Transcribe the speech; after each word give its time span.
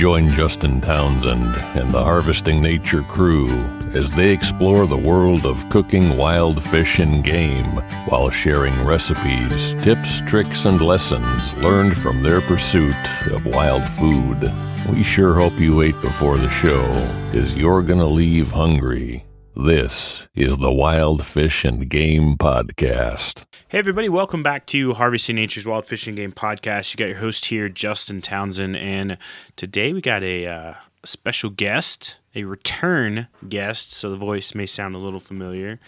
Join 0.00 0.30
Justin 0.30 0.80
Townsend 0.80 1.54
and 1.76 1.92
the 1.92 2.02
Harvesting 2.02 2.62
Nature 2.62 3.02
crew 3.02 3.50
as 3.92 4.10
they 4.10 4.32
explore 4.32 4.86
the 4.86 4.96
world 4.96 5.44
of 5.44 5.68
cooking 5.68 6.16
wild 6.16 6.64
fish 6.64 7.00
and 7.00 7.22
game 7.22 7.66
while 8.08 8.30
sharing 8.30 8.72
recipes, 8.86 9.74
tips, 9.82 10.22
tricks, 10.22 10.64
and 10.64 10.80
lessons 10.80 11.52
learned 11.56 11.98
from 11.98 12.22
their 12.22 12.40
pursuit 12.40 12.96
of 13.30 13.44
wild 13.44 13.86
food. 13.86 14.50
We 14.88 15.02
sure 15.02 15.34
hope 15.34 15.60
you 15.60 15.82
ate 15.82 16.00
before 16.00 16.38
the 16.38 16.48
show, 16.48 16.82
because 17.30 17.54
you're 17.54 17.82
going 17.82 17.98
to 17.98 18.06
leave 18.06 18.50
hungry. 18.52 19.26
This 19.56 20.28
is 20.32 20.58
the 20.58 20.72
Wild 20.72 21.26
Fish 21.26 21.64
and 21.64 21.88
Game 21.88 22.36
Podcast. 22.36 23.44
Hey, 23.68 23.78
everybody, 23.78 24.08
welcome 24.08 24.44
back 24.44 24.64
to 24.66 24.94
Harvesting 24.94 25.34
Nature's 25.34 25.66
Wild 25.66 25.86
Fish 25.86 26.06
and 26.06 26.16
Game 26.16 26.30
Podcast. 26.30 26.92
You 26.92 26.98
got 26.98 27.08
your 27.08 27.18
host 27.18 27.46
here, 27.46 27.68
Justin 27.68 28.22
Townsend, 28.22 28.76
and 28.76 29.18
today 29.56 29.92
we 29.92 30.00
got 30.00 30.22
a 30.22 30.46
uh, 30.46 30.74
special 31.04 31.50
guest, 31.50 32.16
a 32.34 32.44
return 32.44 33.26
guest, 33.48 33.92
so 33.92 34.08
the 34.08 34.16
voice 34.16 34.54
may 34.54 34.66
sound 34.66 34.94
a 34.94 34.98
little 34.98 35.20
familiar. 35.20 35.80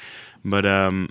But 0.44 0.66
um, 0.66 1.10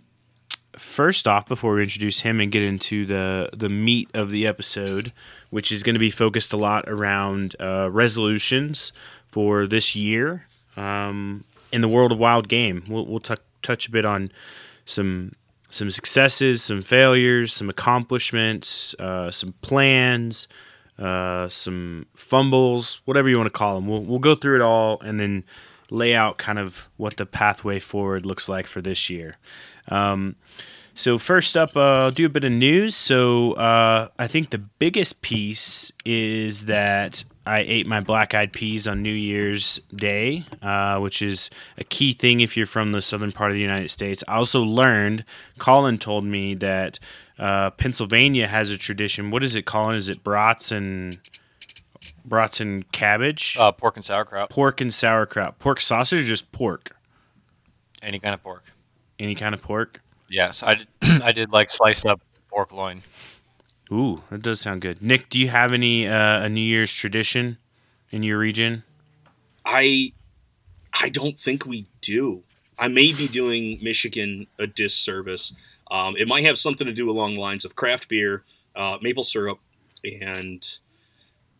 first 0.77 1.29
off, 1.29 1.47
before 1.47 1.75
we 1.75 1.83
introduce 1.83 2.19
him 2.19 2.41
and 2.41 2.51
get 2.51 2.63
into 2.63 3.05
the, 3.05 3.49
the 3.53 3.69
meat 3.69 4.09
of 4.13 4.29
the 4.29 4.45
episode, 4.45 5.13
which 5.51 5.71
is 5.71 5.83
going 5.83 5.95
to 5.95 5.99
be 5.99 6.11
focused 6.11 6.51
a 6.51 6.57
lot 6.57 6.83
around 6.89 7.55
uh, 7.61 7.89
resolutions 7.89 8.91
for 9.29 9.67
this 9.67 9.95
year 9.95 10.47
um, 10.77 11.43
in 11.71 11.81
the 11.81 11.87
world 11.87 12.11
of 12.11 12.17
wild 12.17 12.47
game, 12.47 12.83
we'll, 12.89 13.05
we'll 13.05 13.19
t- 13.19 13.35
touch 13.61 13.87
a 13.87 13.91
bit 13.91 14.05
on 14.05 14.31
some 14.85 15.33
some 15.69 15.89
successes, 15.89 16.61
some 16.61 16.81
failures, 16.83 17.53
some 17.53 17.69
accomplishments, 17.69 18.93
uh, 18.99 19.31
some 19.31 19.53
plans, 19.61 20.49
uh, 20.99 21.47
some 21.47 22.05
fumbles, 22.13 22.99
whatever 23.05 23.29
you 23.29 23.37
want 23.37 23.47
to 23.47 23.57
call 23.57 23.75
them. 23.75 23.87
We'll, 23.87 24.03
we'll 24.03 24.19
go 24.19 24.35
through 24.35 24.57
it 24.57 24.61
all 24.61 24.99
and 24.99 25.17
then 25.17 25.45
lay 25.89 26.13
out 26.13 26.37
kind 26.37 26.59
of 26.59 26.89
what 26.97 27.17
the 27.17 27.25
pathway 27.25 27.79
forward 27.79 28.25
looks 28.25 28.49
like 28.49 28.67
for 28.67 28.81
this 28.81 29.09
year. 29.09 29.37
Um, 29.87 30.35
so 30.93 31.17
first 31.17 31.55
up, 31.57 31.75
uh, 31.75 31.79
I'll 31.79 32.11
do 32.11 32.25
a 32.25 32.29
bit 32.29 32.43
of 32.43 32.51
news. 32.51 32.95
So 32.95 33.53
uh, 33.53 34.09
I 34.19 34.27
think 34.27 34.49
the 34.49 34.57
biggest 34.57 35.21
piece 35.21 35.91
is 36.05 36.65
that 36.65 37.23
I 37.45 37.59
ate 37.59 37.87
my 37.87 38.01
black 38.01 38.33
eyed 38.33 38.53
peas 38.53 38.87
on 38.87 39.01
New 39.01 39.13
Year's 39.13 39.79
Day, 39.95 40.45
uh, 40.61 40.99
which 40.99 41.21
is 41.21 41.49
a 41.77 41.83
key 41.83 42.13
thing 42.13 42.41
if 42.41 42.55
you're 42.55 42.65
from 42.65 42.91
the 42.91 43.01
southern 43.01 43.31
part 43.31 43.51
of 43.51 43.55
the 43.55 43.61
United 43.61 43.89
States. 43.89 44.23
I 44.27 44.35
also 44.35 44.61
learned, 44.61 45.25
Colin 45.57 45.97
told 45.97 46.23
me 46.23 46.53
that 46.55 46.99
uh, 47.39 47.71
Pennsylvania 47.71 48.47
has 48.47 48.69
a 48.69 48.77
tradition. 48.77 49.31
What 49.31 49.43
is 49.43 49.55
it, 49.55 49.65
Colin? 49.65 49.95
Is 49.95 50.09
it 50.09 50.23
brats 50.23 50.71
and 50.71 51.17
brats 52.23 52.59
and 52.59 52.89
cabbage? 52.91 53.57
Uh, 53.59 53.71
pork 53.71 53.95
and 53.95 54.05
sauerkraut. 54.05 54.49
Pork 54.51 54.81
and 54.81 54.93
sauerkraut. 54.93 55.57
Pork 55.57 55.81
sausage 55.81 56.23
or 56.23 56.27
just 56.27 56.51
pork? 56.51 56.95
Any 58.03 58.19
kind 58.19 58.35
of 58.35 58.43
pork. 58.43 58.65
Any 59.17 59.33
kind 59.33 59.55
of 59.55 59.61
pork? 59.61 60.01
Yes, 60.31 60.63
I 60.63 60.75
did, 60.75 60.87
I 61.21 61.31
did 61.33 61.51
like 61.51 61.69
sliced 61.69 62.05
up 62.05 62.21
pork 62.49 62.71
loin. 62.71 63.03
Ooh, 63.91 64.23
that 64.29 64.41
does 64.41 64.61
sound 64.61 64.81
good. 64.81 65.01
Nick, 65.01 65.29
do 65.29 65.37
you 65.37 65.49
have 65.49 65.73
any 65.73 66.07
uh, 66.07 66.45
a 66.45 66.49
New 66.49 66.61
Year's 66.61 66.93
tradition 66.93 67.57
in 68.09 68.23
your 68.23 68.39
region? 68.39 68.83
I 69.65 70.13
I 70.93 71.09
don't 71.09 71.37
think 71.37 71.65
we 71.65 71.87
do. 72.01 72.43
I 72.79 72.87
may 72.87 73.11
be 73.11 73.27
doing 73.27 73.79
Michigan 73.81 74.47
a 74.57 74.65
disservice. 74.65 75.53
Um, 75.91 76.15
it 76.17 76.27
might 76.27 76.45
have 76.45 76.57
something 76.57 76.87
to 76.87 76.93
do 76.93 77.09
along 77.09 77.35
the 77.35 77.41
lines 77.41 77.65
of 77.65 77.75
craft 77.75 78.07
beer, 78.07 78.43
uh, 78.75 78.97
maple 79.01 79.23
syrup, 79.23 79.59
and 80.03 80.65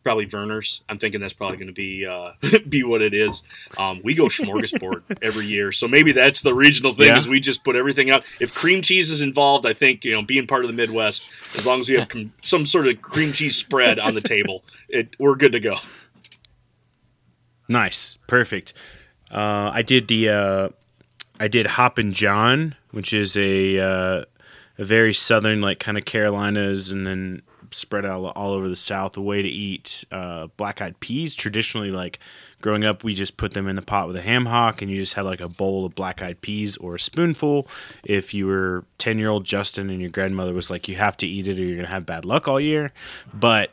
probably 0.04 0.26
Vernors. 0.26 0.82
I'm 0.90 1.00
thinking 1.00 1.22
that's 1.22 1.34
probably 1.34 1.58
going 1.58 1.68
to 1.68 1.74
be 1.74 2.06
uh, 2.06 2.32
be 2.70 2.84
what 2.84 3.02
it 3.02 3.14
is. 3.14 3.44
Um, 3.78 4.02
we 4.04 4.14
go 4.14 4.26
smorgasbord 4.26 5.04
every 5.22 5.46
year, 5.46 5.72
so 5.72 5.88
maybe 5.88 6.12
that's 6.12 6.42
the 6.42 6.54
regional 6.54 6.94
thing. 6.94 7.08
Yeah. 7.08 7.18
Is 7.18 7.28
we 7.28 7.40
just 7.40 7.64
put 7.64 7.76
everything 7.76 8.10
out. 8.10 8.26
If 8.40 8.54
cream 8.54 8.82
cheese 8.82 9.12
is 9.12 9.22
involved, 9.22 9.66
I 9.66 9.74
think 9.74 10.04
you 10.04 10.14
know, 10.14 10.22
being 10.22 10.48
part 10.48 10.64
of 10.64 10.68
the 10.70 10.76
Midwest, 10.76 11.30
as 11.56 11.66
long 11.66 11.80
as 11.80 11.90
we 11.90 11.96
have 11.96 12.10
com- 12.10 12.34
some 12.42 12.66
sort 12.66 12.88
of 12.88 13.02
cream 13.02 13.34
cheese 13.34 13.56
spread 13.56 14.00
on 14.00 14.14
the 14.14 14.22
table, 14.22 14.64
it, 14.90 15.10
we're 15.20 15.36
good 15.36 15.52
to 15.52 15.60
go. 15.60 15.76
Nice, 17.68 18.18
perfect. 18.28 18.74
Uh, 19.30 19.72
I 19.74 19.82
did 19.82 20.08
the 20.08 20.30
uh, 20.30 20.70
I 21.40 21.48
did 21.48 21.66
Hoppin' 21.66 22.12
John, 22.12 22.76
which 22.92 23.14
is 23.14 23.38
a 23.38 23.80
uh, 23.80 24.26
a 24.78 24.84
very 24.84 25.14
southern, 25.14 25.62
like 25.62 25.80
kind 25.80 25.98
of 25.98 26.06
Carolinas, 26.06 26.92
and 26.92 27.06
then 27.06 27.42
spread 27.72 28.06
out 28.06 28.24
all 28.36 28.52
over 28.52 28.68
the 28.70 28.76
South. 28.76 29.18
A 29.18 29.22
way 29.22 29.42
to 29.42 29.48
eat 29.48 30.04
uh, 30.12 30.48
black 30.58 30.82
eyed 30.82 31.00
peas. 31.00 31.36
Traditionally, 31.36 31.92
like 31.92 32.20
growing 32.62 32.84
up, 32.84 33.04
we 33.04 33.14
just 33.14 33.38
put 33.38 33.54
them 33.54 33.68
in 33.68 33.76
the 33.76 33.82
pot 33.82 34.08
with 34.08 34.16
a 34.16 34.22
ham 34.22 34.46
hock, 34.46 34.82
and 34.82 34.92
you 34.92 34.98
just 34.98 35.14
had 35.14 35.26
like 35.26 35.42
a 35.42 35.50
bowl 35.50 35.86
of 35.86 35.96
black 35.96 36.22
eyed 36.22 36.42
peas 36.42 36.78
or 36.78 36.96
a 36.96 37.00
spoonful. 37.00 37.68
If 38.04 38.34
you 38.34 38.48
were 38.48 38.86
ten 38.98 39.18
year 39.18 39.30
old 39.30 39.46
Justin 39.46 39.90
and 39.90 40.02
your 40.02 40.10
grandmother 40.10 40.54
was 40.54 40.70
like, 40.70 40.88
you 40.88 40.96
have 40.96 41.18
to 41.18 41.28
eat 41.28 41.48
it 41.48 41.60
or 41.60 41.64
you're 41.64 41.78
gonna 41.78 41.88
have 41.88 42.06
bad 42.06 42.26
luck 42.26 42.48
all 42.48 42.60
year, 42.60 42.94
but 43.34 43.72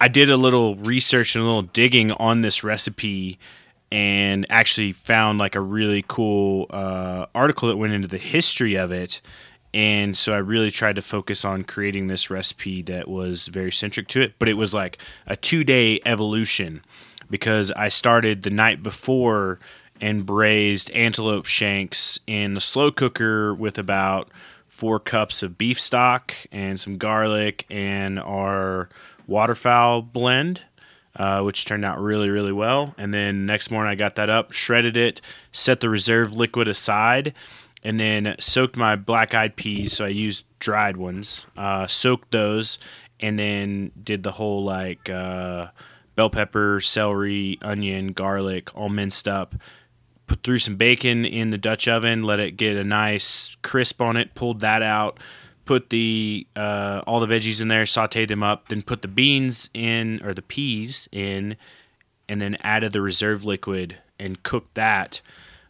I 0.00 0.08
did 0.08 0.28
a 0.28 0.36
little 0.36 0.76
research 0.76 1.34
and 1.34 1.42
a 1.42 1.46
little 1.46 1.62
digging 1.62 2.12
on 2.12 2.42
this 2.42 2.62
recipe 2.62 3.38
and 3.90 4.44
actually 4.50 4.92
found 4.92 5.38
like 5.38 5.54
a 5.54 5.60
really 5.60 6.04
cool 6.06 6.66
uh, 6.70 7.26
article 7.34 7.68
that 7.68 7.76
went 7.76 7.92
into 7.92 8.08
the 8.08 8.18
history 8.18 8.74
of 8.74 8.92
it. 8.92 9.20
And 9.76 10.16
so 10.16 10.32
I 10.32 10.38
really 10.38 10.70
tried 10.70 10.96
to 10.96 11.02
focus 11.02 11.44
on 11.44 11.62
creating 11.62 12.06
this 12.06 12.30
recipe 12.30 12.80
that 12.84 13.08
was 13.08 13.48
very 13.48 13.70
centric 13.70 14.08
to 14.08 14.22
it, 14.22 14.32
but 14.38 14.48
it 14.48 14.54
was 14.54 14.72
like 14.72 14.96
a 15.26 15.36
two 15.36 15.64
day 15.64 16.00
evolution 16.06 16.80
because 17.28 17.70
I 17.72 17.90
started 17.90 18.42
the 18.42 18.48
night 18.48 18.82
before 18.82 19.58
and 20.00 20.24
braised 20.24 20.90
antelope 20.92 21.44
shanks 21.44 22.18
in 22.26 22.54
the 22.54 22.60
slow 22.62 22.90
cooker 22.90 23.52
with 23.52 23.76
about 23.76 24.30
four 24.66 24.98
cups 24.98 25.42
of 25.42 25.58
beef 25.58 25.78
stock 25.78 26.32
and 26.50 26.80
some 26.80 26.96
garlic 26.96 27.66
and 27.68 28.18
our 28.18 28.88
waterfowl 29.26 30.00
blend, 30.00 30.62
uh, 31.16 31.42
which 31.42 31.66
turned 31.66 31.84
out 31.84 32.00
really, 32.00 32.30
really 32.30 32.52
well. 32.52 32.94
And 32.96 33.12
then 33.12 33.44
next 33.44 33.70
morning 33.70 33.90
I 33.90 33.94
got 33.94 34.16
that 34.16 34.30
up, 34.30 34.52
shredded 34.52 34.96
it, 34.96 35.20
set 35.52 35.80
the 35.80 35.90
reserve 35.90 36.32
liquid 36.32 36.66
aside, 36.66 37.34
and 37.86 38.00
then 38.00 38.34
soaked 38.40 38.76
my 38.76 38.96
black 38.96 39.32
eyed 39.32 39.54
peas. 39.54 39.92
So 39.92 40.04
I 40.04 40.08
used 40.08 40.44
dried 40.58 40.96
ones, 40.96 41.46
uh, 41.56 41.86
soaked 41.86 42.32
those, 42.32 42.80
and 43.20 43.38
then 43.38 43.92
did 44.02 44.24
the 44.24 44.32
whole 44.32 44.64
like 44.64 45.08
uh, 45.08 45.68
bell 46.16 46.28
pepper, 46.28 46.80
celery, 46.80 47.58
onion, 47.62 48.08
garlic, 48.08 48.74
all 48.74 48.88
minced 48.88 49.28
up. 49.28 49.54
Put 50.26 50.42
through 50.42 50.58
some 50.58 50.74
bacon 50.74 51.24
in 51.24 51.50
the 51.50 51.58
Dutch 51.58 51.86
oven, 51.86 52.24
let 52.24 52.40
it 52.40 52.56
get 52.56 52.76
a 52.76 52.82
nice 52.82 53.56
crisp 53.62 54.00
on 54.00 54.16
it. 54.16 54.34
Pulled 54.34 54.62
that 54.62 54.82
out, 54.82 55.20
put 55.64 55.90
the 55.90 56.44
uh, 56.56 57.02
all 57.06 57.20
the 57.20 57.28
veggies 57.28 57.62
in 57.62 57.68
there, 57.68 57.84
sauteed 57.84 58.26
them 58.26 58.42
up, 58.42 58.66
then 58.66 58.82
put 58.82 59.02
the 59.02 59.08
beans 59.08 59.70
in 59.74 60.20
or 60.24 60.34
the 60.34 60.42
peas 60.42 61.08
in, 61.12 61.56
and 62.28 62.40
then 62.40 62.56
added 62.62 62.92
the 62.92 63.00
reserve 63.00 63.44
liquid 63.44 63.98
and 64.18 64.42
cooked 64.42 64.74
that. 64.74 65.20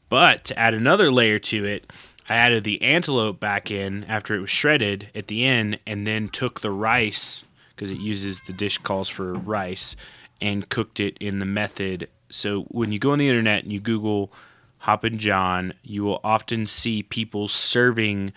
But 0.09 0.45
to 0.47 0.59
add 0.59 0.75
another 0.75 1.11
layer 1.11 1.39
to 1.41 1.65
it, 1.65 1.93
I 2.29 2.37
added 2.37 2.65
the 2.65 2.83
antelope 2.83 3.39
back 3.39 3.71
in 3.71 4.05
after 4.05 4.35
it 4.35 4.41
was 4.41 4.51
shredded 4.51 5.11
at 5.15 5.29
the 5.29 5.45
end, 5.45 5.79
and 5.87 6.07
then 6.07 6.29
took 6.29 6.61
the 6.61 6.71
rice 6.71 7.45
because 7.75 7.91
it 7.91 7.99
uses 7.99 8.41
the 8.47 8.53
dish 8.53 8.79
calls 8.79 9.09
for 9.09 9.35
rice 9.35 9.97
and 10.41 10.69
cooked 10.69 10.99
it 11.01 11.17
in 11.19 11.39
the 11.39 11.47
method. 11.47 12.09
So 12.31 12.63
when 12.63 12.93
you 12.93 12.99
go 12.99 13.13
on 13.13 13.19
the 13.19 13.29
internet 13.29 13.63
and 13.63 13.73
you 13.73 13.81
Google 13.81 14.33
Hoppin' 14.79 15.19
John, 15.19 15.73
you 15.83 16.05
will 16.05 16.21
often 16.25 16.67
see 16.67 17.03
people 17.03 17.49
serving 17.49 18.33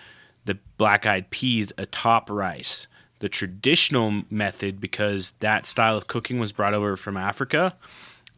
the 0.45 0.57
black 0.77 1.06
eyed 1.06 1.30
peas 1.30 1.72
atop 1.77 2.30
rice. 2.30 2.88
The 3.19 3.30
traditional 3.30 4.24
method, 4.30 4.80
because 4.80 5.31
that 5.39 5.65
style 5.65 5.98
of 5.98 6.07
cooking 6.07 6.39
was 6.39 6.51
brought 6.51 6.74
over 6.74 6.95
from 6.95 7.18
Africa, 7.18 7.75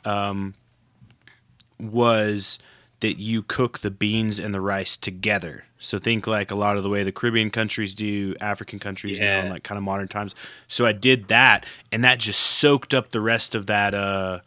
um, 0.06 0.56
was 1.80 2.57
that 3.01 3.19
you 3.19 3.44
cook 3.44 3.80
the 3.80 3.92
beans 3.92 4.39
and 4.39 4.53
the 4.53 4.62
rice 4.62 4.95
together. 4.98 5.65
So 5.80 5.98
think 6.00 6.27
like 6.27 6.51
a 6.51 6.56
lot 6.56 6.77
of 6.77 6.83
the 6.83 6.89
way 6.89 7.03
the 7.03 7.12
Caribbean 7.12 7.50
countries 7.50 7.95
do, 7.95 8.36
African 8.39 8.77
countries 8.80 9.19
now, 9.19 9.25
Yeah. 9.25 9.44
in 9.45 9.50
like 9.50 9.63
kind 9.63 9.77
of 9.77 9.83
modern 9.83 10.07
times. 10.07 10.36
So 10.68 10.86
I 10.86 10.92
did 10.92 11.27
that, 11.30 11.65
and 11.92 12.03
that 12.03 12.19
just 12.19 12.39
soaked 12.39 12.94
up 12.94 13.12
the 13.12 13.19
rest 13.21 13.56
of 13.56 13.65
that 13.65 13.94
uh, 13.95 14.39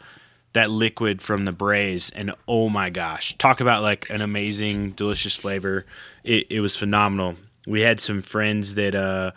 that 0.52 0.70
liquid 0.70 1.20
from 1.20 1.44
the 1.44 1.52
braise. 1.52 2.10
And 2.14 2.32
oh 2.46 2.68
my 2.68 2.88
gosh, 2.90 3.36
talk 3.38 3.60
about 3.60 3.82
like 3.82 4.08
an 4.10 4.22
amazing, 4.22 4.92
delicious 4.92 5.34
flavor. 5.34 5.84
It, 6.22 6.46
it 6.48 6.60
was 6.60 6.76
phenomenal. 6.76 7.34
We 7.66 7.80
had 7.80 8.00
some 8.00 8.22
friends 8.22 8.74
that 8.74 8.94
uh, 8.94 9.32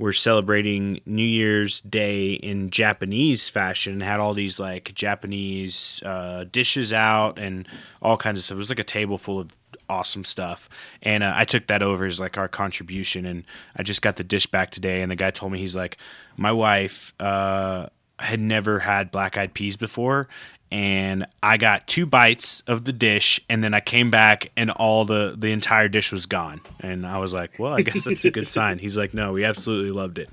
were 0.00 0.14
celebrating 0.14 0.98
New 1.04 1.22
Year's 1.22 1.82
Day 1.82 2.30
in 2.32 2.70
Japanese 2.70 3.50
fashion, 3.50 4.00
had 4.00 4.18
all 4.18 4.32
these 4.32 4.58
like 4.58 4.94
Japanese 4.94 6.02
uh, 6.06 6.46
dishes 6.50 6.94
out 6.94 7.38
and 7.38 7.68
all 8.00 8.16
kinds 8.16 8.38
of 8.38 8.44
stuff. 8.46 8.56
It 8.56 8.58
was 8.58 8.70
like 8.70 8.78
a 8.78 8.84
table 8.84 9.18
full 9.18 9.38
of 9.38 9.50
awesome 9.90 10.24
stuff. 10.24 10.70
And 11.02 11.22
uh, 11.22 11.34
I 11.36 11.44
took 11.44 11.66
that 11.66 11.82
over 11.82 12.06
as 12.06 12.18
like 12.18 12.38
our 12.38 12.48
contribution. 12.48 13.26
And 13.26 13.44
I 13.76 13.82
just 13.82 14.00
got 14.00 14.16
the 14.16 14.24
dish 14.24 14.46
back 14.46 14.70
today. 14.70 15.02
And 15.02 15.10
the 15.10 15.16
guy 15.16 15.30
told 15.32 15.52
me, 15.52 15.58
he's 15.58 15.76
like, 15.76 15.98
my 16.34 16.50
wife 16.50 17.12
uh, 17.20 17.88
had 18.18 18.40
never 18.40 18.78
had 18.78 19.10
black 19.10 19.36
eyed 19.36 19.52
peas 19.52 19.76
before. 19.76 20.28
And 20.72 21.26
I 21.42 21.56
got 21.56 21.88
two 21.88 22.06
bites 22.06 22.60
of 22.68 22.84
the 22.84 22.92
dish, 22.92 23.40
and 23.48 23.62
then 23.64 23.74
I 23.74 23.80
came 23.80 24.10
back, 24.10 24.52
and 24.56 24.70
all 24.70 25.04
the 25.04 25.34
the 25.36 25.50
entire 25.50 25.88
dish 25.88 26.12
was 26.12 26.26
gone. 26.26 26.60
And 26.78 27.04
I 27.04 27.18
was 27.18 27.34
like, 27.34 27.58
"Well, 27.58 27.72
I 27.74 27.82
guess 27.82 28.04
that's 28.04 28.24
a 28.24 28.30
good 28.30 28.48
sign." 28.58 28.78
He's 28.78 28.96
like, 28.96 29.12
"No, 29.12 29.32
we 29.32 29.44
absolutely 29.44 29.90
loved 29.90 30.18
it." 30.18 30.30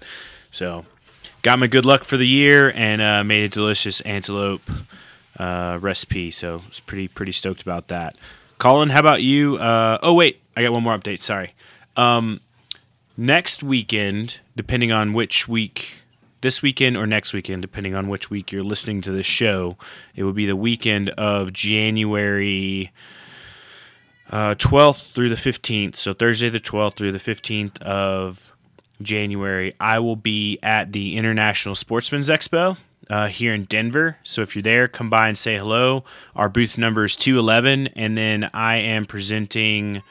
So, 0.52 0.86
got 1.42 1.58
my 1.58 1.66
good 1.66 1.86
luck 1.86 2.04
for 2.04 2.18
the 2.18 2.28
year, 2.28 2.72
and 2.76 3.02
uh, 3.02 3.24
made 3.24 3.46
a 3.46 3.50
delicious 3.50 4.00
antelope 4.02 4.62
uh, 5.40 5.80
recipe. 5.82 6.30
So, 6.30 6.62
I 6.64 6.68
was 6.68 6.80
pretty 6.82 7.08
pretty 7.08 7.32
stoked 7.32 7.64
about 7.64 7.88
that. 7.88 8.16
Colin, 8.60 8.90
how 8.90 9.00
about 9.00 9.22
you? 9.24 9.58
Uh, 9.58 9.98
oh 10.04 10.14
wait, 10.14 10.40
I 10.56 10.62
got 10.64 10.72
one 10.72 10.84
more 10.84 10.98
update. 10.98 11.20
Sorry. 11.20 11.54
Um, 11.96 12.42
next 13.16 13.64
weekend, 13.64 14.40
depending 14.56 14.92
on 14.92 15.14
which 15.14 15.48
week, 15.48 15.96
this 16.48 16.62
weekend 16.62 16.96
or 16.96 17.06
next 17.06 17.34
weekend, 17.34 17.62
depending 17.62 17.94
on 17.94 18.08
which 18.08 18.30
week 18.30 18.54
you're 18.54 18.64
listening 18.64 19.02
to 19.02 19.12
this 19.12 19.26
show, 19.26 19.76
it 20.16 20.24
will 20.24 20.32
be 20.32 20.46
the 20.46 20.56
weekend 20.56 21.10
of 21.10 21.52
January 21.52 22.90
uh, 24.32 24.56
12th 24.56 25.12
through 25.12 25.28
the 25.28 25.36
15th. 25.36 25.98
So 25.98 26.14
Thursday 26.14 26.48
the 26.48 26.62
12th 26.62 26.96
through 26.96 27.12
the 27.12 27.20
15th 27.20 27.82
of 27.82 28.54
January, 29.02 29.74
I 29.82 30.00
will 30.00 30.16
be 30.16 30.58
at 30.64 30.94
the 30.94 31.18
International 31.18 31.76
Sportsman's 31.76 32.30
Expo 32.30 32.78
uh, 33.10 33.28
here 33.28 33.54
in 33.54 33.66
Denver. 33.66 34.16
So 34.24 34.42
if 34.42 34.56
you're 34.56 34.64
there, 34.64 34.88
come 34.88 35.10
by 35.10 35.28
and 35.28 35.38
say 35.38 35.58
hello. 35.58 36.06
Our 36.34 36.48
booth 36.48 36.78
number 36.78 37.04
is 37.04 37.18
211, 37.18 37.88
and 37.88 38.18
then 38.18 38.50
I 38.54 38.78
am 38.78 39.06
presenting 39.06 40.02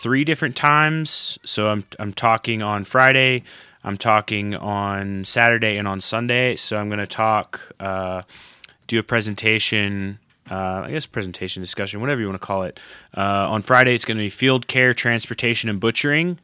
three 0.00 0.22
different 0.22 0.54
times. 0.54 1.40
So 1.44 1.66
I'm 1.66 1.84
I'm 1.98 2.12
talking 2.12 2.62
on 2.62 2.84
Friday, 2.84 3.42
I'm 3.84 3.96
talking 3.96 4.54
on 4.54 5.24
Saturday, 5.24 5.76
and 5.76 5.88
on 5.88 6.00
Sunday. 6.00 6.56
So 6.56 6.76
I'm 6.76 6.88
going 6.88 6.98
to 6.98 7.06
talk, 7.06 7.60
uh, 7.80 8.22
do 8.86 8.98
a 8.98 9.02
presentation. 9.02 10.18
Uh, 10.50 10.82
I 10.84 10.90
guess 10.90 11.06
presentation 11.06 11.62
discussion, 11.62 12.00
whatever 12.00 12.20
you 12.20 12.26
want 12.26 12.40
to 12.40 12.46
call 12.46 12.64
it. 12.64 12.78
Uh, 13.16 13.48
on 13.50 13.62
Friday, 13.62 13.94
it's 13.94 14.04
going 14.04 14.18
to 14.18 14.22
be 14.22 14.28
field 14.28 14.66
care, 14.66 14.92
transportation, 14.92 15.70
and 15.70 15.80
butchering. 15.80 16.38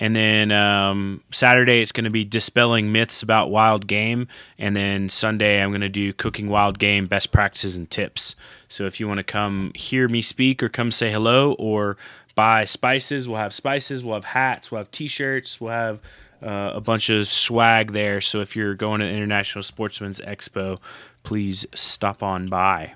And 0.00 0.14
then 0.14 0.52
um, 0.52 1.22
Saturday, 1.32 1.82
it's 1.82 1.90
going 1.90 2.04
to 2.04 2.10
be 2.10 2.24
dispelling 2.24 2.92
myths 2.92 3.20
about 3.20 3.50
wild 3.50 3.88
game. 3.88 4.28
And 4.56 4.76
then 4.76 5.08
Sunday, 5.08 5.60
I'm 5.60 5.70
going 5.70 5.80
to 5.80 5.88
do 5.88 6.12
cooking 6.12 6.48
wild 6.48 6.78
game, 6.78 7.06
best 7.06 7.32
practices, 7.32 7.76
and 7.76 7.90
tips. 7.90 8.36
So 8.68 8.86
if 8.86 9.00
you 9.00 9.08
want 9.08 9.18
to 9.18 9.24
come 9.24 9.72
hear 9.74 10.08
me 10.08 10.22
speak 10.22 10.62
or 10.62 10.68
come 10.68 10.92
say 10.92 11.10
hello 11.10 11.54
or 11.54 11.96
buy 12.36 12.64
spices, 12.64 13.26
we'll 13.26 13.38
have 13.38 13.52
spices, 13.52 14.04
we'll 14.04 14.14
have 14.14 14.24
hats, 14.24 14.70
we'll 14.70 14.78
have 14.78 14.92
t 14.92 15.08
shirts, 15.08 15.60
we'll 15.60 15.72
have 15.72 15.98
uh, 16.42 16.72
a 16.74 16.80
bunch 16.80 17.10
of 17.10 17.26
swag 17.28 17.92
there. 17.92 18.20
So 18.20 18.40
if 18.40 18.56
you're 18.56 18.74
going 18.74 19.00
to 19.00 19.08
International 19.08 19.62
Sportsman's 19.62 20.20
Expo, 20.20 20.78
please 21.22 21.66
stop 21.74 22.22
on 22.22 22.46
by. 22.46 22.94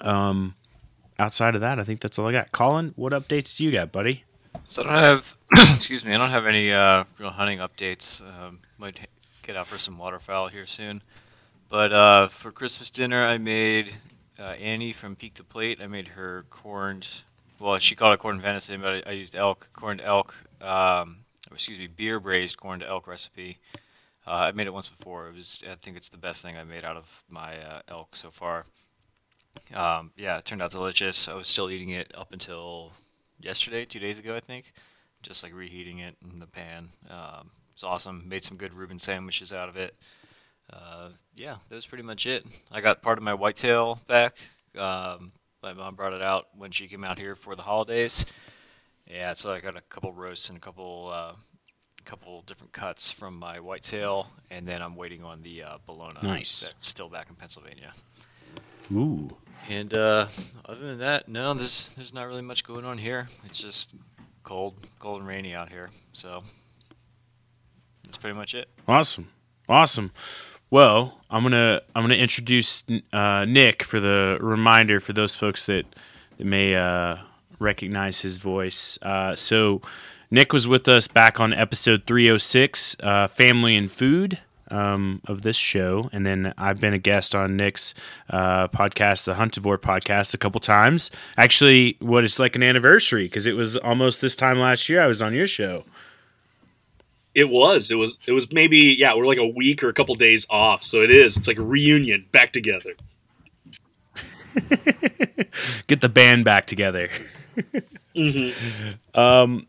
Um, 0.00 0.54
outside 1.18 1.54
of 1.54 1.60
that, 1.60 1.78
I 1.78 1.84
think 1.84 2.00
that's 2.00 2.18
all 2.18 2.26
I 2.26 2.32
got. 2.32 2.52
Colin, 2.52 2.92
what 2.96 3.12
updates 3.12 3.56
do 3.56 3.64
you 3.64 3.72
got, 3.72 3.92
buddy? 3.92 4.24
So 4.64 4.82
I 4.82 4.84
don't 4.84 4.94
have, 4.94 5.36
excuse 5.76 6.04
me, 6.04 6.14
I 6.14 6.18
don't 6.18 6.30
have 6.30 6.46
any 6.46 6.72
uh, 6.72 7.04
real 7.18 7.30
hunting 7.30 7.58
updates. 7.58 8.20
Um, 8.20 8.60
might 8.78 8.98
get 9.42 9.56
out 9.56 9.66
for 9.66 9.78
some 9.78 9.98
waterfowl 9.98 10.48
here 10.48 10.66
soon. 10.66 11.02
But 11.68 11.92
uh, 11.92 12.28
for 12.28 12.50
Christmas 12.50 12.90
dinner, 12.90 13.22
I 13.22 13.38
made 13.38 13.94
uh, 14.38 14.42
Annie 14.42 14.92
from 14.92 15.16
Peak 15.16 15.34
to 15.34 15.44
Plate. 15.44 15.80
I 15.80 15.86
made 15.86 16.08
her 16.08 16.44
corned, 16.50 17.08
well, 17.58 17.78
she 17.78 17.94
called 17.94 18.14
it 18.14 18.18
corned 18.18 18.42
venison, 18.42 18.80
but 18.80 19.06
I, 19.06 19.10
I 19.10 19.12
used 19.12 19.36
elk, 19.36 19.68
corned 19.72 20.00
elk, 20.00 20.34
um, 20.60 21.18
excuse 21.52 21.78
me, 21.78 21.86
beer 21.86 22.20
braised 22.20 22.56
corn 22.56 22.80
to 22.80 22.88
elk 22.88 23.06
recipe. 23.06 23.58
Uh, 24.26 24.30
I 24.30 24.52
made 24.52 24.66
it 24.66 24.72
once 24.72 24.88
before. 24.88 25.28
It 25.28 25.34
was, 25.34 25.62
I 25.70 25.74
think 25.76 25.96
it's 25.96 26.08
the 26.08 26.18
best 26.18 26.42
thing 26.42 26.56
I 26.56 26.64
made 26.64 26.84
out 26.84 26.96
of 26.96 27.06
my 27.28 27.56
uh, 27.58 27.80
elk 27.88 28.14
so 28.14 28.30
far. 28.30 28.66
Um, 29.74 30.12
yeah, 30.16 30.38
it 30.38 30.44
turned 30.44 30.62
out 30.62 30.70
delicious. 30.70 31.28
I 31.28 31.34
was 31.34 31.48
still 31.48 31.70
eating 31.70 31.90
it 31.90 32.12
up 32.14 32.32
until 32.32 32.92
yesterday, 33.40 33.84
two 33.84 33.98
days 33.98 34.18
ago, 34.18 34.36
I 34.36 34.40
think. 34.40 34.72
Just 35.22 35.42
like 35.42 35.54
reheating 35.54 35.98
it 35.98 36.16
in 36.30 36.38
the 36.38 36.46
pan. 36.46 36.90
Um, 37.08 37.50
it's 37.74 37.82
awesome. 37.82 38.28
Made 38.28 38.44
some 38.44 38.56
good 38.56 38.74
Reuben 38.74 38.98
sandwiches 38.98 39.52
out 39.52 39.68
of 39.68 39.76
it. 39.76 39.94
Uh, 40.72 41.08
yeah, 41.34 41.56
that 41.68 41.74
was 41.74 41.86
pretty 41.86 42.04
much 42.04 42.26
it. 42.26 42.46
I 42.70 42.80
got 42.80 43.02
part 43.02 43.18
of 43.18 43.24
my 43.24 43.34
whitetail 43.34 44.00
back. 44.06 44.36
Um, 44.78 45.32
my 45.62 45.72
mom 45.72 45.94
brought 45.94 46.12
it 46.12 46.22
out 46.22 46.46
when 46.56 46.70
she 46.70 46.88
came 46.88 47.04
out 47.04 47.18
here 47.18 47.34
for 47.34 47.54
the 47.54 47.62
holidays. 47.62 48.24
Yeah, 49.10 49.34
so 49.34 49.50
I 49.50 49.60
got 49.60 49.76
a 49.76 49.80
couple 49.80 50.12
roasts 50.12 50.48
and 50.48 50.58
a 50.58 50.60
couple, 50.60 51.10
uh, 51.12 51.32
couple 52.04 52.42
different 52.46 52.72
cuts 52.72 53.10
from 53.10 53.36
my 53.36 53.58
whitetail, 53.58 54.28
and 54.50 54.68
then 54.68 54.82
I'm 54.82 54.94
waiting 54.94 55.24
on 55.24 55.42
the 55.42 55.64
uh, 55.64 55.78
bologna. 55.84 56.20
Nice. 56.22 56.62
That's 56.62 56.86
still 56.86 57.08
back 57.08 57.26
in 57.28 57.34
Pennsylvania. 57.34 57.92
Ooh. 58.92 59.36
And 59.68 59.92
uh, 59.94 60.28
other 60.64 60.80
than 60.80 60.98
that, 60.98 61.28
no, 61.28 61.52
there's 61.54 61.88
there's 61.96 62.14
not 62.14 62.26
really 62.26 62.42
much 62.42 62.64
going 62.64 62.84
on 62.84 62.98
here. 62.98 63.28
It's 63.44 63.58
just 63.58 63.94
cold, 64.42 64.74
cold 64.98 65.20
and 65.20 65.28
rainy 65.28 65.54
out 65.54 65.70
here. 65.70 65.90
So 66.12 66.44
that's 68.04 68.16
pretty 68.16 68.36
much 68.36 68.54
it. 68.54 68.68
Awesome, 68.88 69.28
awesome. 69.68 70.12
Well, 70.70 71.18
I'm 71.28 71.42
gonna 71.42 71.82
I'm 71.94 72.04
gonna 72.04 72.14
introduce 72.14 72.84
uh, 73.12 73.44
Nick 73.44 73.82
for 73.82 74.00
the 74.00 74.38
reminder 74.40 75.00
for 75.00 75.12
those 75.12 75.34
folks 75.34 75.66
that, 75.66 75.84
that 76.38 76.46
may 76.46 76.74
uh, 76.74 77.16
recognize 77.60 78.20
his 78.20 78.38
voice. 78.38 78.98
Uh, 79.02 79.36
so, 79.36 79.80
Nick 80.30 80.52
was 80.52 80.66
with 80.66 80.88
us 80.88 81.06
back 81.06 81.38
on 81.38 81.52
episode 81.52 82.04
306, 82.06 82.96
uh, 83.00 83.28
family 83.28 83.76
and 83.76 83.90
food. 83.90 84.38
Um, 84.72 85.20
of 85.26 85.42
this 85.42 85.56
show, 85.56 86.08
and 86.12 86.24
then 86.24 86.54
I've 86.56 86.78
been 86.78 86.94
a 86.94 86.98
guest 86.98 87.34
on 87.34 87.56
Nick's 87.56 87.92
uh, 88.28 88.68
podcast, 88.68 89.24
the 89.24 89.34
Huntivore 89.34 89.78
podcast, 89.78 90.32
a 90.32 90.38
couple 90.38 90.60
times. 90.60 91.10
Actually, 91.36 91.96
what 91.98 92.22
it's 92.22 92.38
like 92.38 92.54
an 92.54 92.62
anniversary 92.62 93.24
because 93.24 93.46
it 93.46 93.56
was 93.56 93.76
almost 93.76 94.20
this 94.20 94.36
time 94.36 94.60
last 94.60 94.88
year 94.88 95.00
I 95.02 95.08
was 95.08 95.20
on 95.20 95.34
your 95.34 95.48
show. 95.48 95.82
It 97.34 97.48
was. 97.48 97.90
It 97.90 97.94
was. 97.96 98.18
It 98.26 98.32
was 98.32 98.50
maybe. 98.52 98.94
Yeah, 98.98 99.14
we're 99.14 99.26
like 99.26 99.38
a 99.38 99.46
week 99.46 99.82
or 99.82 99.88
a 99.88 99.92
couple 99.92 100.14
days 100.14 100.46
off. 100.50 100.84
So 100.84 101.02
it 101.02 101.10
is. 101.10 101.36
It's 101.36 101.48
like 101.48 101.58
a 101.58 101.62
reunion 101.62 102.26
back 102.32 102.52
together. 102.52 102.94
Get 105.86 106.00
the 106.00 106.08
band 106.08 106.44
back 106.44 106.66
together. 106.66 107.08
Mm-hmm. 108.14 108.90
Um, 109.20 109.66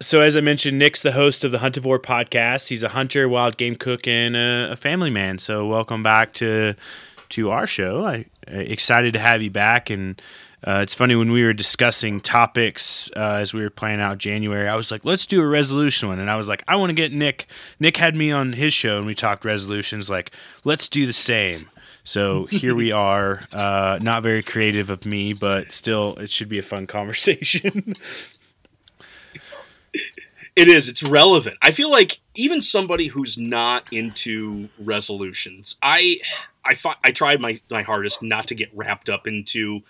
so 0.00 0.20
as 0.20 0.36
I 0.36 0.40
mentioned, 0.40 0.78
Nick's 0.78 1.02
the 1.02 1.12
host 1.12 1.44
of 1.44 1.52
the 1.52 1.58
Huntivore 1.58 1.98
podcast. 1.98 2.68
He's 2.68 2.82
a 2.82 2.88
hunter, 2.88 3.28
wild 3.28 3.56
game 3.58 3.76
cook, 3.76 4.06
and 4.06 4.34
a, 4.34 4.72
a 4.72 4.76
family 4.76 5.10
man. 5.10 5.38
So 5.38 5.66
welcome 5.66 6.02
back 6.02 6.32
to 6.34 6.74
to 7.30 7.50
our 7.50 7.66
show. 7.66 8.06
I 8.06 8.24
uh, 8.50 8.56
excited 8.56 9.12
to 9.12 9.18
have 9.18 9.42
you 9.42 9.50
back. 9.50 9.90
And 9.90 10.20
uh, 10.66 10.80
it's 10.82 10.94
funny 10.94 11.14
when 11.14 11.32
we 11.32 11.42
were 11.42 11.52
discussing 11.52 12.20
topics 12.20 13.10
uh, 13.16 13.38
as 13.40 13.54
we 13.54 13.62
were 13.62 13.70
planning 13.70 14.00
out 14.00 14.18
January. 14.18 14.68
I 14.68 14.76
was 14.76 14.90
like, 14.90 15.04
let's 15.04 15.26
do 15.26 15.40
a 15.40 15.46
resolution 15.46 16.08
one, 16.08 16.18
and 16.18 16.30
I 16.30 16.36
was 16.36 16.48
like, 16.48 16.62
I 16.68 16.76
want 16.76 16.90
to 16.90 16.94
get 16.94 17.12
Nick. 17.12 17.46
Nick 17.78 17.96
had 17.96 18.14
me 18.14 18.30
on 18.30 18.52
his 18.52 18.74
show, 18.74 18.98
and 18.98 19.06
we 19.06 19.14
talked 19.14 19.44
resolutions. 19.44 20.10
Like, 20.10 20.32
let's 20.64 20.88
do 20.88 21.06
the 21.06 21.12
same. 21.12 21.68
So 22.10 22.46
here 22.46 22.74
we 22.74 22.90
are. 22.90 23.46
Uh, 23.52 24.00
not 24.02 24.24
very 24.24 24.42
creative 24.42 24.90
of 24.90 25.06
me, 25.06 25.32
but 25.32 25.70
still, 25.70 26.16
it 26.16 26.28
should 26.28 26.48
be 26.48 26.58
a 26.58 26.62
fun 26.62 26.88
conversation. 26.88 27.94
It 30.56 30.66
is. 30.68 30.88
It's 30.88 31.02
relevant. 31.02 31.56
I 31.62 31.70
feel 31.70 31.90
like 31.90 32.20
even 32.34 32.60
somebody 32.60 33.06
who's 33.06 33.38
not 33.38 33.90
into 33.92 34.68
resolutions, 34.78 35.76
I 35.80 36.18
I 36.64 36.74
fought, 36.74 36.98
I 37.04 37.12
tried 37.12 37.40
my 37.40 37.60
my 37.70 37.82
hardest 37.82 38.20
not 38.20 38.48
to 38.48 38.56
get 38.56 38.68
wrapped 38.74 39.08
up 39.08 39.26
into 39.28 39.80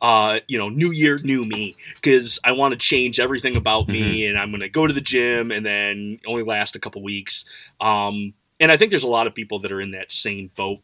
uh, 0.00 0.38
you 0.46 0.56
know, 0.56 0.68
new 0.68 0.92
year, 0.92 1.18
new 1.18 1.44
me, 1.44 1.76
because 1.96 2.38
I 2.44 2.52
want 2.52 2.72
to 2.72 2.78
change 2.78 3.18
everything 3.18 3.56
about 3.56 3.88
mm-hmm. 3.88 3.92
me, 3.92 4.26
and 4.26 4.38
I'm 4.38 4.52
going 4.52 4.60
to 4.60 4.70
go 4.70 4.86
to 4.86 4.94
the 4.94 5.00
gym, 5.02 5.50
and 5.50 5.66
then 5.66 6.20
only 6.26 6.44
last 6.44 6.76
a 6.76 6.78
couple 6.78 7.02
weeks. 7.02 7.44
Um, 7.80 8.32
and 8.60 8.70
I 8.72 8.76
think 8.76 8.90
there's 8.90 9.02
a 9.02 9.08
lot 9.08 9.26
of 9.26 9.34
people 9.34 9.58
that 9.58 9.72
are 9.72 9.80
in 9.80 9.90
that 9.90 10.12
same 10.12 10.50
boat. 10.56 10.80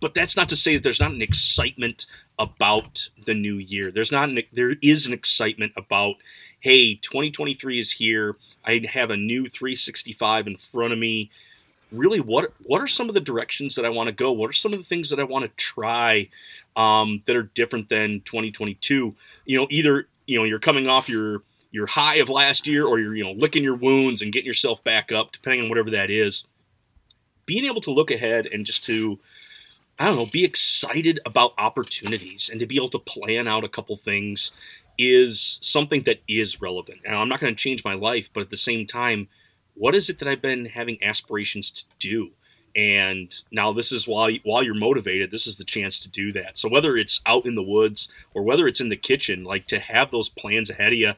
But 0.00 0.14
that's 0.14 0.36
not 0.36 0.48
to 0.50 0.56
say 0.56 0.74
that 0.76 0.82
there's 0.82 1.00
not 1.00 1.12
an 1.12 1.22
excitement 1.22 2.06
about 2.38 3.08
the 3.24 3.34
new 3.34 3.56
year. 3.56 3.90
There's 3.90 4.12
not 4.12 4.28
an, 4.28 4.42
there 4.52 4.74
is 4.82 5.06
an 5.06 5.12
excitement 5.12 5.72
about 5.76 6.16
hey, 6.64 6.94
2023 6.94 7.78
is 7.78 7.92
here. 7.92 8.36
I 8.64 8.80
have 8.90 9.10
a 9.10 9.18
new 9.18 9.48
365 9.48 10.46
in 10.46 10.56
front 10.56 10.94
of 10.94 10.98
me. 10.98 11.30
Really, 11.92 12.18
what 12.18 12.52
what 12.64 12.80
are 12.80 12.88
some 12.88 13.08
of 13.08 13.14
the 13.14 13.20
directions 13.20 13.76
that 13.76 13.84
I 13.84 13.90
want 13.90 14.08
to 14.08 14.12
go? 14.12 14.32
What 14.32 14.50
are 14.50 14.54
some 14.54 14.72
of 14.72 14.78
the 14.78 14.84
things 14.84 15.10
that 15.10 15.20
I 15.20 15.24
want 15.24 15.44
to 15.44 15.50
try 15.56 16.28
um, 16.74 17.22
that 17.26 17.36
are 17.36 17.42
different 17.42 17.88
than 17.88 18.22
2022? 18.22 19.14
You 19.44 19.56
know, 19.56 19.68
either 19.70 20.08
you 20.26 20.38
know 20.38 20.44
you're 20.44 20.58
coming 20.58 20.88
off 20.88 21.08
your 21.08 21.42
your 21.70 21.86
high 21.86 22.16
of 22.16 22.30
last 22.30 22.66
year, 22.66 22.84
or 22.84 22.98
you're 22.98 23.14
you 23.14 23.22
know 23.22 23.32
licking 23.32 23.62
your 23.62 23.76
wounds 23.76 24.22
and 24.22 24.32
getting 24.32 24.46
yourself 24.46 24.82
back 24.82 25.12
up, 25.12 25.32
depending 25.32 25.62
on 25.62 25.68
whatever 25.68 25.90
that 25.90 26.10
is. 26.10 26.46
Being 27.46 27.66
able 27.66 27.82
to 27.82 27.92
look 27.92 28.10
ahead 28.10 28.46
and 28.46 28.64
just 28.64 28.84
to 28.86 29.20
I 29.98 30.06
don't 30.06 30.16
know, 30.16 30.26
be 30.26 30.44
excited 30.44 31.20
about 31.24 31.54
opportunities 31.56 32.48
and 32.50 32.58
to 32.60 32.66
be 32.66 32.76
able 32.76 32.90
to 32.90 32.98
plan 32.98 33.46
out 33.46 33.64
a 33.64 33.68
couple 33.68 33.96
things 33.96 34.50
is 34.98 35.58
something 35.62 36.02
that 36.02 36.20
is 36.28 36.60
relevant. 36.60 37.00
Now, 37.04 37.20
I'm 37.20 37.28
not 37.28 37.40
going 37.40 37.54
to 37.54 37.60
change 37.60 37.84
my 37.84 37.94
life, 37.94 38.28
but 38.32 38.40
at 38.40 38.50
the 38.50 38.56
same 38.56 38.86
time, 38.86 39.28
what 39.74 39.94
is 39.94 40.08
it 40.08 40.18
that 40.18 40.28
I've 40.28 40.42
been 40.42 40.66
having 40.66 41.02
aspirations 41.02 41.70
to 41.70 41.84
do? 41.98 42.30
And 42.76 43.32
now 43.52 43.72
this 43.72 43.92
is 43.92 44.08
while 44.08 44.30
while 44.42 44.62
you're 44.62 44.74
motivated, 44.74 45.30
this 45.30 45.46
is 45.46 45.58
the 45.58 45.64
chance 45.64 45.98
to 46.00 46.08
do 46.08 46.32
that. 46.32 46.58
So 46.58 46.68
whether 46.68 46.96
it's 46.96 47.20
out 47.24 47.46
in 47.46 47.54
the 47.54 47.62
woods 47.62 48.08
or 48.34 48.42
whether 48.42 48.66
it's 48.66 48.80
in 48.80 48.88
the 48.88 48.96
kitchen, 48.96 49.44
like 49.44 49.68
to 49.68 49.78
have 49.78 50.10
those 50.10 50.28
plans 50.28 50.70
ahead 50.70 50.92
of 50.92 50.98
you. 50.98 51.12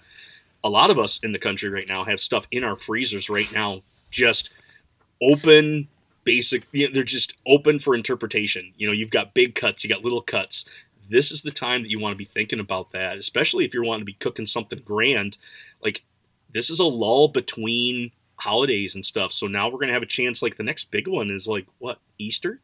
A 0.65 0.69
lot 0.69 0.91
of 0.91 0.99
us 0.99 1.19
in 1.23 1.33
the 1.33 1.39
country 1.39 1.71
right 1.71 1.89
now 1.89 2.05
have 2.05 2.19
stuff 2.19 2.47
in 2.51 2.65
our 2.65 2.77
freezers 2.77 3.31
right 3.31 3.51
now, 3.53 3.83
just 4.11 4.51
open, 5.23 5.89
basic. 6.27 6.67
You 6.73 6.89
know, 6.89 6.95
they're 6.95 7.05
just 7.05 7.35
open 7.47 7.79
for 7.79 7.95
interpretation. 7.95 8.75
You 8.77 8.87
know, 8.87 8.93
you've 8.93 9.11
got 9.11 9.33
big 9.33 9.55
cuts, 9.55 9.83
you 9.83 9.89
got 9.89 10.05
little 10.05 10.21
cuts 10.21 10.67
this 11.09 11.31
is 11.31 11.43
the 11.43 11.51
time 11.51 11.83
that 11.83 11.91
you 11.91 11.99
want 11.99 12.13
to 12.13 12.19
be 12.19 12.25
thinking 12.25 12.61
about 12.61 12.93
that, 12.93 13.17
especially 13.17 13.65
if 13.65 13.73
you're 13.73 13.85
wanting 13.85 14.03
to 14.03 14.07
be 14.07 14.15
cooking 14.15 14.47
something 14.47 14.81
grand. 14.85 15.37
Like 15.83 16.05
this 16.53 16.71
is 16.71 16.81
a 16.81 16.85
lull 16.85 17.29
between 17.29 18.13
holidays 18.37 18.95
and 18.95 19.05
stuff. 19.05 19.33
So 19.33 19.47
now 19.47 19.69
we're 19.69 19.79
gonna 19.79 19.93
have 19.93 20.03
a 20.03 20.07
chance. 20.07 20.43
Like 20.43 20.57
the 20.57 20.63
next 20.63 20.91
big 20.91 21.09
one 21.09 21.31
is 21.31 21.47
like 21.47 21.67
what 21.79 22.01
Easter. 22.19 22.61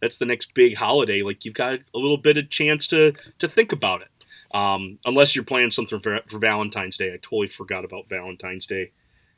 That's 0.00 0.16
the 0.16 0.26
next 0.26 0.54
big 0.54 0.76
holiday. 0.76 1.22
Like 1.22 1.44
you've 1.44 1.54
got 1.54 1.74
a 1.74 1.98
little 1.98 2.16
bit 2.16 2.38
of 2.38 2.50
chance 2.50 2.86
to 2.88 3.12
to 3.38 3.48
think 3.48 3.72
about 3.72 4.02
it. 4.02 4.08
Um, 4.54 4.98
unless 5.06 5.34
you're 5.34 5.46
planning 5.46 5.70
something 5.70 6.00
for, 6.00 6.20
for 6.28 6.38
Valentine's 6.38 6.98
Day. 6.98 7.14
I 7.14 7.16
totally 7.16 7.48
forgot 7.48 7.86
about 7.86 8.10
Valentine's 8.10 8.66
Day. 8.66 8.92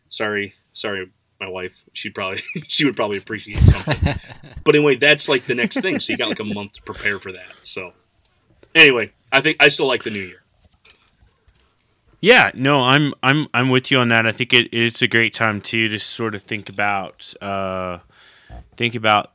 Sorry, 0.08 0.54
sorry, 0.72 1.08
my 1.44 1.50
wife. 1.50 1.72
She'd 1.92 2.14
probably 2.14 2.42
she 2.68 2.84
would 2.84 2.96
probably 2.96 3.18
appreciate 3.18 3.62
something. 3.68 4.14
but 4.64 4.74
anyway, 4.74 4.96
that's 4.96 5.28
like 5.28 5.44
the 5.46 5.54
next 5.54 5.80
thing. 5.80 5.98
So 5.98 6.12
you 6.12 6.16
got 6.16 6.28
like 6.28 6.40
a 6.40 6.44
month 6.44 6.74
to 6.74 6.82
prepare 6.82 7.18
for 7.18 7.32
that. 7.32 7.52
So 7.62 7.92
Anyway, 8.74 9.12
I 9.30 9.40
think 9.40 9.56
I 9.60 9.68
still 9.68 9.86
like 9.86 10.02
the 10.02 10.10
new 10.10 10.22
year. 10.22 10.42
Yeah, 12.20 12.50
no, 12.54 12.80
I'm 12.80 13.14
I'm 13.22 13.46
I'm 13.54 13.68
with 13.68 13.90
you 13.90 13.98
on 13.98 14.08
that. 14.08 14.26
I 14.26 14.32
think 14.32 14.52
it, 14.52 14.68
it's 14.72 15.02
a 15.02 15.08
great 15.08 15.34
time 15.34 15.60
too 15.60 15.88
to 15.88 15.98
sort 15.98 16.34
of 16.34 16.42
think 16.42 16.68
about 16.68 17.32
uh, 17.40 17.98
think 18.76 18.94
about 18.94 19.32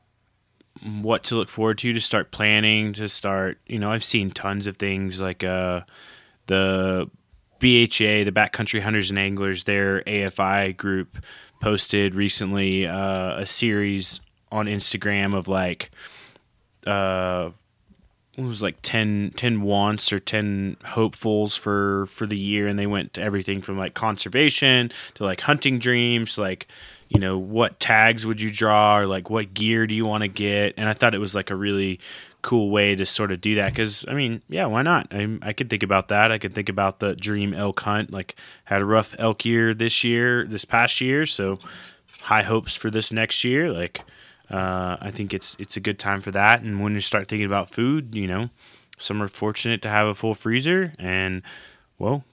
what 1.01 1.23
to 1.25 1.35
look 1.35 1.49
forward 1.49 1.77
to 1.79 1.93
to 1.93 2.01
start 2.01 2.31
planning 2.31 2.93
to 2.93 3.07
start. 3.07 3.59
You 3.67 3.79
know, 3.79 3.91
I've 3.91 4.03
seen 4.03 4.31
tons 4.31 4.67
of 4.67 4.77
things 4.77 5.21
like 5.21 5.43
uh, 5.43 5.81
the 6.47 7.09
BHA, 7.59 8.25
the 8.25 8.33
Backcountry 8.33 8.81
Hunters 8.81 9.09
and 9.09 9.19
Anglers, 9.19 9.63
their 9.63 10.01
AFI 10.01 10.75
group 10.75 11.17
posted 11.59 12.15
recently 12.15 12.87
uh, 12.87 13.39
a 13.39 13.45
series 13.45 14.21
on 14.51 14.65
Instagram 14.65 15.35
of 15.35 15.47
like 15.47 15.91
uh, 16.87 17.51
it 18.37 18.43
was 18.43 18.63
like 18.63 18.77
10, 18.81 19.33
10 19.35 19.61
wants 19.61 20.13
or 20.13 20.19
10 20.19 20.77
hopefuls 20.85 21.55
for 21.55 22.05
for 22.07 22.25
the 22.25 22.37
year 22.37 22.67
and 22.67 22.79
they 22.79 22.87
went 22.87 23.13
to 23.15 23.21
everything 23.21 23.61
from 23.61 23.77
like 23.77 23.93
conservation 23.93 24.91
to 25.15 25.23
like 25.23 25.41
hunting 25.41 25.77
dreams 25.77 26.35
to 26.35 26.41
like 26.41 26.67
you 27.09 27.19
know 27.19 27.37
what 27.37 27.79
tags 27.79 28.25
would 28.25 28.39
you 28.39 28.49
draw 28.49 28.99
or 28.99 29.07
like 29.07 29.29
what 29.29 29.53
gear 29.53 29.85
do 29.87 29.93
you 29.95 30.05
want 30.05 30.21
to 30.23 30.27
get? 30.27 30.73
And 30.77 30.87
i 30.87 30.93
thought 30.93 31.13
it 31.13 31.19
was 31.19 31.35
like 31.35 31.49
a 31.49 31.55
really 31.55 31.99
cool 32.41 32.69
way 32.69 32.95
to 32.95 33.05
sort 33.05 33.31
of 33.31 33.41
do 33.41 33.55
that 33.55 33.73
because 33.73 34.05
i 34.07 34.13
mean 34.13 34.41
yeah 34.47 34.65
why 34.65 34.81
not 34.81 35.07
I, 35.11 35.37
I 35.41 35.53
could 35.53 35.69
think 35.69 35.83
about 35.83 36.07
that 36.07 36.31
i 36.31 36.37
could 36.37 36.53
think 36.53 36.69
about 36.69 36.99
the 36.99 37.15
dream 37.15 37.53
elk 37.53 37.79
hunt 37.81 38.11
like 38.11 38.35
had 38.63 38.81
a 38.81 38.85
rough 38.85 39.13
elk 39.19 39.43
year 39.43 39.73
this 39.73 40.03
year 40.03 40.45
this 40.45 40.63
past 40.63 41.01
year 41.01 41.25
so 41.25 41.57
high 42.21 42.43
hopes 42.43 42.75
for 42.75 42.89
this 42.89 43.11
next 43.11 43.43
year 43.43 43.71
like 43.71 44.01
uh, 44.49 44.97
I 44.99 45.11
think 45.11 45.33
it's 45.33 45.55
it's 45.59 45.77
a 45.77 45.79
good 45.79 45.99
time 45.99 46.21
for 46.21 46.31
that. 46.31 46.61
And 46.61 46.81
when 46.81 46.93
you 46.95 47.01
start 47.01 47.27
thinking 47.27 47.45
about 47.45 47.69
food, 47.69 48.15
you 48.15 48.27
know, 48.27 48.49
some 48.97 49.21
are 49.21 49.27
fortunate 49.27 49.81
to 49.83 49.89
have 49.89 50.07
a 50.07 50.15
full 50.15 50.33
freezer, 50.33 50.93
and 50.97 51.43
well, 51.99 52.23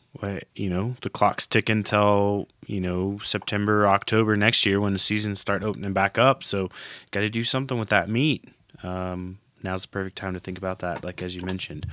you 0.55 0.71
know, 0.71 0.95
the 1.03 1.11
clock's 1.11 1.47
ticking 1.47 1.83
till 1.83 2.49
you 2.67 2.81
know 2.81 3.19
September, 3.23 3.87
October 3.87 4.37
next 4.37 4.65
year 4.65 4.81
when 4.81 4.95
the 4.95 4.99
seasons 4.99 5.41
start 5.41 5.63
opening 5.63 5.93
back 5.93 6.19
up. 6.19 6.43
So, 6.43 6.71
got 7.11 7.21
to 7.21 7.29
do 7.29 7.45
something 7.45 7.79
with 7.79 7.91
that 7.91 8.09
meat. 8.09 8.49
Um, 8.83 9.39
now's 9.67 9.83
the 9.83 9.89
perfect 9.89 10.17
time 10.17 10.35
to 10.35 10.41
think 10.41 10.59
about 10.59 10.79
that, 10.79 11.05
like 11.05 11.21
as 11.21 11.35
you 11.35 11.43
mentioned. 11.43 11.87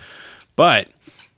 But 0.55 0.87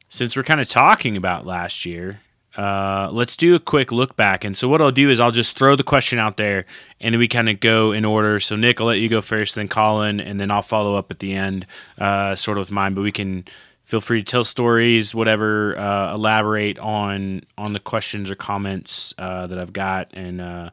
since 0.10 0.36
we're 0.36 0.44
kind 0.44 0.62
of 0.62 0.68
talking 0.68 1.18
about 1.18 1.46
last 1.46 1.86
year, 1.86 2.20
uh, 2.58 3.10
let's 3.12 3.36
do 3.36 3.56
a 3.56 3.60
quick 3.60 3.92
look 3.92 4.16
back. 4.16 4.44
And 4.44 4.58
so, 4.58 4.68
what 4.68 4.82
I'll 4.82 4.92
do 4.92 5.10
is 5.10 5.20
I'll 5.20 5.32
just 5.32 5.58
throw 5.58 5.76
the 5.76 5.84
question 5.84 6.20
out 6.20 6.38
there 6.38 6.66
and 7.02 7.18
we 7.18 7.28
kind 7.28 7.50
of 7.50 7.60
go 7.60 7.92
in 7.92 8.06
order. 8.06 8.40
So, 8.40 8.56
Nick, 8.56 8.80
I'll 8.80 8.88
let 8.88 9.00
you 9.00 9.10
go 9.10 9.22
first, 9.22 9.56
then 9.56 9.68
Colin, 9.68 10.20
and 10.22 10.40
then 10.40 10.52
I'll 10.52 10.62
follow 10.62 10.96
up 10.96 11.12
at 11.12 11.20
the 11.20 11.34
end, 11.34 11.66
uh, 11.98 12.36
sort 12.36 12.58
of 12.58 12.64
with 12.64 12.72
mine. 12.72 12.94
But 12.94 13.02
we 13.02 13.12
can 13.12 13.46
feel 13.84 14.02
free 14.02 14.22
to 14.22 14.26
tell 14.26 14.44
stories, 14.44 15.14
whatever, 15.14 15.78
uh, 15.78 16.14
elaborate 16.14 16.80
on 16.80 17.44
on 17.58 17.74
the 17.74 17.80
questions 17.80 18.32
or 18.32 18.36
comments 18.36 19.14
uh, 19.18 19.48
that 19.48 19.60
I've 19.60 19.74
got, 19.74 20.12
and 20.14 20.40
uh, 20.40 20.70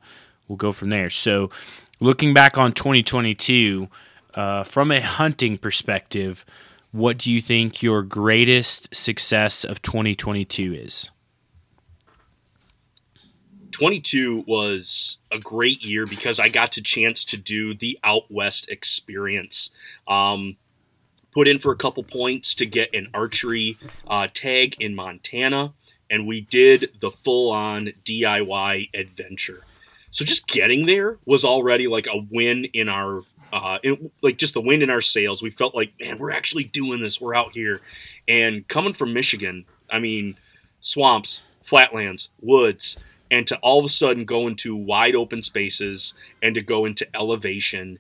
we'll 0.47 0.57
go 0.57 0.73
from 0.73 0.91
there. 0.91 1.11
So, 1.11 1.51
looking 1.99 2.33
back 2.33 2.59
on 2.59 2.73
2022, 2.73 3.89
uh, 4.35 4.65
from 4.65 4.91
a 4.91 5.01
hunting 5.01 5.59
perspective, 5.59 6.45
what 6.93 7.19
do 7.19 7.33
you 7.33 7.41
think 7.41 7.83
your 7.83 8.03
greatest 8.03 8.95
success 8.95 9.65
of 9.65 9.83
2022 9.83 10.75
is? 10.75 11.11
22 13.73 14.45
was 14.47 15.17
a 15.33 15.39
great 15.39 15.85
year 15.85 16.07
because 16.07 16.39
I 16.39 16.49
got 16.49 16.73
to 16.73 16.83
chance 16.83 17.25
to 17.27 17.37
do 17.37 17.75
the 17.75 17.99
out 18.05 18.31
west 18.31 18.69
experience. 18.69 19.71
Um, 20.07 20.57
put 21.33 21.49
in 21.49 21.59
for 21.59 21.73
a 21.73 21.77
couple 21.77 22.03
points 22.03 22.55
to 22.57 22.67
get 22.67 22.95
an 22.95 23.09
archery 23.15 23.79
uh, 24.07 24.29
tag 24.33 24.77
in 24.79 24.95
Montana, 24.95 25.73
and 26.11 26.27
we 26.27 26.43
did 26.43 26.91
the 27.01 27.11
full 27.11 27.51
on 27.51 27.93
DIY 28.05 28.91
adventure. 28.95 29.65
So 30.11 30.27
just 30.27 30.47
getting 30.47 30.85
there 30.85 31.19
was 31.25 31.43
already 31.45 31.89
like 31.89 32.07
a 32.07 32.19
win 32.31 32.67
in 32.67 32.91
our 32.91 33.23
uh, 33.53 33.79
like 34.23 34.39
just 34.39 34.55
the 34.55 34.61
wind 34.61 34.83
in 34.83 34.91
our 34.91 35.01
sails. 35.01 35.43
We 35.43 35.51
felt 35.51 35.75
like, 35.75 35.93
man, 36.01 36.19
we're 36.19 36.33
actually 36.33 36.65
doing 36.65 37.01
this. 37.01 37.21
We're 37.21 37.35
out 37.35 37.53
here, 37.53 37.81
and 38.27 38.67
coming 38.69 38.95
from 38.95 39.13
Michigan, 39.13 39.67
I 39.91 39.99
mean, 39.99 40.37
swamps, 40.81 41.43
flatlands, 41.65 42.31
woods 42.41 42.99
and 43.33 43.47
to 43.47 43.57
all 43.57 43.81
of 43.81 43.85
a 43.87 43.89
sudden 43.89 44.27
go 44.27 44.47
into 44.47 44.77
wide 44.77 45.17
open 45.17 45.43
spaces 45.43 46.15
and 46.43 46.55
to 46.55 46.61
go 46.61 46.85
into 46.85 47.09
elevation 47.17 47.99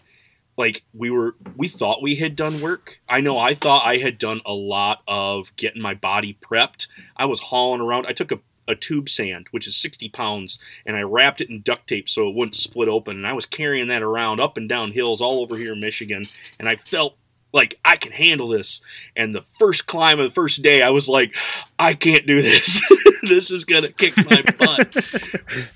like 0.56 0.82
we 0.92 1.10
were 1.10 1.34
we 1.56 1.66
thought 1.66 2.02
we 2.02 2.16
had 2.16 2.36
done 2.36 2.60
work 2.60 2.98
i 3.08 3.20
know 3.20 3.38
i 3.38 3.54
thought 3.54 3.84
i 3.84 3.96
had 3.96 4.18
done 4.18 4.40
a 4.44 4.52
lot 4.52 5.00
of 5.08 5.56
getting 5.56 5.80
my 5.80 5.94
body 5.94 6.38
prepped 6.40 6.86
i 7.16 7.24
was 7.24 7.40
hauling 7.40 7.80
around 7.80 8.06
i 8.06 8.12
took 8.12 8.30
a, 8.30 8.38
a 8.72 8.76
tube 8.76 9.08
sand 9.08 9.46
which 9.52 9.68
is 9.68 9.76
60 9.76 10.08
pounds 10.08 10.58
and 10.84 10.96
i 10.96 11.02
wrapped 11.02 11.40
it 11.40 11.50
in 11.50 11.62
duct 11.62 11.88
tape 11.88 12.08
so 12.08 12.28
it 12.28 12.34
wouldn't 12.34 12.56
split 12.56 12.88
open 12.88 13.16
and 13.16 13.26
i 13.26 13.32
was 13.32 13.46
carrying 13.46 13.88
that 13.88 14.02
around 14.02 14.40
up 14.40 14.56
and 14.56 14.68
down 14.68 14.90
hills 14.92 15.20
all 15.20 15.40
over 15.40 15.56
here 15.56 15.72
in 15.72 15.80
michigan 15.80 16.24
and 16.58 16.68
i 16.68 16.76
felt 16.76 17.16
like 17.52 17.78
I 17.84 17.96
can 17.96 18.12
handle 18.12 18.48
this. 18.48 18.80
And 19.14 19.34
the 19.34 19.44
first 19.58 19.86
climb 19.86 20.18
of 20.18 20.28
the 20.28 20.34
first 20.34 20.62
day, 20.62 20.82
I 20.82 20.90
was 20.90 21.08
like, 21.08 21.34
I 21.78 21.94
can't 21.94 22.26
do 22.26 22.40
this. 22.40 22.82
this 23.22 23.50
is 23.50 23.64
gonna 23.64 23.88
kick 23.88 24.14
my 24.24 24.42
butt. 24.58 25.70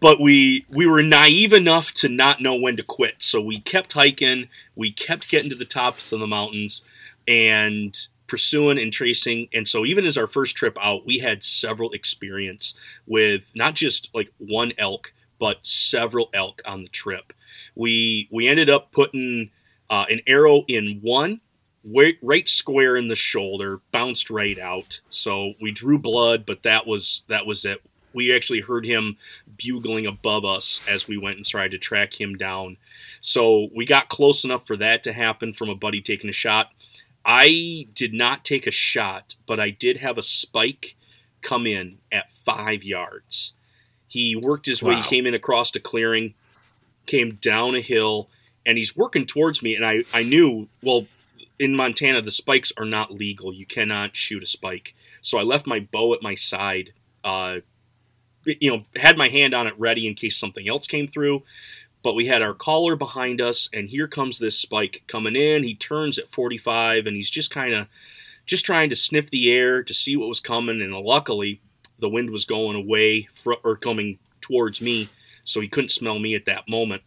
but 0.00 0.20
we 0.20 0.64
we 0.70 0.86
were 0.86 1.02
naive 1.02 1.52
enough 1.52 1.92
to 1.94 2.08
not 2.08 2.40
know 2.40 2.54
when 2.54 2.76
to 2.76 2.82
quit. 2.82 3.16
So 3.18 3.40
we 3.40 3.60
kept 3.60 3.92
hiking, 3.92 4.48
we 4.76 4.92
kept 4.92 5.28
getting 5.28 5.50
to 5.50 5.56
the 5.56 5.64
tops 5.64 6.12
of 6.12 6.20
the 6.20 6.26
mountains, 6.26 6.82
and 7.26 7.96
pursuing 8.28 8.78
and 8.78 8.92
tracing. 8.92 9.48
And 9.52 9.66
so 9.66 9.84
even 9.84 10.06
as 10.06 10.16
our 10.16 10.26
first 10.26 10.56
trip 10.56 10.76
out, 10.80 11.06
we 11.06 11.18
had 11.18 11.42
several 11.42 11.92
experience 11.92 12.74
with 13.06 13.42
not 13.54 13.74
just 13.74 14.10
like 14.14 14.32
one 14.38 14.72
elk, 14.78 15.12
but 15.38 15.58
several 15.62 16.30
elk 16.32 16.62
on 16.64 16.82
the 16.82 16.88
trip. 16.88 17.32
We 17.74 18.28
we 18.30 18.46
ended 18.48 18.70
up 18.70 18.92
putting 18.92 19.50
uh, 19.90 20.04
an 20.08 20.20
arrow 20.26 20.64
in 20.68 21.00
one 21.02 21.40
right 21.84 22.48
square 22.48 22.96
in 22.96 23.08
the 23.08 23.14
shoulder, 23.14 23.80
bounced 23.92 24.30
right 24.30 24.58
out. 24.58 25.00
So 25.10 25.54
we 25.60 25.70
drew 25.70 25.98
blood, 25.98 26.44
but 26.46 26.62
that 26.64 26.86
was 26.86 27.22
that 27.28 27.46
was 27.46 27.64
it. 27.64 27.82
We 28.14 28.34
actually 28.34 28.60
heard 28.60 28.84
him 28.84 29.16
bugling 29.56 30.06
above 30.06 30.44
us 30.44 30.80
as 30.88 31.06
we 31.06 31.18
went 31.18 31.36
and 31.36 31.46
tried 31.46 31.70
to 31.72 31.78
track 31.78 32.20
him 32.20 32.36
down. 32.36 32.78
So 33.20 33.68
we 33.74 33.84
got 33.84 34.08
close 34.08 34.44
enough 34.44 34.66
for 34.66 34.76
that 34.78 35.04
to 35.04 35.12
happen 35.12 35.52
from 35.52 35.68
a 35.68 35.74
buddy 35.74 36.00
taking 36.00 36.30
a 36.30 36.32
shot. 36.32 36.70
I 37.30 37.86
did 37.94 38.14
not 38.14 38.42
take 38.42 38.66
a 38.66 38.70
shot, 38.70 39.34
but 39.46 39.60
I 39.60 39.68
did 39.68 39.98
have 39.98 40.16
a 40.16 40.22
spike 40.22 40.96
come 41.42 41.66
in 41.66 41.98
at 42.10 42.30
five 42.46 42.82
yards. 42.82 43.52
He 44.08 44.34
worked 44.34 44.64
his 44.64 44.82
wow. 44.82 44.90
way, 44.90 44.96
he 44.96 45.02
came 45.02 45.26
in 45.26 45.34
across 45.34 45.76
a 45.76 45.80
clearing, 45.80 46.32
came 47.04 47.34
down 47.34 47.74
a 47.74 47.82
hill, 47.82 48.30
and 48.64 48.78
he's 48.78 48.96
working 48.96 49.26
towards 49.26 49.62
me. 49.62 49.74
And 49.74 49.84
I, 49.84 50.04
I 50.14 50.22
knew, 50.22 50.68
well, 50.82 51.06
in 51.58 51.76
Montana, 51.76 52.22
the 52.22 52.30
spikes 52.30 52.72
are 52.78 52.86
not 52.86 53.12
legal. 53.12 53.52
You 53.52 53.66
cannot 53.66 54.16
shoot 54.16 54.42
a 54.42 54.46
spike. 54.46 54.94
So 55.20 55.36
I 55.38 55.42
left 55.42 55.66
my 55.66 55.80
bow 55.80 56.14
at 56.14 56.22
my 56.22 56.34
side, 56.34 56.94
uh, 57.24 57.56
you 58.46 58.70
know, 58.70 58.84
had 58.96 59.18
my 59.18 59.28
hand 59.28 59.52
on 59.52 59.66
it 59.66 59.78
ready 59.78 60.06
in 60.06 60.14
case 60.14 60.38
something 60.38 60.66
else 60.66 60.86
came 60.86 61.06
through 61.06 61.42
but 62.02 62.14
we 62.14 62.26
had 62.26 62.42
our 62.42 62.54
caller 62.54 62.96
behind 62.96 63.40
us 63.40 63.68
and 63.72 63.88
here 63.88 64.06
comes 64.08 64.38
this 64.38 64.58
spike 64.58 65.02
coming 65.06 65.36
in. 65.36 65.62
He 65.62 65.74
turns 65.74 66.18
at 66.18 66.30
45 66.30 67.06
and 67.06 67.16
he's 67.16 67.30
just 67.30 67.50
kind 67.50 67.74
of 67.74 67.86
just 68.46 68.64
trying 68.64 68.88
to 68.90 68.96
sniff 68.96 69.30
the 69.30 69.52
air 69.52 69.82
to 69.82 69.92
see 69.92 70.16
what 70.16 70.28
was 70.28 70.40
coming 70.40 70.80
and 70.80 70.94
luckily 70.94 71.60
the 71.98 72.08
wind 72.08 72.30
was 72.30 72.44
going 72.44 72.76
away 72.76 73.28
fr- 73.42 73.54
or 73.64 73.76
coming 73.76 74.18
towards 74.40 74.80
me 74.80 75.08
so 75.44 75.60
he 75.60 75.68
couldn't 75.68 75.90
smell 75.90 76.18
me 76.18 76.34
at 76.34 76.46
that 76.46 76.68
moment. 76.68 77.02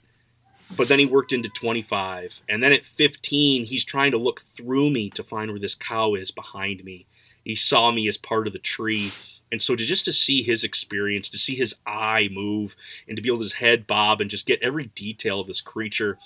But 0.75 0.87
then 0.87 0.99
he 0.99 1.05
worked 1.05 1.33
into 1.33 1.49
25 1.49 2.41
and 2.49 2.61
then 2.61 2.73
at 2.73 2.85
15 2.85 3.65
he's 3.65 3.85
trying 3.85 4.11
to 4.11 4.17
look 4.17 4.41
through 4.57 4.89
me 4.89 5.09
to 5.11 5.23
find 5.23 5.49
where 5.49 5.59
this 5.59 5.75
cow 5.75 6.15
is 6.15 6.31
behind 6.31 6.83
me. 6.83 7.05
He 7.45 7.55
saw 7.55 7.91
me 7.91 8.07
as 8.07 8.17
part 8.17 8.45
of 8.45 8.53
the 8.53 8.59
tree 8.59 9.11
and 9.51 9.61
so 9.61 9.75
to 9.75 9.85
just 9.85 10.05
to 10.05 10.13
see 10.13 10.43
his 10.43 10.63
experience, 10.63 11.29
to 11.29 11.37
see 11.37 11.55
his 11.55 11.75
eye 11.85 12.29
move, 12.31 12.75
and 13.07 13.15
to 13.15 13.21
be 13.21 13.29
able 13.29 13.39
to 13.39 13.43
his 13.43 13.53
head 13.53 13.85
bob 13.85 14.21
and 14.21 14.29
just 14.29 14.45
get 14.45 14.61
every 14.61 14.85
detail 14.95 15.39
of 15.39 15.47
this 15.47 15.61
creature, 15.61 16.17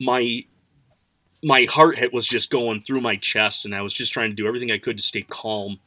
my 0.00 0.44
my 1.44 1.64
heart 1.64 1.98
hit 1.98 2.12
was 2.12 2.28
just 2.28 2.50
going 2.50 2.82
through 2.82 3.00
my 3.00 3.16
chest, 3.16 3.64
and 3.64 3.74
I 3.74 3.82
was 3.82 3.92
just 3.92 4.12
trying 4.12 4.30
to 4.30 4.36
do 4.36 4.46
everything 4.46 4.70
I 4.70 4.78
could 4.78 4.96
to 4.96 5.02
stay 5.02 5.22
calm. 5.22 5.80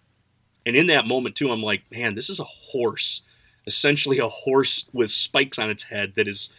And 0.66 0.75
in 0.75 0.88
that 0.88 1.08
moment 1.08 1.36
too, 1.36 1.52
I'm 1.52 1.62
like, 1.64 1.84
man, 1.92 2.16
this 2.16 2.30
is 2.30 2.40
a 2.40 2.46
horse, 2.46 3.22
essentially 3.66 4.20
a 4.20 4.28
horse 4.28 4.90
with 4.94 5.12
spikes 5.12 5.60
on 5.60 5.70
its 5.70 5.84
head 5.84 6.14
that 6.16 6.28
is 6.28 6.50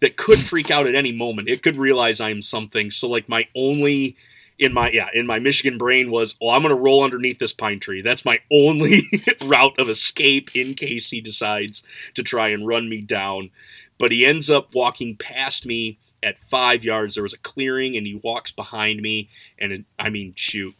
that 0.00 0.16
could 0.16 0.42
freak 0.42 0.70
out 0.70 0.86
at 0.86 0.94
any 0.94 1.12
moment. 1.12 1.48
It 1.48 1.62
could 1.62 1.76
realize 1.76 2.20
I'm 2.20 2.42
something. 2.42 2.90
So 2.90 3.08
like 3.08 3.28
my 3.28 3.48
only 3.56 4.16
in 4.58 4.72
my 4.72 4.90
yeah 4.90 5.08
in 5.12 5.26
my 5.26 5.38
Michigan 5.38 5.78
brain 5.78 6.10
was, 6.10 6.36
"Oh, 6.40 6.50
I'm 6.50 6.62
going 6.62 6.74
to 6.74 6.80
roll 6.80 7.04
underneath 7.04 7.38
this 7.38 7.52
pine 7.52 7.80
tree. 7.80 8.02
That's 8.02 8.24
my 8.24 8.40
only 8.50 9.02
route 9.44 9.78
of 9.78 9.88
escape 9.88 10.54
in 10.54 10.74
case 10.74 11.10
he 11.10 11.20
decides 11.20 11.82
to 12.14 12.22
try 12.22 12.48
and 12.48 12.66
run 12.66 12.88
me 12.88 13.00
down." 13.00 13.50
But 13.98 14.12
he 14.12 14.26
ends 14.26 14.50
up 14.50 14.74
walking 14.74 15.16
past 15.16 15.64
me 15.64 15.98
at 16.22 16.38
five 16.50 16.84
yards. 16.84 17.14
There 17.14 17.22
was 17.22 17.34
a 17.34 17.38
clearing, 17.38 17.96
and 17.96 18.06
he 18.06 18.20
walks 18.22 18.52
behind 18.52 19.00
me. 19.00 19.30
And 19.58 19.72
it, 19.72 19.84
I 19.98 20.10
mean, 20.10 20.34
shoot, 20.36 20.74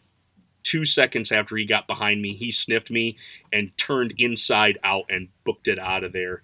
two 0.62 0.84
seconds 0.84 1.32
after 1.32 1.56
he 1.56 1.64
got 1.64 1.86
behind 1.86 2.20
me, 2.20 2.34
he 2.34 2.50
sniffed 2.50 2.90
me 2.90 3.16
and 3.52 3.76
turned 3.78 4.12
inside 4.18 4.78
out 4.82 5.04
and 5.08 5.28
booked 5.44 5.68
it 5.68 5.78
out 5.78 6.04
of 6.04 6.12
there. 6.12 6.42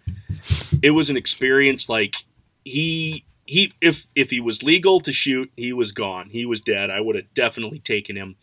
It 0.82 0.92
was 0.92 1.10
an 1.10 1.16
experience 1.16 1.88
like 1.88 2.16
he 2.64 3.24
he 3.52 3.70
if 3.82 4.06
if 4.14 4.30
he 4.30 4.40
was 4.40 4.62
legal 4.62 4.98
to 5.00 5.12
shoot, 5.12 5.52
he 5.56 5.74
was 5.74 5.92
gone. 5.92 6.30
He 6.30 6.46
was 6.46 6.62
dead. 6.62 6.88
I 6.90 7.00
would 7.00 7.16
have 7.16 7.34
definitely 7.34 7.80
taken 7.80 8.16
him. 8.16 8.36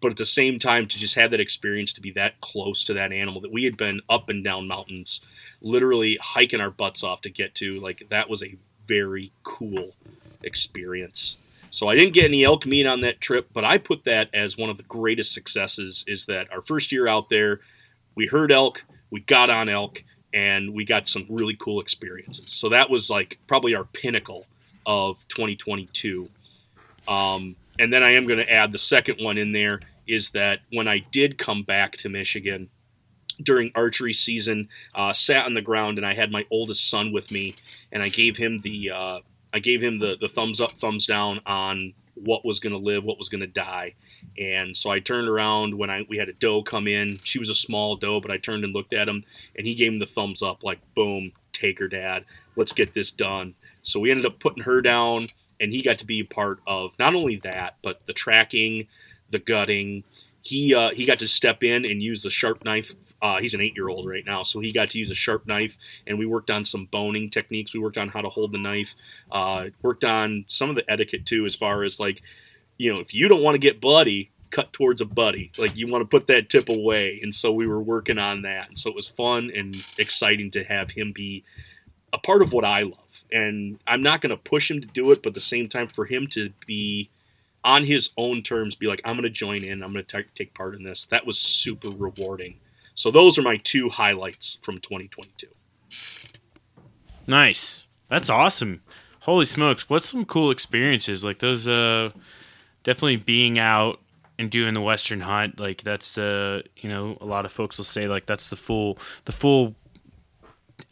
But 0.00 0.12
at 0.12 0.16
the 0.16 0.26
same 0.26 0.58
time, 0.58 0.86
to 0.88 0.98
just 0.98 1.14
have 1.14 1.30
that 1.32 1.40
experience 1.40 1.92
to 1.92 2.00
be 2.00 2.10
that 2.12 2.40
close 2.40 2.82
to 2.84 2.94
that 2.94 3.12
animal 3.12 3.42
that 3.42 3.52
we 3.52 3.64
had 3.64 3.76
been 3.76 4.00
up 4.08 4.30
and 4.30 4.42
down 4.42 4.66
mountains, 4.66 5.20
literally 5.60 6.18
hiking 6.22 6.60
our 6.60 6.70
butts 6.70 7.02
off 7.02 7.20
to 7.22 7.30
get 7.30 7.54
to, 7.56 7.78
like 7.80 8.08
that 8.08 8.30
was 8.30 8.42
a 8.42 8.56
very 8.88 9.30
cool 9.42 9.92
experience. 10.42 11.36
So 11.70 11.88
I 11.88 11.94
didn't 11.94 12.14
get 12.14 12.24
any 12.24 12.42
elk 12.42 12.64
meat 12.64 12.86
on 12.86 13.02
that 13.02 13.20
trip, 13.20 13.48
but 13.52 13.64
I 13.64 13.76
put 13.76 14.04
that 14.04 14.30
as 14.32 14.56
one 14.56 14.70
of 14.70 14.78
the 14.78 14.82
greatest 14.84 15.34
successes. 15.34 16.02
Is 16.06 16.24
that 16.26 16.50
our 16.50 16.62
first 16.62 16.92
year 16.92 17.06
out 17.06 17.28
there, 17.28 17.60
we 18.14 18.26
heard 18.26 18.50
elk, 18.50 18.84
we 19.10 19.20
got 19.20 19.50
on 19.50 19.68
elk, 19.68 20.02
and 20.36 20.74
we 20.74 20.84
got 20.84 21.08
some 21.08 21.24
really 21.30 21.56
cool 21.58 21.80
experiences. 21.80 22.52
So 22.52 22.68
that 22.68 22.90
was 22.90 23.08
like 23.08 23.38
probably 23.46 23.74
our 23.74 23.84
pinnacle 23.84 24.46
of 24.84 25.16
2022. 25.28 26.28
Um, 27.08 27.56
and 27.78 27.90
then 27.90 28.02
I 28.02 28.12
am 28.12 28.26
going 28.26 28.38
to 28.38 28.52
add 28.52 28.70
the 28.70 28.78
second 28.78 29.24
one 29.24 29.38
in 29.38 29.52
there 29.52 29.80
is 30.06 30.30
that 30.30 30.60
when 30.70 30.88
I 30.88 30.98
did 31.10 31.38
come 31.38 31.62
back 31.62 31.96
to 31.98 32.10
Michigan 32.10 32.68
during 33.42 33.72
archery 33.74 34.12
season, 34.12 34.68
uh, 34.94 35.14
sat 35.14 35.46
on 35.46 35.54
the 35.54 35.62
ground 35.62 35.96
and 35.96 36.06
I 36.06 36.12
had 36.12 36.30
my 36.30 36.44
oldest 36.50 36.90
son 36.90 37.12
with 37.12 37.30
me, 37.30 37.54
and 37.90 38.02
I 38.02 38.10
gave 38.10 38.36
him 38.36 38.60
the 38.60 38.90
uh, 38.90 39.18
I 39.54 39.58
gave 39.58 39.82
him 39.82 39.98
the 39.98 40.16
the 40.20 40.28
thumbs 40.28 40.60
up, 40.60 40.72
thumbs 40.72 41.06
down 41.06 41.40
on 41.46 41.94
what 42.14 42.44
was 42.44 42.60
going 42.60 42.72
to 42.72 42.78
live, 42.78 43.04
what 43.04 43.18
was 43.18 43.28
going 43.28 43.40
to 43.40 43.46
die. 43.46 43.94
And 44.38 44.76
so 44.76 44.90
I 44.90 45.00
turned 45.00 45.28
around 45.28 45.76
when 45.76 45.90
I 45.90 46.02
we 46.08 46.18
had 46.18 46.28
a 46.28 46.32
doe 46.34 46.62
come 46.62 46.86
in. 46.86 47.18
She 47.24 47.38
was 47.38 47.50
a 47.50 47.54
small 47.54 47.96
doe, 47.96 48.20
but 48.20 48.30
I 48.30 48.36
turned 48.36 48.64
and 48.64 48.74
looked 48.74 48.92
at 48.92 49.08
him, 49.08 49.24
and 49.56 49.66
he 49.66 49.74
gave 49.74 49.92
him 49.92 49.98
the 49.98 50.06
thumbs 50.06 50.42
up, 50.42 50.62
like 50.62 50.78
"Boom, 50.94 51.32
take 51.52 51.78
her, 51.78 51.88
Dad. 51.88 52.24
Let's 52.54 52.72
get 52.72 52.94
this 52.94 53.10
done." 53.10 53.54
So 53.82 54.00
we 54.00 54.10
ended 54.10 54.26
up 54.26 54.40
putting 54.40 54.64
her 54.64 54.82
down, 54.82 55.28
and 55.60 55.72
he 55.72 55.82
got 55.82 55.98
to 55.98 56.06
be 56.06 56.20
a 56.20 56.24
part 56.24 56.60
of 56.66 56.98
not 56.98 57.14
only 57.14 57.36
that, 57.44 57.76
but 57.82 58.00
the 58.06 58.12
tracking, 58.12 58.88
the 59.30 59.38
gutting. 59.38 60.04
He 60.42 60.74
uh, 60.74 60.90
he 60.90 61.06
got 61.06 61.18
to 61.20 61.28
step 61.28 61.64
in 61.64 61.84
and 61.84 62.02
use 62.02 62.22
the 62.22 62.30
sharp 62.30 62.64
knife. 62.64 62.92
Uh, 63.22 63.38
he's 63.38 63.54
an 63.54 63.60
eight 63.60 63.74
year 63.74 63.88
old 63.88 64.06
right 64.06 64.24
now, 64.26 64.42
so 64.42 64.60
he 64.60 64.72
got 64.72 64.90
to 64.90 64.98
use 64.98 65.10
a 65.10 65.14
sharp 65.14 65.46
knife, 65.46 65.76
and 66.06 66.18
we 66.18 66.26
worked 66.26 66.50
on 66.50 66.64
some 66.64 66.86
boning 66.86 67.30
techniques. 67.30 67.72
We 67.72 67.80
worked 67.80 67.98
on 67.98 68.08
how 68.08 68.20
to 68.20 68.28
hold 68.28 68.52
the 68.52 68.58
knife. 68.58 68.94
Uh, 69.32 69.66
worked 69.82 70.04
on 70.04 70.44
some 70.46 70.68
of 70.68 70.76
the 70.76 70.88
etiquette 70.90 71.26
too, 71.26 71.46
as 71.46 71.54
far 71.54 71.82
as 71.82 71.98
like 71.98 72.22
you 72.76 72.92
know, 72.92 73.00
if 73.00 73.14
you 73.14 73.28
don't 73.28 73.42
want 73.42 73.54
to 73.54 73.58
get 73.58 73.80
bloody, 73.80 74.30
cut 74.50 74.72
towards 74.72 75.00
a 75.00 75.04
buddy. 75.06 75.50
Like 75.58 75.76
you 75.76 75.88
want 75.88 76.02
to 76.02 76.08
put 76.08 76.26
that 76.28 76.48
tip 76.48 76.68
away. 76.68 77.20
And 77.22 77.34
so 77.34 77.52
we 77.52 77.66
were 77.66 77.80
working 77.80 78.18
on 78.18 78.42
that. 78.42 78.68
And 78.68 78.78
so 78.78 78.90
it 78.90 78.96
was 78.96 79.08
fun 79.08 79.50
and 79.54 79.76
exciting 79.98 80.50
to 80.52 80.64
have 80.64 80.90
him 80.90 81.12
be 81.12 81.44
a 82.12 82.18
part 82.18 82.42
of 82.42 82.52
what 82.52 82.64
I 82.64 82.82
love. 82.82 82.98
And 83.32 83.78
I'm 83.86 84.02
not 84.02 84.20
going 84.20 84.30
to 84.30 84.36
push 84.36 84.70
him 84.70 84.80
to 84.80 84.86
do 84.86 85.10
it, 85.10 85.22
but 85.22 85.30
at 85.30 85.34
the 85.34 85.40
same 85.40 85.68
time, 85.68 85.88
for 85.88 86.04
him 86.06 86.26
to 86.28 86.50
be 86.66 87.10
on 87.64 87.84
his 87.84 88.10
own 88.16 88.42
terms, 88.42 88.76
be 88.76 88.86
like, 88.86 89.00
I'm 89.04 89.16
going 89.16 89.24
to 89.24 89.30
join 89.30 89.64
in, 89.64 89.82
I'm 89.82 89.92
going 89.92 90.04
to 90.04 90.24
take 90.34 90.54
part 90.54 90.74
in 90.74 90.84
this. 90.84 91.06
That 91.06 91.26
was 91.26 91.38
super 91.38 91.88
rewarding. 91.88 92.58
So 92.94 93.10
those 93.10 93.36
are 93.38 93.42
my 93.42 93.56
two 93.56 93.90
highlights 93.90 94.58
from 94.62 94.78
2022. 94.78 95.48
Nice. 97.26 97.88
That's 98.08 98.30
awesome. 98.30 98.82
Holy 99.20 99.44
smokes. 99.44 99.90
What's 99.90 100.08
some 100.08 100.24
cool 100.24 100.52
experiences 100.52 101.24
like 101.24 101.40
those 101.40 101.66
uh 101.66 102.10
definitely 102.86 103.16
being 103.16 103.58
out 103.58 104.00
and 104.38 104.50
doing 104.50 104.72
the 104.72 104.80
western 104.80 105.20
hunt 105.20 105.58
like 105.58 105.82
that's 105.82 106.14
the 106.14 106.62
you 106.76 106.88
know 106.88 107.18
a 107.20 107.26
lot 107.26 107.44
of 107.44 107.52
folks 107.52 107.76
will 107.76 107.84
say 107.84 108.06
like 108.06 108.26
that's 108.26 108.48
the 108.48 108.56
full 108.56 108.96
the 109.24 109.32
full 109.32 109.74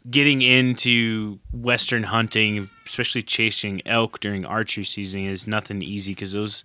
getting 0.09 0.41
into 0.41 1.39
western 1.53 2.03
hunting 2.03 2.69
especially 2.85 3.21
chasing 3.21 3.81
elk 3.87 4.19
during 4.19 4.45
archery 4.45 4.83
season 4.83 5.21
is 5.21 5.47
nothing 5.47 5.81
easy 5.81 6.11
because 6.11 6.33
those 6.33 6.63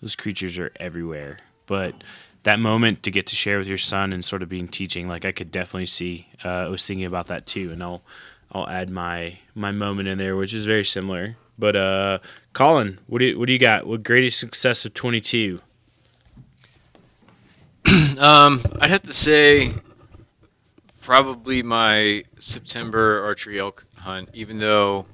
those 0.00 0.16
creatures 0.16 0.58
are 0.58 0.72
everywhere. 0.76 1.38
But 1.66 1.94
that 2.42 2.58
moment 2.58 3.02
to 3.02 3.10
get 3.10 3.26
to 3.28 3.36
share 3.36 3.58
with 3.58 3.68
your 3.68 3.78
son 3.78 4.12
and 4.12 4.24
sort 4.24 4.42
of 4.42 4.48
being 4.48 4.66
teaching 4.66 5.06
like 5.06 5.26
i 5.26 5.30
could 5.32 5.50
definitely 5.50 5.84
see 5.84 6.26
uh, 6.42 6.48
i 6.48 6.68
was 6.68 6.86
thinking 6.86 7.04
about 7.04 7.26
that 7.26 7.46
too 7.46 7.70
and 7.70 7.82
i'll 7.82 8.00
i'll 8.52 8.66
add 8.66 8.88
my 8.88 9.38
my 9.54 9.70
moment 9.70 10.08
in 10.08 10.16
there 10.16 10.34
which 10.34 10.54
is 10.54 10.64
very 10.64 10.84
similar 10.84 11.36
but 11.60 11.76
uh, 11.76 12.18
Colin, 12.54 12.98
what 13.06 13.18
do 13.18 13.26
you, 13.26 13.38
what 13.38 13.46
do 13.46 13.52
you 13.52 13.58
got? 13.58 13.86
What 13.86 14.02
greatest 14.02 14.40
success 14.40 14.84
of 14.84 14.94
twenty 14.94 15.20
two? 15.20 15.60
um, 18.18 18.62
I'd 18.80 18.90
have 18.90 19.02
to 19.02 19.12
say 19.12 19.74
probably 21.00 21.62
my 21.62 22.24
September 22.38 23.22
archery 23.22 23.60
elk 23.60 23.84
hunt, 23.96 24.30
even 24.32 24.58
though 24.58 25.06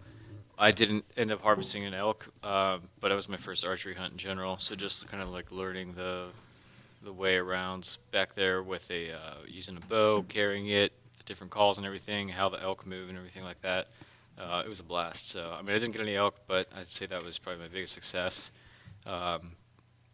I 0.58 0.70
didn't 0.70 1.04
end 1.16 1.30
up 1.30 1.42
harvesting 1.42 1.84
an 1.84 1.94
elk, 1.94 2.28
uh, 2.42 2.78
but 3.00 3.10
it 3.10 3.14
was 3.14 3.28
my 3.28 3.36
first 3.36 3.64
archery 3.64 3.94
hunt 3.94 4.12
in 4.12 4.18
general. 4.18 4.56
So 4.58 4.74
just 4.74 5.06
kind 5.08 5.22
of 5.22 5.28
like 5.30 5.50
learning 5.50 5.94
the 5.94 6.28
the 7.02 7.12
way 7.12 7.36
around 7.36 7.98
back 8.10 8.34
there 8.34 8.62
with 8.62 8.90
a 8.90 9.12
uh, 9.12 9.34
using 9.46 9.76
a 9.76 9.80
bow, 9.80 10.24
carrying 10.28 10.68
it, 10.68 10.92
the 11.18 11.24
different 11.24 11.50
calls 11.50 11.76
and 11.76 11.86
everything, 11.86 12.28
how 12.28 12.48
the 12.48 12.62
elk 12.62 12.86
move 12.86 13.08
and 13.08 13.18
everything 13.18 13.44
like 13.44 13.60
that 13.62 13.88
uh, 14.38 14.62
it 14.64 14.68
was 14.68 14.80
a 14.80 14.84
blast. 14.84 15.30
So 15.30 15.54
I 15.56 15.62
mean, 15.62 15.74
I 15.74 15.78
didn't 15.78 15.92
get 15.92 16.02
any 16.02 16.16
elk, 16.16 16.36
but 16.46 16.68
I'd 16.76 16.90
say 16.90 17.06
that 17.06 17.22
was 17.22 17.38
probably 17.38 17.62
my 17.62 17.68
biggest 17.68 17.94
success. 17.94 18.50
Um, 19.04 19.52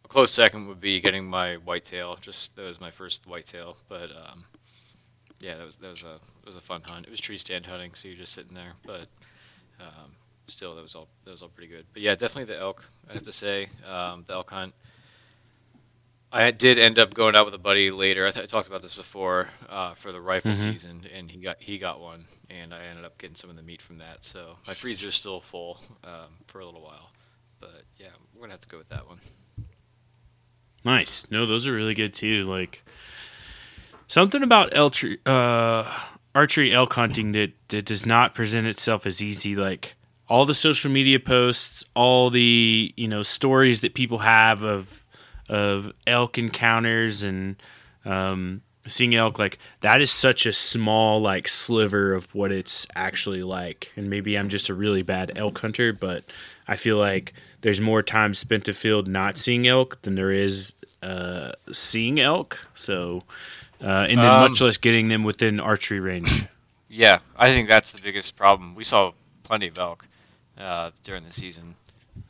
close 0.07 0.31
second 0.31 0.67
would 0.67 0.79
be 0.79 0.99
getting 0.99 1.25
my 1.25 1.55
whitetail. 1.55 2.17
Just 2.21 2.55
that 2.55 2.63
was 2.63 2.79
my 2.79 2.91
first 2.91 3.25
whitetail, 3.27 3.77
but 3.89 4.11
um, 4.11 4.45
yeah, 5.39 5.57
that 5.57 5.65
was 5.65 5.75
that 5.77 5.89
was 5.89 6.03
a 6.03 6.15
it 6.15 6.45
was 6.45 6.55
a 6.55 6.61
fun 6.61 6.81
hunt. 6.85 7.05
It 7.05 7.11
was 7.11 7.19
tree 7.19 7.37
stand 7.37 7.65
hunting, 7.65 7.91
so 7.93 8.07
you're 8.07 8.17
just 8.17 8.33
sitting 8.33 8.53
there, 8.53 8.73
but 8.85 9.07
um, 9.79 10.11
still 10.47 10.75
that 10.75 10.81
was 10.81 10.95
all 10.95 11.07
that 11.25 11.31
was 11.31 11.41
all 11.41 11.49
pretty 11.49 11.71
good. 11.71 11.85
But 11.93 12.01
yeah, 12.01 12.15
definitely 12.15 12.53
the 12.53 12.59
elk. 12.59 12.85
I 13.09 13.13
have 13.13 13.25
to 13.25 13.31
say 13.31 13.69
um, 13.89 14.23
the 14.27 14.33
elk 14.33 14.49
hunt. 14.49 14.73
I 16.33 16.49
did 16.51 16.79
end 16.79 16.97
up 16.97 17.13
going 17.13 17.35
out 17.35 17.45
with 17.45 17.53
a 17.53 17.59
buddy 17.59 17.91
later. 17.91 18.25
I, 18.27 18.31
th- 18.31 18.43
I 18.43 18.47
talked 18.47 18.67
about 18.67 18.81
this 18.81 18.95
before 18.95 19.49
uh, 19.69 19.93
for 19.93 20.11
the 20.11 20.19
rifle 20.19 20.51
Mhm. 20.51 20.63
season, 20.63 21.05
and 21.15 21.29
he 21.29 21.39
got 21.39 21.57
he 21.59 21.77
got 21.77 21.99
one, 22.01 22.25
and 22.49 22.73
I 22.73 22.83
ended 22.85 23.05
up 23.05 23.17
getting 23.19 23.35
some 23.35 23.49
of 23.51 23.55
the 23.55 23.61
meat 23.61 23.81
from 23.81 23.99
that. 23.99 24.25
So 24.25 24.57
my 24.67 24.73
freezer 24.73 25.09
is 25.09 25.15
still 25.15 25.39
full 25.39 25.79
um, 26.03 26.33
for 26.47 26.59
a 26.59 26.65
little 26.65 26.81
while, 26.81 27.11
but 27.59 27.83
yeah, 27.97 28.07
we're 28.33 28.41
gonna 28.41 28.53
have 28.53 28.61
to 28.61 28.67
go 28.67 28.79
with 28.79 28.89
that 28.89 29.07
one. 29.07 29.19
Nice. 30.83 31.25
No, 31.29 31.45
those 31.45 31.65
are 31.67 31.73
really 31.73 31.93
good 31.93 32.13
too. 32.13 32.45
Like 32.49 32.83
something 34.07 34.43
about 34.43 34.73
uh, 35.25 35.99
archery 36.35 36.73
elk 36.73 36.93
hunting 36.93 37.31
that, 37.33 37.53
that 37.69 37.85
does 37.85 38.05
not 38.05 38.35
present 38.35 38.67
itself 38.67 39.05
as 39.05 39.21
easy. 39.21 39.55
Like 39.55 39.95
all 40.27 40.45
the 40.45 40.53
social 40.53 40.91
media 40.91 41.19
posts, 41.19 41.85
all 41.95 42.29
the 42.29 42.93
you 42.97 43.07
know 43.07 43.23
stories 43.23 43.81
that 43.81 43.93
people 43.93 44.17
have 44.19 44.63
of 44.63 45.02
of 45.49 45.91
elk 46.07 46.37
encounters 46.37 47.23
and 47.23 47.55
um, 48.05 48.61
seeing 48.87 49.15
elk. 49.15 49.39
Like 49.39 49.59
that 49.81 50.01
is 50.01 50.11
such 50.11 50.45
a 50.45 50.53
small 50.53 51.21
like 51.21 51.47
sliver 51.47 52.13
of 52.13 52.33
what 52.35 52.51
it's 52.51 52.87
actually 52.95 53.43
like. 53.43 53.91
And 53.95 54.09
maybe 54.09 54.37
I'm 54.37 54.49
just 54.49 54.69
a 54.69 54.73
really 54.73 55.01
bad 55.01 55.31
elk 55.35 55.59
hunter, 55.59 55.93
but 55.93 56.23
I 56.67 56.75
feel 56.75 56.97
like 56.97 57.33
there's 57.61 57.81
more 57.81 58.03
time 58.03 58.33
spent 58.33 58.65
to 58.65 58.73
field 58.73 59.07
not 59.07 59.37
seeing 59.37 59.67
elk 59.67 60.01
than 60.01 60.15
there 60.15 60.31
is 60.31 60.73
uh, 61.01 61.51
seeing 61.71 62.19
elk. 62.19 62.57
So, 62.75 63.23
uh, 63.81 64.05
and 64.09 64.17
then 64.19 64.25
Um, 64.29 64.49
much 64.49 64.61
less 64.61 64.77
getting 64.77 65.09
them 65.09 65.23
within 65.23 65.59
archery 65.59 65.99
range. 65.99 66.45
Yeah, 66.95 67.19
I 67.35 67.49
think 67.49 67.67
that's 67.67 67.89
the 67.89 67.99
biggest 68.03 68.35
problem. 68.35 68.75
We 68.75 68.83
saw 68.83 69.13
plenty 69.43 69.67
of 69.67 69.79
elk 69.79 70.05
uh, 70.59 70.91
during 71.03 71.23
the 71.23 71.33
season, 71.33 71.73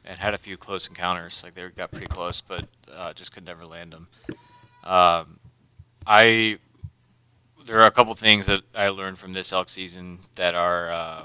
and 0.06 0.20
had 0.20 0.34
a 0.34 0.38
few 0.38 0.58
close 0.58 0.88
encounters. 0.88 1.42
Like 1.44 1.56
they 1.56 1.68
got 1.70 1.92
pretty 1.92 2.08
close, 2.08 2.42
but 2.42 2.68
uh, 2.94 3.14
just 3.14 3.32
could 3.34 3.46
never 3.46 3.66
land 3.66 3.94
them. 3.94 4.08
Um, 4.84 5.40
I 6.06 6.58
there 7.66 7.80
are 7.80 7.88
a 7.88 7.92
couple 7.92 8.14
things 8.16 8.48
that 8.48 8.62
I 8.76 8.90
learned 8.90 9.18
from 9.18 9.34
this 9.34 9.54
elk 9.54 9.70
season 9.70 10.20
that 10.36 10.56
are 10.56 10.92
uh, 10.92 11.22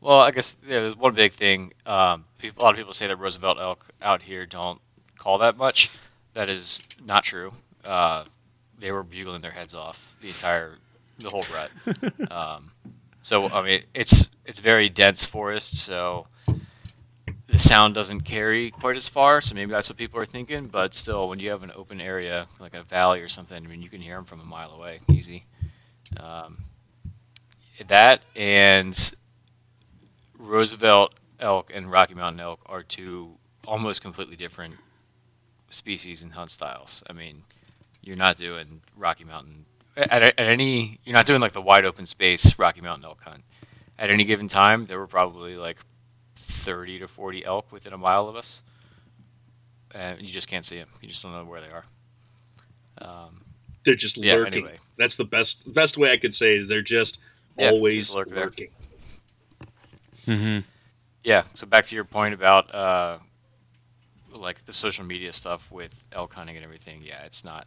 well, 0.00 0.20
I 0.20 0.30
guess 0.30 0.56
yeah, 0.62 0.80
there's 0.80 0.96
one 0.96 1.14
big 1.14 1.32
thing. 1.32 1.72
Um, 1.86 2.24
people, 2.38 2.62
a 2.62 2.64
lot 2.64 2.70
of 2.70 2.76
people 2.76 2.92
say 2.92 3.06
that 3.06 3.16
Roosevelt 3.16 3.58
elk 3.58 3.86
out 4.00 4.22
here 4.22 4.46
don't 4.46 4.80
call 5.16 5.38
that 5.38 5.56
much. 5.56 5.90
That 6.34 6.48
is 6.48 6.80
not 7.04 7.24
true. 7.24 7.52
Uh, 7.84 8.24
they 8.78 8.92
were 8.92 9.02
bugling 9.02 9.42
their 9.42 9.50
heads 9.50 9.74
off 9.74 10.14
the 10.22 10.28
entire 10.28 10.74
the 11.18 11.30
whole 11.30 11.44
rut. 11.52 11.70
um, 12.30 12.70
so 13.22 13.48
I 13.48 13.62
mean, 13.62 13.82
it's 13.94 14.28
it's 14.44 14.60
very 14.60 14.88
dense 14.88 15.24
forest, 15.24 15.76
so 15.78 16.28
the 17.48 17.58
sound 17.58 17.94
doesn't 17.94 18.20
carry 18.20 18.70
quite 18.70 18.96
as 18.96 19.08
far. 19.08 19.40
So 19.40 19.54
maybe 19.54 19.70
that's 19.70 19.88
what 19.88 19.96
people 19.96 20.20
are 20.20 20.26
thinking. 20.26 20.66
But 20.66 20.94
still, 20.94 21.28
when 21.28 21.40
you 21.40 21.50
have 21.50 21.62
an 21.62 21.72
open 21.74 22.00
area 22.00 22.46
like 22.60 22.74
a 22.74 22.82
valley 22.82 23.20
or 23.20 23.28
something, 23.28 23.56
I 23.56 23.66
mean, 23.66 23.82
you 23.82 23.88
can 23.88 24.00
hear 24.00 24.16
them 24.16 24.24
from 24.24 24.40
a 24.40 24.44
mile 24.44 24.72
away, 24.72 25.00
easy. 25.08 25.46
Um, 26.16 26.64
that 27.86 28.22
and 28.34 29.12
Roosevelt 30.38 31.14
elk 31.40 31.70
and 31.74 31.90
Rocky 31.90 32.14
Mountain 32.14 32.40
elk 32.40 32.60
are 32.66 32.82
two 32.82 33.36
almost 33.66 34.02
completely 34.02 34.36
different 34.36 34.74
species 35.70 36.22
and 36.22 36.32
hunt 36.32 36.50
styles. 36.50 37.02
I 37.08 37.12
mean, 37.12 37.44
you're 38.02 38.16
not 38.16 38.36
doing 38.36 38.80
Rocky 38.96 39.24
Mountain 39.24 39.66
at, 39.96 40.22
at 40.22 40.38
any. 40.38 40.98
You're 41.04 41.14
not 41.14 41.26
doing 41.26 41.40
like 41.40 41.52
the 41.52 41.62
wide 41.62 41.84
open 41.84 42.06
space 42.06 42.58
Rocky 42.58 42.80
Mountain 42.80 43.04
elk 43.04 43.22
hunt. 43.22 43.42
At 43.98 44.10
any 44.10 44.24
given 44.24 44.48
time, 44.48 44.86
there 44.86 44.98
were 44.98 45.06
probably 45.06 45.56
like 45.56 45.78
30 46.58 46.98
to 47.00 47.08
40 47.08 47.44
elk 47.44 47.70
within 47.72 47.92
a 47.92 47.98
mile 47.98 48.28
of 48.28 48.36
us, 48.36 48.60
and 49.94 50.20
you 50.20 50.28
just 50.28 50.48
can't 50.48 50.64
see 50.66 50.76
them. 50.78 50.88
You 51.00 51.08
just 51.08 51.22
don't 51.22 51.32
know 51.32 51.44
where 51.44 51.60
they 51.60 51.68
are. 51.70 51.84
Um, 53.00 53.42
They're 53.84 53.94
just 53.94 54.16
Yeah, 54.16 54.34
lurking. 54.34 54.54
anyway. 54.54 54.78
That's 54.98 55.16
the 55.16 55.24
best 55.24 55.72
best 55.72 55.96
way 55.96 56.10
I 56.12 56.16
could 56.18 56.34
say 56.34 56.56
is 56.56 56.68
they're 56.68 56.82
just 56.82 57.18
Yeah, 57.56 57.70
always 57.70 58.06
just 58.06 58.16
lurk 58.16 58.30
lurking. 58.30 58.68
Mm-hmm. 60.26 60.58
yeah. 61.24 61.44
So 61.54 61.66
back 61.66 61.86
to 61.86 61.94
your 61.94 62.04
point 62.04 62.34
about 62.34 62.74
uh, 62.74 63.18
like 64.32 64.64
the 64.66 64.72
social 64.72 65.04
media 65.04 65.32
stuff 65.32 65.70
with 65.70 65.92
elk 66.12 66.34
hunting 66.34 66.56
and 66.56 66.64
everything. 66.64 67.00
Yeah, 67.02 67.22
it's 67.24 67.44
not. 67.44 67.66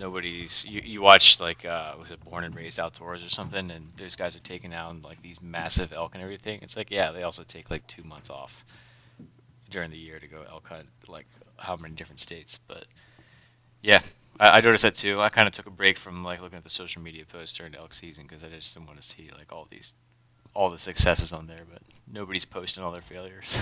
Nobody's. 0.00 0.64
You, 0.64 0.80
you 0.82 1.02
watch 1.02 1.38
like 1.40 1.66
uh, 1.66 1.92
was 2.00 2.10
it 2.10 2.24
Born 2.24 2.42
and 2.42 2.56
Raised 2.56 2.80
Outdoors 2.80 3.22
or 3.22 3.28
something, 3.28 3.70
and 3.70 3.92
those 3.98 4.16
guys 4.16 4.34
are 4.34 4.40
taking 4.40 4.70
down 4.70 5.02
like 5.02 5.20
these 5.20 5.42
massive 5.42 5.92
elk 5.92 6.14
and 6.14 6.22
everything. 6.22 6.58
It's 6.62 6.74
like 6.74 6.90
yeah, 6.90 7.12
they 7.12 7.22
also 7.22 7.42
take 7.42 7.70
like 7.70 7.86
two 7.86 8.02
months 8.02 8.30
off 8.30 8.64
during 9.68 9.90
the 9.90 9.98
year 9.98 10.18
to 10.18 10.26
go 10.26 10.42
elk 10.48 10.68
hunt 10.68 10.86
like 11.06 11.26
how 11.58 11.76
many 11.76 11.94
different 11.94 12.18
states. 12.18 12.58
But 12.66 12.86
yeah, 13.82 14.00
I, 14.40 14.48
I 14.48 14.60
noticed 14.62 14.84
that 14.84 14.94
too. 14.94 15.20
I 15.20 15.28
kind 15.28 15.46
of 15.46 15.52
took 15.52 15.66
a 15.66 15.70
break 15.70 15.98
from 15.98 16.24
like 16.24 16.40
looking 16.40 16.56
at 16.56 16.64
the 16.64 16.70
social 16.70 17.02
media 17.02 17.26
posts 17.26 17.54
during 17.58 17.74
elk 17.74 17.92
season 17.92 18.24
because 18.26 18.42
I 18.42 18.48
just 18.48 18.72
didn't 18.72 18.86
want 18.86 19.02
to 19.02 19.06
see 19.06 19.28
like 19.36 19.52
all 19.52 19.68
these 19.70 19.92
all 20.54 20.70
the 20.70 20.78
successes 20.78 21.30
on 21.30 21.46
there, 21.46 21.66
but 21.70 21.82
nobody's 22.10 22.46
posting 22.46 22.82
all 22.82 22.90
their 22.90 23.02
failures. 23.02 23.54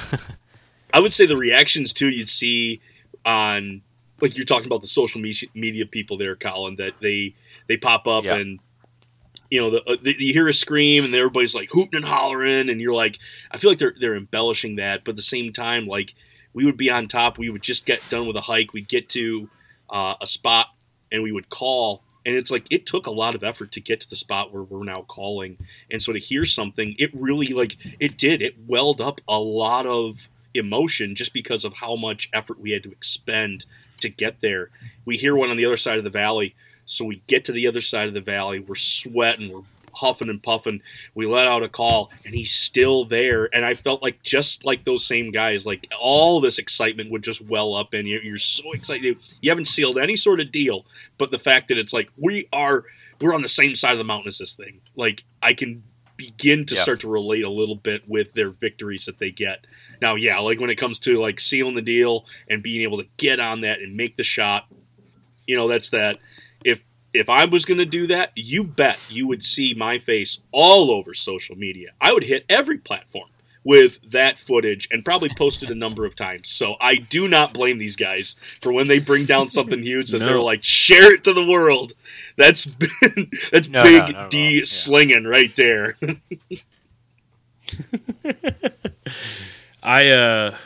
I 0.94 1.00
would 1.00 1.12
say 1.12 1.26
the 1.26 1.36
reactions 1.36 1.92
too 1.92 2.08
you'd 2.08 2.28
see 2.28 2.80
on 3.26 3.82
like 4.20 4.36
you're 4.36 4.46
talking 4.46 4.66
about 4.66 4.80
the 4.82 4.88
social 4.88 5.20
media 5.20 5.86
people 5.86 6.18
there, 6.18 6.36
Colin, 6.36 6.76
that 6.76 6.94
they 7.00 7.34
they 7.68 7.76
pop 7.76 8.06
up 8.06 8.24
Yeah. 8.24 8.36
and 8.36 8.58
you 9.50 9.60
know 9.60 9.70
the, 9.70 9.82
uh, 9.84 9.96
the, 10.02 10.14
you 10.18 10.32
hear 10.32 10.48
a 10.48 10.52
scream 10.52 11.04
and 11.04 11.14
everybody's 11.14 11.54
like 11.54 11.70
hooting 11.72 11.96
and 11.96 12.04
hollering 12.04 12.68
and 12.68 12.80
you're 12.80 12.94
like 12.94 13.18
I 13.50 13.58
feel 13.58 13.70
like 13.70 13.78
they're 13.78 13.94
they're 13.98 14.16
embellishing 14.16 14.76
that, 14.76 15.04
but 15.04 15.10
at 15.12 15.16
the 15.16 15.22
same 15.22 15.52
time 15.52 15.86
like 15.86 16.14
we 16.54 16.64
would 16.64 16.76
be 16.76 16.90
on 16.90 17.08
top, 17.08 17.38
we 17.38 17.50
would 17.50 17.62
just 17.62 17.86
get 17.86 18.00
done 18.10 18.26
with 18.26 18.36
a 18.36 18.40
hike, 18.42 18.72
we'd 18.72 18.88
get 18.88 19.08
to 19.10 19.48
uh, 19.90 20.14
a 20.20 20.26
spot 20.26 20.68
and 21.12 21.22
we 21.22 21.30
would 21.32 21.48
call. 21.50 22.02
And 22.26 22.34
it's 22.36 22.50
like 22.50 22.66
it 22.70 22.84
took 22.84 23.06
a 23.06 23.10
lot 23.10 23.34
of 23.34 23.42
effort 23.44 23.72
to 23.72 23.80
get 23.80 24.00
to 24.00 24.10
the 24.10 24.16
spot 24.16 24.52
where 24.52 24.62
we're 24.62 24.84
now 24.84 25.02
calling. 25.08 25.56
And 25.90 26.02
so 26.02 26.12
to 26.12 26.18
hear 26.18 26.44
something 26.44 26.94
it 26.98 27.10
really 27.14 27.48
like 27.48 27.76
it 28.00 28.18
did. 28.18 28.42
It 28.42 28.56
welled 28.66 29.00
up 29.00 29.20
a 29.28 29.38
lot 29.38 29.86
of 29.86 30.28
emotion 30.52 31.14
just 31.14 31.32
because 31.32 31.64
of 31.64 31.74
how 31.74 31.96
much 31.96 32.28
effort 32.32 32.58
we 32.60 32.72
had 32.72 32.82
to 32.82 32.90
expend 32.90 33.64
to 34.00 34.08
get 34.08 34.40
there. 34.40 34.70
We 35.04 35.16
hear 35.16 35.34
one 35.34 35.50
on 35.50 35.56
the 35.56 35.64
other 35.64 35.76
side 35.76 35.98
of 35.98 36.04
the 36.04 36.10
valley. 36.10 36.54
So 36.86 37.04
we 37.04 37.22
get 37.26 37.44
to 37.46 37.52
the 37.52 37.66
other 37.66 37.80
side 37.80 38.08
of 38.08 38.14
the 38.14 38.20
valley. 38.20 38.60
We're 38.60 38.76
sweating. 38.76 39.52
We're 39.52 39.62
huffing 39.92 40.28
and 40.28 40.42
puffing. 40.42 40.80
We 41.14 41.26
let 41.26 41.48
out 41.48 41.62
a 41.62 41.68
call 41.68 42.10
and 42.24 42.34
he's 42.34 42.52
still 42.52 43.04
there. 43.04 43.48
And 43.54 43.64
i 43.64 43.74
felt 43.74 44.02
like 44.02 44.22
just 44.22 44.64
like 44.64 44.84
those 44.84 45.04
same 45.04 45.32
guys 45.32 45.66
like 45.66 45.88
all 45.98 46.40
this 46.40 46.58
excitement 46.58 47.10
would 47.10 47.22
just 47.22 47.40
well 47.42 47.74
up 47.74 47.94
in 47.94 48.06
you. 48.06 48.20
You're 48.20 48.38
so 48.38 48.72
excited. 48.72 49.18
You 49.40 49.50
haven't 49.50 49.66
sealed 49.66 49.98
any 49.98 50.16
sort 50.16 50.40
of 50.40 50.52
deal 50.52 50.84
but 51.18 51.30
the 51.30 51.38
fact 51.38 51.68
that 51.68 51.78
it's 51.78 51.92
like 51.92 52.08
we 52.16 52.48
are 52.52 52.84
we're 53.20 53.34
on 53.34 53.42
the 53.42 53.48
same 53.48 53.74
side 53.74 53.92
of 53.92 53.98
the 53.98 54.04
mountain 54.04 54.28
as 54.28 54.38
this 54.38 54.52
thing. 54.52 54.80
Like 54.96 55.24
i 55.42 55.52
can 55.52 55.82
begin 56.18 56.66
to 56.66 56.74
Yeah. 56.74 56.82
start 56.82 57.00
to 57.00 57.08
relate 57.08 57.44
a 57.44 57.48
little 57.50 57.76
bit 57.76 58.06
with 58.06 58.34
their 58.34 58.50
victories 58.50 59.06
that 59.06 59.18
they 59.18 59.30
get. 59.30 59.66
Now 60.02 60.16
yeah 60.16 60.38
like 60.40 60.60
when 60.60 60.68
it 60.68 60.76
comes 60.76 60.98
to 61.00 61.18
like 61.18 61.40
sealing 61.40 61.74
the 61.76 61.80
deal 61.82 62.26
and 62.50 62.62
being 62.62 62.82
able 62.82 62.98
to 62.98 63.08
get 63.16 63.40
on 63.40 63.62
that 63.62 63.80
and 63.80 63.96
make 63.96 64.16
the 64.16 64.22
shot 64.24 64.66
you 65.46 65.56
know 65.56 65.66
that's 65.68 65.88
that. 65.90 66.18
If 66.64 66.82
if 67.14 67.28
i 67.30 67.46
was 67.46 67.64
going 67.64 67.78
to 67.78 67.86
do 67.86 68.06
that 68.08 68.32
you 68.34 68.62
bet 68.62 68.98
you 69.08 69.26
would 69.26 69.42
see 69.42 69.72
my 69.72 69.98
face 69.98 70.40
all 70.52 70.90
over 70.90 71.14
social 71.14 71.56
media. 71.56 71.92
I 72.00 72.12
would 72.12 72.24
hit 72.24 72.44
every 72.50 72.76
platform 72.78 73.28
with 73.64 73.98
that 74.10 74.38
footage 74.38 74.88
and 74.90 75.04
probably 75.04 75.28
posted 75.36 75.70
a 75.70 75.74
number 75.74 76.04
of 76.06 76.14
times 76.16 76.48
so 76.48 76.74
i 76.80 76.94
do 76.94 77.26
not 77.28 77.52
blame 77.52 77.78
these 77.78 77.96
guys 77.96 78.36
for 78.62 78.72
when 78.72 78.86
they 78.88 78.98
bring 78.98 79.24
down 79.26 79.50
something 79.50 79.82
huge 79.84 80.10
that 80.10 80.20
No. 80.20 80.26
they're 80.26 80.40
like 80.40 80.62
share 80.64 81.12
it 81.14 81.24
to 81.24 81.32
the 81.32 81.44
world 81.44 81.92
that's 82.36 82.64
been, 82.66 83.30
that's 83.52 83.68
No, 83.68 83.82
big 83.82 83.92
no, 83.94 84.06
not 84.06 84.08
at 84.10 84.16
all. 84.16 84.28
d 84.28 84.58
Yeah. 84.58 84.64
slinging 84.64 85.24
right 85.24 85.54
there 85.56 85.96
I 89.82 90.08
uh, 90.10 90.56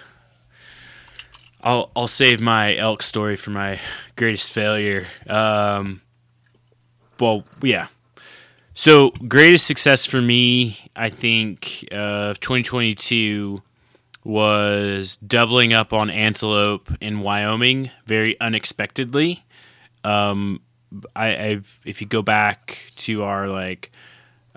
I'll 1.63 1.91
I'll 1.95 2.09
save 2.09 2.41
my 2.41 2.77
elk 2.77 3.03
story 3.03 3.37
for 3.37 3.51
my 3.51 3.81
greatest 4.17 4.53
failure. 4.53 5.05
Um, 5.29 6.01
well, 7.21 7.45
yeah. 7.63 7.87
So 8.75 9.11
greatest 9.29 9.67
success 9.67 10.07
for 10.07 10.21
me, 10.21 10.79
I 10.97 11.11
think, 11.11 11.87
uh, 11.93 12.35
2022 12.35 13.63
was 14.25 15.17
doubling 15.17 15.73
up 15.75 15.93
on 15.93 16.09
antelope 16.11 16.91
in 17.01 17.21
Wyoming 17.21 17.91
very 18.07 18.41
unexpectedly. 18.41 19.45
Um, 20.05 20.61
I, 21.15 21.37
I've 21.37 21.81
if 21.85 22.01
you 22.01 22.07
go 22.07 22.23
back 22.23 22.79
to 22.99 23.25
our 23.25 23.49
like 23.49 23.91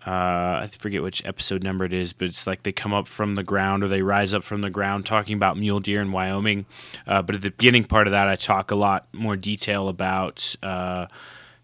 Uh, 0.05 0.61
I 0.61 0.67
forget 0.67 1.01
which 1.01 1.25
episode 1.25 1.63
number 1.63 1.83
it 1.83 1.93
is, 1.93 2.13
but 2.13 2.27
it's 2.27 2.45
like 2.45 2.61
they 2.61 2.71
come 2.71 2.93
up 2.93 3.07
from 3.07 3.33
the 3.35 3.43
ground 3.43 3.83
or 3.83 3.87
they 3.87 4.03
rise 4.03 4.35
up 4.35 4.43
from 4.43 4.61
the 4.61 4.69
ground 4.69 5.05
talking 5.07 5.35
about 5.35 5.57
mule 5.57 5.79
deer 5.79 5.99
in 5.99 6.11
Wyoming. 6.11 6.67
Uh, 7.07 7.23
but 7.23 7.35
at 7.35 7.41
the 7.41 7.49
beginning 7.49 7.85
part 7.85 8.05
of 8.07 8.11
that, 8.11 8.27
I 8.27 8.35
talk 8.35 8.69
a 8.69 8.75
lot 8.75 9.07
more 9.13 9.35
detail 9.35 9.87
about 9.87 10.55
uh, 10.61 11.07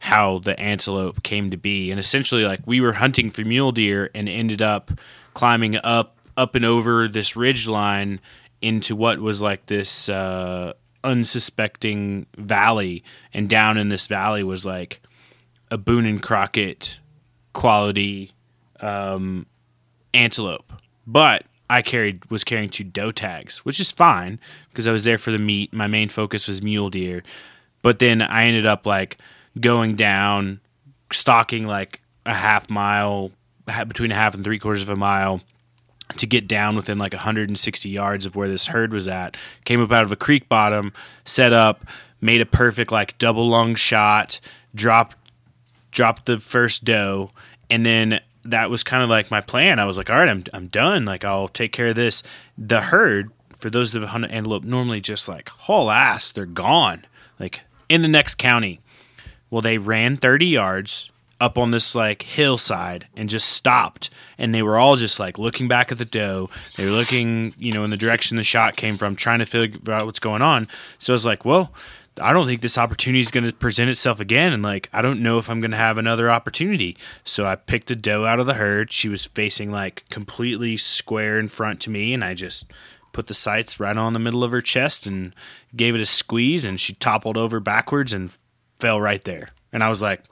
how 0.01 0.39
the 0.39 0.59
antelope 0.59 1.21
came 1.21 1.51
to 1.51 1.57
be. 1.57 1.91
And 1.91 1.99
essentially, 1.99 2.43
like 2.43 2.61
we 2.65 2.81
were 2.81 2.93
hunting 2.93 3.29
for 3.29 3.41
mule 3.41 3.71
deer 3.71 4.09
and 4.15 4.27
ended 4.27 4.59
up 4.59 4.89
climbing 5.35 5.77
up, 5.83 6.17
up 6.35 6.55
and 6.55 6.65
over 6.65 7.07
this 7.07 7.35
ridge 7.35 7.67
line 7.67 8.19
into 8.63 8.95
what 8.95 9.19
was 9.19 9.43
like 9.43 9.67
this 9.67 10.09
uh, 10.09 10.73
unsuspecting 11.03 12.25
valley. 12.35 13.03
And 13.31 13.47
down 13.47 13.77
in 13.77 13.89
this 13.89 14.07
valley 14.07 14.43
was 14.43 14.65
like 14.65 15.01
a 15.69 15.77
Boone 15.77 16.07
and 16.07 16.21
Crockett 16.21 16.99
quality 17.53 18.31
um, 18.79 19.45
antelope, 20.15 20.73
but 21.05 21.45
I 21.69 21.83
carried 21.83 22.29
was 22.31 22.43
carrying 22.43 22.69
two 22.69 22.83
doe 22.83 23.11
tags, 23.11 23.59
which 23.59 23.79
is 23.79 23.91
fine 23.91 24.39
because 24.69 24.87
I 24.87 24.91
was 24.91 25.03
there 25.03 25.19
for 25.19 25.31
the 25.31 25.37
meat. 25.37 25.71
My 25.71 25.85
main 25.85 26.09
focus 26.09 26.47
was 26.47 26.63
mule 26.63 26.89
deer, 26.89 27.21
but 27.83 27.99
then 27.99 28.23
I 28.23 28.45
ended 28.45 28.65
up 28.65 28.87
like 28.87 29.19
going 29.59 29.95
down, 29.95 30.59
stalking 31.11 31.67
like 31.67 32.01
a 32.25 32.33
half 32.33 32.69
mile 32.69 33.31
between 33.87 34.11
a 34.11 34.15
half 34.15 34.33
and 34.33 34.43
three 34.43 34.59
quarters 34.59 34.81
of 34.81 34.89
a 34.89 34.95
mile 34.95 35.41
to 36.17 36.25
get 36.25 36.47
down 36.47 36.75
within 36.75 36.97
like 36.97 37.13
160 37.13 37.89
yards 37.89 38.25
of 38.25 38.35
where 38.35 38.49
this 38.49 38.67
herd 38.67 38.91
was 38.91 39.07
at. 39.07 39.37
Came 39.65 39.81
up 39.81 39.91
out 39.91 40.03
of 40.03 40.11
a 40.11 40.15
creek 40.15 40.49
bottom, 40.49 40.93
set 41.25 41.53
up, 41.53 41.85
made 42.19 42.41
a 42.41 42.45
perfect 42.45 42.91
like 42.91 43.17
double 43.17 43.47
lung 43.47 43.75
shot, 43.75 44.39
dropped 44.75 45.17
dropped 45.91 46.25
the 46.25 46.37
first 46.37 46.83
doe, 46.83 47.31
and 47.69 47.85
then 47.85 48.21
that 48.43 48.69
was 48.69 48.83
kind 48.83 49.03
of 49.03 49.09
like 49.09 49.29
my 49.29 49.41
plan. 49.41 49.79
I 49.79 49.85
was 49.85 49.97
like, 49.97 50.09
all 50.09 50.17
right, 50.17 50.29
I'm 50.29 50.43
I'm 50.53 50.67
done. 50.67 51.05
Like 51.05 51.23
I'll 51.23 51.47
take 51.47 51.71
care 51.71 51.87
of 51.87 51.95
this. 51.95 52.23
The 52.57 52.81
herd, 52.81 53.31
for 53.57 53.69
those 53.69 53.91
that 53.91 54.03
hunted 54.03 54.31
antelope, 54.31 54.63
normally 54.63 55.01
just 55.01 55.27
like 55.27 55.49
haul 55.49 55.91
ass, 55.91 56.31
they're 56.31 56.45
gone. 56.45 57.05
Like 57.39 57.61
in 57.89 58.01
the 58.01 58.07
next 58.07 58.35
county. 58.35 58.79
Well, 59.51 59.61
they 59.61 59.77
ran 59.77 60.17
30 60.17 60.47
yards 60.47 61.11
up 61.39 61.57
on 61.57 61.71
this 61.71 61.95
like 61.95 62.21
hillside 62.21 63.07
and 63.15 63.27
just 63.27 63.49
stopped 63.49 64.11
and 64.37 64.53
they 64.53 64.61
were 64.61 64.77
all 64.77 64.95
just 64.95 65.19
like 65.19 65.39
looking 65.39 65.67
back 65.67 65.91
at 65.91 65.97
the 65.97 66.05
doe 66.05 66.47
they 66.77 66.85
were 66.85 66.91
looking 66.91 67.51
you 67.57 67.73
know 67.73 67.83
in 67.83 67.89
the 67.89 67.97
direction 67.97 68.37
the 68.37 68.43
shot 68.43 68.75
came 68.75 68.95
from 68.95 69.15
trying 69.15 69.39
to 69.39 69.45
figure 69.45 69.91
out 69.91 70.05
what's 70.05 70.19
going 70.19 70.43
on 70.43 70.67
so 70.99 71.11
i 71.11 71.15
was 71.15 71.25
like 71.25 71.43
well 71.43 71.73
I 72.19 72.33
don't 72.33 72.45
think 72.45 72.61
this 72.61 72.77
opportunity 72.77 73.21
is 73.21 73.31
going 73.31 73.45
to 73.45 73.53
present 73.53 73.89
itself 73.89 74.19
again. 74.19 74.51
And 74.51 74.61
like, 74.61 74.89
I 74.91 75.01
don't 75.01 75.21
know 75.21 75.37
if 75.37 75.49
I'm 75.49 75.61
going 75.61 75.71
to 75.71 75.77
have 75.77 75.97
another 75.97 76.29
opportunity. 76.29 76.97
So 77.23 77.45
I 77.45 77.55
picked 77.55 77.89
a 77.91 77.95
doe 77.95 78.25
out 78.25 78.39
of 78.39 78.47
the 78.47 78.55
herd. 78.55 78.91
She 78.91 79.07
was 79.07 79.25
facing 79.25 79.71
like 79.71 80.03
completely 80.09 80.75
square 80.75 81.39
in 81.39 81.47
front 81.47 81.79
to 81.81 81.89
me. 81.89 82.13
And 82.13 82.23
I 82.23 82.33
just 82.33 82.65
put 83.13 83.27
the 83.27 83.33
sights 83.33 83.79
right 83.79 83.95
on 83.95 84.13
the 84.13 84.19
middle 84.19 84.43
of 84.43 84.51
her 84.51 84.61
chest 84.61 85.07
and 85.07 85.33
gave 85.75 85.95
it 85.95 86.01
a 86.01 86.05
squeeze. 86.05 86.65
And 86.65 86.79
she 86.79 86.93
toppled 86.93 87.37
over 87.37 87.61
backwards 87.61 88.11
and 88.11 88.31
fell 88.81 88.99
right 88.99 89.23
there. 89.23 89.49
And 89.71 89.83
I 89.83 89.89
was 89.89 90.01
like, 90.01 90.23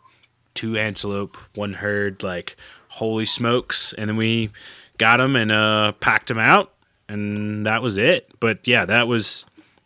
two 0.55 0.77
antelope, 0.77 1.37
one 1.55 1.73
herd, 1.73 2.23
like, 2.23 2.57
holy 2.89 3.25
smokes. 3.25 3.93
And 3.93 4.09
then 4.09 4.17
we 4.17 4.49
got 4.97 5.17
them 5.17 5.35
and 5.35 5.51
uh, 5.51 5.93
packed 5.93 6.27
them 6.27 6.39
out. 6.39 6.73
And 7.07 7.65
that 7.65 7.81
was 7.81 7.97
it. 7.97 8.29
But 8.39 8.67
yeah, 8.67 8.85
that 8.85 9.07
was 9.07 9.45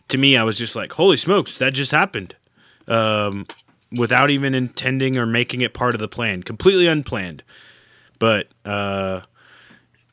to 0.09 0.17
me, 0.17 0.37
I 0.37 0.43
was 0.43 0.57
just 0.57 0.75
like, 0.75 0.91
holy 0.93 1.17
smokes, 1.17 1.57
that 1.57 1.73
just 1.73 1.91
happened. 1.91 2.35
Um, 2.87 3.45
without 3.97 4.29
even 4.29 4.55
intending 4.55 5.17
or 5.17 5.25
making 5.25 5.61
it 5.61 5.73
part 5.73 5.93
of 5.93 5.99
the 5.99 6.07
plan, 6.07 6.43
completely 6.43 6.87
unplanned. 6.87 7.43
But 8.19 8.47
uh, 8.65 9.21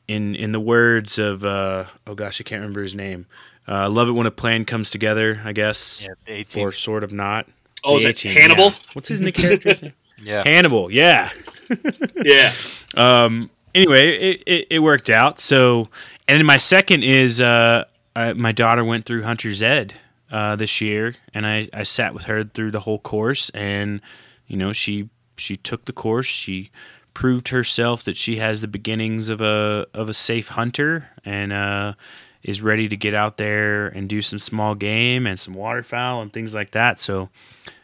in 0.07 0.35
in 0.35 0.51
the 0.51 0.59
words 0.59 1.19
of 1.19 1.45
uh, 1.45 1.85
oh 2.07 2.15
gosh, 2.15 2.41
I 2.41 2.43
can't 2.43 2.61
remember 2.61 2.81
his 2.81 2.95
name. 2.95 3.25
Uh, 3.67 3.73
I 3.73 3.85
love 3.87 4.07
it 4.07 4.13
when 4.13 4.27
a 4.27 4.31
plan 4.31 4.65
comes 4.65 4.89
together. 4.89 5.41
I 5.43 5.53
guess, 5.53 6.07
Yeah, 6.27 6.43
or 6.57 6.71
sort 6.71 7.03
of 7.03 7.11
not. 7.11 7.47
Oh, 7.83 7.97
is 7.97 8.03
The 8.03 8.09
it 8.09 8.21
Hannibal? 8.21 8.71
yeah. 8.71 8.75
What's 8.93 9.09
his 9.09 9.21
nick 9.21 9.35
character's 9.35 9.81
name? 9.81 9.93
Yeah. 10.21 10.43
Hannibal. 10.45 10.91
Yeah. 10.91 11.29
Yeah. 12.23 12.51
Um, 12.95 13.49
anyway, 13.73 14.17
it, 14.17 14.43
it, 14.45 14.67
it 14.69 14.79
worked 14.79 15.09
out. 15.09 15.39
So, 15.39 15.87
and 16.27 16.37
then 16.37 16.45
my 16.45 16.57
second 16.57 17.03
is 17.05 17.39
uh, 17.39 17.85
I, 18.15 18.33
my 18.33 18.51
daughter 18.51 18.83
went 18.83 19.05
through 19.05 19.23
Hunter's 19.23 19.61
Ed 19.61 19.93
uh, 20.29 20.57
this 20.57 20.81
year, 20.81 21.15
and 21.33 21.47
I, 21.47 21.69
I 21.73 21.83
sat 21.83 22.13
with 22.13 22.25
her 22.25 22.43
through 22.43 22.71
the 22.71 22.81
whole 22.81 22.99
course, 22.99 23.49
and 23.51 24.01
you 24.47 24.57
know 24.57 24.73
she 24.73 25.07
she 25.37 25.55
took 25.55 25.85
the 25.85 25.93
course. 25.93 26.25
She 26.27 26.71
proved 27.13 27.47
herself 27.47 28.03
that 28.03 28.17
she 28.17 28.35
has 28.35 28.59
the 28.59 28.67
beginnings 28.67 29.29
of 29.29 29.39
a 29.39 29.87
of 29.93 30.09
a 30.09 30.13
safe 30.13 30.49
hunter, 30.49 31.07
and 31.23 31.53
uh, 31.53 31.93
is 32.43 32.61
ready 32.61 32.87
to 32.89 32.97
get 32.97 33.13
out 33.13 33.37
there 33.37 33.87
and 33.87 34.07
do 34.09 34.21
some 34.21 34.39
small 34.39 34.75
game 34.75 35.25
and 35.27 35.39
some 35.39 35.53
waterfowl 35.53 36.21
and 36.21 36.31
things 36.33 36.53
like 36.55 36.71
that. 36.71 36.99
So. 36.99 37.29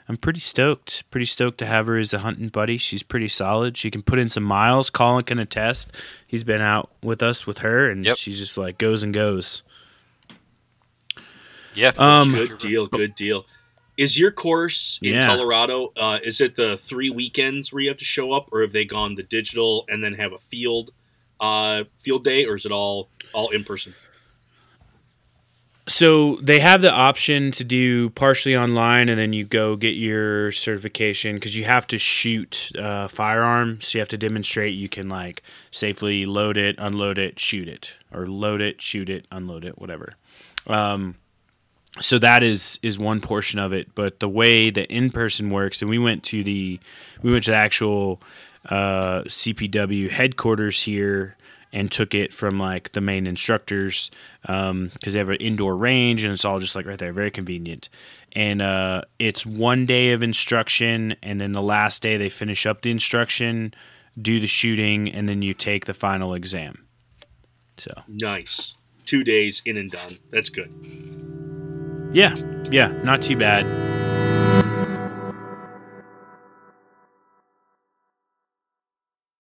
I'm 0.10 0.15
pretty 0.15 0.39
stoked. 0.39 1.04
Pretty 1.12 1.26
stoked 1.26 1.58
to 1.58 1.65
have 1.65 1.88
her 1.88 1.98
as 1.98 2.13
a 2.13 2.20
hunting 2.20 2.48
buddy. 2.48 2.78
She's 2.78 3.04
pretty 3.04 3.28
solid. 3.28 3.76
She 3.76 3.91
can 3.91 4.02
put 4.02 4.20
in 4.20 4.30
some 4.30 4.43
miles. 4.43 4.89
Colin 4.89 5.26
can 5.26 5.38
attest. 5.38 5.91
He's 6.26 6.46
been 6.46 6.62
out 6.62 6.89
with 7.04 7.22
us 7.22 7.46
with 7.46 7.58
her, 7.58 7.89
and 7.91 8.06
Yep. 8.06 8.15
she's 8.15 8.39
just 8.39 8.58
like 8.58 8.78
goes 8.78 9.04
and 9.04 9.13
goes. 9.13 9.63
Yeah. 11.76 11.91
Um, 11.98 12.32
Good 12.32 12.58
deal. 12.58 12.88
Good 12.88 13.15
deal. 13.15 13.46
Is 13.98 14.17
your 14.17 14.32
course 14.32 15.00
in 15.02 15.13
Yeah. 15.13 15.28
Colorado? 15.28 15.91
Uh, 15.98 16.20
is 16.24 16.39
it 16.39 16.56
the 16.56 16.80
three 16.86 17.10
weekends 17.10 17.74
where 17.74 17.82
you 17.82 17.89
have 17.89 17.98
to 17.98 18.06
show 18.06 18.32
up, 18.32 18.48
or 18.54 18.62
have 18.62 18.72
they 18.72 18.86
gone 18.86 19.15
the 19.15 19.24
digital 19.24 19.86
and 19.89 20.04
then 20.04 20.13
have 20.13 20.32
a 20.34 20.39
field 20.50 20.91
uh, 21.39 21.84
field 22.00 22.24
day, 22.24 22.46
or 22.46 22.56
is 22.56 22.65
it 22.65 22.72
all 22.72 23.10
all 23.34 23.50
in 23.50 23.63
person? 23.63 23.93
So 25.88 26.36
they 26.41 26.60
have 26.60 26.82
the 26.82 26.91
option 26.91 27.52
to 27.54 27.63
do 27.63 28.10
partially 28.10 28.58
online, 28.58 29.08
and 29.08 29.17
then 29.17 29.32
you 29.32 29.45
go 29.45 29.78
get 29.78 29.95
your 29.95 30.52
certification 30.52 31.36
because 31.36 31.56
you 31.56 31.63
have 31.63 31.88
to 31.88 31.97
shoot 31.97 32.71
uh, 32.78 33.08
firearm. 33.08 33.80
So 33.82 33.97
you 33.97 34.02
have 34.02 34.10
to 34.10 34.17
demonstrate 34.17 34.73
you 34.76 34.89
can 34.89 35.08
like 35.08 35.43
safely 35.71 36.26
load 36.26 36.58
it, 36.58 36.76
unload 36.78 37.17
it, 37.17 37.39
shoot 37.39 37.69
it, 37.69 37.93
or 38.13 38.28
load 38.28 38.60
it, 38.60 38.82
shoot 38.82 39.10
it, 39.10 39.28
unload 39.32 39.63
it, 39.63 39.80
whatever. 39.80 40.15
Um, 40.67 41.15
so 42.02 42.19
that 42.19 42.43
is 42.43 42.80
is 42.84 43.00
one 43.00 43.21
portion 43.21 43.58
of 43.58 43.71
it. 43.71 43.95
But 43.95 44.19
the 44.19 44.30
way 44.30 44.69
the 44.69 44.86
in 44.91 45.10
person 45.10 45.52
works, 45.52 45.82
and 45.82 45.89
we 45.89 46.00
went 46.00 46.21
to 46.26 46.43
the 46.43 46.82
we 47.21 47.32
went 47.32 47.45
to 47.45 47.52
the 47.52 47.58
actual 47.58 48.21
uh, 48.69 49.21
CPW 49.21 50.10
headquarters 50.10 50.82
here 50.82 51.37
and 51.78 51.92
took 51.92 52.16
it 52.16 52.34
from 52.34 52.58
like 52.58 52.94
the 52.94 53.02
main 53.02 53.28
instructors 53.28 54.10
because 54.42 55.13
they 55.13 55.20
have 55.20 55.30
an 55.30 55.36
indoor 55.36 55.78
range 55.78 56.24
and 56.24 56.34
it's 56.34 56.44
all 56.44 56.60
just 56.60 56.76
like 56.76 56.88
right 56.88 56.98
there, 56.98 57.13
very 57.13 57.30
convenient. 57.30 57.88
And 58.32 58.63
uh, 58.63 59.04
it's 59.20 59.46
one 59.46 59.86
day 59.86 60.12
of 60.13 60.24
instruction, 60.24 61.16
and 61.22 61.40
then 61.40 61.52
the 61.52 61.62
last 61.62 62.02
day 62.02 62.18
they 62.18 62.30
finish 62.30 62.66
up 62.66 62.82
the 62.82 62.90
instruction, 62.90 63.76
do 64.20 64.40
the 64.40 64.48
shooting, 64.48 65.13
and 65.13 65.30
then 65.30 65.44
you 65.44 65.54
take 65.54 65.86
the 65.86 65.94
final 65.94 66.34
exam. 66.34 66.88
So 67.78 67.94
Nice. 68.08 68.74
Two 69.06 69.24
days 69.24 69.62
in 69.63 69.78
and 69.78 69.92
done. 69.92 70.18
That's 70.32 70.50
good. 70.50 70.74
yeah, 72.12 72.34
yeah, 72.72 72.88
not 73.04 73.22
too 73.22 73.38
bad. 73.38 74.07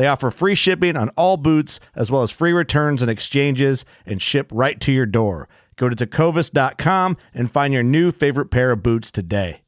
They 0.00 0.06
offer 0.06 0.30
free 0.30 0.54
shipping 0.54 0.96
on 0.96 1.10
all 1.10 1.36
boots, 1.36 1.78
as 1.94 2.10
well 2.10 2.22
as 2.22 2.30
free 2.30 2.54
returns 2.54 3.02
and 3.02 3.10
exchanges, 3.10 3.84
and 4.06 4.22
ship 4.22 4.50
right 4.50 4.80
to 4.80 4.90
your 4.90 5.04
door. 5.04 5.46
Go 5.76 5.90
to 5.90 6.06
tecovas.com 6.06 7.18
and 7.34 7.50
find 7.50 7.74
your 7.74 7.82
new 7.82 8.10
favorite 8.10 8.46
pair 8.46 8.72
of 8.72 8.82
boots 8.82 9.10
today. 9.10 9.60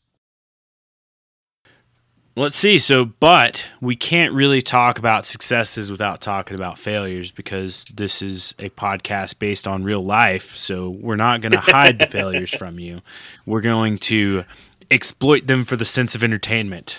Let's 2.34 2.56
see. 2.56 2.78
So, 2.78 3.04
but 3.04 3.66
we 3.82 3.94
can't 3.94 4.32
really 4.32 4.62
talk 4.62 4.98
about 4.98 5.26
successes 5.26 5.90
without 5.90 6.22
talking 6.22 6.54
about 6.54 6.78
failures 6.78 7.30
because 7.30 7.84
this 7.94 8.22
is 8.22 8.54
a 8.58 8.70
podcast 8.70 9.38
based 9.38 9.68
on 9.68 9.84
real 9.84 10.02
life. 10.02 10.56
So, 10.56 10.88
we're 10.88 11.16
not 11.16 11.42
going 11.42 11.52
to 11.52 11.60
hide 11.60 11.98
the 11.98 12.06
failures 12.06 12.48
from 12.48 12.78
you. 12.78 13.02
We're 13.44 13.60
going 13.60 13.98
to 13.98 14.44
exploit 14.90 15.46
them 15.46 15.62
for 15.64 15.76
the 15.76 15.84
sense 15.84 16.14
of 16.14 16.24
entertainment. 16.24 16.96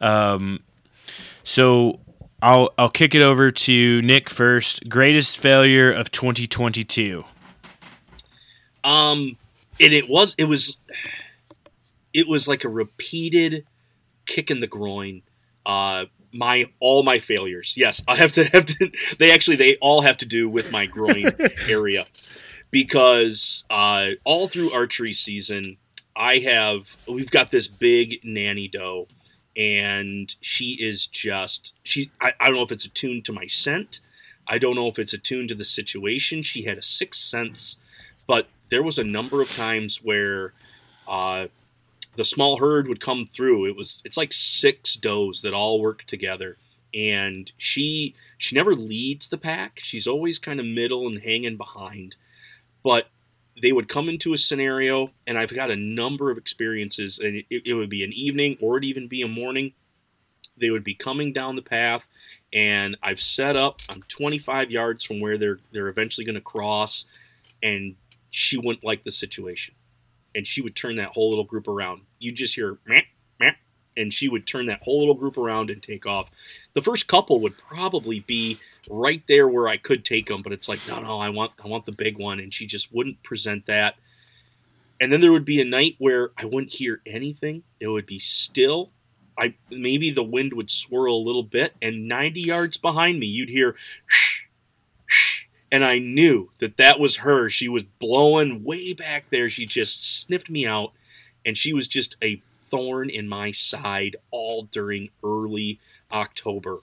Um, 0.00 0.60
so, 1.44 2.00
I'll 2.42 2.72
I'll 2.78 2.90
kick 2.90 3.14
it 3.14 3.22
over 3.22 3.50
to 3.50 4.02
Nick 4.02 4.30
first. 4.30 4.88
Greatest 4.88 5.38
failure 5.38 5.92
of 5.92 6.10
2022. 6.10 7.24
Um, 8.82 9.36
and 9.78 9.92
it 9.92 10.08
was 10.08 10.34
it 10.38 10.44
was 10.44 10.78
it 12.12 12.26
was 12.26 12.48
like 12.48 12.64
a 12.64 12.68
repeated 12.68 13.66
kick 14.26 14.50
in 14.50 14.60
the 14.60 14.66
groin. 14.66 15.22
Uh, 15.66 16.06
my 16.32 16.66
all 16.80 17.02
my 17.02 17.18
failures. 17.18 17.74
Yes, 17.76 18.02
I 18.08 18.16
have 18.16 18.32
to 18.32 18.44
have 18.52 18.66
to. 18.66 18.90
They 19.18 19.32
actually 19.32 19.56
they 19.56 19.76
all 19.80 20.02
have 20.02 20.18
to 20.18 20.26
do 20.26 20.48
with 20.48 20.72
my 20.72 20.86
groin 20.86 21.26
area 21.68 22.06
because 22.70 23.64
uh, 23.70 24.10
all 24.24 24.48
through 24.48 24.72
archery 24.72 25.12
season, 25.12 25.76
I 26.16 26.38
have 26.38 26.86
we've 27.06 27.30
got 27.30 27.50
this 27.50 27.68
big 27.68 28.20
nanny 28.24 28.68
doe, 28.68 29.08
and 29.56 30.34
she 30.40 30.72
is 30.80 31.06
just 31.06 31.74
she. 31.82 32.10
I, 32.20 32.32
I 32.40 32.46
don't 32.46 32.56
know 32.56 32.62
if 32.62 32.72
it's 32.72 32.84
attuned 32.84 33.24
to 33.26 33.32
my 33.32 33.46
scent. 33.46 34.00
I 34.46 34.58
don't 34.58 34.74
know 34.74 34.88
if 34.88 34.98
it's 34.98 35.12
attuned 35.12 35.48
to 35.50 35.54
the 35.54 35.64
situation. 35.64 36.42
She 36.42 36.64
had 36.64 36.78
a 36.78 36.82
sixth 36.82 37.20
sense, 37.20 37.76
but 38.26 38.48
there 38.70 38.82
was 38.82 38.98
a 38.98 39.04
number 39.04 39.40
of 39.40 39.54
times 39.54 40.02
where 40.02 40.54
uh, 41.06 41.46
the 42.16 42.24
small 42.24 42.58
herd 42.58 42.88
would 42.88 43.00
come 43.00 43.26
through. 43.26 43.66
It 43.66 43.76
was 43.76 44.02
it's 44.04 44.16
like 44.16 44.32
six 44.32 44.94
does 44.94 45.42
that 45.42 45.54
all 45.54 45.80
work 45.80 46.04
together, 46.04 46.56
and 46.94 47.50
she 47.58 48.14
she 48.38 48.54
never 48.54 48.74
leads 48.74 49.28
the 49.28 49.38
pack. 49.38 49.80
She's 49.80 50.06
always 50.06 50.38
kind 50.38 50.60
of 50.60 50.66
middle 50.66 51.06
and 51.06 51.22
hanging 51.22 51.56
behind, 51.56 52.16
but 52.82 53.08
they 53.60 53.72
would 53.72 53.88
come 53.88 54.08
into 54.08 54.32
a 54.32 54.38
scenario, 54.38 55.10
and 55.26 55.38
I've 55.38 55.54
got 55.54 55.70
a 55.70 55.76
number 55.76 56.30
of 56.30 56.38
experiences, 56.38 57.18
and 57.18 57.44
it, 57.50 57.62
it 57.66 57.74
would 57.74 57.90
be 57.90 58.04
an 58.04 58.12
evening 58.12 58.56
or 58.60 58.76
it'd 58.76 58.88
even 58.88 59.08
be 59.08 59.22
a 59.22 59.28
morning. 59.28 59.72
They 60.58 60.70
would 60.70 60.84
be 60.84 60.94
coming 60.94 61.32
down 61.32 61.56
the 61.56 61.62
path, 61.62 62.02
and 62.52 62.96
I've 63.02 63.20
set 63.20 63.56
up. 63.56 63.80
I'm 63.90 64.02
25 64.08 64.70
yards 64.70 65.04
from 65.04 65.20
where 65.20 65.38
they're 65.38 65.58
they're 65.72 65.88
eventually 65.88 66.24
going 66.24 66.34
to 66.34 66.40
cross, 66.40 67.06
and 67.62 67.96
she 68.30 68.56
wouldn't 68.56 68.84
like 68.84 69.04
the 69.04 69.10
situation 69.10 69.74
and 70.34 70.46
she 70.46 70.62
would 70.62 70.76
turn 70.76 70.96
that 70.96 71.08
whole 71.08 71.28
little 71.28 71.44
group 71.44 71.68
around. 71.68 72.02
You 72.18 72.32
just 72.32 72.54
hear 72.54 72.78
meh, 72.86 73.02
meh, 73.38 73.52
and 73.96 74.12
she 74.12 74.28
would 74.28 74.46
turn 74.46 74.66
that 74.66 74.82
whole 74.82 75.00
little 75.00 75.14
group 75.14 75.36
around 75.36 75.70
and 75.70 75.82
take 75.82 76.06
off. 76.06 76.30
The 76.74 76.82
first 76.82 77.08
couple 77.08 77.40
would 77.40 77.58
probably 77.58 78.20
be 78.20 78.60
right 78.88 79.22
there 79.28 79.48
where 79.48 79.68
I 79.68 79.76
could 79.76 80.04
take 80.04 80.26
them, 80.26 80.42
but 80.42 80.52
it's 80.52 80.68
like 80.68 80.80
no, 80.88 81.00
no, 81.00 81.18
I 81.18 81.28
want 81.30 81.52
I 81.62 81.68
want 81.68 81.86
the 81.86 81.92
big 81.92 82.18
one, 82.18 82.40
and 82.40 82.52
she 82.52 82.66
just 82.66 82.92
wouldn't 82.92 83.22
present 83.22 83.66
that. 83.66 83.96
And 85.00 85.12
then 85.12 85.20
there 85.20 85.32
would 85.32 85.46
be 85.46 85.60
a 85.60 85.64
night 85.64 85.96
where 85.98 86.30
I 86.36 86.44
wouldn't 86.44 86.74
hear 86.74 87.00
anything. 87.06 87.62
It 87.80 87.88
would 87.88 88.06
be 88.06 88.18
still. 88.18 88.90
I 89.38 89.54
maybe 89.70 90.10
the 90.10 90.22
wind 90.22 90.52
would 90.52 90.70
swirl 90.70 91.16
a 91.16 91.26
little 91.26 91.42
bit, 91.42 91.74
and 91.80 92.08
90 92.08 92.40
yards 92.40 92.78
behind 92.78 93.18
me, 93.18 93.26
you'd 93.26 93.48
hear. 93.48 93.76
Shh, 94.06 94.42
shh, 95.06 95.42
and 95.72 95.84
I 95.84 95.98
knew 95.98 96.50
that 96.58 96.76
that 96.76 96.98
was 96.98 97.18
her. 97.18 97.48
She 97.48 97.68
was 97.68 97.84
blowing 97.98 98.64
way 98.64 98.92
back 98.92 99.26
there. 99.30 99.48
She 99.48 99.66
just 99.66 100.20
sniffed 100.20 100.50
me 100.50 100.66
out, 100.66 100.92
and 101.46 101.56
she 101.56 101.72
was 101.72 101.88
just 101.88 102.16
a 102.22 102.42
thorn 102.70 103.10
in 103.10 103.28
my 103.28 103.52
side 103.52 104.16
all 104.30 104.64
during 104.64 105.10
early 105.24 105.80
October. 106.12 106.78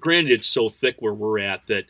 Granted, 0.00 0.32
it's 0.32 0.48
so 0.48 0.68
thick 0.68 0.96
where 0.98 1.14
we're 1.14 1.38
at 1.38 1.66
that, 1.68 1.84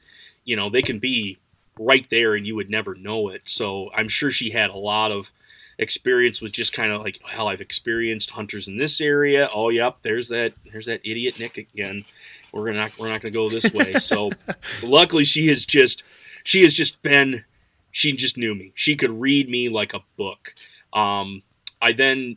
you 0.45 0.57
know, 0.57 0.69
they 0.69 0.83
can 0.83 0.99
be 0.99 1.39
right 1.79 2.07
there 2.11 2.35
and 2.35 2.47
you 2.47 2.57
would 2.57 2.71
never 2.71 2.95
know 2.95 3.29
it. 3.29 3.43
So 3.45 3.91
I'm 3.95 4.09
sure 4.09 4.31
she 4.31 4.51
had 4.51 4.71
a 4.71 4.77
lot 4.77 5.13
of 5.13 5.33
experience 5.79 6.43
with 6.43 6.53
just 6.53 6.73
kind 6.73 6.93
of 6.93 7.01
like, 7.01 7.21
hell, 7.25 7.49
I've 7.49 7.61
experienced 7.61 8.31
hunters 8.31 8.69
in 8.69 8.77
this 8.77 9.01
area. 9.01 9.49
Oh, 9.55 9.71
yep, 9.71 9.99
there's 10.03 10.29
that, 10.29 10.53
there's 10.71 10.87
that 10.87 11.01
idiot 11.05 11.39
Nick 11.39 11.57
again 11.57 12.05
we're 12.53 12.67
gonna 12.67 12.79
not, 12.79 12.99
we're 12.99 13.09
not 13.09 13.21
gonna 13.21 13.33
go 13.33 13.49
this 13.49 13.73
way. 13.73 13.93
So 13.95 14.31
luckily 14.83 15.25
she 15.25 15.49
has 15.49 15.67
just 15.67 16.03
she 16.45 16.63
has 16.63 16.75
just 16.75 17.03
been 17.03 17.45
she 17.93 18.13
just 18.13 18.37
knew 18.37 18.55
me. 18.55 18.73
She 18.75 18.97
could 18.97 19.11
read 19.11 19.49
me 19.49 19.69
like 19.69 19.95
a 19.95 20.01
book. 20.17 20.55
Um, 20.93 21.43
I 21.83 21.93
then 21.93 22.37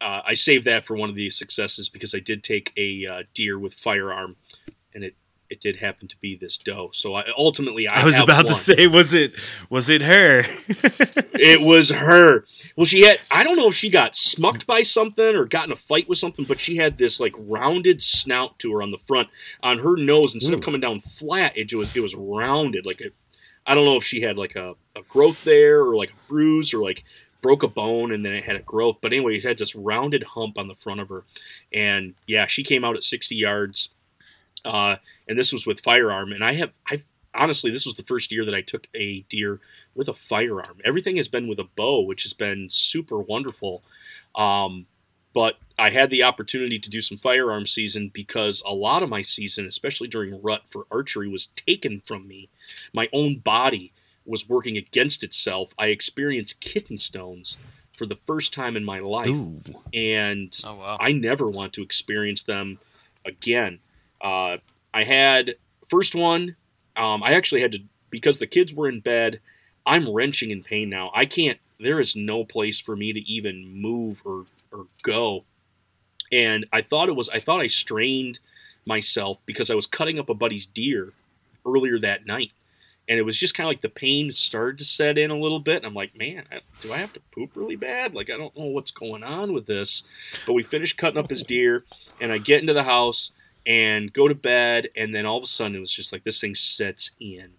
uh, 0.00 0.22
I 0.26 0.34
saved 0.34 0.64
that 0.66 0.86
for 0.86 0.96
one 0.96 1.08
of 1.10 1.16
these 1.16 1.36
successes 1.36 1.88
because 1.88 2.14
I 2.14 2.20
did 2.20 2.44
take 2.44 2.72
a 2.76 3.06
uh, 3.06 3.22
deer 3.34 3.58
with 3.58 3.74
firearm, 3.74 4.36
and 4.94 5.04
it 5.04 5.14
it 5.50 5.60
did 5.60 5.76
happen 5.76 6.08
to 6.08 6.16
be 6.20 6.36
this 6.36 6.58
doe. 6.58 6.90
So 6.92 7.14
I 7.14 7.24
ultimately 7.36 7.88
I, 7.88 8.02
I 8.02 8.04
was 8.04 8.18
about 8.18 8.44
won. 8.44 8.46
to 8.46 8.54
say, 8.54 8.86
was 8.86 9.14
it 9.14 9.34
was 9.70 9.88
it 9.88 10.02
her? 10.02 10.44
it 10.68 11.60
was 11.60 11.90
her. 11.90 12.44
Well, 12.76 12.84
she 12.84 13.02
had 13.02 13.20
I 13.30 13.42
don't 13.44 13.56
know 13.56 13.68
if 13.68 13.74
she 13.74 13.90
got 13.90 14.16
smucked 14.16 14.66
by 14.66 14.82
something 14.82 15.34
or 15.34 15.46
got 15.46 15.66
in 15.66 15.72
a 15.72 15.76
fight 15.76 16.08
with 16.08 16.18
something, 16.18 16.44
but 16.44 16.60
she 16.60 16.76
had 16.76 16.98
this 16.98 17.18
like 17.20 17.34
rounded 17.36 18.02
snout 18.02 18.58
to 18.60 18.72
her 18.74 18.82
on 18.82 18.90
the 18.90 18.98
front 19.06 19.28
on 19.62 19.78
her 19.78 19.96
nose 19.96 20.34
instead 20.34 20.52
Ooh. 20.52 20.58
of 20.58 20.62
coming 20.62 20.80
down 20.80 21.00
flat, 21.00 21.56
it 21.56 21.72
was 21.74 21.94
it 21.96 22.00
was 22.00 22.14
rounded 22.14 22.86
like 22.86 23.00
a. 23.00 23.10
I 23.66 23.74
don't 23.74 23.84
know 23.84 23.96
if 23.96 24.04
she 24.04 24.22
had 24.22 24.38
like 24.38 24.56
a, 24.56 24.76
a 24.96 25.02
growth 25.08 25.44
there 25.44 25.82
or 25.82 25.94
like 25.94 26.10
a 26.10 26.28
bruise 26.28 26.72
or 26.72 26.82
like 26.82 27.04
broke 27.42 27.62
a 27.62 27.68
bone 27.68 28.12
and 28.12 28.24
then 28.24 28.32
it 28.32 28.44
had 28.44 28.56
a 28.56 28.60
growth. 28.62 28.96
But 29.02 29.12
anyway, 29.12 29.36
it 29.36 29.44
had 29.44 29.58
this 29.58 29.74
rounded 29.74 30.22
hump 30.22 30.56
on 30.56 30.68
the 30.68 30.74
front 30.74 31.00
of 31.00 31.10
her, 31.10 31.24
and 31.72 32.14
yeah, 32.26 32.46
she 32.46 32.62
came 32.62 32.84
out 32.84 32.96
at 32.96 33.04
60 33.04 33.34
yards. 33.36 33.90
Uh, 34.64 34.96
and 35.26 35.38
this 35.38 35.52
was 35.52 35.66
with 35.66 35.80
firearm. 35.80 36.32
And 36.32 36.44
I 36.44 36.54
have, 36.54 36.72
I 36.86 37.02
honestly, 37.34 37.70
this 37.70 37.86
was 37.86 37.94
the 37.94 38.02
first 38.02 38.32
year 38.32 38.44
that 38.44 38.54
I 38.54 38.60
took 38.60 38.88
a 38.94 39.24
deer 39.28 39.60
with 39.94 40.08
a 40.08 40.14
firearm. 40.14 40.78
Everything 40.84 41.16
has 41.16 41.28
been 41.28 41.48
with 41.48 41.58
a 41.58 41.64
bow, 41.64 42.00
which 42.02 42.22
has 42.24 42.32
been 42.32 42.68
super 42.70 43.18
wonderful. 43.18 43.82
Um, 44.34 44.86
but 45.34 45.56
I 45.78 45.90
had 45.90 46.10
the 46.10 46.22
opportunity 46.22 46.78
to 46.78 46.90
do 46.90 47.00
some 47.00 47.18
firearm 47.18 47.66
season 47.66 48.10
because 48.12 48.62
a 48.66 48.72
lot 48.72 49.02
of 49.02 49.08
my 49.08 49.22
season, 49.22 49.66
especially 49.66 50.08
during 50.08 50.40
rut 50.42 50.62
for 50.68 50.86
archery, 50.90 51.28
was 51.28 51.48
taken 51.54 52.02
from 52.04 52.26
me. 52.26 52.48
My 52.92 53.08
own 53.12 53.38
body 53.38 53.92
was 54.24 54.48
working 54.48 54.76
against 54.76 55.22
itself. 55.22 55.70
I 55.78 55.86
experienced 55.86 56.60
kidney 56.60 56.98
stones 56.98 57.56
for 57.96 58.06
the 58.06 58.18
first 58.26 58.54
time 58.54 58.76
in 58.76 58.84
my 58.84 59.00
life, 59.00 59.28
Ooh. 59.28 59.60
and 59.92 60.58
Oh 60.64 60.76
wow. 60.76 60.98
I 61.00 61.12
never 61.12 61.48
want 61.48 61.72
to 61.74 61.82
experience 61.82 62.42
them 62.42 62.78
again. 63.24 63.80
Uh, 64.20 64.58
I 64.94 65.04
had 65.04 65.54
first 65.88 66.14
one. 66.14 66.56
Um, 66.96 67.22
I 67.22 67.32
actually 67.32 67.60
had 67.62 67.72
to 67.72 67.78
because 68.10 68.38
the 68.38 68.46
kids 68.46 68.72
were 68.72 68.88
in 68.88 69.00
bed. 69.00 69.40
I'm 69.86 70.10
wrenching 70.10 70.50
in 70.50 70.62
pain 70.62 70.90
now. 70.90 71.10
I 71.14 71.24
can't. 71.26 71.58
There 71.80 72.00
is 72.00 72.16
no 72.16 72.44
place 72.44 72.80
for 72.80 72.96
me 72.96 73.12
to 73.12 73.20
even 73.20 73.80
move 73.80 74.20
or 74.24 74.46
or 74.72 74.86
go. 75.02 75.44
And 76.32 76.66
I 76.72 76.82
thought 76.82 77.08
it 77.08 77.16
was. 77.16 77.28
I 77.28 77.38
thought 77.38 77.60
I 77.60 77.68
strained 77.68 78.38
myself 78.86 79.38
because 79.46 79.70
I 79.70 79.74
was 79.74 79.86
cutting 79.86 80.18
up 80.18 80.28
a 80.28 80.34
buddy's 80.34 80.66
deer 80.66 81.12
earlier 81.66 81.98
that 82.00 82.26
night, 82.26 82.50
and 83.08 83.18
it 83.18 83.22
was 83.22 83.38
just 83.38 83.54
kind 83.54 83.66
of 83.66 83.70
like 83.70 83.80
the 83.82 83.88
pain 83.88 84.32
started 84.32 84.78
to 84.78 84.84
set 84.84 85.16
in 85.18 85.30
a 85.30 85.38
little 85.38 85.60
bit. 85.60 85.76
And 85.78 85.86
I'm 85.86 85.94
like, 85.94 86.16
man, 86.18 86.44
I- 86.50 86.60
do 86.80 86.92
I 86.92 86.98
have 86.98 87.12
to 87.14 87.20
poop 87.32 87.52
really 87.54 87.76
bad? 87.76 88.14
Like 88.14 88.30
I 88.30 88.36
don't 88.36 88.56
know 88.58 88.66
what's 88.66 88.90
going 88.90 89.22
on 89.24 89.52
with 89.54 89.66
this. 89.66 90.02
But 90.46 90.52
we 90.54 90.62
finished 90.62 90.98
cutting 90.98 91.18
up 91.18 91.30
his 91.30 91.44
deer, 91.44 91.84
and 92.20 92.30
I 92.32 92.38
get 92.38 92.60
into 92.60 92.74
the 92.74 92.82
house 92.84 93.32
and 93.66 94.12
go 94.12 94.28
to 94.28 94.34
bed, 94.34 94.88
and 94.96 95.14
then 95.14 95.26
all 95.26 95.38
of 95.38 95.44
a 95.44 95.46
sudden 95.46 95.76
it 95.76 95.80
was 95.80 95.92
just 95.92 96.12
like 96.12 96.24
this 96.24 96.40
thing 96.40 96.54
sets 96.54 97.12
in. 97.20 97.52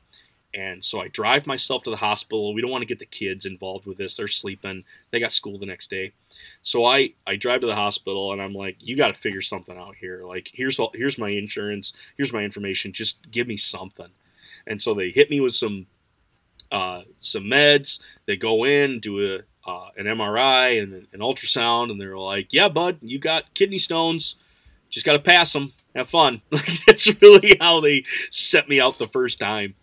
And 0.54 0.84
so 0.84 1.00
I 1.00 1.10
drive 1.10 1.45
myself 1.45 1.84
to 1.84 1.91
the 1.91 1.97
hospital. 1.97 2.54
We 2.54 2.62
don't 2.62 2.72
want 2.72 2.82
to 2.82 2.88
get 2.88 2.97
the 2.97 3.06
kids 3.06 3.45
involved 3.45 3.86
with 3.86 3.97
this. 3.97 4.18
They're 4.18 4.28
sleeping. 4.28 4.84
They 5.12 5.20
got 5.20 5.32
school 5.32 5.60
the 5.60 5.68
next 5.68 5.91
day. 5.91 6.14
So 6.64 6.86
I, 6.86 7.14
I 7.28 7.36
drive 7.36 7.62
to 7.62 7.68
the 7.68 7.76
hospital 7.76 8.34
and 8.34 8.41
I'm 8.41 8.54
like, 8.54 8.78
you 8.80 8.97
got 8.97 9.10
to 9.10 9.14
figure 9.14 9.43
something 9.43 9.78
out 9.78 9.95
here. 9.95 10.24
Like 10.26 10.50
here's 10.52 10.80
all, 10.80 10.91
here's 10.95 11.20
my 11.20 11.30
insurance. 11.30 11.93
Here's 12.18 12.34
my 12.34 12.41
information. 12.41 12.93
Just 12.93 13.20
give 13.30 13.47
me 13.47 13.58
something. 13.58 14.10
And 14.66 14.82
so 14.82 14.93
they 14.95 15.12
hit 15.12 15.30
me 15.30 15.39
with 15.39 15.54
some 15.54 15.86
uh, 16.72 17.02
some 17.22 17.43
meds. 17.43 18.00
They 18.26 18.36
go 18.36 18.64
in, 18.66 19.00
do 19.00 19.36
a 19.36 19.39
uh, 19.70 19.89
an 19.97 20.06
MRI 20.06 20.82
and 20.82 21.08
an 21.14 21.20
ultrasound, 21.20 21.91
and 21.91 22.00
they're 22.00 22.18
like, 22.18 22.54
"Yeah, 22.54 22.70
bud, 22.70 22.97
you 23.02 23.20
got 23.20 23.54
kidney 23.54 23.78
stones. 23.78 24.36
Just 24.90 25.06
got 25.06 25.14
to 25.14 25.20
pass 25.20 25.54
them. 25.54 25.74
Have 25.96 26.10
fun." 26.10 26.42
That's 26.52 27.10
really 27.22 27.58
how 27.60 27.80
they 27.80 28.04
set 28.32 28.70
me 28.70 28.80
out 28.80 28.98
the 28.98 29.08
first 29.08 29.40
time. 29.40 29.76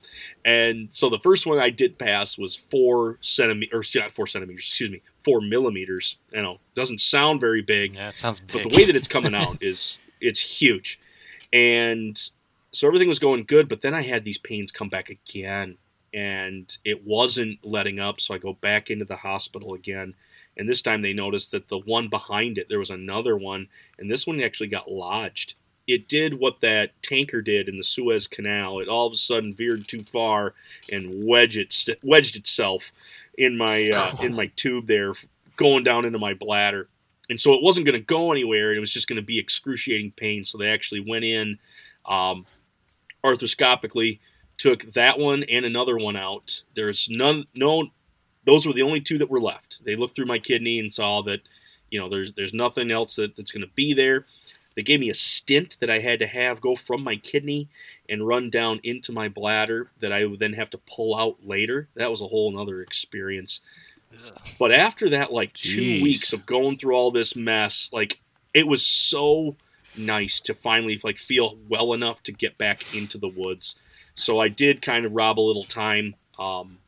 And 0.44 0.90
so 0.92 1.10
the 1.10 1.18
first 1.18 1.44
one 1.44 1.58
I 1.58 1.70
did 1.70 1.98
pass 1.98 2.38
was 2.38 2.54
four 2.54 3.18
centimeters, 3.20 3.94
not 3.96 4.12
four 4.12 4.28
centimeters, 4.28 4.68
excuse 4.68 4.90
me, 4.90 5.02
four 5.24 5.40
millimeters. 5.40 6.18
You 6.32 6.42
know, 6.42 6.60
doesn't 6.76 7.00
sound 7.00 7.40
very 7.40 7.62
big. 7.62 7.94
Yeah, 7.94 8.10
it 8.10 8.18
sounds 8.18 8.40
big. 8.40 8.62
But 8.62 8.70
the 8.70 8.76
way 8.76 8.84
that 8.84 8.94
it's 8.96 9.08
coming 9.08 9.34
out 9.34 9.58
is 9.60 9.98
it's 10.20 10.40
huge. 10.40 11.00
And 11.52 12.20
so 12.72 12.86
everything 12.86 13.08
was 13.08 13.18
going 13.18 13.44
good, 13.44 13.68
but 13.68 13.82
then 13.82 13.94
I 13.94 14.02
had 14.02 14.24
these 14.24 14.38
pains 14.38 14.70
come 14.70 14.88
back 14.88 15.08
again 15.10 15.78
and 16.12 16.76
it 16.84 17.06
wasn't 17.06 17.58
letting 17.64 17.98
up. 17.98 18.20
So 18.20 18.34
I 18.34 18.38
go 18.38 18.54
back 18.54 18.90
into 18.90 19.04
the 19.04 19.16
hospital 19.16 19.74
again. 19.74 20.14
And 20.56 20.68
this 20.68 20.82
time 20.82 21.02
they 21.02 21.12
noticed 21.12 21.50
that 21.50 21.68
the 21.68 21.78
one 21.78 22.08
behind 22.08 22.58
it, 22.58 22.68
there 22.68 22.78
was 22.78 22.90
another 22.90 23.36
one, 23.36 23.68
and 23.98 24.10
this 24.10 24.26
one 24.26 24.40
actually 24.40 24.68
got 24.68 24.90
lodged. 24.90 25.54
It 25.86 26.08
did 26.08 26.40
what 26.40 26.60
that 26.62 26.90
tanker 27.02 27.42
did 27.42 27.68
in 27.68 27.76
the 27.76 27.84
Suez 27.84 28.26
Canal. 28.26 28.80
It 28.80 28.88
all 28.88 29.06
of 29.06 29.12
a 29.12 29.16
sudden 29.16 29.54
veered 29.54 29.86
too 29.86 30.02
far 30.02 30.54
and 30.90 31.26
wedged, 31.26 31.88
it, 31.88 32.00
wedged 32.02 32.36
itself 32.36 32.90
in 33.38 33.56
my 33.56 33.90
uh, 33.90 34.16
in 34.22 34.34
my 34.34 34.46
tube 34.56 34.86
there, 34.86 35.12
going 35.56 35.84
down 35.84 36.04
into 36.04 36.18
my 36.18 36.34
bladder. 36.34 36.88
And 37.28 37.40
so 37.40 37.54
it 37.54 37.62
wasn't 37.62 37.86
going 37.86 37.98
to 37.98 38.04
go 38.04 38.32
anywhere. 38.32 38.72
It 38.72 38.80
was 38.80 38.90
just 38.90 39.08
going 39.08 39.16
to 39.16 39.22
be 39.22 39.38
excruciating 39.38 40.12
pain. 40.12 40.44
So 40.44 40.58
they 40.58 40.68
actually 40.68 41.00
went 41.00 41.24
in 41.24 41.58
um, 42.04 42.46
arthroscopically, 43.24 44.20
took 44.58 44.92
that 44.94 45.18
one 45.18 45.42
and 45.44 45.64
another 45.64 45.98
one 45.98 46.16
out. 46.16 46.62
There's 46.74 47.08
none, 47.10 47.46
no, 47.54 47.88
those 48.46 48.66
were 48.66 48.72
the 48.72 48.82
only 48.82 49.00
two 49.00 49.18
that 49.18 49.30
were 49.30 49.40
left. 49.40 49.84
They 49.84 49.96
looked 49.96 50.16
through 50.16 50.26
my 50.26 50.38
kidney 50.38 50.78
and 50.78 50.94
saw 50.94 51.22
that, 51.22 51.40
you 51.90 52.00
know, 52.00 52.08
there's 52.08 52.32
there's 52.34 52.54
nothing 52.54 52.90
else 52.90 53.16
that, 53.16 53.36
that's 53.36 53.52
going 53.52 53.66
to 53.66 53.74
be 53.74 53.92
there. 53.92 54.24
They 54.74 54.82
gave 54.82 55.00
me 55.00 55.10
a 55.10 55.14
stent 55.14 55.78
that 55.80 55.90
I 55.90 56.00
had 56.00 56.18
to 56.18 56.26
have 56.26 56.60
go 56.60 56.76
from 56.76 57.02
my 57.02 57.16
kidney 57.16 57.68
and 58.08 58.26
run 58.26 58.50
down 58.50 58.80
into 58.82 59.10
my 59.10 59.28
bladder 59.28 59.88
that 60.00 60.12
I 60.12 60.26
would 60.26 60.38
then 60.38 60.52
have 60.52 60.70
to 60.70 60.78
pull 60.78 61.16
out 61.16 61.38
later. 61.44 61.88
That 61.94 62.10
was 62.10 62.20
a 62.20 62.28
whole 62.28 62.58
other 62.58 62.82
experience. 62.82 63.60
But 64.58 64.72
after 64.72 65.10
that, 65.10 65.32
like 65.32 65.52
two 65.52 66.02
weeks 66.02 66.32
of 66.32 66.46
going 66.46 66.78
through 66.78 66.94
all 66.94 67.10
this 67.10 67.36
mess, 67.36 67.90
like 67.92 68.20
it 68.54 68.66
was 68.66 68.86
so 68.86 69.56
nice 69.96 70.40
to 70.40 70.54
finally 70.54 71.00
like 71.02 71.18
feel 71.18 71.56
well 71.68 71.92
enough 71.92 72.22
to 72.24 72.32
get 72.32 72.58
back 72.58 72.94
into 72.94 73.18
the 73.18 73.28
woods. 73.28 73.76
So 74.14 74.38
I 74.38 74.48
did 74.48 74.80
kind 74.82 75.04
of 75.04 75.12
rob 75.12 75.38
a 75.38 75.42
little 75.42 75.64
time 75.64 76.14
um, 76.38 76.78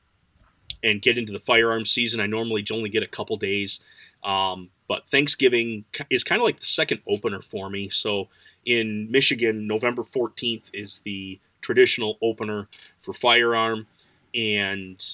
and 0.83 1.03
get 1.03 1.19
into 1.19 1.33
the 1.33 1.41
firearm 1.41 1.85
season. 1.87 2.21
I 2.21 2.27
normally 2.27 2.65
only 2.71 2.89
get 2.89 3.03
a 3.03 3.09
couple 3.09 3.37
days, 3.37 3.81
um, 4.25 4.71
but 4.89 5.05
Thanksgiving 5.11 5.85
is 6.11 6.25
kind 6.25 6.41
of 6.41 6.45
like 6.45 6.61
the 6.61 6.67
second 6.67 7.01
opener 7.07 7.43
for 7.43 7.71
me. 7.71 7.89
So 7.91 8.29
in 8.65 9.11
Michigan, 9.11 9.67
November 9.67 10.03
14th 10.03 10.65
is 10.73 11.01
the 11.05 11.39
traditional 11.61 12.19
opener 12.23 12.69
for 13.03 13.13
firearm, 13.13 13.87
and 14.35 15.05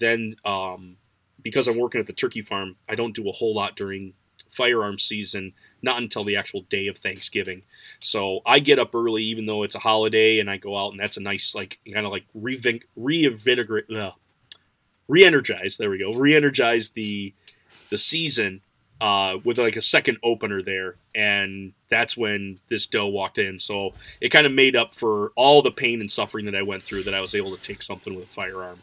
then 0.00 0.36
um, 0.44 0.96
because 1.42 1.68
I'm 1.68 1.78
working 1.78 2.00
at 2.00 2.06
the 2.06 2.12
turkey 2.12 2.42
farm, 2.42 2.76
I 2.88 2.94
don't 2.94 3.14
do 3.14 3.28
a 3.28 3.32
whole 3.32 3.54
lot 3.54 3.76
during 3.76 4.14
firearm 4.50 4.98
season, 4.98 5.52
not 5.82 5.98
until 5.98 6.24
the 6.24 6.36
actual 6.36 6.62
day 6.62 6.86
of 6.88 6.98
Thanksgiving. 6.98 7.62
So 8.00 8.40
I 8.46 8.58
get 8.60 8.78
up 8.78 8.94
early, 8.94 9.22
even 9.24 9.46
though 9.46 9.62
it's 9.62 9.74
a 9.74 9.80
holiday, 9.80 10.38
and 10.38 10.50
I 10.50 10.56
go 10.56 10.76
out, 10.76 10.92
and 10.92 11.00
that's 11.00 11.16
a 11.16 11.22
nice, 11.22 11.54
like, 11.54 11.78
kind 11.92 12.06
of 12.06 12.12
like 12.12 12.24
revin- 12.36 12.82
reinvigorate, 12.96 13.90
uh, 13.90 14.12
re-energize. 15.08 15.76
There 15.76 15.90
we 15.90 15.98
go, 15.98 16.12
re-energize 16.12 16.90
the 16.90 17.34
the 17.90 17.98
season 17.98 18.62
uh, 19.00 19.36
with 19.44 19.58
like 19.58 19.76
a 19.76 19.82
second 19.82 20.18
opener 20.22 20.62
there, 20.62 20.96
and 21.14 21.72
that's 21.90 22.16
when 22.16 22.58
this 22.68 22.86
doe 22.86 23.06
walked 23.06 23.38
in. 23.38 23.58
So 23.60 23.92
it 24.20 24.30
kind 24.30 24.46
of 24.46 24.52
made 24.52 24.76
up 24.76 24.94
for 24.94 25.32
all 25.36 25.62
the 25.62 25.70
pain 25.70 26.00
and 26.00 26.10
suffering 26.10 26.46
that 26.46 26.54
I 26.54 26.62
went 26.62 26.84
through. 26.84 27.02
That 27.04 27.14
I 27.14 27.20
was 27.20 27.34
able 27.34 27.54
to 27.56 27.62
take 27.62 27.82
something 27.82 28.14
with 28.14 28.24
a 28.24 28.32
firearm. 28.32 28.80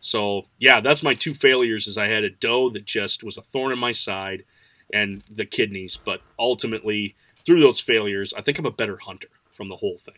So 0.00 0.46
yeah, 0.58 0.80
that's 0.80 1.02
my 1.02 1.14
two 1.14 1.34
failures. 1.34 1.86
Is 1.86 1.98
I 1.98 2.08
had 2.08 2.24
a 2.24 2.30
doe 2.30 2.70
that 2.70 2.84
just 2.84 3.22
was 3.22 3.38
a 3.38 3.42
thorn 3.42 3.72
in 3.72 3.78
my 3.78 3.92
side, 3.92 4.44
and 4.92 5.22
the 5.30 5.46
kidneys. 5.46 5.96
But 5.96 6.20
ultimately, 6.38 7.14
through 7.44 7.60
those 7.60 7.80
failures, 7.80 8.34
I 8.36 8.42
think 8.42 8.58
I'm 8.58 8.66
a 8.66 8.70
better 8.70 8.96
hunter 8.96 9.28
from 9.52 9.68
the 9.68 9.76
whole 9.76 9.98
thing. 10.04 10.14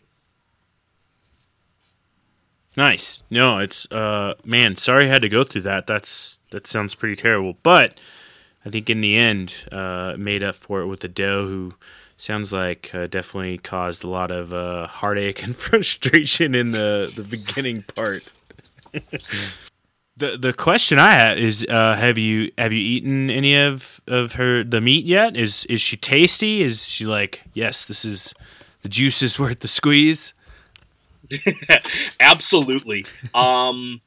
Nice. 2.75 3.21
No, 3.29 3.59
it's 3.59 3.89
uh 3.91 4.33
man, 4.43 4.75
sorry 4.75 5.05
I 5.05 5.09
had 5.09 5.21
to 5.21 5.29
go 5.29 5.43
through 5.43 5.61
that. 5.63 5.87
That's 5.87 6.39
that 6.51 6.65
sounds 6.67 6.95
pretty 6.95 7.15
terrible. 7.15 7.55
But 7.63 7.99
I 8.65 8.69
think 8.69 8.89
in 8.89 9.01
the 9.01 9.15
end, 9.15 9.53
uh 9.71 10.15
made 10.17 10.43
up 10.43 10.55
for 10.55 10.81
it 10.81 10.87
with 10.87 11.01
the 11.01 11.07
doe 11.07 11.47
who 11.47 11.75
sounds 12.17 12.53
like 12.53 12.89
uh, 12.93 13.07
definitely 13.07 13.57
caused 13.57 14.03
a 14.03 14.09
lot 14.09 14.31
of 14.31 14.53
uh 14.53 14.87
heartache 14.87 15.43
and 15.43 15.55
frustration 15.55 16.55
in 16.55 16.71
the 16.71 17.11
the 17.15 17.23
beginning 17.23 17.83
part. 17.95 18.29
the 20.17 20.37
the 20.37 20.53
question 20.53 20.97
I 20.97 21.11
have 21.11 21.37
is 21.37 21.65
uh 21.69 21.95
have 21.95 22.17
you 22.17 22.51
have 22.57 22.73
you 22.73 22.79
eaten 22.79 23.29
any 23.29 23.55
of 23.55 24.01
of 24.07 24.33
her 24.33 24.63
the 24.63 24.81
meat 24.81 25.05
yet? 25.05 25.37
Is 25.37 25.65
is 25.65 25.79
she 25.79 25.95
tasty? 25.95 26.63
Is 26.63 26.87
she 26.87 27.05
like, 27.05 27.41
yes, 27.53 27.85
this 27.85 28.03
is 28.03 28.33
the 28.81 28.89
juice 28.89 29.21
is 29.21 29.37
worth 29.37 29.59
the 29.59 29.67
squeeze? 29.67 30.33
Absolutely. 32.19 33.05
Um, 33.33 34.01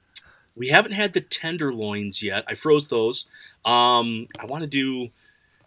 we 0.54 0.68
haven't 0.68 0.92
had 0.92 1.12
the 1.12 1.20
tenderloins 1.20 2.22
yet. 2.22 2.44
I 2.48 2.54
froze 2.54 2.88
those. 2.88 3.26
Um, 3.64 4.28
I 4.38 4.46
want 4.46 4.62
to 4.62 4.68
do. 4.68 5.10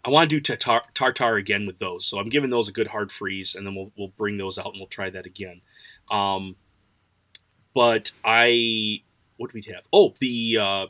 I 0.02 0.08
want 0.08 0.30
to 0.30 0.40
do 0.40 0.40
tartar, 0.40 0.80
tartar 0.94 1.36
again 1.36 1.66
with 1.66 1.78
those, 1.78 2.06
so 2.06 2.18
I'm 2.18 2.30
giving 2.30 2.48
those 2.48 2.70
a 2.70 2.72
good 2.72 2.88
hard 2.88 3.12
freeze, 3.12 3.54
and 3.54 3.66
then 3.66 3.74
we'll 3.74 3.92
we'll 3.96 4.12
bring 4.16 4.38
those 4.38 4.58
out 4.58 4.68
and 4.68 4.76
we'll 4.78 4.86
try 4.86 5.10
that 5.10 5.26
again. 5.26 5.60
Um, 6.10 6.56
but 7.74 8.10
I, 8.24 9.02
what 9.36 9.52
do 9.52 9.54
we 9.54 9.72
have? 9.72 9.84
Oh, 9.92 10.14
the 10.18 10.58
uh, 10.58 10.86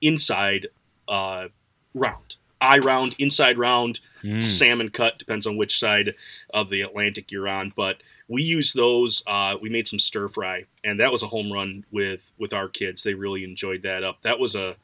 inside 0.00 0.68
uh, 1.08 1.48
round, 1.94 2.36
eye 2.60 2.78
round, 2.78 3.14
inside 3.18 3.58
round, 3.58 4.00
salmon 4.42 4.90
cut 4.90 5.18
depends 5.18 5.46
on 5.46 5.56
which 5.56 5.78
side 5.78 6.14
of 6.54 6.70
the 6.70 6.82
Atlantic 6.82 7.32
you're 7.32 7.48
on, 7.48 7.72
but 7.74 7.96
we 8.32 8.42
used 8.42 8.74
those. 8.74 9.22
Uh, 9.26 9.56
we 9.60 9.68
made 9.68 9.86
some 9.86 9.98
stir 9.98 10.26
fry, 10.28 10.64
and 10.84 10.98
that 11.00 11.12
was 11.12 11.22
a 11.22 11.28
home 11.28 11.52
run 11.52 11.84
with 11.92 12.22
with 12.38 12.54
our 12.54 12.66
kids. 12.66 13.02
They 13.02 13.12
really 13.12 13.44
enjoyed 13.44 13.82
that 13.82 14.02
up. 14.02 14.22
That 14.22 14.38
was 14.38 14.56
a 14.56 14.74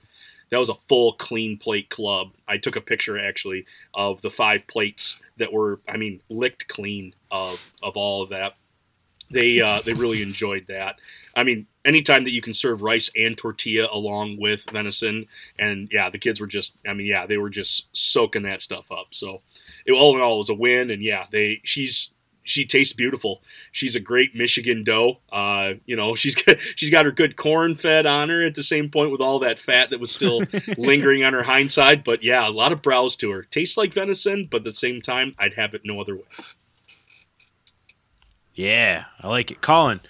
that 0.51 0.59
was 0.59 0.69
a 0.69 0.75
full 0.87 1.15
clean 1.15 1.57
plate 1.57 1.89
club. 1.89 2.33
I 2.47 2.59
took 2.59 2.77
a 2.77 2.81
picture 2.81 3.19
actually 3.19 3.65
of 3.95 4.21
the 4.21 4.31
five 4.31 4.67
plates 4.67 5.19
that 5.39 5.53
were, 5.53 5.81
I 5.89 5.97
mean, 5.97 6.21
licked 6.29 6.69
clean 6.69 7.15
of 7.31 7.59
of 7.83 7.97
all 7.97 8.23
of 8.23 8.29
that. 8.31 8.55
They 9.31 9.63
uh, 9.63 9.81
they 9.81 9.95
really 9.95 10.21
enjoyed 10.31 10.67
that. 10.69 10.97
I 11.35 11.43
mean, 11.43 11.67
anytime 11.87 12.25
that 12.25 12.33
you 12.33 12.43
can 12.43 12.53
serve 12.53 12.83
rice 12.83 13.11
and 13.17 13.37
tortilla 13.37 13.89
along 13.91 14.39
with 14.39 14.61
venison, 14.71 15.27
and 15.59 15.89
yeah, 15.91 16.11
the 16.11 16.19
kids 16.19 16.39
were 16.39 16.47
just, 16.47 16.73
I 16.87 16.93
mean, 16.93 17.07
yeah, 17.07 17.27
they 17.27 17.39
were 17.39 17.51
just 17.51 17.87
soaking 17.93 18.43
that 18.43 18.61
stuff 18.61 18.91
up. 18.91 19.09
So, 19.13 19.41
it, 19.87 19.93
all 19.93 20.17
in 20.17 20.21
all, 20.21 20.35
it 20.35 20.39
was 20.39 20.51
a 20.51 20.55
win. 20.55 20.91
And 20.91 21.03
yeah, 21.03 21.25
they 21.31 21.61
she's 21.63 22.11
she 22.49 22.65
tastes 22.65 22.95
beautiful. 22.95 23.43
She's 23.73 23.95
a 23.95 24.01
great 24.01 24.35
Michigan 24.35 24.83
doe. 24.83 25.19
Uh, 25.31 25.75
you 25.85 25.97
know, 25.97 26.15
she's 26.15 26.35
got, 26.43 26.57
she's 26.77 26.91
got 26.91 27.05
her 27.05 27.13
good 27.13 27.37
corn 27.37 27.77
fed 27.77 28.07
on 28.07 28.31
her 28.31 28.45
at 28.45 28.55
the 28.55 28.63
same 28.63 28.89
point 28.91 29.13
with 29.13 29.21
all 29.21 29.39
that 29.41 29.59
fat 29.59 29.91
that 29.91 30.01
was 30.01 30.11
still 30.11 30.41
lingering 30.79 31.25
on 31.25 31.35
her 31.35 31.43
hind 31.43 31.71
side. 31.71 32.03
But 32.05 32.23
yeah, 32.23 32.49
a 32.49 32.51
lot 32.51 32.73
of 32.73 32.83
browse 32.83 33.17
to 33.17 33.31
her. 33.31 33.43
Tastes 33.43 33.77
like 33.77 33.93
venison, 33.93 34.49
but 34.51 34.59
at 34.59 34.65
the 34.65 34.75
same 34.75 35.03
time, 35.03 35.35
I'd 35.39 35.55
have 35.55 35.75
it 35.75 35.83
no 35.85 36.01
other 36.01 36.17
way. 36.17 36.23
Yeah, 38.55 39.05
I 39.21 39.29
like 39.29 39.51
it. 39.51 39.61
Colin, 39.61 40.01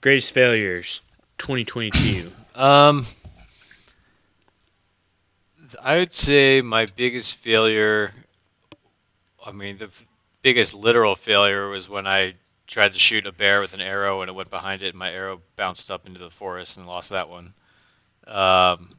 greatest 0.00 0.32
failures 0.32 1.02
2022. 1.38 2.32
Um, 2.54 3.06
I 5.80 5.98
would 5.98 6.12
say 6.12 6.62
my 6.62 6.86
biggest 6.86 7.36
failure. 7.36 8.12
I 9.46 9.52
mean, 9.52 9.78
the 9.78 9.84
f- 9.84 10.04
biggest 10.42 10.74
literal 10.74 11.14
failure 11.14 11.68
was 11.68 11.88
when 11.88 12.06
I 12.06 12.34
tried 12.66 12.92
to 12.92 12.98
shoot 12.98 13.26
a 13.26 13.32
bear 13.32 13.60
with 13.60 13.72
an 13.74 13.80
arrow 13.80 14.22
and 14.22 14.28
it 14.28 14.32
went 14.32 14.50
behind 14.50 14.82
it, 14.82 14.90
and 14.90 14.98
my 14.98 15.10
arrow 15.10 15.40
bounced 15.56 15.90
up 15.90 16.06
into 16.06 16.20
the 16.20 16.30
forest 16.30 16.76
and 16.76 16.86
lost 16.86 17.10
that 17.10 17.28
one. 17.28 17.54
Um, 18.26 18.94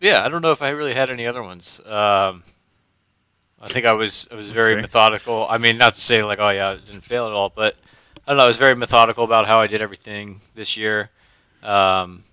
yeah, 0.00 0.24
I 0.24 0.28
don't 0.28 0.42
know 0.42 0.52
if 0.52 0.62
I 0.62 0.70
really 0.70 0.94
had 0.94 1.10
any 1.10 1.26
other 1.26 1.42
ones. 1.42 1.80
Um, 1.86 2.42
I 3.60 3.68
think 3.68 3.86
I 3.86 3.92
was 3.92 4.26
I 4.30 4.34
was 4.34 4.50
very 4.50 4.74
fair. 4.74 4.82
methodical. 4.82 5.46
I 5.48 5.58
mean, 5.58 5.78
not 5.78 5.94
to 5.94 6.00
say 6.00 6.22
like, 6.24 6.40
oh 6.40 6.50
yeah, 6.50 6.72
it 6.72 6.84
didn't 6.84 7.04
fail 7.04 7.26
at 7.26 7.32
all, 7.32 7.48
but 7.48 7.76
I 8.26 8.32
don't 8.32 8.38
know. 8.38 8.44
I 8.44 8.48
was 8.48 8.56
very 8.56 8.74
methodical 8.74 9.24
about 9.24 9.46
how 9.46 9.60
I 9.60 9.68
did 9.68 9.80
everything 9.80 10.40
this 10.54 10.76
year. 10.76 11.10
Um, 11.62 12.24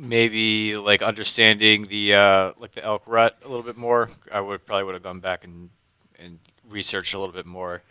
maybe 0.00 0.76
like 0.76 1.02
understanding 1.02 1.84
the 1.84 2.14
uh, 2.14 2.52
like 2.58 2.72
the 2.72 2.82
elk 2.84 3.02
rut 3.06 3.36
a 3.44 3.48
little 3.48 3.62
bit 3.62 3.76
more. 3.76 4.10
I 4.32 4.40
would 4.40 4.64
probably 4.66 4.84
would 4.84 4.94
have 4.94 5.02
gone 5.02 5.20
back 5.20 5.44
and 5.44 5.68
and 6.18 6.38
researched 6.68 7.14
a 7.14 7.18
little 7.18 7.34
bit 7.34 7.46
more. 7.46 7.82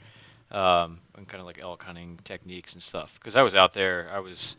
Um, 0.51 0.99
and 1.15 1.27
kind 1.27 1.39
of 1.39 1.45
like 1.45 1.61
elk 1.61 1.83
hunting 1.83 2.19
techniques 2.23 2.73
and 2.73 2.81
stuff. 2.81 3.13
Because 3.19 3.35
I 3.35 3.43
was 3.43 3.53
out 3.53 3.73
there, 3.73 4.09
I 4.11 4.17
was 4.19 4.57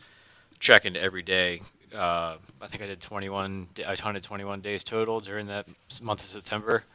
checking 0.57 0.95
every 0.95 1.21
day. 1.21 1.61
Uh, 1.93 2.37
I 2.61 2.67
think 2.69 2.81
I 2.81 2.85
did 2.85 3.01
21. 3.01 3.67
I 3.85 3.95
hunted 3.95 4.23
21 4.23 4.61
days 4.61 4.85
total 4.85 5.19
during 5.19 5.47
that 5.47 5.67
month 6.01 6.23
of 6.23 6.29
September, 6.29 6.85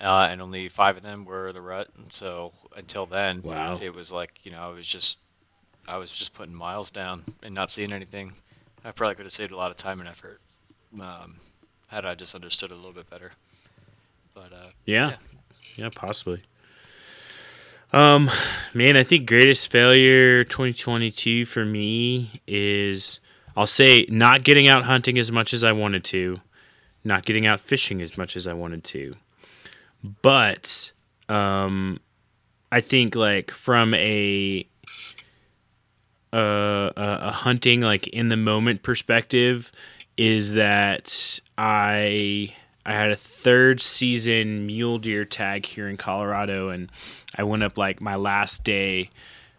uh, 0.00 0.28
and 0.30 0.40
only 0.40 0.70
five 0.70 0.96
of 0.96 1.02
them 1.02 1.26
were 1.26 1.52
the 1.52 1.60
rut. 1.60 1.88
And 1.98 2.10
so 2.10 2.52
until 2.74 3.04
then, 3.04 3.42
Wow. 3.42 3.78
it 3.82 3.94
was 3.94 4.10
like 4.10 4.40
you 4.44 4.52
know 4.52 4.62
I 4.62 4.68
was 4.68 4.86
just 4.86 5.18
I 5.86 5.98
was 5.98 6.10
just 6.10 6.32
putting 6.32 6.54
miles 6.54 6.90
down 6.90 7.24
and 7.42 7.54
not 7.54 7.70
seeing 7.70 7.92
anything. 7.92 8.32
I 8.84 8.92
probably 8.92 9.14
could 9.16 9.26
have 9.26 9.32
saved 9.32 9.52
a 9.52 9.56
lot 9.56 9.70
of 9.70 9.76
time 9.76 10.00
and 10.00 10.08
effort 10.08 10.40
um, 11.00 11.36
had 11.88 12.06
I 12.06 12.14
just 12.14 12.34
understood 12.34 12.70
it 12.70 12.74
a 12.74 12.76
little 12.76 12.92
bit 12.92 13.08
better. 13.10 13.32
But 14.34 14.52
uh, 14.52 14.70
Yeah. 14.84 15.16
Yeah, 15.76 15.90
possibly. 15.94 16.42
Um, 17.92 18.30
man, 18.72 18.96
I 18.96 19.02
think 19.02 19.26
greatest 19.26 19.70
failure 19.70 20.44
2022 20.44 21.44
for 21.44 21.64
me 21.64 22.30
is 22.46 23.18
I'll 23.56 23.66
say 23.66 24.06
not 24.08 24.44
getting 24.44 24.68
out 24.68 24.84
hunting 24.84 25.18
as 25.18 25.32
much 25.32 25.52
as 25.52 25.64
I 25.64 25.72
wanted 25.72 26.04
to, 26.04 26.40
not 27.02 27.24
getting 27.24 27.46
out 27.46 27.60
fishing 27.60 28.00
as 28.00 28.16
much 28.16 28.36
as 28.36 28.46
I 28.46 28.52
wanted 28.52 28.84
to. 28.84 29.14
But 30.22 30.92
um 31.28 31.98
I 32.72 32.80
think 32.80 33.16
like 33.16 33.50
from 33.50 33.92
a 33.94 34.66
a, 36.38 36.92
a 36.96 37.30
hunting 37.30 37.80
like 37.80 38.06
in 38.08 38.28
the 38.28 38.36
moment 38.36 38.82
perspective 38.82 39.72
is 40.16 40.52
that 40.52 41.40
I 41.56 42.54
I 42.84 42.92
had 42.92 43.10
a 43.10 43.16
third 43.16 43.80
season 43.80 44.66
mule 44.66 44.98
deer 44.98 45.24
tag 45.24 45.66
here 45.66 45.88
in 45.88 45.96
Colorado, 45.96 46.70
and 46.70 46.90
I 47.36 47.42
went 47.42 47.62
up 47.62 47.76
like 47.76 48.00
my 48.00 48.16
last 48.16 48.64
day 48.64 49.10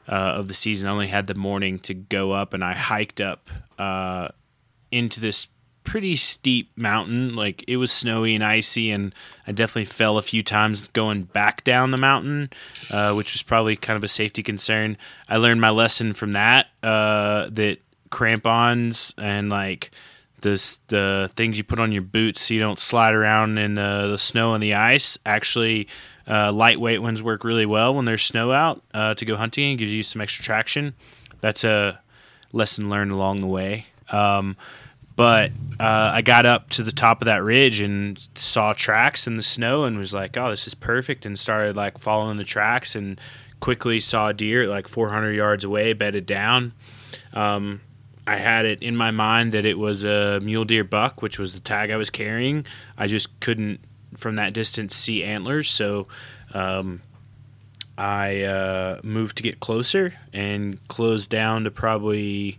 uh, 0.07 0.35
of 0.37 0.47
the 0.47 0.53
season. 0.53 0.89
I 0.89 0.93
only 0.93 1.07
had 1.07 1.27
the 1.27 1.35
morning 1.35 1.79
to 1.79 1.93
go 1.93 2.31
up, 2.31 2.53
and 2.53 2.63
I 2.63 2.73
hiked 2.73 3.21
up 3.21 3.49
uh, 3.77 4.29
into 4.91 5.19
this 5.21 5.47
pretty 5.83 6.15
steep 6.15 6.71
mountain. 6.75 7.35
Like 7.35 7.63
it 7.67 7.77
was 7.77 7.91
snowy 7.91 8.35
and 8.35 8.43
icy, 8.43 8.91
and 8.91 9.13
I 9.47 9.51
definitely 9.51 9.85
fell 9.85 10.17
a 10.17 10.21
few 10.21 10.43
times 10.43 10.87
going 10.89 11.23
back 11.23 11.63
down 11.63 11.91
the 11.91 11.97
mountain, 11.97 12.49
uh, 12.91 13.13
which 13.13 13.33
was 13.33 13.43
probably 13.43 13.75
kind 13.75 13.97
of 13.97 14.03
a 14.03 14.07
safety 14.07 14.43
concern. 14.43 14.97
I 15.27 15.37
learned 15.37 15.61
my 15.61 15.69
lesson 15.69 16.13
from 16.13 16.33
that. 16.33 16.67
Uh, 16.83 17.47
that 17.51 17.77
crampons 18.09 19.13
and 19.17 19.49
like 19.49 19.91
the 20.41 20.77
the 20.87 21.31
things 21.35 21.57
you 21.57 21.63
put 21.63 21.79
on 21.79 21.91
your 21.91 22.01
boots 22.01 22.41
so 22.41 22.53
you 22.53 22.59
don't 22.59 22.79
slide 22.79 23.13
around 23.13 23.57
in 23.57 23.75
the, 23.75 24.07
the 24.11 24.17
snow 24.17 24.53
and 24.53 24.61
the 24.61 24.73
ice. 24.73 25.17
Actually, 25.25 25.87
uh, 26.27 26.51
lightweight 26.51 27.01
ones 27.01 27.23
work 27.23 27.43
really 27.43 27.65
well 27.65 27.95
when 27.95 28.05
there's 28.05 28.23
snow 28.23 28.51
out 28.51 28.81
uh, 28.93 29.13
to 29.15 29.25
go 29.25 29.35
hunting 29.35 29.71
and 29.71 29.79
gives 29.79 29.93
you 29.93 30.03
some 30.03 30.21
extra 30.21 30.43
traction. 30.43 30.93
That's 31.39 31.63
a 31.63 31.99
lesson 32.51 32.89
learned 32.89 33.11
along 33.11 33.41
the 33.41 33.47
way. 33.47 33.87
Um, 34.09 34.57
but 35.21 35.51
uh, 35.79 36.09
I 36.15 36.23
got 36.23 36.47
up 36.47 36.71
to 36.71 36.81
the 36.81 36.91
top 36.91 37.21
of 37.21 37.27
that 37.27 37.43
ridge 37.43 37.79
and 37.79 38.27
saw 38.33 38.73
tracks 38.73 39.27
in 39.27 39.35
the 39.35 39.43
snow 39.43 39.83
and 39.83 39.99
was 39.99 40.15
like, 40.15 40.35
"Oh, 40.35 40.49
this 40.49 40.65
is 40.65 40.73
perfect!" 40.73 41.27
and 41.27 41.37
started 41.37 41.75
like 41.75 41.99
following 41.99 42.37
the 42.37 42.43
tracks 42.43 42.95
and 42.95 43.21
quickly 43.59 43.99
saw 43.99 44.29
a 44.29 44.33
deer 44.33 44.67
like 44.67 44.87
400 44.87 45.33
yards 45.33 45.63
away, 45.63 45.93
bedded 45.93 46.25
down. 46.25 46.73
Um, 47.33 47.81
I 48.25 48.37
had 48.37 48.65
it 48.65 48.81
in 48.81 48.97
my 48.97 49.11
mind 49.11 49.51
that 49.51 49.63
it 49.63 49.77
was 49.77 50.03
a 50.03 50.39
mule 50.41 50.65
deer 50.65 50.83
buck, 50.83 51.21
which 51.21 51.37
was 51.37 51.53
the 51.53 51.59
tag 51.59 51.91
I 51.91 51.97
was 51.97 52.09
carrying. 52.09 52.65
I 52.97 53.05
just 53.05 53.39
couldn't, 53.41 53.79
from 54.17 54.37
that 54.37 54.53
distance, 54.53 54.95
see 54.95 55.23
antlers, 55.23 55.69
so 55.69 56.07
um, 56.55 56.99
I 57.95 58.41
uh, 58.41 59.01
moved 59.03 59.37
to 59.37 59.43
get 59.43 59.59
closer 59.59 60.15
and 60.33 60.79
closed 60.87 61.29
down 61.29 61.65
to 61.65 61.69
probably, 61.69 62.57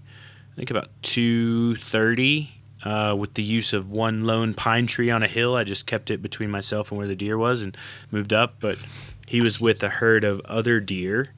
think 0.63 0.71
about 0.71 0.91
two 1.03 1.75
thirty. 1.75 2.53
Uh, 2.85 3.17
with 3.19 3.35
the 3.35 3.43
use 3.43 3.73
of 3.73 3.91
one 3.91 4.25
lone 4.27 4.55
pine 4.55 4.87
tree 4.87 5.11
on 5.11 5.25
a 5.25 5.27
hill, 5.27 5.57
I 5.57 5.65
just 5.65 5.87
kept 5.87 6.09
it 6.09 6.23
between 6.23 6.51
myself 6.53 6.93
and 6.93 6.99
where 6.99 7.09
the 7.09 7.17
deer 7.17 7.37
was, 7.37 7.63
and 7.63 7.77
moved 8.13 8.33
up. 8.33 8.61
But 8.61 8.79
he 9.27 9.41
was 9.41 9.61
with 9.61 9.83
a 9.83 9.89
herd 9.89 10.23
of 10.23 10.41
other 10.45 10.79
deer, 10.79 11.31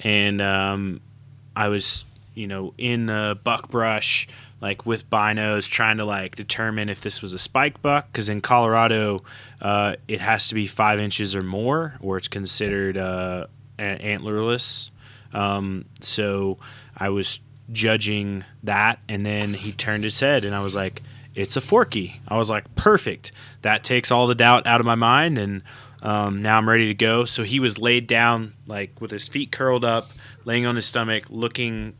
and 0.00 0.42
um, 0.42 1.00
I 1.54 1.68
was 1.68 2.04
you 2.34 2.48
know, 2.48 2.74
in 2.76 3.06
the 3.06 3.38
buckbrush, 3.44 4.26
like 4.60 4.84
with 4.84 5.08
binos, 5.08 5.68
trying 5.68 5.98
to 5.98 6.04
like 6.04 6.34
determine 6.34 6.88
if 6.88 7.02
this 7.02 7.22
was 7.22 7.34
a 7.34 7.38
spike 7.38 7.80
buck. 7.82 8.06
Because 8.10 8.28
in 8.28 8.40
Colorado, 8.40 9.22
uh, 9.60 9.94
it 10.08 10.20
has 10.20 10.48
to 10.48 10.56
be 10.56 10.66
five 10.66 10.98
inches 10.98 11.36
or 11.36 11.44
more, 11.44 11.94
or 12.00 12.16
it's 12.16 12.26
considered 12.26 12.96
uh, 12.96 13.46
antlerless. 13.78 14.90
Um, 15.32 15.84
so 16.00 16.58
I 16.96 17.10
was 17.10 17.38
judging 17.70 18.44
that, 18.62 18.98
and 19.08 19.24
then 19.24 19.54
he 19.54 19.72
turned 19.72 20.04
his 20.04 20.18
head, 20.20 20.44
and 20.44 20.54
I 20.54 20.60
was 20.60 20.74
like, 20.74 21.02
"It's 21.34 21.56
a 21.56 21.60
forky." 21.60 22.20
I 22.28 22.36
was 22.36 22.50
like, 22.50 22.74
"Perfect." 22.74 23.32
That 23.62 23.84
takes 23.84 24.10
all 24.10 24.26
the 24.26 24.34
doubt 24.34 24.66
out 24.66 24.80
of 24.80 24.86
my 24.86 24.94
mind, 24.94 25.38
and 25.38 25.62
um, 26.02 26.42
now 26.42 26.58
I'm 26.58 26.68
ready 26.68 26.88
to 26.88 26.94
go. 26.94 27.24
So 27.24 27.44
he 27.44 27.60
was 27.60 27.78
laid 27.78 28.06
down, 28.06 28.54
like 28.66 29.00
with 29.00 29.10
his 29.10 29.28
feet 29.28 29.52
curled 29.52 29.84
up, 29.84 30.10
laying 30.44 30.66
on 30.66 30.76
his 30.76 30.86
stomach, 30.86 31.24
looking 31.28 31.94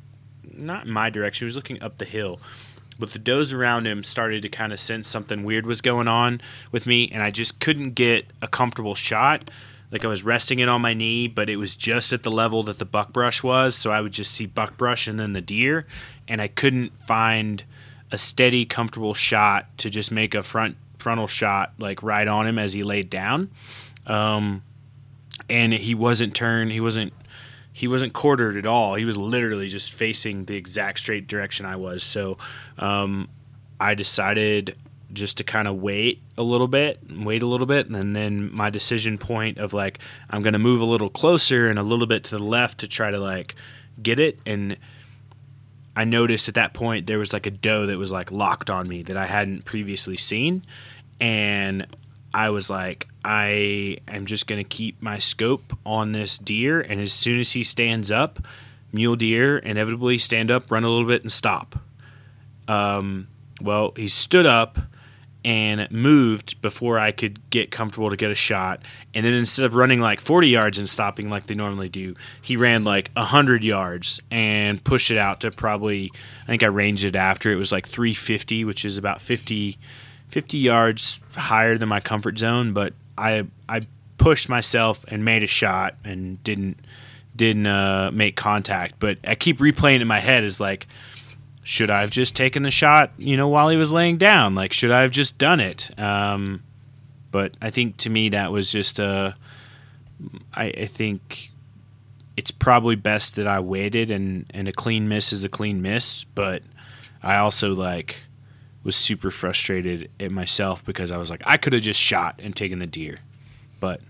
not 0.55 0.87
in 0.87 0.93
my 0.93 1.11
direction. 1.11 1.45
He 1.45 1.47
was 1.47 1.57
looking 1.57 1.83
up 1.83 1.99
the 1.99 2.05
hill. 2.05 2.41
But 2.99 3.13
the 3.13 3.19
does 3.19 3.53
around 3.53 3.87
him 3.87 4.05
started 4.05 4.43
to 4.43 4.49
kind 4.49 4.73
of 4.73 4.79
sense 4.79 5.09
something 5.09 5.45
weird 5.45 5.67
was 5.67 5.81
going 5.81 6.09
on 6.09 6.41
with 6.71 6.87
me, 6.87 7.09
and 7.13 7.23
I 7.23 7.31
just 7.31 7.59
couldn't 7.59 7.93
get 7.93 8.27
a 8.43 8.49
comfortable 8.49 8.95
shot. 8.95 9.51
Like 9.93 10.05
I 10.05 10.09
was 10.09 10.25
resting 10.25 10.59
it 10.59 10.69
on 10.69 10.81
my 10.81 10.95
knee, 10.95 11.29
but 11.29 11.51
it 11.51 11.57
was 11.57 11.77
just 11.77 12.13
at 12.13 12.23
the 12.23 12.31
level 12.31 12.63
that 12.65 12.79
the 12.79 12.85
buckbrush 12.85 13.43
was, 13.43 13.77
so 13.77 13.91
I 13.91 14.01
would 14.01 14.13
just 14.13 14.33
see 14.33 14.47
buckbrush 14.47 15.07
and 15.07 15.21
then 15.21 15.35
the 15.35 15.43
deer, 15.43 15.87
and 16.27 16.41
I 16.41 16.49
couldn't 16.49 16.99
find 16.99 17.63
a 18.11 18.19
steady, 18.19 18.65
comfortable 18.65 19.15
shot 19.15 19.67
to 19.79 19.91
just 19.91 20.11
make 20.11 20.35
a 20.35 20.43
front 20.43 20.77
frontal 20.99 21.27
shot 21.27 21.73
like 21.79 22.03
right 22.03 22.27
on 22.27 22.47
him 22.47 22.59
as 22.59 22.73
he 22.73 22.83
laid 22.83 23.11
down. 23.11 23.51
Um, 24.07 24.63
and 25.51 25.73
he 25.73 25.95
wasn't 25.95 26.35
turned. 26.35 26.73
He 26.73 26.81
wasn't 26.81 27.13
he 27.73 27.89
wasn't 27.89 28.13
quartered 28.13 28.57
at 28.57 28.67
all. 28.67 28.95
He 28.95 29.05
was 29.05 29.17
literally 29.17 29.69
just 29.69 29.93
facing 29.93 30.45
the 30.45 30.57
exact 30.57 30.99
straight 30.99 31.27
direction 31.27 31.65
I 31.65 31.77
was. 31.77 32.05
So 32.05 32.39
um, 32.79 33.29
I 33.81 33.95
decided 33.95 34.77
just 35.13 35.39
to 35.39 35.45
kind 35.45 35.69
of 35.69 35.77
wait 35.77 36.23
a 36.37 36.43
little 36.43 36.69
bit, 36.69 37.01
wait 37.11 37.43
a 37.43 37.47
little 37.47 37.67
bit, 37.67 37.89
and 37.89 38.17
then 38.17 38.55
my 38.55 38.71
decision 38.71 39.19
point 39.19 39.59
of 39.59 39.73
like 39.73 39.99
I'm 40.31 40.43
going 40.43 40.55
to 40.55 40.59
move 40.59 40.81
a 40.81 40.85
little 40.87 41.11
closer 41.11 41.69
and 41.69 41.79
a 41.79 41.83
little 41.83 42.07
bit 42.07 42.25
to 42.25 42.39
the 42.39 42.43
left 42.43 42.79
to 42.79 42.89
try 42.89 43.11
to 43.11 43.19
like 43.19 43.55
get 44.03 44.19
it. 44.19 44.39
And 44.47 44.77
I 45.95 46.05
noticed 46.05 46.49
at 46.49 46.55
that 46.55 46.73
point 46.73 47.07
there 47.07 47.19
was 47.19 47.33
like 47.33 47.47
a 47.47 47.51
doe 47.51 47.87
that 47.87 47.99
was 47.99 48.11
like 48.11 48.33
locked 48.33 48.71
on 48.71 48.89
me 48.89 49.03
that 49.03 49.17
I 49.17 49.27
hadn't 49.27 49.65
previously 49.65 50.17
seen, 50.17 50.65
and 51.21 51.87
I 52.35 52.51
was 52.51 52.71
like, 52.71 53.09
I 53.25 53.99
am 54.09 54.27
just 54.27 54.47
going 54.47 54.63
to 54.63 54.69
keep 54.69 55.03
my 55.03 55.19
scope 55.19 55.77
on 55.85 56.13
this 56.13 56.39
deer. 56.39 56.81
And 56.81 57.01
as 57.01 57.13
soon 57.13 57.39
as 57.39 57.53
he 57.53 57.63
stands 57.63 58.11
up, 58.11 58.45
mule 58.93 59.17
deer 59.17 59.59
inevitably 59.59 60.19
stand 60.19 60.51
up, 60.51 60.71
run 60.71 60.85
a 60.85 60.89
little 60.89 61.07
bit, 61.07 61.23
and 61.23 61.31
stop. 61.31 61.79
Um, 62.69 63.29
well, 63.61 63.93
he 63.97 64.09
stood 64.09 64.47
up 64.47 64.79
and 65.45 65.91
moved 65.91 66.61
before 66.63 66.99
I 66.99 67.13
could 67.13 67.51
get 67.51 67.71
comfortable 67.71 68.11
to 68.11 68.17
get 68.17 68.31
a 68.31 68.35
shot. 68.35 68.81
And 69.15 69.25
then 69.27 69.35
instead 69.35 69.65
of 69.65 69.75
running 69.75 70.01
like 70.01 70.21
40 70.21 70.49
yards 70.49 70.79
and 70.79 70.89
stopping 70.89 71.31
like 71.31 71.47
they 71.47 71.55
normally 71.55 71.89
do, 71.89 72.15
he 72.41 72.57
ran 72.57 72.85
like 72.85 73.11
100 73.15 73.65
yards 73.65 74.21
and 74.31 74.83
pushed 74.83 75.11
it 75.11 75.19
out 75.19 75.41
to 75.41 75.51
probably, 75.51 76.13
I 76.45 76.47
think 76.47 76.63
I 76.63 76.69
ranged 76.69 77.05
it 77.05 77.17
after. 77.17 77.51
It 77.51 77.57
was 77.57 77.73
like 77.73 77.89
350, 77.89 78.65
which 78.65 78.85
is 78.85 78.99
about 78.99 79.21
50 79.21 79.79
50 80.29 80.57
yards 80.57 81.21
higher 81.35 81.77
than 81.77 81.91
my 81.91 82.01
comfort 82.01 82.39
zone, 82.39 82.73
but 82.73 82.95
I 83.19 83.47
I 83.69 83.83
pushed 84.17 84.49
myself 84.49 85.05
and 85.09 85.27
made 85.27 85.43
a 85.43 85.47
shot 85.47 85.95
and 86.05 86.43
didn't 86.43 86.79
didn't 87.37 87.67
uh, 87.67 88.11
make 88.13 88.35
contact. 88.37 88.95
But 88.99 89.19
I 89.25 89.35
keep 89.35 89.59
replaying 89.59 90.01
in 90.01 90.09
my 90.09 90.21
head 90.21 90.43
is 90.45 90.59
like, 90.59 90.87
should 91.63 91.91
I 91.91 92.01
have 92.01 92.11
just 92.11 92.35
taken 92.37 92.63
the 92.63 92.71
shot? 92.71 93.13
You 93.19 93.37
know, 93.37 93.49
while 93.49 93.69
he 93.69 93.77
was 93.77 93.93
laying 93.93 94.19
down, 94.19 94.55
like 94.55 94.73
should 94.73 94.91
I 94.91 95.03
have 95.03 95.11
just 95.11 95.39
done 95.39 95.61
it? 95.61 95.97
Um, 95.99 96.63
but 97.31 97.57
I 97.63 97.71
think 97.71 97.97
to 97.99 98.11
me 98.11 98.31
that 98.31 98.53
was 98.53 98.71
just 98.71 98.99
a. 98.99 99.37
I, 100.55 100.65
I 100.67 100.87
think 100.87 101.51
it's 102.37 102.51
probably 102.51 102.97
best 102.97 103.37
that 103.37 103.47
I 103.47 103.61
waited 103.61 104.11
and 104.11 104.47
and 104.51 104.69
a 104.69 104.73
clean 104.73 105.09
miss 105.09 105.33
is 105.33 105.45
a 105.45 105.49
clean 105.49 105.83
miss, 105.83 106.25
but 106.25 106.63
I 107.23 107.37
also 107.37 107.75
like 107.75 108.17
was 108.85 108.97
super 108.97 109.31
frustrated 109.31 110.11
at 110.19 110.33
myself 110.33 110.85
because 110.85 111.11
I 111.11 111.17
was 111.17 111.31
like, 111.31 111.43
I 111.47 111.57
could 111.57 111.73
have 111.73 111.83
just 111.83 112.01
shot 112.01 112.41
and 112.43 112.55
taken 112.57 112.79
the 112.81 112.87
deer, 112.87 113.21
but 113.81 114.01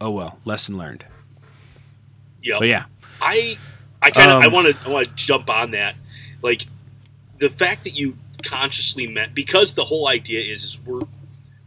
oh 0.00 0.10
well, 0.10 0.38
lesson 0.44 0.76
learned. 0.78 1.04
Yeah, 2.42 2.58
But 2.58 2.68
yeah, 2.68 2.84
I 3.20 3.58
I 4.02 4.10
kind 4.10 4.30
of 4.30 4.38
I 4.40 4.46
Um, 4.46 4.52
want 4.52 4.68
to 4.76 4.88
I 4.88 4.92
want 4.92 5.08
to 5.08 5.14
jump 5.14 5.50
on 5.50 5.72
that. 5.72 5.94
Like 6.42 6.66
the 7.38 7.50
fact 7.50 7.84
that 7.84 7.96
you 7.96 8.16
consciously 8.42 9.06
met 9.06 9.34
because 9.34 9.74
the 9.74 9.84
whole 9.84 10.08
idea 10.08 10.40
is, 10.40 10.64
is 10.64 10.78
we're 10.84 11.02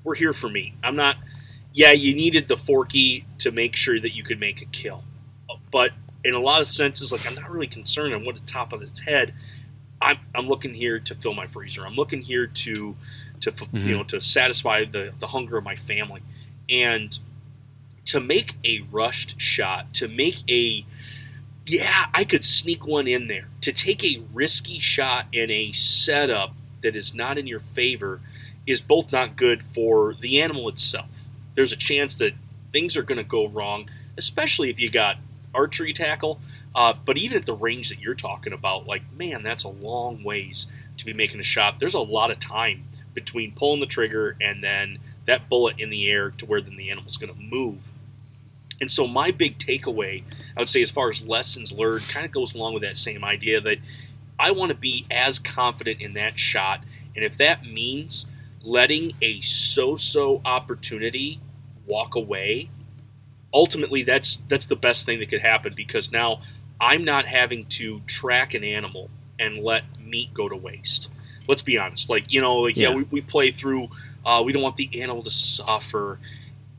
we're 0.04 0.16
here 0.16 0.34
for 0.34 0.50
me. 0.50 0.74
I'm 0.84 0.96
not. 0.96 1.18
Yeah, 1.74 1.92
you 1.92 2.14
needed 2.14 2.50
the 2.50 2.58
forky 2.58 3.26
to 3.40 3.52
make 3.52 3.78
sure 3.78 3.98
that 3.98 4.14
you 4.14 4.24
could 4.24 4.40
make 4.42 4.62
a 4.62 4.66
kill, 4.66 5.04
but 5.72 5.92
in 6.24 6.34
a 6.34 6.40
lot 6.40 6.62
of 6.62 6.70
senses, 6.70 7.12
like 7.12 7.26
I'm 7.26 7.36
not 7.36 7.50
really 7.50 7.68
concerned 7.68 8.14
I'm 8.14 8.22
on 8.22 8.26
what 8.26 8.36
the 8.36 8.42
top 8.42 8.74
of 8.74 8.82
its 8.82 9.00
head. 9.00 9.34
I'm, 10.02 10.18
I'm 10.36 10.48
looking 10.48 10.74
here 10.74 11.00
to 11.00 11.16
fill 11.16 11.34
my 11.34 11.48
freezer. 11.48 11.86
I'm 11.86 11.96
looking 11.96 12.22
here 12.22 12.48
to 12.48 12.96
to 13.42 13.52
mm-hmm. 13.52 13.78
you 13.78 13.98
know 13.98 14.04
to 14.06 14.20
satisfy 14.20 14.86
the 14.86 15.14
the 15.20 15.28
hunger 15.28 15.58
of 15.58 15.64
my 15.64 15.76
family, 15.76 16.22
and 16.70 17.18
to 18.06 18.20
make 18.20 18.56
a 18.66 18.82
rushed 18.92 19.40
shot, 19.40 19.94
to 19.96 20.08
make 20.08 20.38
a 20.50 20.86
yeah, 21.66 22.08
I 22.14 22.24
could 22.24 22.44
sneak 22.44 22.86
one 22.86 23.08
in 23.08 23.28
there. 23.28 23.48
To 23.62 23.72
take 23.72 24.04
a 24.04 24.22
risky 24.34 24.80
shot 24.80 25.28
in 25.32 25.52
a 25.52 25.72
setup 25.72 26.54
that 26.82 26.96
is 26.96 27.14
not 27.14 27.38
in 27.38 27.48
your 27.48 27.60
favor 27.60 28.22
is 28.66 28.82
both 28.82 29.12
not 29.12 29.36
good 29.36 29.64
for 29.74 30.16
the 30.16 30.42
animal 30.42 30.70
itself. 30.70 31.10
There's 31.56 31.72
a 31.72 31.78
chance 31.78 32.16
that 32.16 32.34
things 32.72 32.96
are 32.98 33.04
going 33.04 33.18
to 33.18 33.24
go 33.24 33.48
wrong, 33.48 33.90
especially 34.18 34.70
if 34.70 34.80
you 34.80 34.90
got 34.90 35.18
archery 35.54 35.94
tackle. 35.94 36.40
Uh, 36.74 36.94
but 37.06 37.18
even 37.18 37.38
at 37.38 37.46
the 37.46 37.54
range 37.54 37.90
that 37.90 38.00
you're 38.00 38.16
talking 38.16 38.54
about, 38.54 38.88
like, 38.88 39.02
man, 39.18 39.44
that's 39.44 39.64
a 39.64 39.70
long 39.70 40.24
ways 40.24 40.68
to 40.98 41.06
be 41.06 41.14
making 41.14 41.40
a 41.40 41.44
shot. 41.44 41.80
There's 41.80 41.94
a 41.94 42.00
lot 42.00 42.32
of 42.32 42.40
time 42.40 42.86
between 43.14 43.52
pulling 43.52 43.82
the 43.82 43.86
trigger 43.86 44.38
and 44.40 44.64
then 44.64 45.00
that 45.26 45.50
bullet 45.50 45.80
in 45.80 45.90
the 45.90 46.10
air 46.10 46.32
to 46.32 46.46
where 46.46 46.62
then 46.62 46.78
the 46.78 46.90
animal's 46.90 47.18
going 47.18 47.34
to 47.34 47.40
move. 47.40 47.91
And 48.82 48.92
so 48.92 49.08
my 49.08 49.30
big 49.32 49.60
takeaway, 49.60 50.24
I 50.58 50.60
would 50.60 50.70
say, 50.70 50.82
as 50.82 50.90
far 50.90 51.10
as 51.12 51.24
lessons 51.24 51.72
learned, 51.72 52.10
kind 52.10 52.26
of 52.26 52.32
goes 52.32 52.56
along 52.56 52.74
with 52.74 52.82
that 52.82 52.98
same 52.98 53.24
idea 53.24 53.62
that 53.62 53.78
I 54.40 54.52
want 54.52 54.70
to 54.70 54.76
be 54.76 55.06
as 55.12 55.38
confident 55.38 56.02
in 56.02 56.14
that 56.14 56.38
shot. 56.38 56.84
And 57.16 57.24
if 57.24 57.38
that 57.38 57.64
means 57.64 58.26
letting 58.64 59.14
a 59.22 59.40
so-so 59.42 60.42
opportunity 60.44 61.40
walk 61.86 62.16
away, 62.16 62.72
ultimately 63.54 64.02
that's 64.02 64.42
that's 64.50 64.66
the 64.66 64.76
best 64.76 65.06
thing 65.06 65.20
that 65.20 65.30
could 65.30 65.42
happen 65.42 65.74
because 65.76 66.12
now 66.12 66.42
I'm 66.80 67.06
not 67.06 67.26
having 67.26 67.66
to 67.68 68.02
track 68.08 68.56
an 68.56 68.64
animal 68.64 69.12
and 69.40 69.60
let 69.60 69.84
meat 70.04 70.34
go 70.34 70.50
to 70.50 70.56
waste. 70.56 71.10
Let's 71.48 71.62
be 71.62 71.78
honest. 71.78 72.10
Like, 72.10 72.26
you 72.30 72.42
know, 72.42 72.56
like, 72.62 72.78
yeah, 72.78 72.90
yeah 72.90 72.96
we, 72.96 73.04
we 73.04 73.22
play 73.22 73.52
through 73.52 73.90
uh, 74.26 74.42
we 74.44 74.54
don't 74.54 74.62
want 74.64 74.78
the 74.78 75.02
animal 75.02 75.24
to 75.24 75.32
suffer 75.32 76.20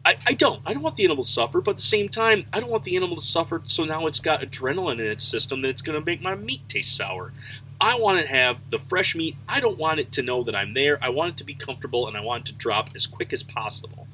I, 0.04 0.16
I 0.26 0.32
don't. 0.32 0.62
I 0.66 0.72
don't 0.72 0.82
want 0.82 0.96
the 0.96 1.04
animal 1.04 1.24
to 1.24 1.30
suffer, 1.30 1.60
but 1.60 1.72
at 1.72 1.76
the 1.76 1.82
same 1.82 2.08
time, 2.08 2.46
I 2.52 2.60
don't 2.60 2.70
want 2.70 2.84
the 2.84 2.96
animal 2.96 3.16
to 3.16 3.22
suffer 3.22 3.62
so 3.66 3.84
now 3.84 4.06
it's 4.06 4.20
got 4.20 4.40
adrenaline 4.40 4.98
in 4.98 5.06
its 5.06 5.24
system 5.24 5.62
that 5.62 5.68
it's 5.68 5.82
going 5.82 5.98
to 5.98 6.04
make 6.04 6.20
my 6.20 6.34
meat 6.34 6.68
taste 6.68 6.96
sour. 6.96 7.32
I 7.80 7.96
want 7.96 8.20
to 8.20 8.26
have 8.26 8.58
the 8.70 8.78
fresh 8.78 9.14
meat. 9.14 9.36
I 9.48 9.60
don't 9.60 9.78
want 9.78 10.00
it 10.00 10.12
to 10.12 10.22
know 10.22 10.42
that 10.44 10.54
I'm 10.54 10.74
there. 10.74 10.98
I 11.02 11.08
want 11.08 11.32
it 11.32 11.36
to 11.38 11.44
be 11.44 11.54
comfortable 11.54 12.08
and 12.08 12.16
I 12.16 12.20
want 12.20 12.48
it 12.48 12.52
to 12.52 12.58
drop 12.58 12.90
as 12.94 13.06
quick 13.06 13.32
as 13.32 13.42
possible. 13.42 14.06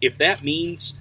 If 0.00 0.18
that 0.18 0.42
means 0.42 0.94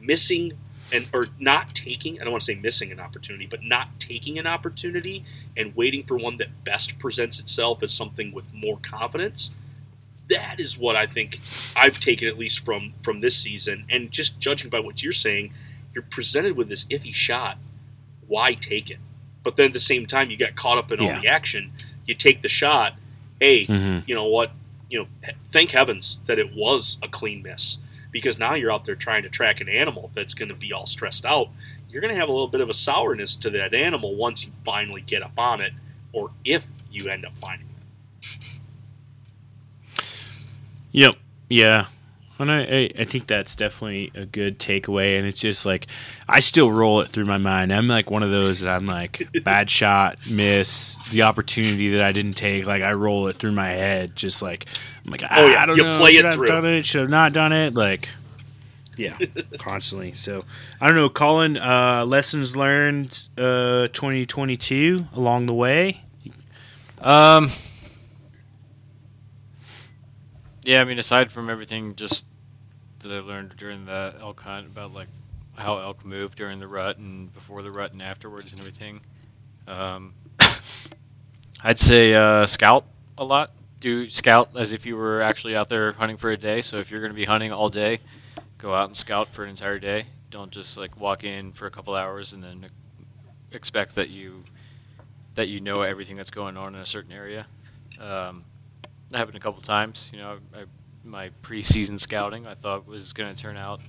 missing 0.00 0.52
and 0.92 1.08
or 1.12 1.26
not 1.38 1.74
taking, 1.74 2.20
I 2.20 2.24
don't 2.24 2.32
want 2.32 2.42
to 2.42 2.52
say 2.52 2.54
missing 2.54 2.92
an 2.92 3.00
opportunity, 3.00 3.46
but 3.46 3.62
not 3.62 3.98
taking 3.98 4.38
an 4.38 4.46
opportunity 4.46 5.24
and 5.56 5.74
waiting 5.74 6.04
for 6.04 6.16
one 6.16 6.36
that 6.38 6.64
best 6.64 6.98
presents 6.98 7.40
itself 7.40 7.82
as 7.82 7.92
something 7.92 8.32
with 8.32 8.52
more 8.52 8.78
confidence, 8.80 9.50
that 10.28 10.58
is 10.58 10.76
what 10.76 10.96
I 10.96 11.06
think 11.06 11.40
I've 11.74 12.00
taken 12.00 12.28
at 12.28 12.38
least 12.38 12.64
from 12.64 12.94
from 13.02 13.20
this 13.20 13.36
season. 13.36 13.86
And 13.90 14.10
just 14.10 14.38
judging 14.38 14.70
by 14.70 14.80
what 14.80 15.02
you're 15.02 15.12
saying, 15.12 15.52
you're 15.92 16.02
presented 16.02 16.56
with 16.56 16.68
this 16.68 16.84
iffy 16.86 17.14
shot. 17.14 17.58
Why 18.26 18.54
take 18.54 18.90
it? 18.90 18.98
But 19.42 19.56
then 19.56 19.66
at 19.66 19.72
the 19.72 19.78
same 19.78 20.06
time, 20.06 20.30
you 20.30 20.36
get 20.36 20.56
caught 20.56 20.78
up 20.78 20.90
in 20.90 21.00
yeah. 21.00 21.14
all 21.14 21.20
the 21.20 21.28
action. 21.28 21.72
You 22.04 22.14
take 22.14 22.42
the 22.42 22.48
shot. 22.48 22.94
Hey, 23.40 23.64
mm-hmm. 23.64 24.00
you 24.06 24.14
know 24.14 24.26
what? 24.26 24.50
You 24.90 25.00
know, 25.00 25.06
thank 25.52 25.70
heavens 25.70 26.18
that 26.26 26.38
it 26.38 26.54
was 26.54 26.98
a 27.02 27.08
clean 27.08 27.42
miss 27.42 27.78
because 28.10 28.38
now 28.38 28.54
you're 28.54 28.72
out 28.72 28.84
there 28.84 28.94
trying 28.94 29.22
to 29.24 29.28
track 29.28 29.60
an 29.60 29.68
animal 29.68 30.10
that's 30.14 30.34
going 30.34 30.48
to 30.48 30.54
be 30.54 30.72
all 30.72 30.86
stressed 30.86 31.26
out. 31.26 31.48
You're 31.90 32.00
going 32.00 32.14
to 32.14 32.18
have 32.18 32.28
a 32.28 32.32
little 32.32 32.48
bit 32.48 32.60
of 32.60 32.68
a 32.68 32.74
sourness 32.74 33.36
to 33.36 33.50
that 33.50 33.74
animal 33.74 34.16
once 34.16 34.44
you 34.44 34.52
finally 34.64 35.02
get 35.02 35.22
up 35.22 35.38
on 35.38 35.60
it, 35.60 35.72
or 36.12 36.30
if 36.44 36.64
you 36.90 37.08
end 37.08 37.24
up 37.24 37.32
finding 37.40 37.68
it. 37.68 38.55
Yep. 40.96 41.14
Yeah. 41.50 41.86
And 42.38 42.50
I, 42.50 42.90
I 42.98 43.04
think 43.04 43.26
that's 43.26 43.54
definitely 43.54 44.12
a 44.14 44.24
good 44.24 44.58
takeaway. 44.58 45.18
And 45.18 45.26
it's 45.26 45.40
just 45.40 45.64
like, 45.64 45.86
I 46.28 46.40
still 46.40 46.70
roll 46.70 47.00
it 47.00 47.08
through 47.08 47.26
my 47.26 47.36
mind. 47.38 47.72
I'm 47.72 47.86
like 47.86 48.10
one 48.10 48.22
of 48.22 48.30
those 48.30 48.60
that 48.60 48.74
I'm 48.74 48.86
like, 48.86 49.28
bad 49.44 49.70
shot, 49.70 50.18
miss, 50.28 50.98
the 51.10 51.22
opportunity 51.22 51.90
that 51.90 52.02
I 52.02 52.12
didn't 52.12 52.32
take. 52.32 52.66
Like, 52.66 52.82
I 52.82 52.92
roll 52.92 53.28
it 53.28 53.36
through 53.36 53.52
my 53.52 53.68
head. 53.68 54.16
Just 54.16 54.42
like, 54.42 54.66
I'm 55.04 55.12
like, 55.12 55.22
oh, 55.22 55.46
yeah. 55.46 55.62
I 55.62 55.66
don't 55.66 55.76
you 55.76 55.82
know. 55.82 55.98
Play 55.98 56.12
Should 56.12 56.24
it 56.24 56.34
through. 56.34 56.46
done 56.46 56.64
it? 56.64 56.86
Should 56.86 57.02
have 57.02 57.10
not 57.10 57.32
done 57.34 57.52
it? 57.52 57.74
Like, 57.74 58.08
yeah, 58.96 59.18
constantly. 59.58 60.14
So, 60.14 60.44
I 60.80 60.86
don't 60.86 60.96
know. 60.96 61.10
Colin, 61.10 61.58
uh, 61.58 62.04
lessons 62.06 62.56
learned 62.56 63.28
uh, 63.36 63.88
2022 63.88 65.06
along 65.14 65.46
the 65.46 65.54
way? 65.54 66.02
Um, 67.00 67.50
yeah, 70.66 70.80
I 70.80 70.84
mean, 70.84 70.98
aside 70.98 71.30
from 71.30 71.48
everything 71.48 71.94
just 71.94 72.24
that 73.00 73.12
I 73.12 73.20
learned 73.20 73.54
during 73.56 73.86
the 73.86 74.16
elk 74.20 74.40
hunt 74.40 74.66
about 74.66 74.92
like 74.92 75.06
how 75.54 75.78
elk 75.78 76.04
move 76.04 76.34
during 76.34 76.58
the 76.58 76.66
rut 76.66 76.98
and 76.98 77.32
before 77.32 77.62
the 77.62 77.70
rut 77.70 77.92
and 77.92 78.02
afterwards 78.02 78.52
and 78.52 78.60
everything, 78.60 79.00
um, 79.68 80.12
I'd 81.62 81.78
say 81.78 82.14
uh, 82.14 82.46
scout 82.46 82.84
a 83.16 83.24
lot. 83.24 83.52
Do 83.78 84.10
scout 84.10 84.50
as 84.56 84.72
if 84.72 84.84
you 84.84 84.96
were 84.96 85.22
actually 85.22 85.54
out 85.54 85.68
there 85.68 85.92
hunting 85.92 86.16
for 86.16 86.32
a 86.32 86.36
day. 86.36 86.62
So 86.62 86.78
if 86.78 86.90
you're 86.90 87.00
going 87.00 87.12
to 87.12 87.16
be 87.16 87.26
hunting 87.26 87.52
all 87.52 87.70
day, 87.70 88.00
go 88.58 88.74
out 88.74 88.88
and 88.88 88.96
scout 88.96 89.28
for 89.32 89.44
an 89.44 89.50
entire 89.50 89.78
day. 89.78 90.06
Don't 90.30 90.50
just 90.50 90.76
like 90.76 90.98
walk 90.98 91.22
in 91.22 91.52
for 91.52 91.66
a 91.66 91.70
couple 91.70 91.94
hours 91.94 92.32
and 92.32 92.42
then 92.42 92.66
expect 93.52 93.94
that 93.94 94.10
you 94.10 94.42
that 95.36 95.46
you 95.46 95.60
know 95.60 95.82
everything 95.82 96.16
that's 96.16 96.30
going 96.30 96.56
on 96.56 96.74
in 96.74 96.80
a 96.80 96.86
certain 96.86 97.12
area. 97.12 97.46
Um, 98.00 98.44
that 99.10 99.18
happened 99.18 99.36
a 99.36 99.40
couple 99.40 99.60
times. 99.62 100.10
You 100.12 100.18
know, 100.18 100.38
I, 100.54 100.64
my 101.04 101.30
preseason 101.42 102.00
scouting 102.00 102.46
I 102.46 102.54
thought 102.54 102.86
was 102.86 103.12
going 103.12 103.34
to 103.34 103.40
turn 103.40 103.56
out. 103.56 103.80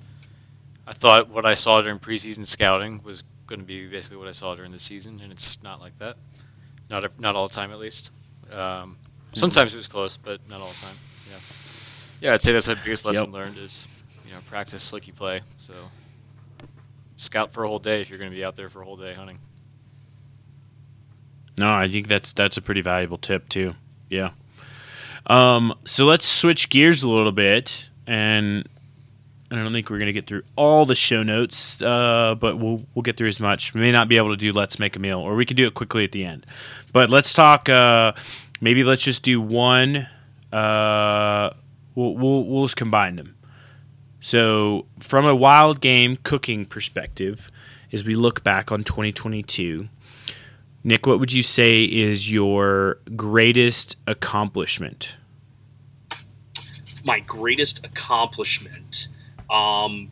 I 0.86 0.94
thought 0.94 1.30
what 1.30 1.46
I 1.46 1.54
saw 1.54 1.82
during 1.82 2.00
preseason 2.00 2.48
scouting 2.48 3.02
was 3.04 3.24
going 3.48 3.60
to 3.60 3.66
be 3.66 3.88
basically 3.88 4.18
what 4.18 4.28
I 4.28 4.32
saw 4.32 4.56
during 4.56 4.72
the 4.72 4.80
season, 4.80 5.20
and 5.22 5.32
it's 5.32 5.62
not 5.64 5.80
like 5.80 5.98
that. 6.00 6.18
Not 6.90 7.04
a, 7.04 7.12
not 7.20 7.36
all 7.36 7.48
the 7.48 7.54
time, 7.54 7.72
at 7.72 7.80
least. 7.80 8.12
Um, 8.52 8.98
sometimes 9.34 9.74
it 9.74 9.78
was 9.78 9.88
close, 9.88 10.16
but 10.16 10.40
not 10.48 10.62
all 10.62 10.70
the 10.70 10.86
time. 10.86 10.96
Yeah, 11.30 11.38
yeah. 12.22 12.34
I'd 12.34 12.42
say 12.42 12.54
that's 12.54 12.68
my 12.68 12.76
biggest 12.76 13.04
lesson 13.04 13.26
yep. 13.26 13.34
learned 13.34 13.58
is 13.58 13.86
you 14.26 14.32
know 14.32 14.40
practice 14.48 14.84
slicky 14.84 15.12
play. 15.12 15.42
So 15.58 15.74
scout 17.18 17.52
for 17.52 17.64
a 17.64 17.68
whole 17.68 17.80
day 17.80 18.02
if 18.02 18.10
you're 18.10 18.20
going 18.20 18.32
to 18.32 18.36
be 18.36 18.46
out 18.46 18.56
there 18.56 18.70
for 18.70 18.82
a 18.82 18.86
whole 18.86 18.96
day 18.96 19.14
hunting. 19.14 19.40
No, 21.60 21.74
I 21.74 21.88
think 21.90 22.08
that's 22.08 22.32
that's 22.32 22.56
a 22.58 22.62
pretty 22.62 22.82
valuable 22.82 23.18
tip 23.18 23.50
too. 23.50 23.74
Yeah. 24.10 24.30
Um, 25.28 25.78
so 25.86 26.06
let's 26.06 26.26
switch 26.26 26.70
gears 26.70 27.04
a 27.04 27.10
little 27.10 27.32
bit, 27.32 27.90
and 28.08 28.68
I 29.52 29.56
don't 29.56 29.74
think 29.74 29.90
we're 29.90 30.00
going 30.00 30.08
to 30.08 30.14
get 30.14 30.28
through 30.28 30.44
all 30.56 30.86
the 30.86 30.96
show 30.96 31.24
notes, 31.24 31.82
uh, 31.82 32.36
but 32.36 32.58
we'll 32.58 32.84
we'll 32.96 33.04
get 33.04 33.18
through 33.18 33.28
as 33.28 33.40
much. 33.40 33.74
We 33.74 33.82
may 33.82 33.92
not 33.92 34.08
be 34.08 34.18
able 34.18 34.30
to 34.30 34.38
do 34.38 34.54
let's 34.54 34.80
make 34.80 34.96
a 34.96 35.00
meal, 35.00 35.20
or 35.20 35.36
we 35.36 35.46
can 35.46 35.58
do 35.58 35.68
it 35.68 35.74
quickly 35.74 36.04
at 36.04 36.12
the 36.12 36.26
end. 36.26 36.46
But 36.94 37.10
let's 37.10 37.34
talk. 37.34 37.70
Uh, 37.70 38.14
maybe 38.62 38.84
let's 38.84 39.04
just 39.04 39.24
do 39.24 39.40
one. 39.42 40.08
Uh, 40.52 41.52
we'll, 41.96 42.16
we'll 42.16 42.44
we'll 42.46 42.66
just 42.66 42.78
combine 42.78 43.18
them. 43.18 43.36
So, 44.20 44.86
from 45.00 45.26
a 45.26 45.36
wild 45.36 45.80
game 45.80 46.18
cooking 46.24 46.66
perspective, 46.66 47.52
as 47.94 48.04
we 48.04 48.16
look 48.16 48.44
back 48.44 48.72
on 48.72 48.84
2022, 48.84 49.88
Nick, 50.88 51.06
what 51.06 51.20
would 51.20 51.34
you 51.34 51.44
say 51.44 51.84
is 51.84 52.32
your 52.32 53.00
greatest 53.14 53.98
accomplishment? 54.08 55.18
My 57.04 57.20
greatest 57.20 57.86
accomplishment. 57.86 59.10
Um, 59.50 60.10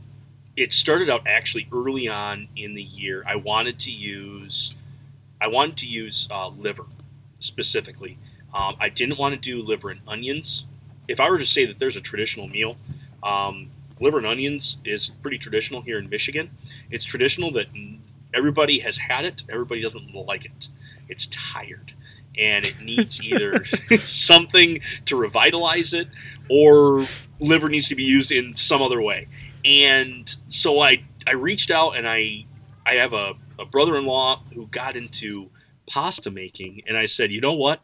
it 0.58 0.74
started 0.74 1.10
out 1.10 1.28
actually 1.28 1.70
early 1.72 2.10
on 2.10 2.50
in 2.58 2.74
the 2.74 2.84
year. 2.84 3.24
I 3.26 3.38
wanted 3.38 3.80
to 3.80 3.92
use, 3.92 4.76
I 5.40 5.48
wanted 5.48 5.78
to 5.78 5.88
use 5.88 6.28
uh, 6.30 6.50
liver 6.50 6.88
specifically. 7.40 8.18
Um, 8.54 8.76
I 8.78 8.90
didn't 8.90 9.18
want 9.18 9.34
to 9.34 9.40
do 9.40 9.64
liver 9.64 9.92
and 9.92 10.02
onions. 10.06 10.66
If 11.08 11.22
I 11.22 11.30
were 11.30 11.38
to 11.38 11.46
say 11.46 11.66
that 11.66 11.80
there's 11.80 11.96
a 11.96 12.02
traditional 12.02 12.50
meal, 12.50 12.76
um, 13.24 13.70
liver 14.02 14.18
and 14.18 14.28
onions 14.28 14.76
is 14.84 15.08
pretty 15.22 15.38
traditional 15.38 15.84
here 15.84 16.00
in 16.00 16.10
Michigan. 16.10 16.50
It's 16.92 17.06
traditional 17.06 17.50
that 17.52 17.68
everybody 18.36 18.80
has 18.80 18.98
had 18.98 19.26
it, 19.26 19.44
everybody 19.50 19.82
doesn't 19.82 20.14
like 20.14 20.46
it. 20.46 20.68
It's 21.08 21.28
tired 21.28 21.94
and 22.38 22.66
it 22.66 22.80
needs 22.82 23.22
either 23.22 23.66
something 24.04 24.82
to 25.06 25.16
revitalize 25.16 25.94
it 25.94 26.08
or 26.50 27.06
liver 27.40 27.70
needs 27.70 27.88
to 27.90 27.96
be 27.96 28.04
used 28.04 28.32
in 28.32 28.56
some 28.56 28.82
other 28.82 29.02
way. 29.02 29.28
And 29.64 30.34
so 30.50 30.82
I 30.82 31.04
I 31.26 31.32
reached 31.32 31.72
out 31.72 31.92
and 31.92 32.08
I 32.08 32.46
I 32.86 32.96
have 32.96 33.14
a, 33.14 33.34
a 33.58 33.66
brother-in-law 33.66 34.44
who 34.54 34.68
got 34.68 34.96
into 34.96 35.50
pasta 35.88 36.30
making 36.30 36.84
and 36.88 36.98
I 36.98 37.06
said, 37.06 37.32
"You 37.32 37.42
know 37.42 37.54
what? 37.54 37.82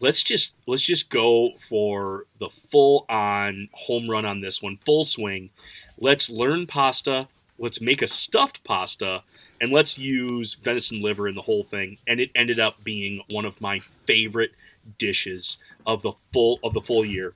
Let's 0.00 0.22
just 0.22 0.54
let's 0.66 0.84
just 0.84 1.10
go 1.10 1.50
for 1.68 2.26
the 2.38 2.48
full 2.70 3.04
on 3.08 3.68
home 3.72 4.08
run 4.08 4.24
on 4.24 4.40
this 4.40 4.62
one, 4.62 4.78
full 4.86 5.04
swing. 5.04 5.50
Let's 5.98 6.30
learn 6.30 6.66
pasta. 6.66 7.28
Let's 7.58 7.80
make 7.80 8.00
a 8.00 8.06
stuffed 8.06 8.62
pasta 8.62 9.22
and 9.60 9.72
let's 9.72 9.98
use 9.98 10.54
venison 10.54 11.02
liver 11.02 11.28
in 11.28 11.34
the 11.34 11.42
whole 11.42 11.64
thing. 11.64 11.98
And 12.06 12.20
it 12.20 12.30
ended 12.34 12.58
up 12.58 12.82
being 12.84 13.22
one 13.30 13.44
of 13.44 13.60
my 13.60 13.80
favorite 14.06 14.52
dishes 14.98 15.58
of 15.86 16.02
the 16.02 16.12
full 16.32 16.58
of 16.62 16.74
the 16.74 16.80
full 16.80 17.04
year. 17.04 17.34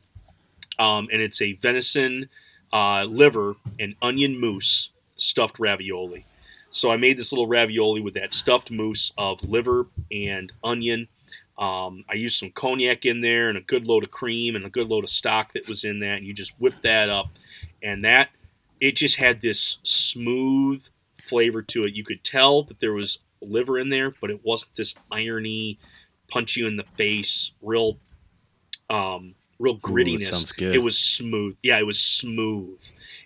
Um, 0.79 1.09
and 1.13 1.21
it's 1.21 1.43
a 1.43 1.53
venison 1.55 2.29
uh, 2.73 3.05
liver 3.05 3.57
and 3.79 3.95
onion 4.01 4.41
mousse 4.41 4.91
stuffed 5.17 5.59
ravioli. 5.59 6.25
So 6.71 6.91
I 6.91 6.97
made 6.97 7.19
this 7.19 7.33
little 7.33 7.47
ravioli 7.47 8.01
with 8.01 8.15
that 8.15 8.33
stuffed 8.33 8.71
mousse 8.71 9.13
of 9.19 9.43
liver 9.43 9.87
and 10.11 10.53
onion. 10.65 11.09
Um, 11.59 12.05
I 12.09 12.15
used 12.15 12.39
some 12.39 12.51
cognac 12.51 13.05
in 13.05 13.21
there 13.21 13.51
and 13.51 13.59
a 13.59 13.61
good 13.61 13.87
load 13.87 14.05
of 14.05 14.11
cream 14.11 14.57
and 14.57 14.65
a 14.65 14.71
good 14.71 14.89
load 14.89 15.05
of 15.05 15.11
stock 15.11 15.53
that 15.53 15.69
was 15.69 15.85
in 15.85 16.01
that. 16.01 16.19
And 16.19 16.27
you 16.27 16.33
just 16.33 16.59
whip 16.59 16.75
that 16.83 17.11
up, 17.11 17.29
and 17.83 18.05
that 18.05 18.31
it 18.81 18.97
just 18.97 19.17
had 19.17 19.43
this 19.43 19.79
smooth 19.83 20.83
flavor 21.33 21.63
to 21.63 21.85
it. 21.85 21.95
You 21.95 22.05
could 22.05 22.23
tell 22.23 22.63
that 22.65 22.81
there 22.81 22.93
was 22.93 23.19
liver 23.41 23.79
in 23.79 23.89
there, 23.89 24.13
but 24.21 24.31
it 24.31 24.45
wasn't 24.45 24.77
this 24.77 24.95
irony, 25.11 25.79
punch 26.29 26.57
you 26.57 26.67
in 26.67 26.77
the 26.77 26.85
face, 26.97 27.53
real, 27.63 27.99
um, 28.91 29.35
real 29.59 29.79
grittiness. 29.79 30.53
Ooh. 30.61 30.73
It 30.73 30.83
was 30.83 30.99
smooth. 30.99 31.57
Yeah, 31.63 31.79
it 31.79 31.87
was 31.87 31.99
smooth 31.99 32.79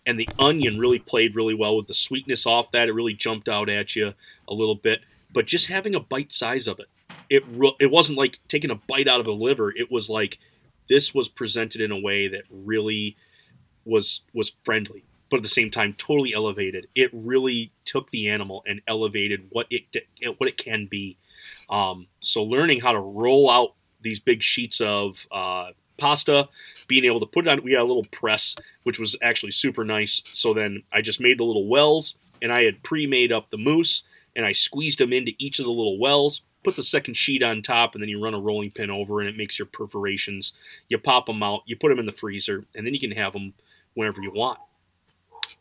and 0.06 0.18
the 0.18 0.28
onion 0.38 0.78
really 0.78 1.00
played 1.00 1.34
really 1.34 1.54
well 1.54 1.76
with 1.76 1.88
the 1.88 1.94
sweetness 1.94 2.46
off 2.46 2.70
that. 2.70 2.88
It 2.88 2.92
really 2.92 3.12
jumped 3.12 3.48
out 3.48 3.68
at 3.68 3.96
you 3.96 4.14
a 4.48 4.54
little 4.54 4.76
bit, 4.76 5.00
but 5.32 5.46
just 5.46 5.66
having 5.66 5.94
a 5.94 6.00
bite 6.00 6.32
size 6.32 6.68
of 6.68 6.78
it, 6.78 6.86
it 7.28 7.42
it 7.80 7.90
wasn't 7.90 8.18
like 8.18 8.38
taking 8.48 8.70
a 8.70 8.76
bite 8.76 9.08
out 9.08 9.20
of 9.20 9.26
a 9.26 9.32
liver. 9.32 9.70
It 9.70 9.90
was 9.90 10.08
like 10.08 10.38
this 10.88 11.12
was 11.12 11.28
presented 11.28 11.80
in 11.80 11.90
a 11.90 11.98
way 11.98 12.28
that 12.28 12.44
really 12.50 13.16
was 13.84 14.22
was 14.32 14.54
friendly, 14.64 15.04
but 15.30 15.38
at 15.38 15.42
the 15.42 15.48
same 15.48 15.70
time 15.70 15.94
totally 15.94 16.32
elevated. 16.34 16.86
It 16.94 17.10
really 17.12 17.72
took 17.84 18.10
the 18.10 18.28
animal 18.28 18.62
and 18.66 18.80
elevated 18.86 19.46
what 19.50 19.66
it 19.70 19.84
what 20.38 20.48
it 20.48 20.56
can 20.56 20.86
be. 20.86 21.16
Um, 21.68 22.06
so 22.20 22.42
learning 22.42 22.80
how 22.80 22.92
to 22.92 23.00
roll 23.00 23.50
out 23.50 23.74
these 24.00 24.20
big 24.20 24.42
sheets 24.42 24.80
of 24.80 25.26
uh, 25.32 25.70
pasta, 25.98 26.48
being 26.86 27.04
able 27.04 27.20
to 27.20 27.26
put 27.26 27.46
it 27.46 27.50
on. 27.50 27.62
We 27.62 27.72
had 27.72 27.80
a 27.80 27.84
little 27.84 28.06
press, 28.10 28.54
which 28.84 28.98
was 28.98 29.16
actually 29.22 29.52
super 29.52 29.84
nice. 29.84 30.22
So 30.26 30.54
then 30.54 30.82
I 30.92 31.00
just 31.00 31.20
made 31.20 31.38
the 31.38 31.44
little 31.44 31.66
wells, 31.66 32.14
and 32.40 32.52
I 32.52 32.64
had 32.64 32.82
pre-made 32.82 33.32
up 33.32 33.50
the 33.50 33.58
mousse, 33.58 34.04
and 34.34 34.44
I 34.44 34.52
squeezed 34.52 35.00
them 35.00 35.12
into 35.12 35.32
each 35.38 35.58
of 35.58 35.64
the 35.64 35.70
little 35.70 35.98
wells. 35.98 36.42
Put 36.64 36.76
the 36.76 36.82
second 36.82 37.14
sheet 37.14 37.42
on 37.42 37.62
top, 37.62 37.94
and 37.94 38.02
then 38.02 38.08
you 38.08 38.22
run 38.22 38.34
a 38.34 38.40
rolling 38.40 38.70
pin 38.70 38.90
over, 38.90 39.20
and 39.20 39.28
it 39.28 39.36
makes 39.36 39.58
your 39.58 39.66
perforations. 39.66 40.52
You 40.88 40.98
pop 40.98 41.26
them 41.26 41.42
out, 41.42 41.62
you 41.66 41.76
put 41.76 41.90
them 41.90 41.98
in 41.98 42.06
the 42.06 42.12
freezer, 42.12 42.64
and 42.74 42.86
then 42.86 42.92
you 42.92 43.00
can 43.00 43.12
have 43.12 43.32
them 43.32 43.54
whenever 43.94 44.20
you 44.20 44.32
want. 44.32 44.58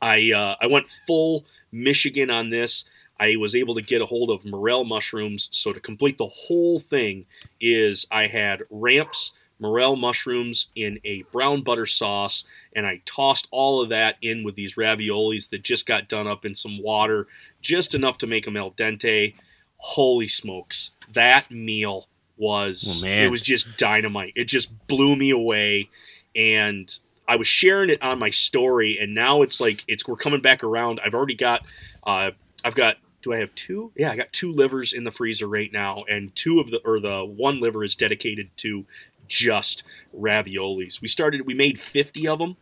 I 0.01 0.31
uh, 0.31 0.55
I 0.61 0.67
went 0.67 0.87
full 1.07 1.45
Michigan 1.71 2.29
on 2.29 2.49
this. 2.49 2.85
I 3.19 3.37
was 3.37 3.55
able 3.55 3.75
to 3.75 3.81
get 3.81 4.01
a 4.01 4.05
hold 4.05 4.29
of 4.29 4.45
morel 4.45 4.83
mushrooms. 4.83 5.49
So 5.51 5.71
to 5.71 5.79
complete 5.79 6.17
the 6.17 6.27
whole 6.27 6.79
thing, 6.79 7.25
is 7.61 8.05
I 8.11 8.27
had 8.27 8.63
ramps 8.69 9.31
morel 9.59 9.95
mushrooms 9.95 10.67
in 10.75 10.99
a 11.05 11.23
brown 11.31 11.61
butter 11.61 11.85
sauce, 11.85 12.43
and 12.75 12.85
I 12.85 13.01
tossed 13.05 13.47
all 13.51 13.81
of 13.81 13.89
that 13.89 14.17
in 14.21 14.43
with 14.43 14.55
these 14.55 14.75
raviolis 14.75 15.49
that 15.49 15.63
just 15.63 15.85
got 15.85 16.07
done 16.09 16.27
up 16.27 16.45
in 16.45 16.55
some 16.55 16.81
water, 16.81 17.27
just 17.61 17.95
enough 17.95 18.17
to 18.19 18.27
make 18.27 18.45
them 18.45 18.57
al 18.57 18.71
dente. 18.71 19.35
Holy 19.77 20.27
smokes, 20.27 20.91
that 21.13 21.51
meal 21.51 22.07
was 22.37 23.01
Oh, 23.03 23.07
it 23.07 23.31
was 23.31 23.41
just 23.41 23.77
dynamite. 23.77 24.33
It 24.35 24.45
just 24.45 24.87
blew 24.87 25.15
me 25.15 25.29
away, 25.29 25.89
and 26.35 26.97
I 27.27 27.35
was 27.37 27.47
sharing 27.47 27.89
it 27.89 28.01
on 28.01 28.19
my 28.19 28.29
story, 28.29 28.97
and 28.99 29.13
now 29.15 29.41
it's 29.41 29.59
like 29.59 29.83
it's 29.87 30.07
we're 30.07 30.15
coming 30.15 30.41
back 30.41 30.63
around. 30.63 30.99
I've 31.03 31.13
already 31.13 31.35
got, 31.35 31.65
uh, 32.05 32.31
I've 32.63 32.75
got. 32.75 32.97
Do 33.21 33.33
I 33.33 33.37
have 33.37 33.55
two? 33.55 33.91
Yeah, 33.97 34.11
I 34.11 34.15
got 34.15 34.31
two 34.31 34.51
livers 34.51 34.93
in 34.93 35.03
the 35.03 35.11
freezer 35.11 35.47
right 35.47 35.71
now, 35.73 36.03
and 36.07 36.35
two 36.35 36.59
of 36.59 36.69
the 36.69 36.77
or 36.85 36.99
the 36.99 37.25
one 37.25 37.59
liver 37.59 37.83
is 37.83 37.95
dedicated 37.95 38.49
to 38.57 38.85
just 39.27 39.83
raviolis. 40.15 41.01
We 41.01 41.07
started, 41.07 41.45
we 41.45 41.53
made 41.53 41.79
50 41.79 42.27
of 42.27 42.39
them. 42.39 42.57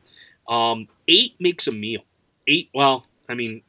Um, 0.48 0.88
eight 1.08 1.36
makes 1.40 1.68
a 1.68 1.72
meal. 1.72 2.02
Eight, 2.48 2.70
well, 2.74 3.06
I 3.30 3.36
mean, 3.36 3.62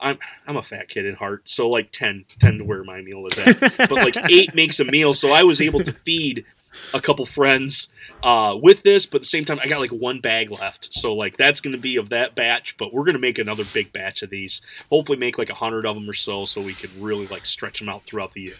I'm 0.00 0.18
I'm 0.46 0.56
a 0.56 0.62
fat 0.62 0.88
kid 0.88 1.06
at 1.06 1.14
heart, 1.14 1.42
so 1.46 1.68
like 1.68 1.90
10, 1.92 2.26
10 2.40 2.58
to 2.58 2.64
where 2.64 2.84
my 2.84 3.00
meal 3.00 3.26
is 3.26 3.38
at. 3.38 3.76
but 3.88 3.92
like 3.92 4.16
eight 4.30 4.54
makes 4.54 4.78
a 4.80 4.84
meal, 4.84 5.14
so 5.14 5.32
I 5.32 5.42
was 5.42 5.60
able 5.60 5.80
to 5.80 5.92
feed 5.92 6.44
a 6.92 7.00
couple 7.00 7.26
friends 7.26 7.88
uh, 8.22 8.56
with 8.60 8.82
this, 8.82 9.06
but 9.06 9.16
at 9.16 9.22
the 9.22 9.28
same 9.28 9.44
time, 9.44 9.58
I 9.62 9.68
got 9.68 9.80
like 9.80 9.90
one 9.90 10.20
bag 10.20 10.50
left. 10.50 10.94
So 10.94 11.14
like 11.14 11.36
that's 11.36 11.60
going 11.60 11.72
to 11.72 11.80
be 11.80 11.96
of 11.96 12.08
that 12.10 12.34
batch, 12.34 12.76
but 12.78 12.92
we're 12.92 13.04
going 13.04 13.14
to 13.14 13.20
make 13.20 13.38
another 13.38 13.64
big 13.72 13.92
batch 13.92 14.22
of 14.22 14.30
these. 14.30 14.62
Hopefully, 14.90 15.18
make 15.18 15.38
like 15.38 15.50
a 15.50 15.54
hundred 15.54 15.86
of 15.86 15.94
them 15.94 16.08
or 16.08 16.14
so, 16.14 16.44
so 16.44 16.60
we 16.60 16.74
can 16.74 16.90
really 17.00 17.26
like 17.26 17.46
stretch 17.46 17.78
them 17.78 17.88
out 17.88 18.04
throughout 18.04 18.32
the 18.32 18.42
year. 18.42 18.56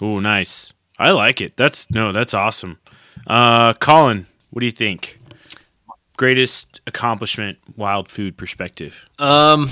Oh, 0.00 0.20
nice. 0.20 0.72
I 0.98 1.10
like 1.10 1.40
it. 1.40 1.56
That's 1.56 1.90
no, 1.90 2.12
that's 2.12 2.34
awesome. 2.34 2.78
Uh, 3.26 3.74
Colin, 3.74 4.26
what 4.50 4.60
do 4.60 4.66
you 4.66 4.72
think? 4.72 5.20
Greatest 6.16 6.80
accomplishment, 6.86 7.58
wild 7.76 8.10
food 8.10 8.36
perspective. 8.36 9.06
Um, 9.18 9.70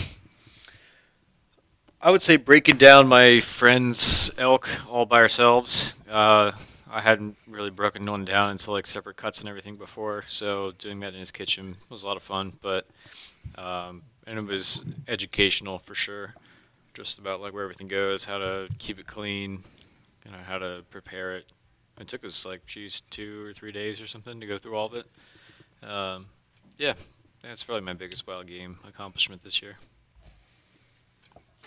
I 2.05 2.11
would 2.11 2.21
say 2.21 2.37
breaking 2.37 2.77
down 2.77 3.09
my 3.09 3.41
friend's 3.41 4.31
elk 4.37 4.69
all 4.91 5.07
by 5.07 5.21
ourselves. 5.21 5.95
Uh, 6.07 6.53
I 6.91 7.01
hadn't 7.01 7.39
really 7.47 7.71
broken 7.71 8.05
one 8.05 8.27
down 8.27 8.51
into 8.51 8.71
like 8.71 8.87
separate 8.87 9.17
cuts 9.17 9.41
and 9.41 9.49
everything 9.49 9.77
before, 9.77 10.23
so 10.29 10.73
doing 10.73 11.01
that 11.01 11.15
in 11.15 11.21
his 11.21 11.31
kitchen 11.31 11.79
was 11.89 12.03
a 12.03 12.07
lot 12.07 12.19
of 12.19 12.23
fun. 12.23 12.53
But 12.61 12.87
um, 13.57 14.03
and 14.27 14.39
it 14.39 14.45
was 14.45 14.83
educational 15.09 15.79
for 15.79 15.95
sure, 15.95 16.35
just 16.93 17.19
about 17.19 17.41
like 17.41 17.55
where 17.55 17.65
everything 17.65 17.89
goes, 17.89 18.27
how 18.27 18.37
to 18.37 18.69
keep 18.79 18.99
it 18.99 19.07
clean, 19.07 19.65
you 20.27 20.31
know, 20.31 20.39
how 20.47 20.59
to 20.59 20.83
prepare 20.91 21.35
it. 21.37 21.47
It 21.99 22.07
took 22.07 22.23
us 22.23 22.45
like 22.45 22.67
geez 22.67 23.01
two 23.09 23.47
or 23.47 23.55
three 23.55 23.73
days 23.73 23.99
or 24.03 24.07
something 24.07 24.41
to 24.41 24.47
go 24.47 24.59
through 24.59 24.77
all 24.77 24.87
of 24.89 24.93
it. 24.93 25.07
Um, 25.83 26.27
yeah, 26.77 26.93
that's 27.41 27.65
probably 27.65 27.81
my 27.81 27.95
biggest 27.95 28.27
wild 28.27 28.47
game 28.47 28.79
accomplishment 28.87 29.43
this 29.43 29.63
year. 29.63 29.79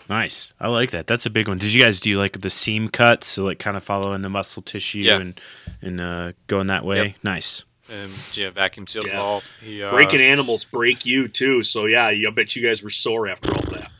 Nice. 0.09 0.53
I 0.59 0.67
like 0.69 0.91
that. 0.91 1.05
That's 1.07 1.25
a 1.25 1.29
big 1.29 1.47
one. 1.47 1.57
Did 1.57 1.73
you 1.73 1.81
guys 1.83 1.99
do 1.99 2.17
like 2.17 2.39
the 2.41 2.49
seam 2.49 2.87
cuts, 2.89 3.27
so 3.27 3.43
like 3.43 3.59
kind 3.59 3.75
of 3.75 3.83
following 3.83 4.21
the 4.21 4.29
muscle 4.29 4.61
tissue 4.61 4.99
Yeah. 4.99 5.17
and 5.17 5.41
and 5.81 5.99
uh, 6.01 6.31
going 6.47 6.67
that 6.67 6.85
way? 6.85 7.07
Yep. 7.07 7.15
Nice. 7.23 7.63
Um, 7.89 8.11
yeah, 8.33 8.49
vacuum 8.49 8.85
sealed 8.87 9.05
Yeah. 9.07 9.17
vault. 9.17 9.43
He, 9.61 9.81
uh, 9.81 9.91
Breaking 9.91 10.21
animals 10.21 10.65
break 10.65 11.05
you 11.05 11.27
too, 11.27 11.63
so 11.63 11.85
yeah, 11.85 12.05
I 12.07 12.29
bet 12.33 12.55
you 12.55 12.61
guys 12.67 12.81
were 12.83 12.89
sore 12.89 13.27
after 13.29 13.53
all 13.53 13.61
that. 13.71 13.91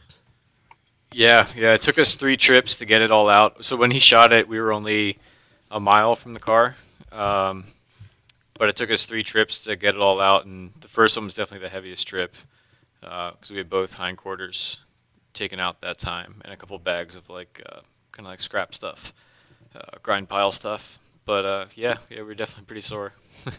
Yeah, 1.11 1.47
yeah. 1.55 1.73
It 1.73 1.81
took 1.81 1.97
us 1.97 2.15
three 2.15 2.37
trips 2.37 2.75
to 2.75 2.85
get 2.85 3.01
it 3.01 3.11
all 3.11 3.29
out. 3.29 3.63
So 3.63 3.75
when 3.75 3.91
he 3.91 3.99
shot 3.99 4.33
it, 4.33 4.47
we 4.47 4.59
were 4.59 4.73
only 4.73 5.17
a 5.71 5.79
mile 5.79 6.15
from 6.15 6.33
the 6.33 6.39
car, 6.39 6.75
um, 7.11 7.65
but 8.59 8.69
it 8.69 8.75
took 8.75 8.91
us 8.91 9.05
three 9.05 9.23
trips 9.23 9.59
to 9.63 9.75
get 9.75 9.95
it 9.95 10.01
all 10.01 10.19
out. 10.19 10.45
And 10.45 10.71
the 10.81 10.87
first 10.87 11.15
one 11.15 11.25
was 11.25 11.33
definitely 11.33 11.65
the 11.65 11.71
heaviest 11.71 12.07
trip 12.07 12.33
because 12.99 13.49
we 13.51 13.57
had 13.57 13.69
both 13.69 13.93
hindquarters 13.93 14.79
taken 15.37 15.59
out 15.59 15.81
that 15.81 15.97
time 15.97 16.41
and 16.43 16.53
a 16.53 16.57
couple 16.57 16.77
bags 16.79 17.15
of 17.15 17.29
like 17.29 17.61
uh, 17.69 17.81
kind 18.11 18.25
of 18.25 18.31
like 18.31 18.41
scrap 18.41 18.73
stuff, 18.73 19.13
uh, 19.75 19.97
grind 20.01 20.27
pile 20.27 20.51
stuff. 20.51 20.99
But 21.25 21.45
uh, 21.45 21.65
yeah, 21.75 21.97
yeah, 22.09 22.23
we 22.23 22.31
are 22.31 22.35
definitely 22.35 22.65
pretty 22.65 22.81
sore. 22.81 23.13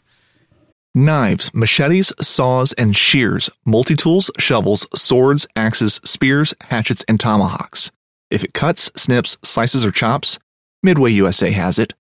Knives, 0.95 1.55
machetes, 1.55 2.13
saws, 2.21 2.73
and 2.73 2.97
shears, 2.97 3.49
multi 3.65 3.95
tools, 3.95 4.31
shovels, 4.39 4.87
swords, 4.95 5.47
axes, 5.55 6.01
spears, 6.05 6.55
hatchets, 6.63 7.05
and 7.09 7.21
tomahawks. 7.21 7.93
If 8.31 8.43
it 8.43 8.53
cuts, 8.53 8.91
snips, 8.97 9.39
slices, 9.45 9.85
or 9.85 9.93
chops, 9.93 10.39
Midway 10.83 11.13
USA 11.13 11.51
has 11.53 11.79
it. 11.79 11.95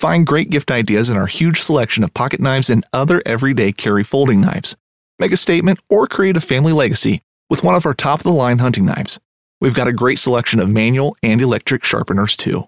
Find 0.00 0.26
great 0.26 0.50
gift 0.50 0.70
ideas 0.70 1.08
in 1.08 1.16
our 1.16 1.26
huge 1.26 1.60
selection 1.60 2.02
of 2.02 2.14
pocket 2.14 2.40
knives 2.40 2.68
and 2.68 2.84
other 2.92 3.22
everyday 3.24 3.72
carry 3.72 4.02
folding 4.02 4.40
knives. 4.40 4.76
Make 5.18 5.32
a 5.32 5.36
statement 5.36 5.80
or 5.88 6.06
create 6.06 6.36
a 6.36 6.40
family 6.40 6.72
legacy 6.72 7.22
with 7.52 7.62
one 7.62 7.74
of 7.74 7.84
our 7.84 7.92
top 7.92 8.20
of 8.20 8.24
the 8.24 8.32
line 8.32 8.60
hunting 8.60 8.86
knives. 8.86 9.20
We've 9.60 9.74
got 9.74 9.86
a 9.86 9.92
great 9.92 10.18
selection 10.18 10.58
of 10.58 10.70
manual 10.70 11.14
and 11.22 11.38
electric 11.38 11.84
sharpeners 11.84 12.34
too. 12.34 12.64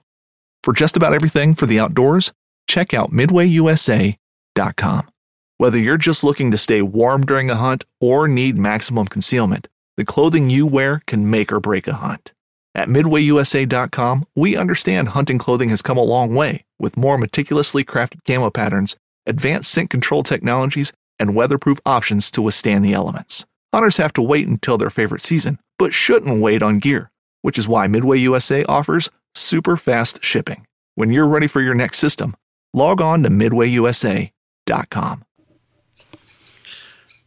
For 0.63 0.75
just 0.75 0.95
about 0.95 1.15
everything 1.15 1.55
for 1.55 1.65
the 1.65 1.81
outdoors, 1.81 2.35
check 2.69 2.93
out 2.93 3.11
midwayusa.com. 3.11 5.09
Whether 5.57 5.79
you're 5.79 5.97
just 5.97 6.23
looking 6.23 6.51
to 6.51 6.59
stay 6.59 6.83
warm 6.83 7.25
during 7.25 7.51
a 7.51 7.55
hunt 7.55 7.87
or 7.99 8.29
need 8.29 8.59
maximum 8.59 9.07
concealment, 9.07 9.69
the 9.97 10.05
clothing 10.05 10.51
you 10.51 10.67
wear 10.67 11.01
can 11.07 11.31
make 11.31 11.51
or 11.51 11.61
break 11.61 11.89
a 11.89 11.95
hunt. 11.95 12.35
At 12.75 12.89
midwayusa.com, 12.89 14.27
we 14.37 14.55
understand 14.55 15.09
hunting 15.09 15.39
clothing 15.39 15.71
has 15.71 15.81
come 15.81 15.97
a 15.97 16.03
long 16.03 16.35
way 16.35 16.67
with 16.79 16.99
more 16.99 17.17
meticulously 17.17 17.85
crafted 17.85 18.23
camo 18.27 18.51
patterns, 18.51 18.99
advanced 19.25 19.71
scent 19.71 19.89
control 19.89 20.23
technologies, 20.23 20.93
and 21.19 21.35
weatherproof 21.35 21.81
options 21.87 22.31
to 22.33 22.43
withstand 22.43 22.85
the 22.85 22.93
elements. 22.93 23.47
Hunters 23.75 23.97
have 23.97 24.13
to 24.13 24.23
wait 24.23 24.47
until 24.47 24.79
their 24.79 24.89
favorite 24.89 25.21
season, 25.21 25.59
but 25.81 25.93
shouldn't 25.93 26.41
wait 26.41 26.63
on 26.63 26.79
gear, 26.79 27.11
which 27.43 27.59
is 27.59 27.67
why 27.67 27.89
Midway 27.89 28.21
USA 28.21 28.63
offers 28.67 29.11
super 29.35 29.77
fast 29.77 30.23
shipping. 30.23 30.65
When 30.95 31.11
you're 31.11 31.27
ready 31.27 31.49
for 31.49 31.61
your 31.61 31.75
next 31.75 31.99
system, 31.99 32.37
log 32.73 33.01
on 33.01 33.25
to 33.25 33.31
midwayusa.com. 33.31 35.23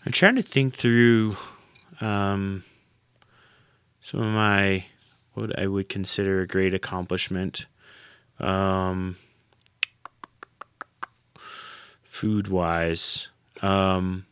I'm 0.05 0.11
trying 0.13 0.35
to 0.37 0.41
think 0.41 0.73
through 0.73 1.35
um, 1.99 2.63
some 4.01 4.21
of 4.21 4.33
my 4.33 4.85
what 5.33 5.59
I 5.59 5.67
would 5.67 5.89
consider 5.89 6.39
a 6.39 6.47
great 6.47 6.73
accomplishment. 6.73 7.65
Um, 8.39 9.17
food 12.03 12.47
wise, 12.47 13.27
um, 13.61 14.25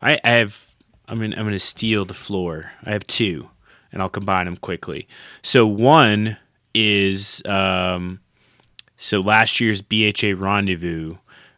I, 0.00 0.18
I 0.24 0.30
have. 0.30 0.69
I 1.10 1.14
mean, 1.14 1.34
I'm 1.36 1.50
to 1.50 1.58
steal 1.58 2.04
the 2.04 2.14
floor. 2.14 2.70
I 2.84 2.90
have 2.90 3.04
two, 3.06 3.48
and 3.92 4.00
I'll 4.00 4.08
combine 4.08 4.46
them 4.46 4.56
quickly. 4.56 5.08
So 5.42 5.66
one 5.66 6.36
is 6.72 7.42
um, 7.46 8.20
so 8.96 9.18
last 9.20 9.58
year's 9.58 9.82
BHA 9.82 10.34
Rendezvous. 10.36 11.16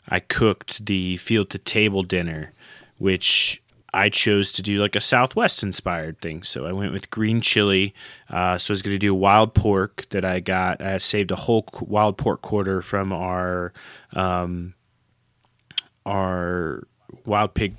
I 0.08 0.20
cooked 0.20 0.86
the 0.86 1.18
field 1.18 1.50
to 1.50 1.58
table 1.58 2.02
dinner, 2.02 2.52
which 2.96 3.62
I 3.92 4.08
chose 4.08 4.52
to 4.54 4.62
do 4.62 4.80
like 4.80 4.96
a 4.96 5.02
Southwest 5.02 5.62
inspired 5.62 6.18
thing. 6.22 6.44
So 6.44 6.64
I 6.64 6.72
went 6.72 6.94
with 6.94 7.10
green 7.10 7.42
chili. 7.42 7.94
Uh, 8.30 8.56
so 8.56 8.72
I 8.72 8.74
was 8.74 8.80
going 8.80 8.94
to 8.94 8.98
do 8.98 9.14
wild 9.14 9.52
pork 9.52 10.06
that 10.10 10.24
I 10.24 10.40
got. 10.40 10.80
I 10.80 10.96
saved 10.96 11.30
a 11.30 11.36
whole 11.36 11.66
wild 11.82 12.16
pork 12.16 12.40
quarter 12.40 12.80
from 12.80 13.12
our 13.12 13.74
um, 14.14 14.72
our 16.06 16.88
wild 17.26 17.52
pig 17.52 17.76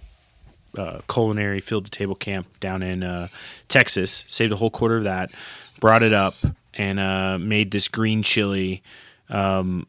uh, 0.77 1.01
culinary 1.09 1.61
field 1.61 1.85
to 1.85 1.91
table 1.91 2.15
camp 2.15 2.47
down 2.59 2.83
in 2.83 3.03
uh, 3.03 3.27
Texas. 3.67 4.23
Saved 4.27 4.51
a 4.51 4.55
whole 4.55 4.71
quarter 4.71 4.97
of 4.97 5.03
that. 5.03 5.31
Brought 5.79 6.03
it 6.03 6.13
up 6.13 6.33
and 6.73 6.99
uh, 6.99 7.37
made 7.37 7.71
this 7.71 7.87
green 7.87 8.23
chili 8.23 8.81
um, 9.29 9.87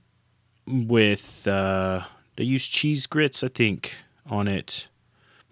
with 0.66 1.46
uh, 1.46 2.02
they 2.36 2.44
used 2.44 2.72
cheese 2.72 3.06
grits, 3.06 3.42
I 3.42 3.48
think, 3.48 3.94
on 4.26 4.48
it 4.48 4.86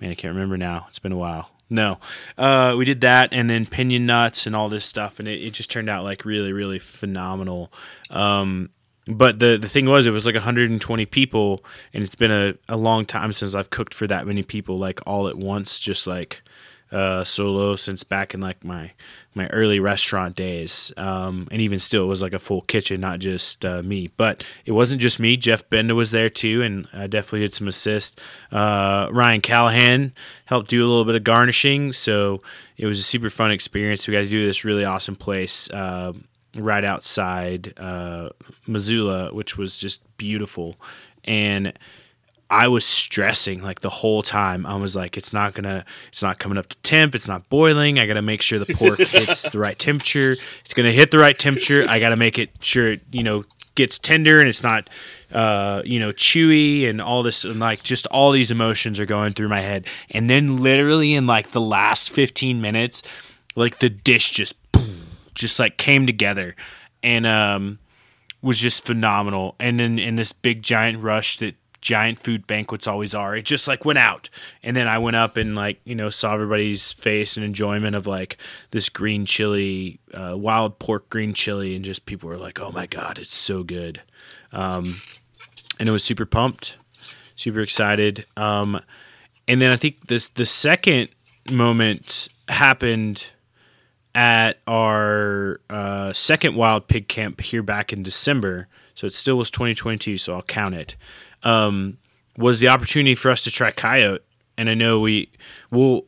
man, 0.03 0.11
I 0.11 0.15
can't 0.15 0.35
remember 0.35 0.59
now. 0.59 0.87
It's 0.89 0.99
been 0.99 1.13
a 1.13 1.17
while. 1.17 1.49
No, 1.71 1.99
uh, 2.37 2.75
we 2.77 2.85
did 2.85 3.01
that, 3.01 3.33
and 3.33 3.49
then 3.49 3.65
pinion 3.65 4.05
nuts 4.05 4.47
and 4.47 4.55
all 4.55 4.69
this 4.69 4.85
stuff, 4.85 5.19
and 5.19 5.27
it, 5.27 5.41
it 5.41 5.53
just 5.53 5.71
turned 5.71 5.89
out 5.89 6.05
like 6.05 6.27
really, 6.27 6.53
really 6.53 6.79
phenomenal. 6.79 7.73
Um, 8.11 8.69
but 9.07 9.39
the 9.39 9.59
the 9.61 9.69
thing 9.69 9.87
was, 9.87 10.07
it 10.07 10.11
was 10.11 10.27
like 10.27 10.35
120 10.35 11.07
people, 11.07 11.65
and 11.93 12.03
it's 12.03 12.15
been 12.15 12.31
a, 12.31 12.55
a 12.69 12.77
long 12.77 13.05
time 13.05 13.33
since 13.33 13.55
I've 13.55 13.71
cooked 13.71 13.95
for 13.95 14.07
that 14.07 14.27
many 14.27 14.43
people, 14.43 14.79
like 14.79 15.01
all 15.07 15.29
at 15.29 15.37
once, 15.37 15.79
just 15.79 16.07
like 16.07 16.43
uh, 16.93 17.25
solo 17.25 17.75
since 17.75 18.05
back 18.05 18.35
in 18.35 18.41
like 18.41 18.63
my 18.63 18.93
my 19.35 19.49
early 19.49 19.81
restaurant 19.81 20.37
days. 20.37 20.93
Um, 20.97 21.49
and 21.51 21.61
even 21.61 21.79
still, 21.79 22.05
it 22.05 22.09
was 22.09 22.23
like 22.23 22.35
a 22.35 22.39
full 22.39 22.61
kitchen, 22.61 23.01
not 23.01 23.19
just 23.19 23.65
uh, 23.65 23.83
me. 23.83 24.09
But 24.17 24.45
it 24.67 24.73
wasn't 24.73 25.01
just 25.01 25.19
me. 25.19 25.37
Jeff 25.37 25.69
Benda 25.69 25.95
was 25.95 26.11
there 26.11 26.31
too, 26.31 26.63
and 26.63 26.87
I 26.93 27.07
definitely 27.07 27.41
did 27.41 27.55
some 27.55 27.67
assist. 27.67 28.21
Uh, 28.53 29.09
Ryan 29.11 29.41
Callaghan 29.41 30.13
helped 30.45 30.69
do 30.71 30.85
a 30.85 30.89
little 30.89 31.05
bit 31.07 31.15
of 31.17 31.25
garnishing, 31.25 31.93
so 31.93 32.43
it 32.77 32.87
was 32.87 32.99
a 32.99 33.05
super 33.05 33.31
fun 33.31 33.51
experience. 33.51 34.07
We 34.07 34.13
got 34.13 34.21
to 34.21 34.27
do 34.29 34.47
this 34.47 34.65
really 34.65 34.85
awesome 34.85 35.17
place. 35.17 35.69
Right 36.55 36.85
outside 36.85 37.73
uh, 37.79 38.31
Missoula, 38.67 39.33
which 39.33 39.57
was 39.57 39.77
just 39.77 40.01
beautiful, 40.19 40.77
and 41.25 41.73
I 42.53 42.69
was 42.69 42.85
stressing 42.85 43.63
like 43.63 43.81
the 43.81 43.89
whole 43.89 44.23
time. 44.23 44.67
I 44.67 44.77
was 44.77 44.95
like, 44.95 45.17
it's 45.17 45.33
not 45.33 45.55
gonna, 45.55 45.87
it's 46.09 46.23
not 46.23 46.39
coming 46.39 46.59
up 46.59 46.69
to 46.69 46.77
temp. 46.79 47.15
It's 47.15 47.27
not 47.27 47.49
boiling. 47.49 47.99
I 47.99 48.05
gotta 48.05 48.21
make 48.21 48.43
sure 48.43 48.59
the 48.59 48.75
pork 48.75 48.99
hits 49.03 49.49
the 49.49 49.59
right 49.59 49.79
temperature. 49.79 50.37
It's 50.63 50.75
gonna 50.75 50.93
hit 50.93 51.11
the 51.11 51.19
right 51.19 51.39
temperature. 51.39 51.87
I 51.89 51.99
gotta 51.99 52.17
make 52.17 52.39
it 52.39 52.51
sure 52.61 52.93
it, 52.93 53.01
you 53.11 53.23
know, 53.23 53.47
gets 53.75 53.99
tender 53.99 54.39
and 54.39 54.51
it's 54.51 54.63
not, 54.63 54.91
uh, 55.33 55.81
you 55.87 55.99
know, 55.99 56.11
chewy 56.13 56.87
and 56.87 57.01
all 57.01 57.23
this. 57.23 57.45
And 57.45 57.59
like, 57.59 57.83
just 57.83 58.07
all 58.09 58.33
these 58.33 58.51
emotions 58.51 59.01
are 59.01 59.07
going 59.07 59.33
through 59.33 59.49
my 59.49 59.63
head. 59.63 59.87
And 60.11 60.29
then 60.29 60.59
literally 60.59 61.15
in 61.15 61.27
like 61.27 61.53
the 61.53 61.61
last 61.61 62.11
15 62.11 62.61
minutes, 62.61 63.03
like 63.57 63.79
the 63.79 63.89
dish 63.89 64.31
just, 64.31 64.57
just 65.35 65.59
like 65.59 65.77
came 65.77 66.07
together 66.07 66.57
and, 67.03 67.27
um, 67.27 67.79
was 68.43 68.59
just 68.59 68.85
phenomenal. 68.85 69.55
And 69.61 69.79
then 69.79 69.99
in 69.99 70.17
this 70.17 70.33
big 70.33 70.63
giant 70.63 71.01
rush 71.01 71.37
that 71.39 71.55
giant 71.83 72.19
food 72.19 72.47
banquets 72.47 72.87
always 72.87 73.15
are. 73.15 73.37
It 73.37 73.45
just 73.45 73.69
like 73.69 73.85
went 73.85 73.99
out. 73.99 74.31
And 74.63 74.75
then 74.75 74.89
I 74.89 74.99
went 74.99 75.17
up 75.17 75.37
and 75.37 75.55
like, 75.55 75.81
you 75.85 75.95
know, 75.95 76.09
saw 76.09 76.33
everybody's 76.33 76.93
face 76.93 77.37
and 77.37 77.45
enjoyment 77.45 77.95
of 77.95 78.07
like 78.07 78.39
this 78.71 78.89
green 78.89 79.27
chili, 79.27 79.99
uh, 80.15 80.35
wild 80.39 80.79
pork 80.79 81.11
green 81.11 81.35
chili. 81.35 81.75
And 81.75 81.85
just 81.85 82.07
people 82.07 82.29
were 82.29 82.39
like, 82.39 82.61
oh 82.61 82.71
my 82.71 82.87
God, 82.87 83.19
it's 83.19 83.35
so 83.35 83.63
good. 83.65 84.01
Um, 84.53 84.95
and 85.79 85.89
it 85.89 85.93
was 85.93 86.05
super 86.05 86.25
pumped, 86.25 86.77
super 87.35 87.61
excited. 87.61 88.25
Um, 88.37 88.81
and 89.49 89.61
then 89.61 89.73
I 89.73 89.77
think 89.77 90.07
this, 90.07 90.29
the 90.29 90.47
second 90.47 91.09
moment 91.51 92.29
happened 92.49 93.27
at 94.15 94.59
our 94.67 95.61
uh, 95.71 96.13
second 96.13 96.57
wild 96.57 96.89
pig 96.89 97.09
camp 97.09 97.41
here 97.41 97.63
back 97.63 97.93
in 97.93 98.03
December. 98.03 98.69
So 98.95 99.07
it 99.07 99.15
still 99.15 99.39
was 99.39 99.51
2022, 99.51 100.19
so 100.19 100.35
I'll 100.35 100.43
count 100.43 100.75
it 100.75 100.97
um, 101.43 101.99
was 102.37 102.61
the 102.61 102.69
opportunity 102.69 103.15
for 103.15 103.31
us 103.31 103.45
to 103.45 103.51
try 103.51 103.71
coyote. 103.71 104.23
And 104.57 104.69
I 104.69 104.75
know 104.75 105.01
we 105.01 105.31
will. 105.71 106.07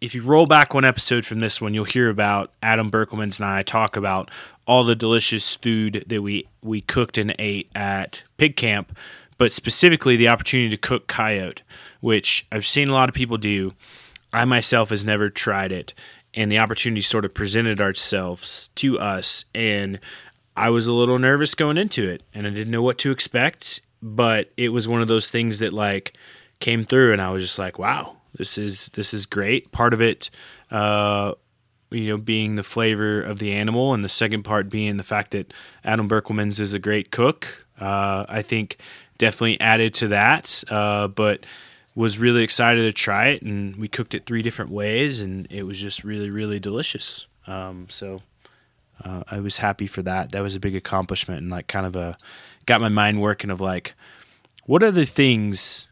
If 0.00 0.14
you 0.14 0.22
roll 0.22 0.46
back 0.46 0.74
one 0.74 0.84
episode 0.84 1.26
from 1.26 1.40
this 1.40 1.60
one, 1.60 1.74
you'll 1.74 1.84
hear 1.84 2.08
about 2.08 2.52
Adam 2.62 2.88
Berkelmans 2.88 3.40
and 3.40 3.48
I 3.48 3.64
talk 3.64 3.96
about 3.96 4.30
all 4.64 4.84
the 4.84 4.94
delicious 4.94 5.56
food 5.56 6.04
that 6.06 6.22
we 6.22 6.46
we 6.62 6.80
cooked 6.80 7.18
and 7.18 7.34
ate 7.38 7.68
at 7.74 8.22
Pig 8.36 8.54
Camp, 8.54 8.96
but 9.38 9.52
specifically 9.52 10.16
the 10.16 10.28
opportunity 10.28 10.70
to 10.70 10.76
cook 10.76 11.08
coyote, 11.08 11.62
which 12.00 12.46
I've 12.52 12.66
seen 12.66 12.88
a 12.88 12.92
lot 12.92 13.08
of 13.08 13.14
people 13.14 13.38
do. 13.38 13.74
I 14.32 14.44
myself 14.44 14.90
has 14.90 15.06
never 15.06 15.30
tried 15.30 15.72
it, 15.72 15.94
and 16.38 16.50
the 16.50 16.58
opportunity 16.58 17.02
sort 17.02 17.24
of 17.24 17.34
presented 17.34 17.80
ourselves 17.80 18.68
to 18.76 18.98
us, 18.98 19.44
and 19.54 20.00
I 20.56 20.70
was 20.70 20.86
a 20.86 20.92
little 20.92 21.18
nervous 21.18 21.54
going 21.54 21.76
into 21.76 22.08
it, 22.08 22.22
and 22.32 22.46
I 22.46 22.50
didn't 22.50 22.70
know 22.70 22.82
what 22.82 22.98
to 22.98 23.10
expect 23.10 23.82
but 24.02 24.50
it 24.56 24.70
was 24.70 24.86
one 24.86 25.02
of 25.02 25.08
those 25.08 25.30
things 25.30 25.58
that 25.58 25.72
like 25.72 26.14
came 26.60 26.84
through 26.84 27.12
and 27.12 27.22
I 27.22 27.30
was 27.30 27.42
just 27.42 27.58
like, 27.58 27.78
wow, 27.78 28.16
this 28.34 28.58
is 28.58 28.88
this 28.90 29.12
is 29.12 29.26
great. 29.26 29.72
Part 29.72 29.94
of 29.94 30.00
it 30.00 30.30
uh 30.70 31.34
you 31.90 32.08
know, 32.08 32.18
being 32.18 32.56
the 32.56 32.62
flavor 32.62 33.22
of 33.22 33.38
the 33.38 33.52
animal, 33.52 33.94
and 33.94 34.04
the 34.04 34.10
second 34.10 34.42
part 34.42 34.68
being 34.68 34.98
the 34.98 35.02
fact 35.02 35.30
that 35.30 35.54
Adam 35.82 36.06
Berkelmans 36.06 36.60
is 36.60 36.74
a 36.74 36.78
great 36.78 37.10
cook. 37.10 37.66
Uh, 37.80 38.26
I 38.28 38.42
think 38.42 38.76
definitely 39.16 39.58
added 39.58 39.94
to 39.94 40.08
that. 40.08 40.62
Uh, 40.68 41.08
but 41.08 41.46
was 41.98 42.16
really 42.16 42.44
excited 42.44 42.82
to 42.82 42.92
try 42.92 43.30
it, 43.30 43.42
and 43.42 43.74
we 43.74 43.88
cooked 43.88 44.14
it 44.14 44.24
three 44.24 44.40
different 44.40 44.70
ways, 44.70 45.20
and 45.20 45.48
it 45.50 45.64
was 45.64 45.80
just 45.80 46.04
really, 46.04 46.30
really 46.30 46.60
delicious. 46.60 47.26
Um, 47.48 47.86
so 47.90 48.22
uh, 49.04 49.24
I 49.28 49.40
was 49.40 49.56
happy 49.58 49.88
for 49.88 50.02
that. 50.02 50.30
That 50.30 50.44
was 50.44 50.54
a 50.54 50.60
big 50.60 50.76
accomplishment, 50.76 51.40
and 51.40 51.50
like 51.50 51.66
kind 51.66 51.84
of 51.84 51.96
a 51.96 52.16
got 52.66 52.80
my 52.80 52.88
mind 52.88 53.20
working 53.20 53.50
of 53.50 53.60
like, 53.60 53.94
what 54.64 54.84
other 54.84 55.04
things 55.04 55.88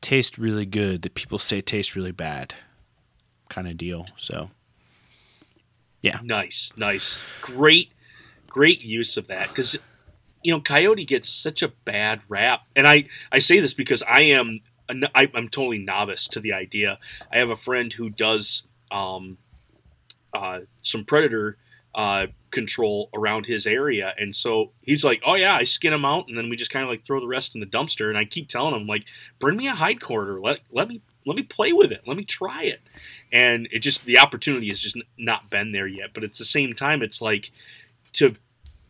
taste 0.00 0.38
really 0.38 0.66
good 0.66 1.02
that 1.02 1.14
people 1.14 1.40
say 1.40 1.60
taste 1.60 1.96
really 1.96 2.12
bad, 2.12 2.54
kind 3.48 3.66
of 3.66 3.76
deal. 3.76 4.06
So, 4.14 4.52
yeah, 6.00 6.20
nice, 6.22 6.72
nice, 6.76 7.24
great, 7.40 7.90
great 8.46 8.82
use 8.82 9.16
of 9.16 9.26
that 9.26 9.48
because 9.48 9.76
you 10.44 10.52
know 10.52 10.60
coyote 10.60 11.04
gets 11.04 11.28
such 11.28 11.60
a 11.60 11.72
bad 11.84 12.20
rap, 12.28 12.60
and 12.76 12.86
I 12.86 13.08
I 13.32 13.40
say 13.40 13.58
this 13.58 13.74
because 13.74 14.04
I 14.04 14.20
am 14.20 14.60
I, 15.14 15.28
am 15.34 15.48
totally 15.48 15.78
novice 15.78 16.28
to 16.28 16.40
the 16.40 16.52
idea. 16.52 16.98
I 17.32 17.38
have 17.38 17.50
a 17.50 17.56
friend 17.56 17.92
who 17.92 18.10
does 18.10 18.64
um, 18.90 19.38
uh, 20.32 20.60
some 20.80 21.04
predator 21.04 21.56
uh, 21.94 22.26
control 22.50 23.08
around 23.14 23.46
his 23.46 23.66
area. 23.66 24.12
And 24.18 24.34
so 24.34 24.70
he's 24.82 25.04
like, 25.04 25.22
"Oh 25.24 25.34
yeah, 25.34 25.54
I 25.54 25.64
skin 25.64 25.92
them 25.92 26.04
out, 26.04 26.28
and 26.28 26.36
then 26.36 26.48
we 26.48 26.56
just 26.56 26.70
kind 26.70 26.84
of 26.84 26.88
like 26.88 27.04
throw 27.04 27.20
the 27.20 27.26
rest 27.26 27.54
in 27.54 27.60
the 27.60 27.66
dumpster." 27.66 28.08
And 28.08 28.18
I 28.18 28.24
keep 28.24 28.48
telling 28.48 28.74
him 28.74 28.86
like, 28.86 29.04
"Bring 29.38 29.56
me 29.56 29.68
a 29.68 29.74
hide 29.74 30.00
quarter. 30.00 30.40
Let 30.40 30.60
let 30.70 30.88
me 30.88 31.00
let 31.26 31.36
me 31.36 31.42
play 31.42 31.72
with 31.72 31.92
it. 31.92 32.02
Let 32.06 32.16
me 32.16 32.24
try 32.24 32.64
it." 32.64 32.80
And 33.32 33.68
it 33.72 33.80
just 33.80 34.04
the 34.04 34.18
opportunity 34.18 34.68
has 34.68 34.80
just 34.80 34.96
not 35.18 35.50
been 35.50 35.72
there 35.72 35.86
yet. 35.86 36.10
But 36.14 36.24
at 36.24 36.34
the 36.34 36.44
same 36.44 36.74
time, 36.74 37.02
it's 37.02 37.20
like 37.20 37.50
to 38.14 38.36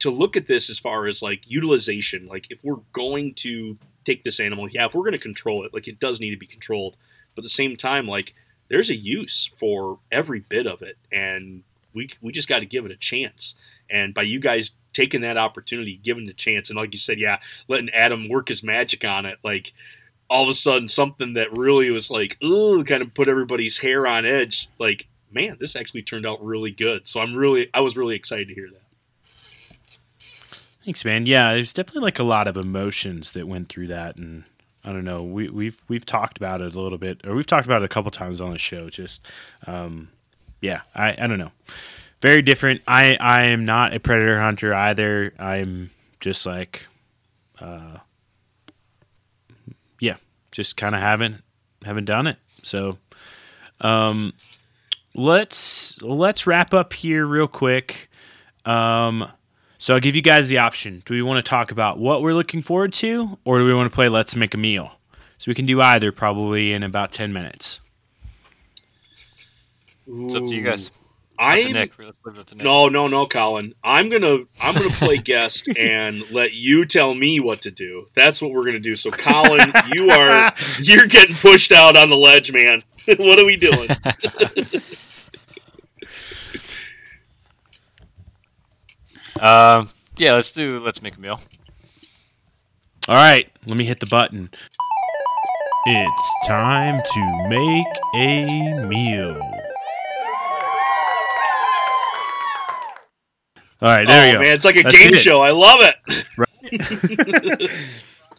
to 0.01 0.11
look 0.11 0.37
at 0.37 0.47
this 0.47 0.71
as 0.71 0.79
far 0.79 1.07
as 1.07 1.23
like 1.23 1.43
utilization. 1.47 2.27
Like 2.27 2.51
if 2.51 2.63
we're 2.65 2.81
going 2.93 3.35
to 3.37 3.79
take 4.11 4.25
this 4.25 4.41
animal, 4.41 4.69
yeah, 4.69 4.87
if 4.87 4.95
we're 4.95 5.03
going 5.03 5.13
to 5.13 5.19
control 5.19 5.65
it, 5.65 5.75
like 5.75 5.89
it 5.89 6.01
does 6.01 6.21
need 6.21 6.31
to 6.31 6.37
be 6.37 6.47
controlled. 6.47 6.97
But 7.35 7.43
at 7.43 7.45
the 7.45 7.51
same 7.51 7.77
time, 7.77 8.07
like 8.07 8.35
there's 8.69 8.91
a 8.91 8.97
use 8.97 9.51
for 9.59 9.99
every 10.11 10.41
bit 10.41 10.67
of 10.67 10.83
it, 10.83 10.97
and 11.13 11.63
we 11.95 12.11
we 12.21 12.33
just 12.33 12.49
got 12.49 12.61
to 12.61 12.67
give 12.67 12.85
it 12.85 12.93
a 12.93 12.97
chance. 12.97 13.55
And 13.89 14.15
by 14.15 14.23
you 14.23 14.39
guys 14.39 14.73
taking 14.93 15.21
that 15.23 15.37
opportunity, 15.37 16.01
giving 16.03 16.29
a 16.29 16.33
chance, 16.33 16.71
and 16.71 16.77
like 16.77 16.93
you 16.93 16.99
said, 16.99 17.19
yeah, 17.19 17.39
letting 17.69 17.91
Adam 17.91 18.29
work 18.29 18.49
his 18.49 18.63
magic 18.63 19.05
on 19.05 19.27
it, 19.27 19.39
like 19.43 19.73
all 20.29 20.45
of 20.45 20.49
a 20.49 20.55
sudden 20.55 20.89
something 20.89 21.35
that 21.35 21.53
really 21.53 21.91
was 21.91 22.11
like, 22.11 22.37
ooh, 22.43 22.85
kind 22.85 23.03
of 23.03 23.13
put 23.15 23.29
everybody's 23.29 23.79
hair 23.79 24.07
on 24.07 24.25
edge. 24.25 24.69
Like, 24.79 25.09
man, 25.31 25.57
this 25.59 25.75
actually 25.75 26.03
turned 26.03 26.25
out 26.25 26.43
really 26.43 26.71
good. 26.71 27.09
So 27.09 27.21
I'm 27.21 27.35
really, 27.35 27.69
I 27.75 27.81
was 27.81 27.97
really 27.97 28.15
excited 28.15 28.47
to 28.47 28.55
hear 28.55 28.71
that. 28.71 28.90
Thanks, 30.85 31.05
man. 31.05 31.27
Yeah, 31.27 31.55
there's 31.55 31.73
definitely 31.73 32.03
like 32.03 32.19
a 32.19 32.25
lot 32.25 32.49
of 32.49 32.57
emotions 32.57 33.33
that 33.33 33.47
went 33.47 33.69
through 33.69 33.89
that, 33.89 34.17
and 34.17 34.45
I 34.83 34.93
don't 34.93 35.05
know. 35.05 35.23
We, 35.23 35.51
we've 35.51 35.81
we've 35.89 36.07
talked 36.07 36.39
about 36.39 36.63
it 36.63 36.75
a 36.75 36.81
little 36.81 36.99
bit, 36.99 37.21
or 37.27 37.35
we've 37.35 37.47
talked 37.47 37.67
about 37.67 37.83
it 37.83 37.85
a 37.85 37.89
couple 37.89 38.11
times 38.11 38.41
on 38.41 38.53
the 38.53 38.59
show. 38.59 38.89
Just 38.89 39.27
um, 39.67 40.09
yeah, 40.63 40.83
I 40.95 41.11
I 41.11 41.27
don't 41.27 41.39
know. 41.39 41.53
Very 42.23 42.41
different. 42.41 42.81
I 42.87 43.17
I 43.21 43.43
am 43.45 43.65
not 43.67 43.95
a 43.95 44.01
predator 44.01 44.41
hunter 44.41 44.73
either. 44.73 45.35
I'm 45.39 45.91
just 46.19 46.47
like, 46.47 46.87
uh, 47.61 47.99
yeah, 50.01 50.17
just 50.51 50.79
kind 50.79 50.95
of 50.95 51.03
haven't 51.03 51.43
haven't 51.85 52.07
done 52.07 52.27
it. 52.27 52.39
So, 52.63 52.97
um, 53.83 54.33
let's 55.15 56.01
let's 56.01 56.47
wrap 56.47 56.73
up 56.73 56.95
here 56.95 57.27
real 57.27 57.49
quick. 57.49 58.11
Um, 58.65 59.31
so 59.81 59.95
I'll 59.95 60.01
give 60.01 60.15
you 60.15 60.21
guys 60.21 60.49
the 60.49 60.59
option. 60.59 61.03
Do 61.07 61.15
we 61.15 61.23
want 61.23 61.43
to 61.43 61.49
talk 61.49 61.71
about 61.71 61.99
what 61.99 62.21
we're 62.21 62.35
looking 62.35 62.61
forward 62.61 62.93
to, 62.95 63.39
or 63.47 63.59
do 63.59 63.65
we 63.65 63.73
want 63.73 63.91
to 63.91 63.95
play 63.95 64.11
Let's 64.11 64.37
Make 64.37 64.53
a 64.53 64.59
Meal? 64.59 64.93
So 65.39 65.51
we 65.51 65.55
can 65.55 65.65
do 65.65 65.81
either 65.81 66.13
probably 66.13 66.75
in 66.75 66.83
about 66.83 67.13
ten 67.13 67.33
minutes. 67.33 67.81
It's 70.07 70.35
up 70.35 70.45
to 70.45 70.55
you 70.55 70.63
guys. 70.63 70.91
I 71.39 71.63
To 71.63 71.73
Nick. 71.73 71.93
Let's 71.99 72.19
leave 72.27 72.37
it 72.37 72.41
up 72.41 72.47
to 72.49 72.55
Nick. 72.57 72.65
no, 72.65 72.89
no, 72.89 73.09
no, 73.09 73.25
Colin. 73.25 73.75
I'm 73.83 74.11
gonna 74.11 74.41
I'm 74.61 74.75
gonna 74.75 74.91
play 74.91 75.17
guest 75.25 75.67
and 75.79 76.31
let 76.31 76.53
you 76.53 76.85
tell 76.85 77.15
me 77.15 77.41
what 77.41 77.63
to 77.63 77.71
do. 77.71 78.09
That's 78.15 78.43
what 78.43 78.53
we're 78.53 78.65
gonna 78.65 78.81
do. 78.81 78.97
So, 78.97 79.09
Colin, 79.11 79.73
you 79.97 80.11
are 80.11 80.53
you're 80.79 81.07
getting 81.07 81.37
pushed 81.37 81.73
out 81.73 81.97
on 81.97 82.11
the 82.11 82.19
ledge, 82.19 82.53
man. 82.53 82.83
what 83.17 83.39
are 83.41 83.47
we 83.47 83.57
doing? 83.57 83.89
Um, 89.41 89.91
yeah, 90.17 90.35
let's 90.35 90.51
do. 90.51 90.81
Let's 90.81 91.03
make 91.03 91.17
a 91.17 91.21
meal. 91.21 91.41
All 93.09 93.15
right, 93.15 93.49
let 93.67 93.77
me 93.77 93.85
hit 93.85 94.01
the 94.01 94.07
button. 94.07 94.51
It's 95.87 96.35
time 96.47 97.01
to 97.15 97.49
make 97.49 97.87
a 98.15 98.85
meal. 98.87 99.41
All 103.83 103.89
right, 103.89 104.07
there 104.07 104.23
oh 104.23 104.27
you 104.27 104.33
go. 104.35 104.41
man, 104.41 104.55
it's 104.55 104.65
like 104.67 104.77
a 104.77 104.83
That's 104.83 104.97
game 104.97 105.15
it. 105.15 105.19
show. 105.21 105.41
I 105.41 105.51
love 105.53 105.81
it. 105.81 107.71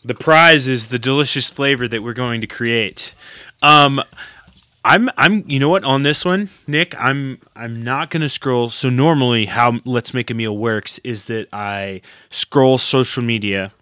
The 0.03 0.15
prize 0.15 0.67
is 0.67 0.87
the 0.87 0.97
delicious 0.97 1.51
flavor 1.51 1.87
that 1.87 2.01
we're 2.01 2.13
going 2.13 2.41
to 2.41 2.47
create. 2.47 3.13
Um, 3.61 4.01
I'm 4.83 5.09
I'm 5.17 5.43
you 5.47 5.59
know 5.59 5.69
what 5.69 5.83
on 5.83 6.03
this 6.03 6.25
one, 6.25 6.49
Nick, 6.65 6.95
I'm 6.99 7.39
I'm 7.55 7.83
not 7.83 8.09
gonna 8.09 8.29
scroll. 8.29 8.69
So 8.69 8.89
normally, 8.89 9.45
how 9.45 9.79
Let's 9.85 10.13
Make 10.13 10.31
a 10.31 10.33
Meal 10.33 10.57
works 10.57 10.99
is 11.03 11.25
that 11.25 11.47
I 11.53 12.01
scroll 12.29 12.77
social 12.77 13.21
media, 13.21 13.73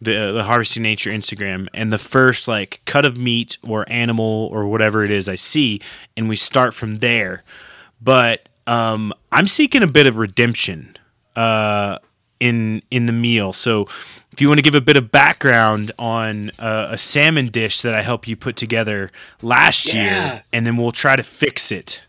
the 0.00 0.32
the 0.32 0.44
Harvesting 0.44 0.84
Nature 0.84 1.10
Instagram, 1.10 1.66
and 1.74 1.92
the 1.92 1.98
first 1.98 2.46
like 2.46 2.80
cut 2.84 3.04
of 3.04 3.16
meat 3.16 3.58
or 3.66 3.84
animal 3.88 4.48
or 4.52 4.68
whatever 4.68 5.04
it 5.04 5.10
is 5.10 5.28
I 5.28 5.34
see, 5.34 5.80
and 6.16 6.28
we 6.28 6.36
start 6.36 6.74
from 6.74 6.98
there. 6.98 7.42
But 8.00 8.48
um, 8.68 9.12
I'm 9.32 9.48
seeking 9.48 9.82
a 9.82 9.86
bit 9.88 10.06
of 10.06 10.16
redemption 10.16 10.96
uh, 11.34 11.98
in 12.40 12.82
in 12.90 13.06
the 13.06 13.12
meal. 13.12 13.52
So 13.52 13.86
if 14.32 14.40
you 14.40 14.48
want 14.48 14.58
to 14.58 14.62
give 14.62 14.74
a 14.74 14.80
bit 14.80 14.96
of 14.96 15.10
background 15.10 15.92
on 15.98 16.50
uh, 16.58 16.88
a 16.90 16.98
salmon 16.98 17.48
dish 17.48 17.80
that 17.82 17.94
I 17.94 18.02
helped 18.02 18.28
you 18.28 18.36
put 18.36 18.56
together 18.56 19.10
last 19.42 19.86
Yeah. 19.86 19.94
year, 20.32 20.44
and 20.52 20.66
then 20.66 20.76
we'll 20.76 20.92
try 20.92 21.16
to 21.16 21.22
fix 21.22 21.72
it. 21.72 22.06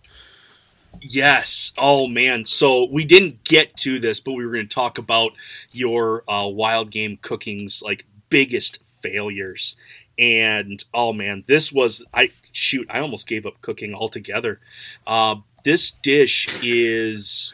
Yes. 1.02 1.72
Oh 1.78 2.08
man. 2.08 2.46
So 2.46 2.86
we 2.86 3.06
didn't 3.06 3.44
get 3.44 3.76
to 3.78 4.00
this, 4.00 4.20
but 4.20 4.34
we 4.34 4.46
were 4.46 4.52
going 4.54 4.68
to 4.68 4.74
talk 4.74 4.98
about 4.98 5.32
your 5.72 6.24
uh, 6.30 6.48
wild 6.48 6.90
game 6.92 7.18
cooking's 7.22 7.82
like 7.82 8.06
biggest 8.30 8.80
failures. 9.02 9.76
And 10.20 10.84
oh 10.94 11.14
man, 11.14 11.44
this 11.48 11.72
was 11.72 12.04
I 12.14 12.32
shoot. 12.52 12.88
I 12.90 13.00
almost 13.00 13.28
gave 13.28 13.46
up 13.46 13.62
cooking 13.62 13.94
altogether. 13.94 14.60
Uh, 15.06 15.36
this 15.64 15.92
dish 15.92 16.48
is. 16.64 17.54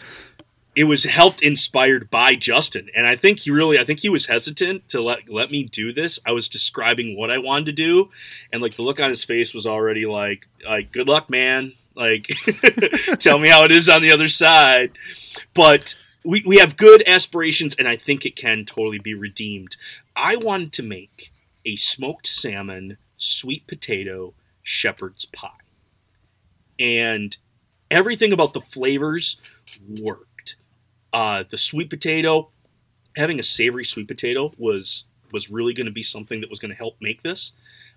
It 0.76 0.86
was 0.86 1.04
helped 1.04 1.44
inspired 1.44 2.10
by 2.10 2.36
Justin, 2.36 2.90
and 2.96 3.06
I 3.06 3.16
think 3.16 3.42
he 3.42 3.52
really, 3.52 3.78
I 3.78 3.84
think 3.84 4.00
he 4.00 4.10
was 4.10 4.26
hesitant 4.26 4.90
to 4.90 5.02
let 5.02 5.30
let 5.30 5.52
me 5.52 5.64
do 5.64 5.94
this. 5.94 6.20
I 6.26 6.32
was 6.32 6.50
describing 6.50 7.16
what 7.16 7.30
I 7.30 7.38
wanted 7.38 7.68
to 7.68 7.72
do, 7.74 8.10
and 8.52 8.62
like 8.62 8.76
the 8.76 8.82
look 8.82 9.00
on 9.00 9.10
his 9.10 9.24
face 9.24 9.54
was 9.54 9.68
already 9.68 10.06
like, 10.06 10.48
like 10.68 10.92
good 10.92 11.08
luck, 11.08 11.30
man. 11.30 11.74
Like, 11.96 12.28
tell 13.20 13.38
me 13.38 13.50
how 13.50 13.66
it 13.66 13.72
is 13.72 13.88
on 13.88 14.02
the 14.02 14.12
other 14.12 14.30
side. 14.30 14.98
But 15.54 15.96
we, 16.24 16.44
we 16.46 16.58
have 16.58 16.78
good 16.78 17.04
aspirations, 17.08 17.76
and 17.78 17.88
I 17.88 17.96
think 17.96 18.26
it 18.26 18.36
can 18.36 18.66
totally 18.66 19.00
be 19.00 19.14
redeemed. 19.14 19.78
I 20.16 20.36
wanted 20.36 20.74
to 20.74 20.84
make 20.84 21.32
a 21.66 21.76
smoked 21.76 22.28
salmon, 22.28 22.98
sweet 23.18 23.68
potato, 23.68 24.34
shepherd's 24.64 25.26
pie. 25.26 25.50
And 26.80 27.38
everything 27.92 28.34
about 28.34 28.54
the 28.54 28.62
flavors 28.62 29.38
worked. 29.88 30.33
Uh, 31.14 31.44
the 31.50 31.58
sweet 31.58 31.90
potato, 31.90 32.50
having 33.16 33.40
a 33.40 33.44
savory 33.44 33.86
sweet 33.86 34.08
potato 34.08 34.52
was 34.58 35.06
was 35.32 35.50
really 35.50 35.74
going 35.74 35.86
to 35.86 35.92
be 35.92 36.04
something 36.04 36.42
that 36.42 36.50
was 36.50 36.60
going 36.60 36.72
to 36.72 36.78
help 36.78 36.96
make 37.02 37.24
this. 37.24 37.54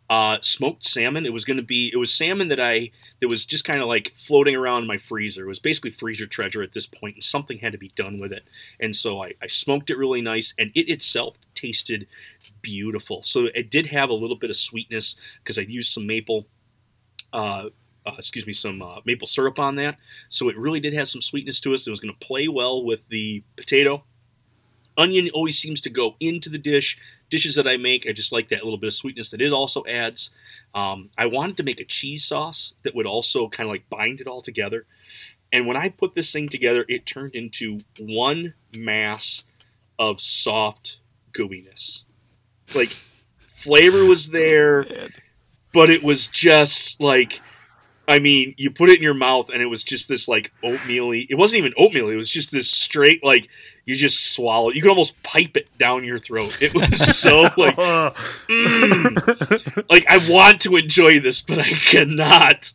Uh, 0.08 0.38
smoked 0.40 0.84
salmon, 0.84 1.26
it 1.26 1.32
was 1.32 1.44
going 1.44 1.56
to 1.56 1.62
be 1.64 1.90
it 1.92 1.96
was 1.96 2.14
salmon 2.14 2.46
that 2.48 2.60
I 2.60 2.92
that 3.20 3.28
was 3.28 3.44
just 3.44 3.64
kind 3.64 3.80
of 3.80 3.88
like 3.88 4.14
floating 4.16 4.54
around 4.54 4.82
in 4.82 4.86
my 4.86 4.98
freezer. 4.98 5.44
It 5.44 5.48
was 5.48 5.58
basically 5.58 5.90
freezer 5.90 6.26
treasure 6.26 6.62
at 6.62 6.74
this 6.74 6.86
point, 6.86 7.16
and 7.16 7.24
something 7.24 7.58
had 7.58 7.72
to 7.72 7.78
be 7.78 7.88
done 7.96 8.18
with 8.18 8.32
it. 8.32 8.44
And 8.78 8.94
so 8.94 9.24
I, 9.24 9.34
I 9.42 9.48
smoked 9.48 9.90
it 9.90 9.98
really 9.98 10.20
nice, 10.20 10.54
and 10.58 10.70
it 10.76 10.88
itself 10.88 11.38
tasted 11.56 12.06
beautiful. 12.62 13.24
So 13.24 13.46
it 13.52 13.68
did 13.68 13.86
have 13.86 14.08
a 14.08 14.14
little 14.14 14.36
bit 14.36 14.50
of 14.50 14.56
sweetness 14.56 15.16
because 15.42 15.58
I 15.58 15.62
used 15.62 15.92
some 15.92 16.06
maple. 16.06 16.46
Uh, 17.32 17.70
uh, 18.06 18.14
excuse 18.18 18.46
me, 18.46 18.52
some 18.52 18.80
uh, 18.80 19.00
maple 19.04 19.26
syrup 19.26 19.58
on 19.58 19.76
that. 19.76 19.96
So 20.28 20.48
it 20.48 20.56
really 20.56 20.80
did 20.80 20.94
have 20.94 21.08
some 21.08 21.22
sweetness 21.22 21.60
to 21.60 21.74
us. 21.74 21.86
It 21.86 21.90
was 21.90 22.00
going 22.00 22.14
to 22.14 22.26
play 22.26 22.48
well 22.48 22.82
with 22.82 23.08
the 23.08 23.42
potato. 23.56 24.04
Onion 24.96 25.28
always 25.34 25.58
seems 25.58 25.80
to 25.82 25.90
go 25.90 26.16
into 26.20 26.48
the 26.48 26.58
dish. 26.58 26.98
Dishes 27.28 27.56
that 27.56 27.66
I 27.66 27.76
make, 27.76 28.06
I 28.08 28.12
just 28.12 28.32
like 28.32 28.48
that 28.50 28.62
little 28.62 28.78
bit 28.78 28.86
of 28.86 28.94
sweetness 28.94 29.30
that 29.30 29.40
it 29.40 29.52
also 29.52 29.84
adds. 29.86 30.30
Um, 30.74 31.10
I 31.18 31.26
wanted 31.26 31.56
to 31.56 31.64
make 31.64 31.80
a 31.80 31.84
cheese 31.84 32.24
sauce 32.24 32.74
that 32.84 32.94
would 32.94 33.06
also 33.06 33.48
kind 33.48 33.68
of 33.68 33.72
like 33.72 33.90
bind 33.90 34.20
it 34.20 34.28
all 34.28 34.42
together. 34.42 34.86
And 35.52 35.66
when 35.66 35.76
I 35.76 35.88
put 35.88 36.14
this 36.14 36.32
thing 36.32 36.48
together, 36.48 36.84
it 36.88 37.04
turned 37.04 37.34
into 37.34 37.80
one 37.98 38.54
mass 38.72 39.42
of 39.98 40.20
soft 40.20 40.98
gooiness. 41.32 42.02
Like 42.74 42.94
flavor 43.56 44.04
was 44.04 44.30
there, 44.30 44.86
but 45.72 45.90
it 45.90 46.02
was 46.02 46.28
just 46.28 47.00
like 47.00 47.40
I 48.08 48.20
mean, 48.20 48.54
you 48.56 48.70
put 48.70 48.90
it 48.90 48.96
in 48.96 49.02
your 49.02 49.14
mouth 49.14 49.50
and 49.52 49.60
it 49.60 49.66
was 49.66 49.82
just 49.82 50.08
this 50.08 50.28
like 50.28 50.52
oatmeal-y. 50.62 51.26
It 51.28 51.34
wasn't 51.34 51.58
even 51.58 51.74
oatmeal. 51.76 52.08
It 52.08 52.16
was 52.16 52.30
just 52.30 52.52
this 52.52 52.70
straight 52.70 53.24
like 53.24 53.48
you 53.84 53.96
just 53.96 54.32
swallow. 54.32 54.70
You 54.70 54.80
could 54.80 54.90
almost 54.90 55.20
pipe 55.22 55.56
it 55.56 55.66
down 55.78 56.04
your 56.04 56.18
throat. 56.18 56.56
It 56.60 56.74
was 56.74 57.18
so 57.18 57.42
like 57.56 57.76
mm. 57.76 59.90
like 59.90 60.06
I 60.08 60.18
want 60.30 60.60
to 60.62 60.76
enjoy 60.76 61.20
this, 61.20 61.42
but 61.42 61.58
I 61.58 61.68
cannot. 61.68 62.72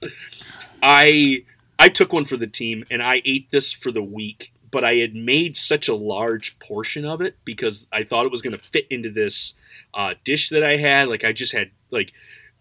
I 0.83 1.45
I 1.79 1.89
took 1.89 2.11
one 2.11 2.25
for 2.25 2.37
the 2.37 2.47
team 2.47 2.85
and 2.91 3.01
I 3.01 3.21
ate 3.23 3.49
this 3.51 3.71
for 3.71 3.91
the 3.91 4.03
week, 4.03 4.51
but 4.69 4.83
I 4.83 4.95
had 4.95 5.15
made 5.15 5.55
such 5.55 5.87
a 5.87 5.95
large 5.95 6.59
portion 6.59 7.05
of 7.05 7.21
it 7.21 7.37
because 7.45 7.85
I 7.91 8.03
thought 8.03 8.25
it 8.25 8.31
was 8.31 8.41
going 8.41 8.57
to 8.57 8.63
fit 8.63 8.85
into 8.89 9.09
this 9.09 9.53
uh, 9.93 10.15
dish 10.25 10.49
that 10.49 10.63
I 10.63 10.75
had. 10.75 11.07
Like 11.07 11.23
I 11.23 11.31
just 11.31 11.53
had 11.53 11.71
like 11.89 12.11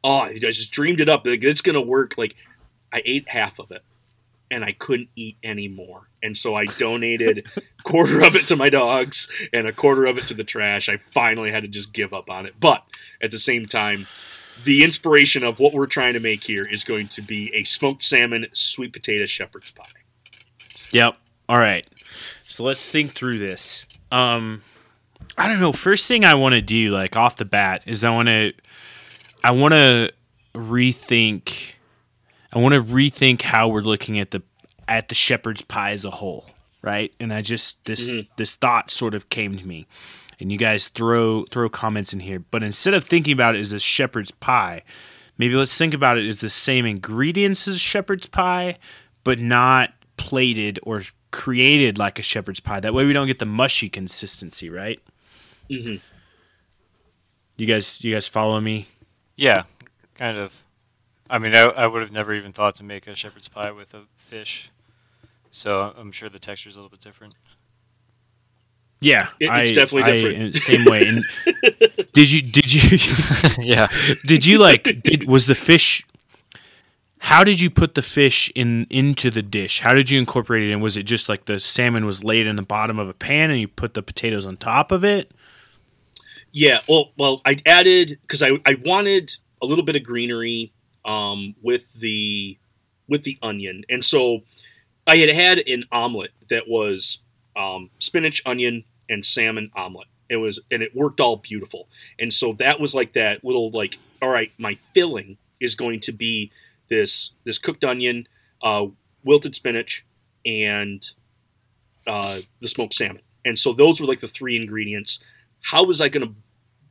oh, 0.03 0.21
I 0.21 0.39
just 0.39 0.73
dreamed 0.73 1.01
it 1.01 1.09
up. 1.09 1.27
Like 1.27 1.45
it's 1.45 1.63
going 1.63 1.75
to 1.75 1.81
work. 1.81 2.17
Like 2.17 2.37
I 2.93 3.03
ate 3.05 3.29
half 3.29 3.59
of 3.59 3.71
it 3.71 3.83
and 4.51 4.65
I 4.65 4.73
couldn't 4.73 5.11
eat 5.15 5.37
any 5.43 5.69
more. 5.69 6.09
And 6.23 6.37
so 6.37 6.55
I 6.55 6.65
donated 6.65 7.47
a 7.57 7.61
quarter 7.85 8.21
of 8.23 8.35
it 8.35 8.49
to 8.49 8.57
my 8.57 8.69
dogs 8.69 9.29
and 9.53 9.67
a 9.67 9.73
quarter 9.73 10.07
of 10.07 10.19
it 10.19 10.27
to 10.29 10.35
the 10.35 10.45
trash. 10.45 10.89
I 10.89 10.97
finally 11.13 11.53
had 11.53 11.63
to 11.63 11.69
just 11.69 11.93
give 11.93 12.13
up 12.13 12.29
on 12.31 12.47
it. 12.47 12.55
But 12.59 12.83
at 13.23 13.31
the 13.31 13.39
same 13.39 13.67
time, 13.67 14.07
the 14.65 14.85
inspiration 14.85 15.45
of 15.45 15.59
what 15.59 15.73
we're 15.73 15.87
trying 15.87 16.15
to 16.15 16.21
make 16.21 16.43
here 16.43 16.65
is 16.65 16.85
going 16.85 17.09
to 17.09 17.23
be 17.23 17.55
a 17.55 17.65
smoked 17.65 18.05
salmon, 18.05 18.47
sweet 18.53 18.93
potato 18.93 19.27
shepherd's 19.27 19.71
pie. 19.71 19.85
Yep. 20.93 21.17
All 21.49 21.59
right. 21.59 21.87
So 22.49 22.65
let's 22.65 22.89
think 22.89 23.13
through 23.13 23.39
this. 23.39 23.87
Um, 24.11 24.63
I 25.39 25.49
don't 25.49 25.61
know. 25.61 25.73
First 25.73 26.09
thing 26.09 26.25
I 26.25 26.35
want 26.35 26.55
to 26.55 26.61
do, 26.61 26.91
like 26.91 27.17
off 27.17 27.37
the 27.37 27.45
bat, 27.45 27.83
is 27.87 28.03
I 28.03 28.11
want 28.11 28.29
to, 28.29 28.53
I 29.45 29.53
want 29.53 29.73
to 29.73 30.13
rethink. 30.55 31.73
I 32.53 32.59
want 32.59 32.75
to 32.75 32.83
rethink 32.83 33.43
how 33.43 33.69
we're 33.69 33.81
looking 33.83 34.19
at 34.19 34.31
the 34.33 34.43
at 34.89 35.09
the 35.09 35.15
shepherd's 35.15 35.63
pie 35.63 35.93
as 35.93 36.05
a 36.05 36.11
whole, 36.11 36.47
right? 36.83 37.13
And 37.21 37.33
I 37.33 37.43
just 37.43 37.85
this 37.85 38.13
this 38.37 38.55
thought 38.57 38.91
sort 38.91 39.15
of 39.15 39.29
came 39.29 39.57
to 39.57 39.67
me, 39.67 39.87
and 40.41 40.51
you 40.51 40.59
guys 40.59 40.89
throw 40.89 41.45
throw 41.45 41.69
comments 41.69 42.13
in 42.13 42.21
here. 42.21 42.41
But 42.41 42.63
instead 42.63 42.95
of 42.95 43.05
thinking 43.05 43.33
about 43.33 43.55
it 43.55 43.61
as 43.61 43.73
a 43.73 43.79
shepherd's 43.81 44.33
pie, 44.33 44.83
maybe 45.39 45.55
let's 45.55 45.77
think 45.79 45.95
about 45.95 46.19
it 46.19 46.27
as 46.27 46.41
the 46.41 46.51
same 46.51 46.87
ingredients 46.87 47.69
as 47.69 47.81
shepherd's 47.81 48.27
pie, 48.27 48.79
but 49.23 49.39
not 49.39 49.93
plated 50.17 50.79
or 50.83 51.03
created 51.31 51.97
like 51.99 52.19
a 52.19 52.23
shepherd's 52.23 52.59
pie. 52.61 52.81
That 52.81 52.93
way 52.95 53.05
we 53.05 53.13
don't 53.13 53.29
get 53.29 53.39
the 53.39 53.47
mushy 53.47 53.89
consistency, 53.89 54.69
right? 54.69 55.01
hmm 55.69 55.97
You 57.57 57.67
guys, 57.67 58.03
you 58.03 58.13
guys 58.13 58.27
follow 58.27 58.61
me? 58.61 58.89
Yeah, 59.37 59.63
kind 60.17 60.37
of. 60.37 60.53
I 61.31 61.39
mean, 61.39 61.55
I, 61.55 61.61
I 61.61 61.87
would 61.87 62.03
have 62.03 62.13
never 62.13 62.35
even 62.35 62.53
thought 62.53 62.75
to 62.77 62.83
make 62.83 63.07
a 63.07 63.15
shepherd's 63.15 63.49
pie 63.49 63.71
with 63.71 63.95
a 63.95 64.03
fish. 64.29 64.71
So 65.53 65.93
I'm 65.97 66.13
sure 66.13 66.29
the 66.29 66.39
texture 66.39 66.69
is 66.69 66.75
a 66.77 66.79
little 66.79 66.91
bit 66.91 67.01
different. 67.01 67.35
Yeah, 69.01 69.29
It- 69.41 69.45
it's 69.47 69.51
I- 69.71 69.73
definitely 69.75 70.03
I- 70.03 70.13
different. 70.13 70.57
Uh, 70.57 70.59
same 70.59 70.85
way. 70.85 71.07
And 71.07 71.25
did 72.13 72.31
you? 72.31 72.43
Did 72.43 72.73
you? 72.75 72.99
yeah. 73.65 73.89
did 74.25 74.45
you 74.45 74.59
like? 74.59 75.01
Did 75.03 75.27
was 75.27 75.47
the 75.47 75.55
fish? 75.55 76.05
How 77.23 77.45
did 77.45 77.61
you 77.61 77.69
put 77.71 77.95
the 77.95 78.03
fish 78.03 78.51
in 78.55 78.87
into 78.91 79.31
the 79.31 79.43
dish? 79.43 79.81
How 79.81 79.93
did 79.95 80.09
you 80.11 80.19
incorporate 80.19 80.63
it 80.63 80.71
in? 80.71 80.81
Was 80.81 80.97
it 80.97 81.03
just 81.05 81.29
like 81.29 81.45
the 81.47 81.61
salmon 81.61 82.07
was 82.07 82.25
laid 82.25 82.47
in 82.47 82.57
the 82.57 82.63
bottom 82.63 82.99
of 82.99 83.09
a 83.09 83.15
pan 83.15 83.51
and 83.51 83.61
you 83.61 83.69
put 83.69 83.93
the 83.95 84.03
potatoes 84.03 84.47
on 84.47 84.57
top 84.57 84.91
of 84.91 85.05
it? 85.05 85.31
Yeah, 86.53 86.81
well, 86.89 87.13
well, 87.19 87.41
I 87.45 87.59
added 87.67 88.19
because 88.23 88.43
I, 88.43 88.53
I 88.67 88.77
wanted 88.85 89.37
a 89.63 89.67
little 89.67 89.85
bit 89.85 89.97
of 89.97 90.03
greenery 90.03 90.73
um, 91.05 91.55
with 91.63 91.83
the 91.95 92.59
with 93.09 93.25
the 93.25 93.39
onion, 93.43 93.85
and 93.89 94.05
so 94.05 94.41
I 95.07 95.17
had 95.17 95.31
had 95.31 95.59
an 95.69 95.85
omelet 95.91 96.31
that 96.49 96.69
was 96.69 97.19
um, 97.57 97.91
spinach, 97.99 98.43
onion, 98.47 98.85
and 99.09 99.25
salmon 99.25 99.71
omelet. 99.75 100.09
It 100.29 100.37
was 100.37 100.61
and 100.71 100.83
it 100.83 100.95
worked 100.95 101.21
all 101.21 101.37
beautiful, 101.37 101.89
and 102.19 102.33
so 102.33 102.53
that 102.55 102.81
was 102.81 102.95
like 102.95 103.15
that 103.15 103.45
little 103.45 103.71
like 103.71 103.99
all 104.23 104.29
right, 104.29 104.53
my 104.59 104.79
filling 104.95 105.39
is 105.61 105.75
going 105.75 106.01
to 106.01 106.13
be 106.13 106.53
this 106.89 107.33
this 107.45 107.59
cooked 107.59 107.85
onion, 107.85 108.29
uh, 108.63 108.87
wilted 109.25 109.57
spinach, 109.57 110.05
and 110.45 111.11
uh, 112.07 112.41
the 112.61 112.69
smoked 112.69 112.95
salmon, 112.95 113.23
and 113.45 113.59
so 113.59 113.73
those 113.73 114.01
were 114.01 114.07
like 114.07 114.21
the 114.21 114.29
three 114.29 114.57
ingredients. 114.57 115.21
How 115.63 115.85
was 115.85 116.01
I 116.01 116.09
going 116.09 116.27
to 116.27 116.35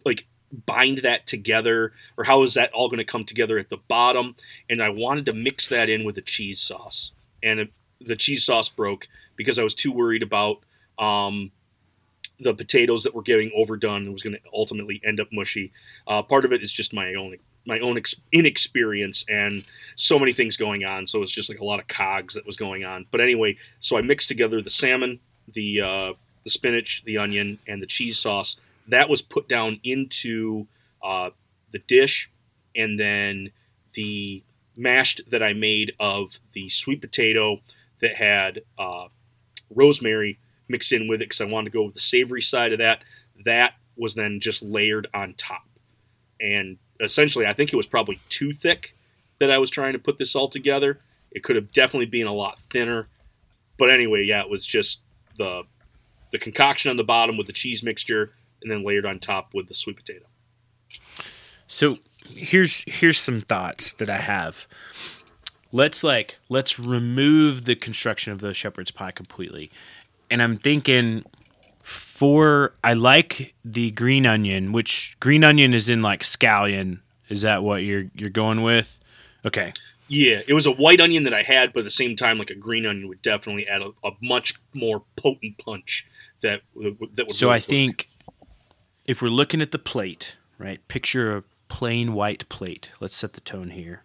like 0.05 0.27
bind 0.51 0.99
that 0.99 1.27
together 1.27 1.93
or 2.17 2.23
how 2.23 2.43
is 2.43 2.55
that 2.55 2.71
all 2.73 2.89
going 2.89 2.99
to 2.99 3.05
come 3.05 3.25
together 3.25 3.57
at 3.59 3.69
the 3.69 3.77
bottom? 3.87 4.35
And 4.69 4.81
I 4.81 4.89
wanted 4.89 5.25
to 5.25 5.33
mix 5.33 5.67
that 5.67 5.89
in 5.89 6.03
with 6.03 6.15
the 6.15 6.21
cheese 6.21 6.59
sauce. 6.59 7.11
And 7.41 7.69
the 8.01 8.15
cheese 8.15 8.45
sauce 8.45 8.69
broke 8.69 9.07
because 9.35 9.59
I 9.59 9.63
was 9.63 9.75
too 9.75 9.91
worried 9.91 10.23
about 10.23 10.59
um, 10.97 11.51
the 12.39 12.53
potatoes 12.53 13.03
that 13.03 13.15
were 13.15 13.21
getting 13.21 13.51
overdone 13.55 14.03
and 14.03 14.13
was 14.13 14.23
going 14.23 14.35
to 14.35 14.41
ultimately 14.53 15.01
end 15.05 15.19
up 15.19 15.27
mushy. 15.31 15.71
Uh, 16.07 16.21
part 16.21 16.45
of 16.45 16.51
it 16.51 16.63
is 16.63 16.73
just 16.73 16.93
my 16.93 17.13
own 17.13 17.37
my 17.65 17.79
own 17.79 17.97
ex- 17.97 18.15
inexperience 18.31 19.25
and 19.29 19.63
so 19.95 20.17
many 20.17 20.31
things 20.31 20.57
going 20.57 20.85
on. 20.85 21.05
So 21.05 21.21
it's 21.21 21.31
just 21.31 21.49
like 21.49 21.59
a 21.59 21.65
lot 21.65 21.79
of 21.79 21.87
cogs 21.87 22.33
that 22.33 22.45
was 22.45 22.55
going 22.55 22.83
on. 22.83 23.05
But 23.11 23.21
anyway 23.21 23.57
so 23.79 23.97
I 23.97 24.01
mixed 24.01 24.27
together 24.29 24.61
the 24.61 24.69
salmon 24.69 25.19
the 25.53 25.81
uh, 25.81 26.13
the 26.43 26.49
spinach, 26.49 27.03
the 27.05 27.17
onion, 27.17 27.59
and 27.67 27.81
the 27.81 27.87
cheese 27.87 28.17
sauce. 28.17 28.59
That 28.89 29.09
was 29.09 29.21
put 29.21 29.47
down 29.47 29.79
into 29.83 30.67
uh, 31.03 31.29
the 31.71 31.79
dish, 31.79 32.29
and 32.75 32.99
then 32.99 33.51
the 33.93 34.43
mashed 34.75 35.21
that 35.29 35.43
I 35.43 35.53
made 35.53 35.93
of 35.99 36.39
the 36.53 36.69
sweet 36.69 37.01
potato 37.01 37.61
that 38.01 38.15
had 38.15 38.61
uh, 38.77 39.07
rosemary 39.69 40.39
mixed 40.67 40.91
in 40.91 41.07
with 41.07 41.21
it 41.21 41.25
because 41.25 41.41
I 41.41 41.45
wanted 41.45 41.71
to 41.71 41.77
go 41.77 41.83
with 41.83 41.95
the 41.95 41.99
savory 41.99 42.41
side 42.41 42.71
of 42.71 42.79
that. 42.79 43.03
That 43.45 43.73
was 43.95 44.15
then 44.15 44.39
just 44.39 44.61
layered 44.61 45.07
on 45.13 45.33
top, 45.37 45.67
and 46.39 46.77
essentially, 46.99 47.45
I 47.45 47.53
think 47.53 47.71
it 47.71 47.77
was 47.77 47.87
probably 47.87 48.19
too 48.29 48.53
thick 48.53 48.95
that 49.39 49.51
I 49.51 49.57
was 49.57 49.69
trying 49.69 49.93
to 49.93 49.99
put 49.99 50.17
this 50.17 50.35
all 50.35 50.49
together. 50.49 50.99
It 51.31 51.43
could 51.43 51.55
have 51.55 51.71
definitely 51.71 52.07
been 52.07 52.27
a 52.27 52.33
lot 52.33 52.59
thinner, 52.69 53.07
but 53.77 53.89
anyway, 53.89 54.23
yeah, 54.23 54.41
it 54.41 54.49
was 54.49 54.65
just 54.65 55.01
the 55.37 55.63
the 56.31 56.37
concoction 56.37 56.91
on 56.91 56.97
the 56.97 57.03
bottom 57.03 57.37
with 57.37 57.47
the 57.47 57.53
cheese 57.53 57.81
mixture, 57.81 58.33
and 58.61 58.71
then 58.71 58.85
layered 58.85 59.05
on 59.05 59.19
top 59.19 59.53
with 59.53 59.67
the 59.67 59.73
sweet 59.73 59.97
potato. 59.97 60.25
So 61.67 61.97
here's 62.27 62.83
here's 62.87 63.19
some 63.19 63.41
thoughts 63.41 63.93
that 63.93 64.09
I 64.09 64.17
have. 64.17 64.67
Let's 65.71 66.03
like 66.03 66.37
let's 66.49 66.79
remove 66.79 67.65
the 67.65 67.75
construction 67.75 68.33
of 68.33 68.39
the 68.39 68.53
shepherd's 68.53 68.91
pie 68.91 69.11
completely. 69.11 69.71
And 70.31 70.41
I'm 70.41 70.57
thinking 70.57 71.23
for 71.81 72.73
I 72.83 72.93
like 72.93 73.53
the 73.63 73.91
green 73.91 74.25
onion, 74.25 74.71
which 74.71 75.15
green 75.19 75.43
onion 75.43 75.73
is 75.73 75.89
in 75.89 76.01
like 76.01 76.23
scallion. 76.23 76.99
Is 77.29 77.41
that 77.41 77.63
what 77.63 77.83
you're 77.83 78.05
you're 78.15 78.29
going 78.29 78.63
with? 78.63 78.99
Okay. 79.45 79.73
Yeah, 80.07 80.41
it 80.47 80.55
was 80.55 80.65
a 80.65 80.71
white 80.71 80.99
onion 80.99 81.23
that 81.25 81.35
I 81.35 81.43
had, 81.43 81.71
but 81.71 81.81
at 81.81 81.83
the 81.83 81.91
same 81.91 82.15
time, 82.15 82.39
like 82.39 82.49
a 82.49 82.55
green 82.55 82.87
onion 82.87 83.07
would 83.09 83.21
definitely 83.21 83.67
add 83.67 83.83
a, 83.83 83.91
a 84.03 84.11
much 84.23 84.55
more 84.73 85.03
potent 85.15 85.59
punch. 85.59 86.07
That 86.41 86.61
that 86.73 87.27
would. 87.27 87.31
So 87.31 87.47
really 87.47 87.53
I 87.53 87.57
work. 87.57 87.63
think 87.63 88.09
if 89.09 89.23
we're 89.23 89.27
looking 89.27 89.59
at 89.59 89.71
the 89.71 89.79
plate, 89.79 90.35
right? 90.59 90.87
Picture 90.87 91.35
a 91.35 91.43
plain 91.67 92.13
white 92.13 92.47
plate. 92.47 92.91
Let's 92.99 93.15
set 93.15 93.33
the 93.33 93.41
tone 93.41 93.71
here. 93.71 94.03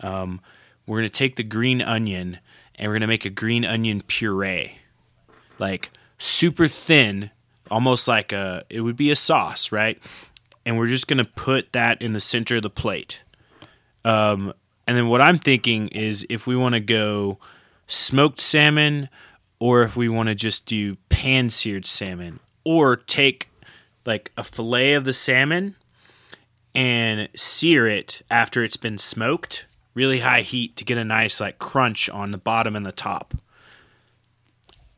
Um, 0.00 0.42
we're 0.86 0.98
gonna 0.98 1.08
take 1.08 1.36
the 1.36 1.42
green 1.42 1.80
onion 1.80 2.40
and 2.74 2.88
we're 2.88 2.96
gonna 2.96 3.06
make 3.06 3.24
a 3.24 3.30
green 3.30 3.64
onion 3.64 4.02
puree, 4.06 4.80
like 5.58 5.90
super 6.18 6.68
thin, 6.68 7.30
almost 7.70 8.06
like 8.06 8.32
a. 8.32 8.64
It 8.68 8.82
would 8.82 8.96
be 8.96 9.10
a 9.10 9.16
sauce, 9.16 9.72
right? 9.72 9.98
And 10.66 10.76
we're 10.76 10.88
just 10.88 11.08
gonna 11.08 11.24
put 11.24 11.72
that 11.72 12.02
in 12.02 12.12
the 12.12 12.20
center 12.20 12.56
of 12.56 12.62
the 12.62 12.68
plate. 12.68 13.22
Um, 14.04 14.52
and 14.86 14.94
then 14.94 15.08
what 15.08 15.22
I'm 15.22 15.38
thinking 15.38 15.88
is 15.88 16.26
if 16.28 16.46
we 16.46 16.54
want 16.54 16.74
to 16.74 16.80
go 16.80 17.38
smoked 17.86 18.42
salmon, 18.42 19.08
or 19.58 19.84
if 19.84 19.96
we 19.96 20.10
want 20.10 20.28
to 20.28 20.34
just 20.34 20.66
do 20.66 20.96
pan 21.08 21.48
seared 21.48 21.86
salmon, 21.86 22.40
or 22.62 22.94
take 22.94 23.48
like 24.04 24.32
a 24.36 24.44
fillet 24.44 24.94
of 24.94 25.04
the 25.04 25.12
salmon 25.12 25.76
and 26.74 27.28
sear 27.36 27.86
it 27.86 28.22
after 28.30 28.64
it's 28.64 28.76
been 28.76 28.98
smoked, 28.98 29.66
really 29.94 30.20
high 30.20 30.42
heat 30.42 30.76
to 30.76 30.84
get 30.84 30.98
a 30.98 31.04
nice 31.04 31.40
like 31.40 31.58
crunch 31.58 32.08
on 32.08 32.30
the 32.32 32.38
bottom 32.38 32.74
and 32.74 32.84
the 32.84 32.92
top. 32.92 33.34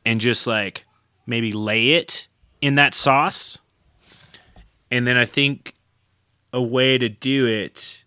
And 0.04 0.20
just 0.20 0.46
like 0.46 0.84
maybe 1.26 1.52
lay 1.52 1.92
it 1.92 2.28
in 2.60 2.76
that 2.76 2.94
sauce. 2.94 3.58
And 4.90 5.06
then 5.06 5.16
I 5.16 5.26
think 5.26 5.74
a 6.52 6.62
way 6.62 6.96
to 6.96 7.08
do 7.08 7.46
it 7.46 8.04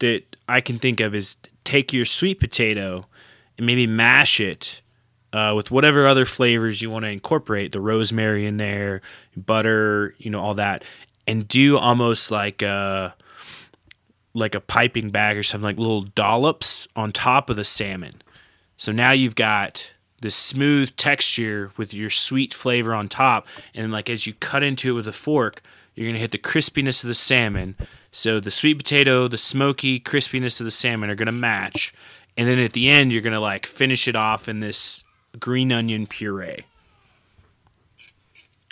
that 0.00 0.36
I 0.48 0.60
can 0.60 0.78
think 0.78 1.00
of 1.00 1.14
is 1.14 1.36
take 1.64 1.92
your 1.92 2.04
sweet 2.04 2.40
potato 2.40 3.06
and 3.56 3.66
maybe 3.66 3.86
mash 3.86 4.40
it 4.40 4.81
uh, 5.32 5.52
with 5.56 5.70
whatever 5.70 6.06
other 6.06 6.26
flavors 6.26 6.82
you 6.82 6.90
want 6.90 7.04
to 7.04 7.10
incorporate 7.10 7.72
the 7.72 7.80
rosemary 7.80 8.46
in 8.46 8.58
there, 8.58 9.00
butter, 9.36 10.14
you 10.18 10.30
know, 10.30 10.40
all 10.40 10.54
that, 10.54 10.84
and 11.26 11.48
do 11.48 11.78
almost 11.78 12.30
like 12.30 12.62
a 12.62 13.14
like 14.34 14.54
a 14.54 14.60
piping 14.60 15.10
bag 15.10 15.36
or 15.36 15.42
something 15.42 15.64
like 15.64 15.78
little 15.78 16.02
dollops 16.02 16.88
on 16.96 17.12
top 17.12 17.50
of 17.50 17.56
the 17.56 17.64
salmon. 17.64 18.22
So 18.78 18.90
now 18.90 19.12
you've 19.12 19.34
got 19.34 19.90
this 20.22 20.34
smooth 20.34 20.94
texture 20.96 21.70
with 21.76 21.92
your 21.92 22.10
sweet 22.10 22.54
flavor 22.54 22.94
on 22.94 23.08
top, 23.08 23.46
and 23.74 23.92
like 23.92 24.08
as 24.08 24.26
you 24.26 24.34
cut 24.34 24.62
into 24.62 24.90
it 24.90 24.94
with 24.94 25.08
a 25.08 25.12
fork, 25.12 25.62
you're 25.94 26.08
gonna 26.08 26.18
hit 26.18 26.32
the 26.32 26.38
crispiness 26.38 27.02
of 27.02 27.08
the 27.08 27.14
salmon. 27.14 27.76
So 28.10 28.40
the 28.40 28.50
sweet 28.50 28.78
potato, 28.78 29.28
the 29.28 29.38
smoky 29.38 29.98
crispiness 29.98 30.60
of 30.60 30.64
the 30.64 30.70
salmon 30.70 31.10
are 31.10 31.14
gonna 31.14 31.32
match, 31.32 31.94
and 32.36 32.48
then 32.48 32.58
at 32.58 32.72
the 32.72 32.88
end 32.88 33.12
you're 33.12 33.22
gonna 33.22 33.40
like 33.40 33.66
finish 33.66 34.08
it 34.08 34.16
off 34.16 34.48
in 34.48 34.60
this 34.60 35.04
green 35.38 35.72
onion 35.72 36.06
puree. 36.06 36.64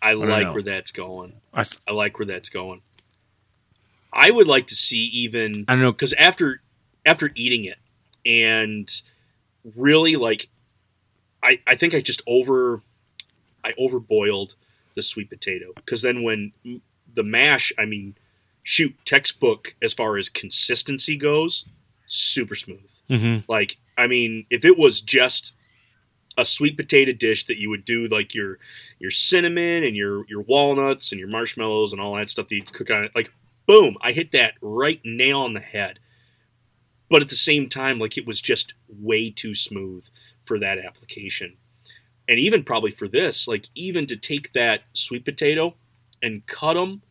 I 0.03 0.13
don't 0.13 0.29
like 0.29 0.47
know. 0.47 0.53
where 0.55 0.63
that's 0.63 0.93
going. 0.93 1.35
I, 1.53 1.67
I 1.87 1.93
like 1.93 2.19
where 2.19 2.27
that's 2.27 2.49
going. 2.49 2.81
I 4.13 4.31
would 4.31 4.49
like 4.49 4.67
to 4.69 4.75
see 4.77 5.05
even 5.13 5.65
I 5.69 5.75
don't 5.75 5.83
know. 5.83 5.93
because 5.93 6.13
after 6.15 6.63
after 7.07 7.31
eating 7.35 7.65
it 7.65 7.79
and 8.27 8.91
really 9.77 10.17
like 10.17 10.49
I 11.43 11.61
I 11.67 11.77
think 11.77 11.95
I 11.95 12.01
just 12.01 12.23
over 12.27 12.83
I 13.63 13.73
overboiled 13.73 14.55
the 14.97 15.03
sweet 15.03 15.29
potato 15.31 15.73
because 15.77 16.03
then 16.03 16.23
when 16.23 16.53
the 17.15 17.23
mash 17.23 17.73
I 17.79 17.85
mean 17.85 18.17
shoot 18.63 18.95
textbook 19.05 19.75
as 19.83 19.93
far 19.93 20.17
as 20.17 20.29
consistency 20.29 21.17
goes 21.17 21.65
super 22.07 22.55
smooth 22.55 22.81
Mhm. 23.09 23.45
like 23.49 23.79
I 23.97 24.07
mean 24.07 24.47
if 24.51 24.65
it 24.65 24.77
was 24.79 25.01
just 25.01 25.53
a 26.41 26.45
sweet 26.45 26.77
potato 26.77 27.13
dish 27.13 27.47
that 27.47 27.59
you 27.59 27.69
would 27.69 27.85
do 27.85 28.09
like 28.09 28.35
your 28.35 28.59
your 28.99 29.11
cinnamon 29.11 29.85
and 29.85 29.95
your 29.95 30.27
your 30.29 30.41
walnuts 30.43 31.13
and 31.13 31.19
your 31.19 31.29
marshmallows 31.29 31.93
and 31.93 32.01
all 32.01 32.17
that 32.17 32.31
stuff 32.31 32.49
that 32.49 32.55
you 32.55 32.63
cook 32.63 32.91
on 32.91 33.05
it. 33.05 33.13
Like 33.15 33.33
boom 33.67 33.97
i 34.01 34.11
hit 34.11 34.33
that 34.33 34.55
right 34.61 35.01
nail 35.05 35.41
on 35.41 35.55
the 35.55 35.61
head. 35.61 35.99
But 37.09 37.23
at 37.23 37.29
the 37.29 37.37
same 37.37 37.69
time 37.69 37.99
like 37.99 38.17
it 38.17 38.27
was 38.27 38.41
just 38.41 38.75
way 38.89 39.31
too 39.31 39.55
smooth 39.55 40.05
for 40.45 40.59
that 40.59 40.79
application. 40.79 41.57
And 42.29 42.39
even 42.39 42.65
probably 42.65 42.91
for 42.91 43.09
this 43.09 43.47
like 43.47 43.67
even 43.75 44.07
to 44.07 44.17
take 44.17 44.53
that 44.53 44.83
sweet 44.93 45.25
potato 45.25 45.75
and 46.23 46.47
cut 46.47 46.75
them 46.75 47.03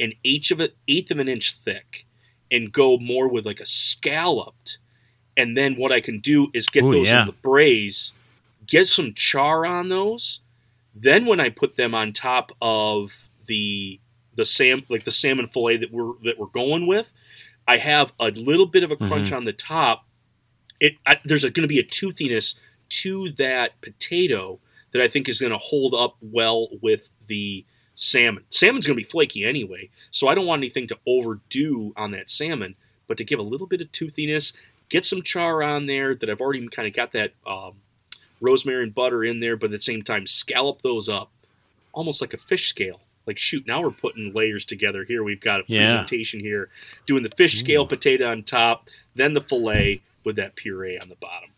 an 0.00 0.12
eighth 0.24 0.50
of 0.50 0.60
an 0.60 0.70
eighth 0.86 1.10
of 1.10 1.18
an 1.18 1.28
inch 1.28 1.58
thick 1.64 2.06
and 2.50 2.72
go 2.72 2.98
more 2.98 3.28
with 3.28 3.44
like 3.44 3.60
a 3.60 3.66
scalloped. 3.66 4.78
And 5.36 5.56
then 5.56 5.76
what 5.76 5.92
i 5.92 6.00
can 6.00 6.20
do 6.20 6.48
is 6.54 6.68
get 6.68 6.84
Ooh, 6.84 6.92
those 6.92 7.08
yeah. 7.08 7.20
in 7.20 7.26
the 7.26 7.32
braise 7.32 8.12
get 8.68 8.86
some 8.86 9.12
char 9.14 9.66
on 9.66 9.88
those 9.88 10.40
then 10.94 11.26
when 11.26 11.40
i 11.40 11.48
put 11.48 11.76
them 11.76 11.94
on 11.94 12.12
top 12.12 12.52
of 12.62 13.28
the 13.46 13.98
the 14.36 14.44
sam 14.44 14.82
like 14.88 15.04
the 15.04 15.10
salmon 15.10 15.48
fillet 15.48 15.78
that 15.78 15.92
we're 15.92 16.12
that 16.24 16.38
we're 16.38 16.46
going 16.46 16.86
with 16.86 17.06
i 17.66 17.76
have 17.76 18.12
a 18.20 18.30
little 18.30 18.66
bit 18.66 18.84
of 18.84 18.90
a 18.90 18.96
crunch 18.96 19.32
on 19.32 19.44
the 19.44 19.52
top 19.52 20.04
it 20.80 20.94
I, 21.06 21.18
there's 21.24 21.42
going 21.42 21.62
to 21.62 21.66
be 21.66 21.78
a 21.78 21.84
toothiness 21.84 22.54
to 22.88 23.30
that 23.32 23.80
potato 23.80 24.60
that 24.92 25.02
I 25.02 25.08
think 25.08 25.28
is 25.28 25.40
going 25.40 25.52
to 25.52 25.58
hold 25.58 25.94
up 25.94 26.16
well 26.20 26.68
with 26.80 27.02
the 27.26 27.64
salmon. 27.94 28.44
Salmon's 28.50 28.86
going 28.86 28.96
to 28.96 29.04
be 29.04 29.08
flaky 29.08 29.44
anyway, 29.44 29.90
so 30.10 30.28
I 30.28 30.34
don't 30.34 30.46
want 30.46 30.60
anything 30.60 30.86
to 30.88 30.98
overdo 31.06 31.92
on 31.96 32.12
that 32.12 32.30
salmon, 32.30 32.74
but 33.06 33.18
to 33.18 33.24
give 33.24 33.38
a 33.38 33.42
little 33.42 33.66
bit 33.66 33.80
of 33.80 33.92
toothiness, 33.92 34.52
get 34.88 35.04
some 35.04 35.22
char 35.22 35.62
on 35.62 35.86
there 35.86 36.14
that 36.14 36.30
I've 36.30 36.40
already 36.40 36.66
kind 36.68 36.88
of 36.88 36.94
got 36.94 37.12
that 37.12 37.32
um, 37.46 37.74
rosemary 38.40 38.82
and 38.84 38.94
butter 38.94 39.24
in 39.24 39.40
there, 39.40 39.56
but 39.56 39.66
at 39.66 39.78
the 39.78 39.82
same 39.82 40.02
time, 40.02 40.26
scallop 40.26 40.82
those 40.82 41.08
up 41.08 41.30
almost 41.92 42.20
like 42.20 42.32
a 42.34 42.38
fish 42.38 42.68
scale. 42.68 43.00
Like, 43.26 43.38
shoot, 43.38 43.66
now 43.66 43.82
we're 43.82 43.90
putting 43.90 44.32
layers 44.32 44.64
together 44.64 45.04
here. 45.04 45.22
We've 45.22 45.40
got 45.40 45.60
a 45.60 45.64
Yeah. 45.66 45.86
presentation 45.96 46.40
here, 46.40 46.70
doing 47.06 47.22
the 47.22 47.30
fish 47.30 47.58
scale 47.58 47.86
potato 47.86 48.30
on 48.30 48.42
top, 48.42 48.88
then 49.14 49.34
the 49.34 49.40
filet 49.40 50.00
with 50.24 50.36
that 50.36 50.54
puree 50.56 50.98
on 50.98 51.08
the 51.08 51.16
bottom. 51.16 51.50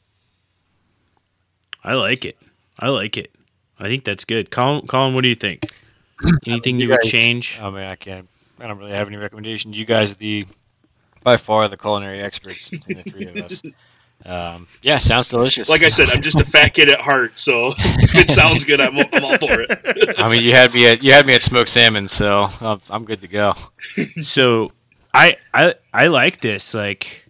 I 1.85 1.94
like 1.94 2.24
it. 2.24 2.36
I 2.78 2.89
like 2.89 3.16
it. 3.16 3.31
I 3.78 3.85
think 3.85 4.05
that's 4.05 4.24
good. 4.24 4.51
Colin, 4.51 4.86
Colin 4.86 5.15
what 5.15 5.23
do 5.23 5.28
you 5.28 5.35
think? 5.35 5.70
Anything 6.47 6.78
you, 6.78 6.86
you 6.86 6.90
would 6.93 7.01
change? 7.02 7.59
Oh, 7.61 7.69
I 7.69 7.70
mean, 7.70 7.85
I 7.85 7.97
can't. 7.97 8.28
I 8.59 8.66
don't 8.66 8.78
really 8.78 8.93
have 8.93 9.09
any 9.09 9.16
recommendations. 9.16 9.78
You 9.78 9.86
guys 9.86 10.12
are 10.12 10.16
the 10.16 10.47
by 11.23 11.36
far 11.39 11.66
the 11.69 11.77
culinary 11.78 12.20
experts 12.20 12.69
between 12.69 12.98
the 12.98 13.02
three 13.05 13.24
of 13.27 13.36
us. 13.36 13.62
Um, 14.26 14.66
yeah, 14.82 14.98
sounds 14.98 15.28
delicious. 15.28 15.68
Like 15.68 15.82
I 15.82 15.88
said, 15.88 16.10
I'm 16.10 16.20
just 16.20 16.38
a 16.38 16.44
fat 16.44 16.74
kid 16.74 16.90
at 16.90 17.01
heart, 17.01 17.38
so 17.38 17.74
if 17.78 18.14
it 18.14 18.30
sounds 18.30 18.64
good, 18.64 18.80
I'm, 18.80 18.97
I'm 19.12 19.24
all 19.24 19.38
for 19.38 19.62
it. 19.62 20.14
I 20.18 20.30
mean, 20.30 20.42
you 20.42 20.52
had 20.52 20.74
me 20.74 20.86
at 20.86 21.02
you 21.02 21.12
had 21.12 21.26
me 21.26 21.34
at 21.34 21.42
smoked 21.42 21.70
salmon, 21.70 22.09
so 22.09 22.51
I'm, 22.60 22.80
I'm 22.90 23.05
good 23.05 23.22
to 23.22 23.28
go. 23.28 23.55
So 24.22 24.72
I 25.14 25.36
I 25.55 25.74
I 25.92 26.09
like 26.09 26.40
this 26.40 26.74
like 26.74 27.26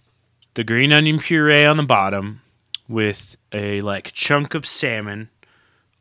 the 0.55 0.65
green 0.65 0.93
onion 0.93 1.19
puree 1.19 1.65
on 1.65 1.77
the 1.77 1.83
bottom 1.85 2.43
with 2.89 3.37
a 3.53 3.81
like 3.83 4.13
chunk 4.13 4.55
of 4.55 4.67
salmon 4.67 5.31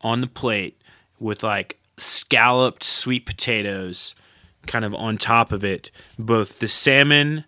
on 0.01 0.21
the 0.21 0.27
plate 0.27 0.81
with 1.19 1.43
like 1.43 1.77
scalloped 1.97 2.83
sweet 2.83 3.25
potatoes 3.25 4.15
kind 4.65 4.85
of 4.85 4.93
on 4.95 5.17
top 5.17 5.51
of 5.51 5.63
it. 5.63 5.91
Both 6.17 6.59
the 6.59 6.67
salmon 6.67 7.45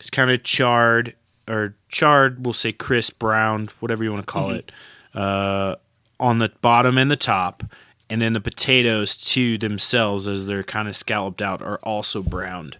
is 0.00 0.10
kind 0.10 0.30
of 0.30 0.42
charred 0.42 1.14
or 1.48 1.76
charred, 1.94 2.44
we'll 2.44 2.52
say 2.52 2.72
crisp 2.72 3.18
browned, 3.18 3.70
whatever 3.80 4.04
you 4.04 4.12
want 4.12 4.26
to 4.26 4.30
call 4.30 4.50
it, 4.50 4.70
uh, 5.14 5.76
on 6.20 6.40
the 6.40 6.52
bottom 6.60 6.98
and 6.98 7.10
the 7.10 7.16
top. 7.16 7.62
And 8.10 8.20
then 8.20 8.34
the 8.34 8.40
potatoes 8.40 9.16
too 9.16 9.56
themselves, 9.56 10.28
as 10.28 10.44
they're 10.44 10.62
kind 10.62 10.88
of 10.88 10.96
scalloped 10.96 11.40
out, 11.40 11.62
are 11.62 11.78
also 11.82 12.22
browned. 12.22 12.76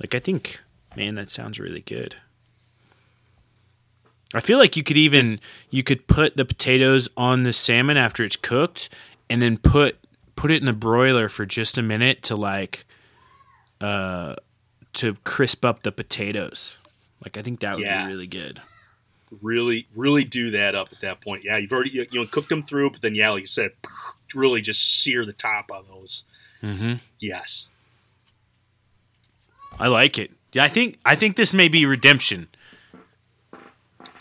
Like 0.00 0.16
I 0.16 0.18
think, 0.18 0.58
man, 0.96 1.14
that 1.14 1.30
sounds 1.30 1.60
really 1.60 1.82
good. 1.82 2.16
I 4.34 4.40
feel 4.40 4.58
like 4.58 4.76
you 4.76 4.82
could 4.82 4.96
even 4.96 5.40
you 5.70 5.82
could 5.82 6.06
put 6.06 6.36
the 6.36 6.44
potatoes 6.44 7.08
on 7.16 7.44
the 7.44 7.52
salmon 7.52 7.96
after 7.96 8.24
it's 8.24 8.36
cooked, 8.36 8.88
and 9.30 9.40
then 9.40 9.58
put 9.58 9.96
put 10.36 10.50
it 10.50 10.60
in 10.60 10.66
the 10.66 10.72
broiler 10.72 11.28
for 11.28 11.46
just 11.46 11.78
a 11.78 11.82
minute 11.82 12.22
to 12.24 12.36
like, 12.36 12.84
uh, 13.80 14.36
to 14.94 15.16
crisp 15.24 15.64
up 15.64 15.82
the 15.82 15.92
potatoes. 15.92 16.76
Like 17.24 17.36
I 17.36 17.42
think 17.42 17.60
that 17.60 17.76
would 17.76 17.84
Yeah. 17.84 18.04
be 18.06 18.12
really 18.12 18.26
good. 18.26 18.60
really, 19.42 19.86
really 19.94 20.24
do 20.24 20.50
that 20.52 20.74
up 20.74 20.88
at 20.90 21.02
that 21.02 21.20
point. 21.20 21.44
Yeah, 21.44 21.58
you've 21.58 21.70
already 21.70 21.90
you, 21.90 22.06
you 22.10 22.20
know 22.20 22.26
cooked 22.26 22.48
them 22.48 22.62
through, 22.62 22.90
but 22.90 23.02
then 23.02 23.14
yeah, 23.14 23.28
like 23.30 23.42
you 23.42 23.46
said, 23.46 23.72
really 24.34 24.62
just 24.62 25.02
sear 25.02 25.26
the 25.26 25.34
top 25.34 25.70
on 25.70 25.84
those. 25.86 26.24
Mm-hmm. 26.62 26.94
Yes. 27.20 27.68
I 29.78 29.86
like 29.88 30.18
it. 30.18 30.30
Yeah, 30.52 30.64
I 30.64 30.68
think 30.68 30.98
I 31.04 31.14
think 31.14 31.36
this 31.36 31.52
may 31.52 31.68
be 31.68 31.84
redemption. 31.84 32.48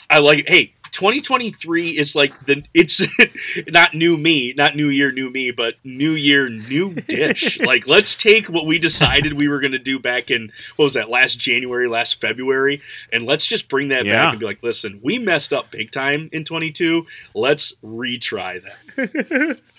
I 0.10 0.20
like. 0.20 0.48
Hey, 0.48 0.74
2023 0.98 1.90
is 1.90 2.16
like 2.16 2.48
the 2.48 2.64
it's 2.74 3.04
not 3.68 3.94
new 3.94 4.18
me, 4.18 4.54
not 4.58 4.76
new 4.76 4.90
year, 4.90 5.12
new 5.12 5.30
me, 5.30 5.52
but 5.52 5.76
new 5.84 6.14
year, 6.14 6.50
new 6.50 6.96
dish. 6.96 7.60
like 7.66 7.86
let's 7.86 8.16
take 8.16 8.48
what 8.48 8.66
we 8.66 8.80
decided 8.80 9.34
we 9.34 9.48
were 9.48 9.60
going 9.60 9.74
to 9.74 9.78
do 9.80 10.00
back 10.00 10.32
in 10.32 10.52
what 10.76 10.86
was 10.86 10.96
that 10.96 11.08
last 11.08 11.38
January, 11.38 11.88
last 11.88 12.20
February, 12.20 12.82
and 13.14 13.28
let's 13.28 13.46
just 13.46 13.70
bring 13.70 13.90
that 13.90 14.06
Yeah. 14.06 14.14
back 14.14 14.32
and 14.32 14.40
be 14.40 14.48
like, 14.48 14.64
listen, 14.64 15.00
we 15.04 15.20
messed 15.20 15.54
up 15.54 15.70
big 15.70 15.92
time 15.92 16.30
in 16.34 16.44
22. 16.44 17.06
Let's 17.36 17.76
retry 17.84 18.64
that. 18.64 19.60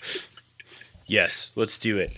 Yes, 1.05 1.49
let's 1.55 1.79
do 1.79 1.97
it. 1.97 2.15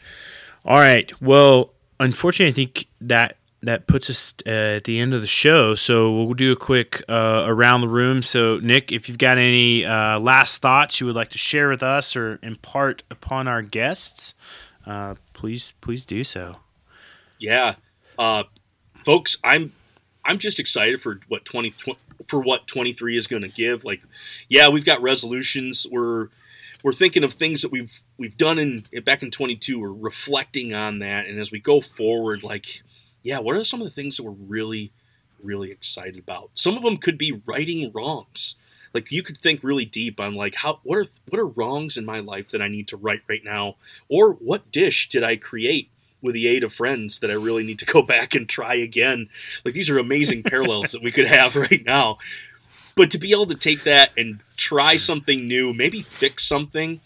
All 0.65 0.77
right. 0.77 1.09
Well, 1.21 1.71
unfortunately, 1.99 2.51
I 2.51 2.53
think 2.53 2.87
that 2.99 3.37
that 3.63 3.87
puts 3.87 4.09
us 4.09 4.33
uh, 4.45 4.49
at 4.49 4.85
the 4.85 4.99
end 4.99 5.13
of 5.13 5.21
the 5.21 5.27
show. 5.27 5.75
So 5.75 6.11
we'll 6.11 6.33
do 6.33 6.51
a 6.51 6.55
quick 6.55 7.03
uh, 7.07 7.43
around 7.45 7.81
the 7.81 7.87
room. 7.87 8.21
So, 8.21 8.59
Nick, 8.59 8.91
if 8.91 9.07
you've 9.07 9.17
got 9.17 9.37
any 9.37 9.85
uh, 9.85 10.19
last 10.19 10.61
thoughts 10.61 10.99
you 10.99 11.05
would 11.07 11.15
like 11.15 11.29
to 11.29 11.37
share 11.37 11.69
with 11.69 11.83
us 11.83 12.15
or 12.15 12.39
impart 12.41 13.03
upon 13.11 13.47
our 13.47 13.61
guests, 13.61 14.33
uh, 14.85 15.15
please 15.33 15.73
please 15.81 16.05
do 16.05 16.23
so. 16.23 16.57
Yeah, 17.39 17.75
uh, 18.17 18.43
folks, 19.05 19.37
I'm 19.43 19.73
I'm 20.25 20.39
just 20.39 20.59
excited 20.59 21.01
for 21.01 21.19
what 21.27 21.45
20 21.45 21.73
for 22.27 22.39
what 22.39 22.67
23 22.67 23.17
is 23.17 23.27
going 23.27 23.41
to 23.41 23.47
give. 23.47 23.83
Like, 23.83 24.01
yeah, 24.49 24.69
we've 24.69 24.85
got 24.85 25.01
resolutions. 25.01 25.87
We're 25.89 26.29
we're 26.83 26.93
thinking 26.93 27.23
of 27.23 27.33
things 27.33 27.61
that 27.61 27.71
we've 27.71 27.99
we've 28.17 28.37
done 28.37 28.59
in 28.59 28.85
back 29.03 29.21
in 29.23 29.31
22. 29.31 29.79
We're 29.79 29.91
reflecting 29.91 30.73
on 30.73 30.99
that, 30.99 31.25
and 31.27 31.39
as 31.39 31.51
we 31.51 31.59
go 31.59 31.81
forward, 31.81 32.43
like, 32.43 32.81
yeah, 33.23 33.39
what 33.39 33.55
are 33.55 33.63
some 33.63 33.81
of 33.81 33.87
the 33.87 33.93
things 33.93 34.17
that 34.17 34.23
we're 34.23 34.31
really 34.31 34.91
really 35.41 35.71
excited 35.71 36.19
about? 36.19 36.51
Some 36.53 36.77
of 36.77 36.83
them 36.83 36.97
could 36.97 37.17
be 37.17 37.41
righting 37.45 37.91
wrongs. 37.93 38.55
Like 38.93 39.11
you 39.11 39.23
could 39.23 39.39
think 39.39 39.63
really 39.63 39.85
deep 39.85 40.19
on 40.19 40.35
like 40.35 40.55
how 40.55 40.79
what 40.83 40.97
are 40.97 41.07
what 41.29 41.39
are 41.39 41.47
wrongs 41.47 41.97
in 41.97 42.05
my 42.05 42.19
life 42.19 42.51
that 42.51 42.61
I 42.61 42.67
need 42.67 42.87
to 42.89 42.97
right 42.97 43.21
right 43.27 43.43
now, 43.43 43.75
or 44.09 44.33
what 44.33 44.71
dish 44.71 45.09
did 45.09 45.23
I 45.23 45.35
create 45.35 45.89
with 46.21 46.35
the 46.35 46.47
aid 46.47 46.63
of 46.63 46.73
friends 46.73 47.19
that 47.19 47.31
I 47.31 47.35
really 47.35 47.63
need 47.63 47.79
to 47.79 47.85
go 47.85 48.01
back 48.01 48.35
and 48.35 48.47
try 48.47 48.75
again. 48.75 49.29
Like 49.63 49.73
these 49.73 49.89
are 49.89 49.97
amazing 49.97 50.43
parallels 50.43 50.91
that 50.91 51.03
we 51.03 51.11
could 51.11 51.27
have 51.27 51.55
right 51.71 51.83
now. 51.85 52.17
But 52.95 53.11
to 53.11 53.17
be 53.17 53.31
able 53.31 53.47
to 53.47 53.55
take 53.55 53.83
that 53.83 54.11
and 54.17 54.41
try 54.57 54.97
something 54.97 55.45
new, 55.45 55.73
maybe 55.73 56.01
fix 56.01 56.45
something. 56.45 56.99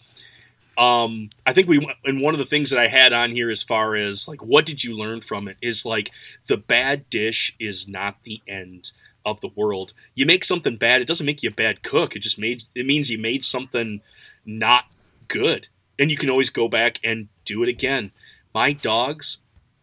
Um, 0.78 1.30
I 1.46 1.52
think 1.52 1.68
we 1.68 1.88
and 2.04 2.20
one 2.20 2.34
of 2.34 2.38
the 2.38 2.46
things 2.46 2.70
that 2.70 2.78
I 2.78 2.86
had 2.86 3.12
on 3.12 3.30
here 3.30 3.50
as 3.50 3.62
far 3.62 3.96
as 3.96 4.28
like 4.28 4.42
what 4.42 4.66
did 4.66 4.84
you 4.84 4.96
learn 4.96 5.20
from 5.20 5.48
it 5.48 5.56
is 5.62 5.86
like 5.86 6.10
the 6.48 6.58
bad 6.58 7.08
dish 7.08 7.54
is 7.58 7.88
not 7.88 8.16
the 8.24 8.42
end 8.46 8.92
of 9.24 9.40
the 9.40 9.50
world. 9.54 9.94
You 10.14 10.26
make 10.26 10.44
something 10.44 10.76
bad, 10.76 11.00
it 11.00 11.08
doesn't 11.08 11.26
make 11.26 11.42
you 11.42 11.50
a 11.50 11.54
bad 11.54 11.82
cook. 11.82 12.14
It 12.14 12.20
just 12.20 12.38
made 12.38 12.64
it 12.74 12.86
means 12.86 13.10
you 13.10 13.18
made 13.18 13.44
something 13.44 14.02
not 14.44 14.84
good. 15.28 15.68
And 15.98 16.10
you 16.10 16.18
can 16.18 16.28
always 16.28 16.50
go 16.50 16.68
back 16.68 17.00
and 17.02 17.28
do 17.46 17.62
it 17.62 17.70
again 17.70 18.12
my 18.56 18.72
dogs 18.72 19.36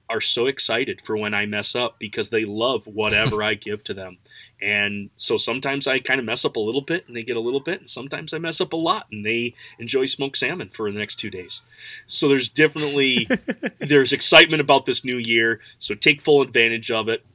are 0.10 0.20
so 0.20 0.48
excited 0.48 1.00
for 1.06 1.16
when 1.16 1.36
I 1.36 1.46
mess 1.46 1.76
up 1.76 2.00
because 2.00 2.30
they 2.30 2.44
love 2.44 2.88
whatever 2.88 3.44
I 3.52 3.54
give 3.54 3.84
to 3.84 3.94
them. 3.94 4.18
And 4.64 5.10
so 5.18 5.38
sometimes 5.38 5.88
I 5.88 5.98
kind 6.00 6.20
of 6.20 6.26
mess 6.26 6.46
up 6.46 6.56
a 6.56 6.60
little 6.60 6.82
bit 6.82 7.06
and 7.06 7.16
they 7.16 7.24
get 7.24 7.36
a 7.36 7.42
little 7.42 7.60
bit, 7.60 7.82
and 7.82 7.90
sometimes 7.90 8.34
I 8.34 8.38
mess 8.38 8.62
up 8.62 8.72
a 8.72 8.78
lot 8.78 9.08
and 9.12 9.26
they 9.26 9.56
enjoy 9.78 10.06
smoked 10.06 10.38
salmon 10.38 10.70
for 10.74 10.90
the 10.90 10.98
next 10.98 11.16
two 11.18 11.30
days. 11.30 11.64
So 12.08 12.30
there's 12.30 12.50
definitely 12.50 13.28
there's 13.80 14.14
excitement 14.14 14.62
about 14.62 14.86
this 14.86 15.04
new 15.04 15.18
year. 15.18 15.60
So 15.80 15.96
take 15.96 16.22
full 16.22 16.42
advantage 16.42 16.92
of 16.92 17.10
it. 17.10 17.26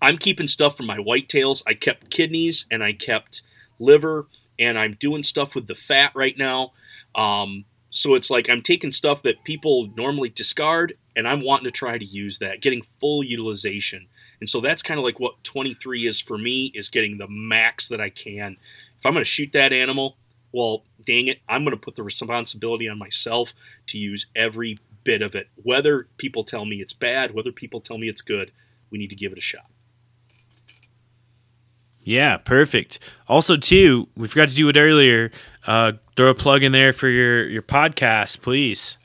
I'm 0.00 0.18
keeping 0.18 0.46
stuff 0.46 0.76
from 0.76 0.86
my 0.86 0.98
whitetails. 0.98 1.64
I 1.66 1.74
kept 1.74 2.10
kidneys 2.10 2.66
and 2.70 2.82
I 2.82 2.92
kept 2.92 3.42
liver, 3.80 4.28
and 4.58 4.78
I'm 4.78 4.96
doing 5.00 5.24
stuff 5.24 5.56
with 5.56 5.66
the 5.66 5.74
fat 5.74 6.12
right 6.14 6.38
now. 6.38 6.72
Um, 7.16 7.64
so 7.90 8.14
it's 8.14 8.30
like 8.30 8.48
I'm 8.48 8.62
taking 8.62 8.92
stuff 8.92 9.22
that 9.22 9.44
people 9.44 9.90
normally 9.96 10.28
discard 10.28 10.94
and 11.14 11.28
I'm 11.28 11.44
wanting 11.44 11.64
to 11.64 11.70
try 11.70 11.98
to 11.98 12.04
use 12.04 12.38
that, 12.38 12.62
getting 12.62 12.82
full 13.00 13.22
utilization. 13.22 14.06
And 14.42 14.50
so 14.50 14.60
that's 14.60 14.82
kind 14.82 14.98
of 14.98 15.04
like 15.04 15.20
what 15.20 15.44
23 15.44 16.04
is 16.04 16.20
for 16.20 16.36
me 16.36 16.72
is 16.74 16.88
getting 16.88 17.16
the 17.16 17.28
max 17.28 17.86
that 17.86 18.00
I 18.00 18.10
can. 18.10 18.56
If 18.98 19.06
I'm 19.06 19.12
going 19.12 19.24
to 19.24 19.30
shoot 19.30 19.52
that 19.52 19.72
animal, 19.72 20.16
well, 20.50 20.82
dang 21.06 21.28
it, 21.28 21.38
I'm 21.48 21.62
going 21.62 21.76
to 21.76 21.80
put 21.80 21.94
the 21.94 22.02
responsibility 22.02 22.88
on 22.88 22.98
myself 22.98 23.54
to 23.86 23.98
use 23.98 24.26
every 24.34 24.80
bit 25.04 25.22
of 25.22 25.36
it. 25.36 25.46
Whether 25.62 26.08
people 26.16 26.42
tell 26.42 26.64
me 26.64 26.80
it's 26.80 26.92
bad, 26.92 27.32
whether 27.32 27.52
people 27.52 27.80
tell 27.80 27.98
me 27.98 28.08
it's 28.08 28.20
good, 28.20 28.50
we 28.90 28.98
need 28.98 29.10
to 29.10 29.14
give 29.14 29.30
it 29.30 29.38
a 29.38 29.40
shot. 29.40 29.70
Yeah, 32.00 32.36
perfect. 32.36 32.98
Also, 33.28 33.56
too, 33.56 34.08
we 34.16 34.26
forgot 34.26 34.48
to 34.48 34.56
do 34.56 34.68
it 34.68 34.76
earlier. 34.76 35.30
Uh, 35.64 35.92
throw 36.16 36.30
a 36.30 36.34
plug 36.34 36.64
in 36.64 36.72
there 36.72 36.92
for 36.92 37.08
your 37.08 37.48
your 37.48 37.62
podcast, 37.62 38.42
please. 38.42 38.96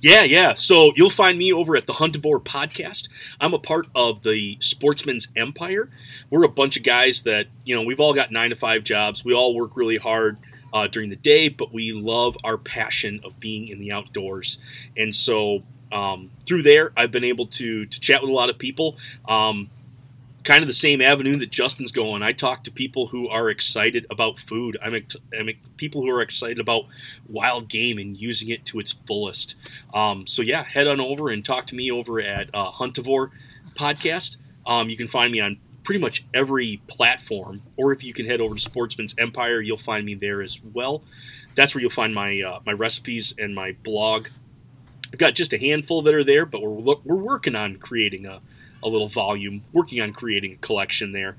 Yeah, 0.00 0.22
yeah. 0.22 0.54
So 0.54 0.92
you'll 0.96 1.10
find 1.10 1.38
me 1.38 1.52
over 1.52 1.76
at 1.76 1.86
the 1.86 1.92
Huntivore 1.92 2.42
podcast. 2.42 3.08
I'm 3.38 3.52
a 3.52 3.58
part 3.58 3.86
of 3.94 4.22
the 4.22 4.56
Sportsman's 4.60 5.28
Empire. 5.36 5.90
We're 6.30 6.44
a 6.44 6.48
bunch 6.48 6.78
of 6.78 6.82
guys 6.82 7.22
that, 7.22 7.48
you 7.64 7.74
know, 7.76 7.82
we've 7.82 8.00
all 8.00 8.14
got 8.14 8.32
nine 8.32 8.50
to 8.50 8.56
five 8.56 8.82
jobs. 8.82 9.24
We 9.24 9.34
all 9.34 9.54
work 9.54 9.76
really 9.76 9.98
hard 9.98 10.38
uh, 10.72 10.86
during 10.86 11.10
the 11.10 11.16
day, 11.16 11.50
but 11.50 11.74
we 11.74 11.92
love 11.92 12.36
our 12.44 12.56
passion 12.56 13.20
of 13.24 13.38
being 13.40 13.68
in 13.68 13.78
the 13.78 13.92
outdoors. 13.92 14.58
And 14.96 15.14
so 15.14 15.64
um, 15.92 16.30
through 16.46 16.62
there, 16.62 16.92
I've 16.96 17.10
been 17.10 17.24
able 17.24 17.46
to, 17.48 17.84
to 17.84 18.00
chat 18.00 18.22
with 18.22 18.30
a 18.30 18.34
lot 18.34 18.48
of 18.48 18.58
people. 18.58 18.96
Um, 19.28 19.68
kind 20.44 20.62
of 20.62 20.68
the 20.68 20.74
same 20.74 21.00
avenue 21.00 21.36
that 21.36 21.50
Justin's 21.50 21.92
going. 21.92 22.22
I 22.22 22.32
talk 22.32 22.64
to 22.64 22.70
people 22.70 23.08
who 23.08 23.28
are 23.28 23.50
excited 23.50 24.06
about 24.10 24.38
food. 24.38 24.78
I'm, 24.82 24.94
I'm 25.38 25.50
people 25.76 26.02
who 26.02 26.10
are 26.10 26.22
excited 26.22 26.58
about 26.58 26.84
wild 27.28 27.68
game 27.68 27.98
and 27.98 28.16
using 28.16 28.48
it 28.48 28.64
to 28.66 28.80
its 28.80 28.92
fullest. 29.06 29.56
Um, 29.92 30.26
so 30.26 30.42
yeah, 30.42 30.64
head 30.64 30.86
on 30.86 31.00
over 31.00 31.28
and 31.28 31.44
talk 31.44 31.66
to 31.68 31.74
me 31.74 31.90
over 31.90 32.20
at 32.20 32.48
uh, 32.54 32.72
Huntivore 32.72 33.30
Podcast. 33.76 34.38
Um, 34.66 34.88
you 34.88 34.96
can 34.96 35.08
find 35.08 35.32
me 35.32 35.40
on 35.40 35.58
pretty 35.84 36.00
much 36.00 36.24
every 36.32 36.80
platform, 36.86 37.62
or 37.76 37.92
if 37.92 38.02
you 38.02 38.14
can 38.14 38.26
head 38.26 38.40
over 38.40 38.54
to 38.54 38.60
Sportsman's 38.60 39.14
Empire, 39.18 39.60
you'll 39.60 39.78
find 39.78 40.06
me 40.06 40.14
there 40.14 40.42
as 40.42 40.60
well. 40.62 41.02
That's 41.54 41.74
where 41.74 41.82
you'll 41.82 41.90
find 41.90 42.14
my 42.14 42.40
uh, 42.40 42.60
my 42.64 42.72
recipes 42.72 43.34
and 43.38 43.54
my 43.54 43.72
blog. 43.82 44.28
I've 45.12 45.18
got 45.18 45.34
just 45.34 45.52
a 45.52 45.58
handful 45.58 46.02
that 46.02 46.14
are 46.14 46.24
there, 46.24 46.46
but 46.46 46.62
we're 46.62 46.96
we're 47.04 47.16
working 47.16 47.56
on 47.56 47.76
creating 47.76 48.24
a 48.26 48.40
a 48.82 48.88
little 48.88 49.08
volume, 49.08 49.62
working 49.72 50.00
on 50.00 50.12
creating 50.12 50.52
a 50.52 50.56
collection 50.56 51.12
there. 51.12 51.36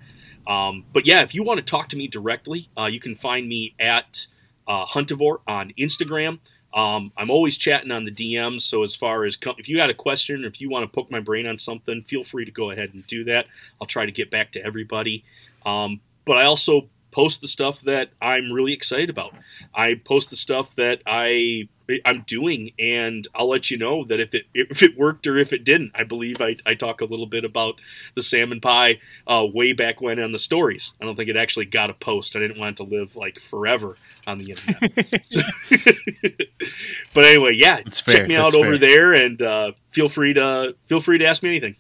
Um, 0.48 0.86
but 0.92 1.06
yeah, 1.06 1.22
if 1.22 1.36
you 1.36 1.44
want 1.44 1.60
to 1.60 1.66
talk 1.66 1.90
to 1.90 1.98
me 1.98 2.08
directly, 2.08 2.70
uh, 2.78 2.86
you 2.86 3.00
can 3.00 3.16
find 3.16 3.48
me 3.48 3.76
at 3.80 4.28
uh, 4.68 4.86
Huntivore 4.86 5.40
on 5.48 5.74
Instagram. 5.78 6.40
Um, 6.74 7.12
I'm 7.18 7.30
always 7.30 7.58
chatting 7.58 7.92
on 7.92 8.06
the 8.06 8.12
DMs. 8.12 8.62
So 8.62 8.84
as 8.84 8.96
far 8.96 9.26
as 9.26 9.38
if 9.58 9.68
you 9.68 9.76
got 9.78 9.90
a 9.90 9.94
question, 9.94 10.44
or 10.44 10.48
if 10.48 10.62
you 10.62 10.70
want 10.70 10.84
to 10.84 10.88
poke 10.88 11.12
my 11.12 11.20
brain 11.20 11.46
on 11.46 11.58
something, 11.58 12.04
feel 12.04 12.24
free 12.24 12.46
to 12.46 12.52
go 12.52 12.72
ahead 12.72 12.94
and 12.94 13.06
do 13.08 13.24
that. 13.26 13.46
I'll 13.80 13.88
try 13.88 14.06
to 14.06 14.12
get 14.12 14.32
back 14.32 14.52
to 14.54 14.66
everybody. 14.66 15.24
Um, 15.66 16.00
but 16.26 16.38
I 16.38 16.46
also 16.46 16.88
post 17.12 17.42
the 17.42 17.48
stuff 17.48 17.82
that 17.82 18.10
I'm 18.22 18.52
really 18.52 18.74
excited 18.74 19.10
about. 19.10 19.34
I 19.74 19.96
post 19.96 20.30
the 20.30 20.36
stuff 20.36 20.76
that 20.76 21.02
I 21.06 21.68
I'm 22.06 22.24
doing, 22.28 22.72
and 22.80 23.28
I'll 23.36 23.50
let 23.50 23.70
you 23.70 23.78
know 23.78 24.06
that 24.06 24.20
if 24.20 24.34
it 24.34 24.46
if 24.54 24.82
it 24.84 24.98
worked 24.98 25.28
or 25.28 25.38
if 25.38 25.54
it 25.54 25.64
didn't. 25.64 25.92
I 25.96 26.04
believe 26.04 26.42
I, 26.42 26.56
I 26.66 26.74
talk 26.76 27.02
a 27.02 27.06
little 27.06 27.26
bit 27.26 27.44
about 27.44 27.76
the 28.16 28.22
salmon 28.22 28.62
pie 28.62 29.00
uh, 29.28 29.46
way 29.52 29.74
back 29.74 30.02
when 30.02 30.20
on 30.20 30.32
the 30.32 30.40
stories. 30.40 30.94
I 31.02 31.06
don't 31.06 31.16
think 31.16 31.30
it 31.30 31.38
actually 31.38 31.66
got 31.66 31.90
a 31.90 31.94
post. 31.94 32.36
I 32.36 32.40
didn't 32.40 32.60
want 32.60 32.80
it 32.80 32.84
to 32.84 32.90
live 32.90 33.16
like 33.16 33.40
forever 33.40 33.98
on 34.28 34.38
the 34.38 34.52
internet. 34.52 34.92
but 37.14 37.26
anyway, 37.26 37.54
yeah, 37.56 37.82
check 37.84 38.28
me 38.28 38.36
That's 38.36 38.56
out 38.56 38.60
over 38.60 38.78
there, 38.78 39.14
and 39.14 39.42
uh, 39.42 39.72
feel 39.92 40.10
free 40.10 40.34
to 40.34 40.76
feel 40.88 41.02
free 41.02 41.18
to 41.18 41.26
ask 41.26 41.44
me 41.44 41.50
anything. 41.50 41.76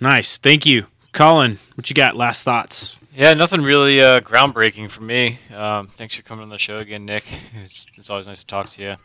Nice, 0.00 0.36
thank 0.36 0.66
you, 0.66 0.86
Colin. 1.14 1.60
What 1.76 1.88
you 1.88 1.94
got? 1.94 2.16
Last 2.16 2.42
thoughts. 2.42 2.98
Yeah, 3.14 3.34
nothing 3.34 3.62
really 3.62 4.02
uh, 4.02 4.18
groundbreaking 4.18 4.90
for 4.90 5.04
me. 5.04 5.38
Um, 5.54 5.86
thanks 5.96 6.16
for 6.16 6.22
coming 6.22 6.42
on 6.42 6.48
the 6.48 6.58
show 6.58 6.78
again, 6.78 7.06
Nick. 7.06 7.24
It's, 7.62 7.86
it's 7.94 8.10
always 8.10 8.26
nice 8.26 8.40
to 8.40 8.46
talk 8.46 8.68
to 8.70 8.82
you. 8.82 8.96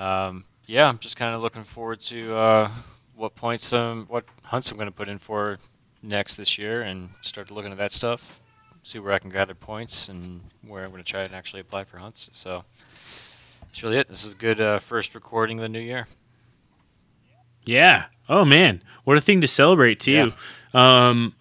Um, 0.00 0.46
yeah, 0.64 0.88
I'm 0.88 0.98
just 0.98 1.18
kind 1.18 1.34
of 1.34 1.42
looking 1.42 1.62
forward 1.62 2.00
to 2.00 2.34
uh, 2.34 2.70
what 3.14 3.34
points, 3.34 3.74
um, 3.74 4.06
what 4.08 4.24
hunts 4.42 4.70
I'm 4.70 4.78
going 4.78 4.88
to 4.88 4.92
put 4.92 5.10
in 5.10 5.18
for 5.18 5.58
next 6.02 6.36
this 6.36 6.56
year, 6.56 6.80
and 6.80 7.10
start 7.20 7.50
looking 7.50 7.72
at 7.72 7.78
that 7.78 7.92
stuff. 7.92 8.40
See 8.82 8.98
where 8.98 9.12
I 9.12 9.18
can 9.18 9.28
gather 9.28 9.54
points 9.54 10.08
and 10.08 10.40
where 10.66 10.82
I'm 10.82 10.90
going 10.92 11.04
to 11.04 11.10
try 11.10 11.24
and 11.24 11.34
actually 11.34 11.60
apply 11.60 11.84
for 11.84 11.98
hunts. 11.98 12.30
So 12.32 12.64
that's 13.60 13.82
really 13.82 13.98
it. 13.98 14.08
This 14.08 14.24
is 14.24 14.32
a 14.32 14.36
good 14.36 14.62
uh, 14.62 14.78
first 14.78 15.14
recording 15.14 15.58
of 15.58 15.62
the 15.62 15.68
new 15.68 15.80
year. 15.80 16.08
Yeah. 17.66 18.06
Oh 18.30 18.46
man, 18.46 18.82
what 19.04 19.18
a 19.18 19.20
thing 19.20 19.42
to 19.42 19.46
celebrate 19.46 20.00
too. 20.00 20.12
Yeah. 20.12 20.30
Um, 20.74 21.34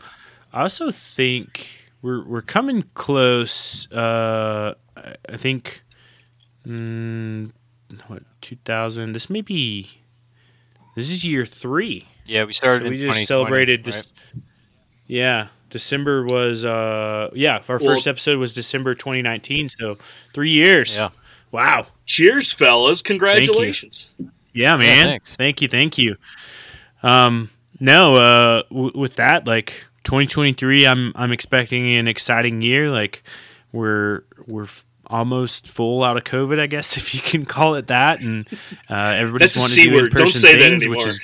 I 0.54 0.62
also 0.62 0.92
think 0.92 1.68
we're 2.02 2.24
we're 2.24 2.42
coming 2.42 2.84
close. 2.94 3.92
Uh, 3.92 4.76
I 4.96 5.38
think, 5.38 5.84
mm, 6.66 7.52
what 8.08 8.24
two 8.42 8.58
thousand? 8.64 9.14
This 9.14 9.30
may 9.30 9.42
be. 9.42 9.90
This 10.96 11.10
is 11.10 11.26
year 11.26 11.46
three. 11.46 12.08
Yeah, 12.26 12.46
we 12.46 12.54
started. 12.54 12.86
So 12.86 12.90
we 12.90 12.98
just 12.98 13.26
celebrated 13.26 13.84
this. 13.84 14.12
Right? 14.34 14.44
Yeah, 15.08 15.48
December 15.72 16.24
was. 16.24 16.64
Uh, 16.64 17.32
yeah, 17.34 17.62
our 17.68 17.78
well, 17.78 17.88
first 17.88 18.08
episode 18.08 18.38
was 18.38 18.54
December 18.54 18.94
2019. 18.94 19.70
So 19.70 19.98
three 20.34 20.52
years. 20.52 20.96
Yeah. 20.96 21.10
Wow. 21.52 21.88
Cheers, 22.06 22.52
fellas! 22.52 23.02
Congratulations. 23.02 24.10
Yeah, 24.54 24.78
man. 24.78 25.10
Yeah, 25.10 25.18
thank 25.24 25.62
you, 25.62 25.68
thank 25.68 25.98
you. 25.98 26.18
Um, 27.02 27.50
no, 27.80 28.16
uh, 28.16 28.64
w- 28.70 28.92
with 28.96 29.16
that, 29.16 29.48
like 29.48 29.86
2023 30.04 30.86
I'm 30.86 31.12
I'm 31.16 31.32
expecting 31.32 31.96
an 31.96 32.08
exciting 32.08 32.62
year. 32.62 32.90
Like 32.92 33.24
we're 33.72 34.24
we're 34.48 34.64
f- 34.64 34.86
almost 35.08 35.68
full 35.68 36.02
out 36.04 36.16
of 36.18 36.24
covid 36.24 36.60
I 36.60 36.68
guess 36.68 36.96
if 36.98 37.14
you 37.14 37.22
can 37.22 37.46
call 37.46 37.76
it 37.76 37.88
that. 37.88 38.22
And 38.22 38.48
uh, 38.90 39.16
everybody's 39.18 39.58
wanting 39.58 39.84
to 39.84 39.90
do 39.90 40.00
in 40.06 40.10
person 40.10 40.42
things 40.42 40.88
which 40.88 41.06
is 41.06 41.20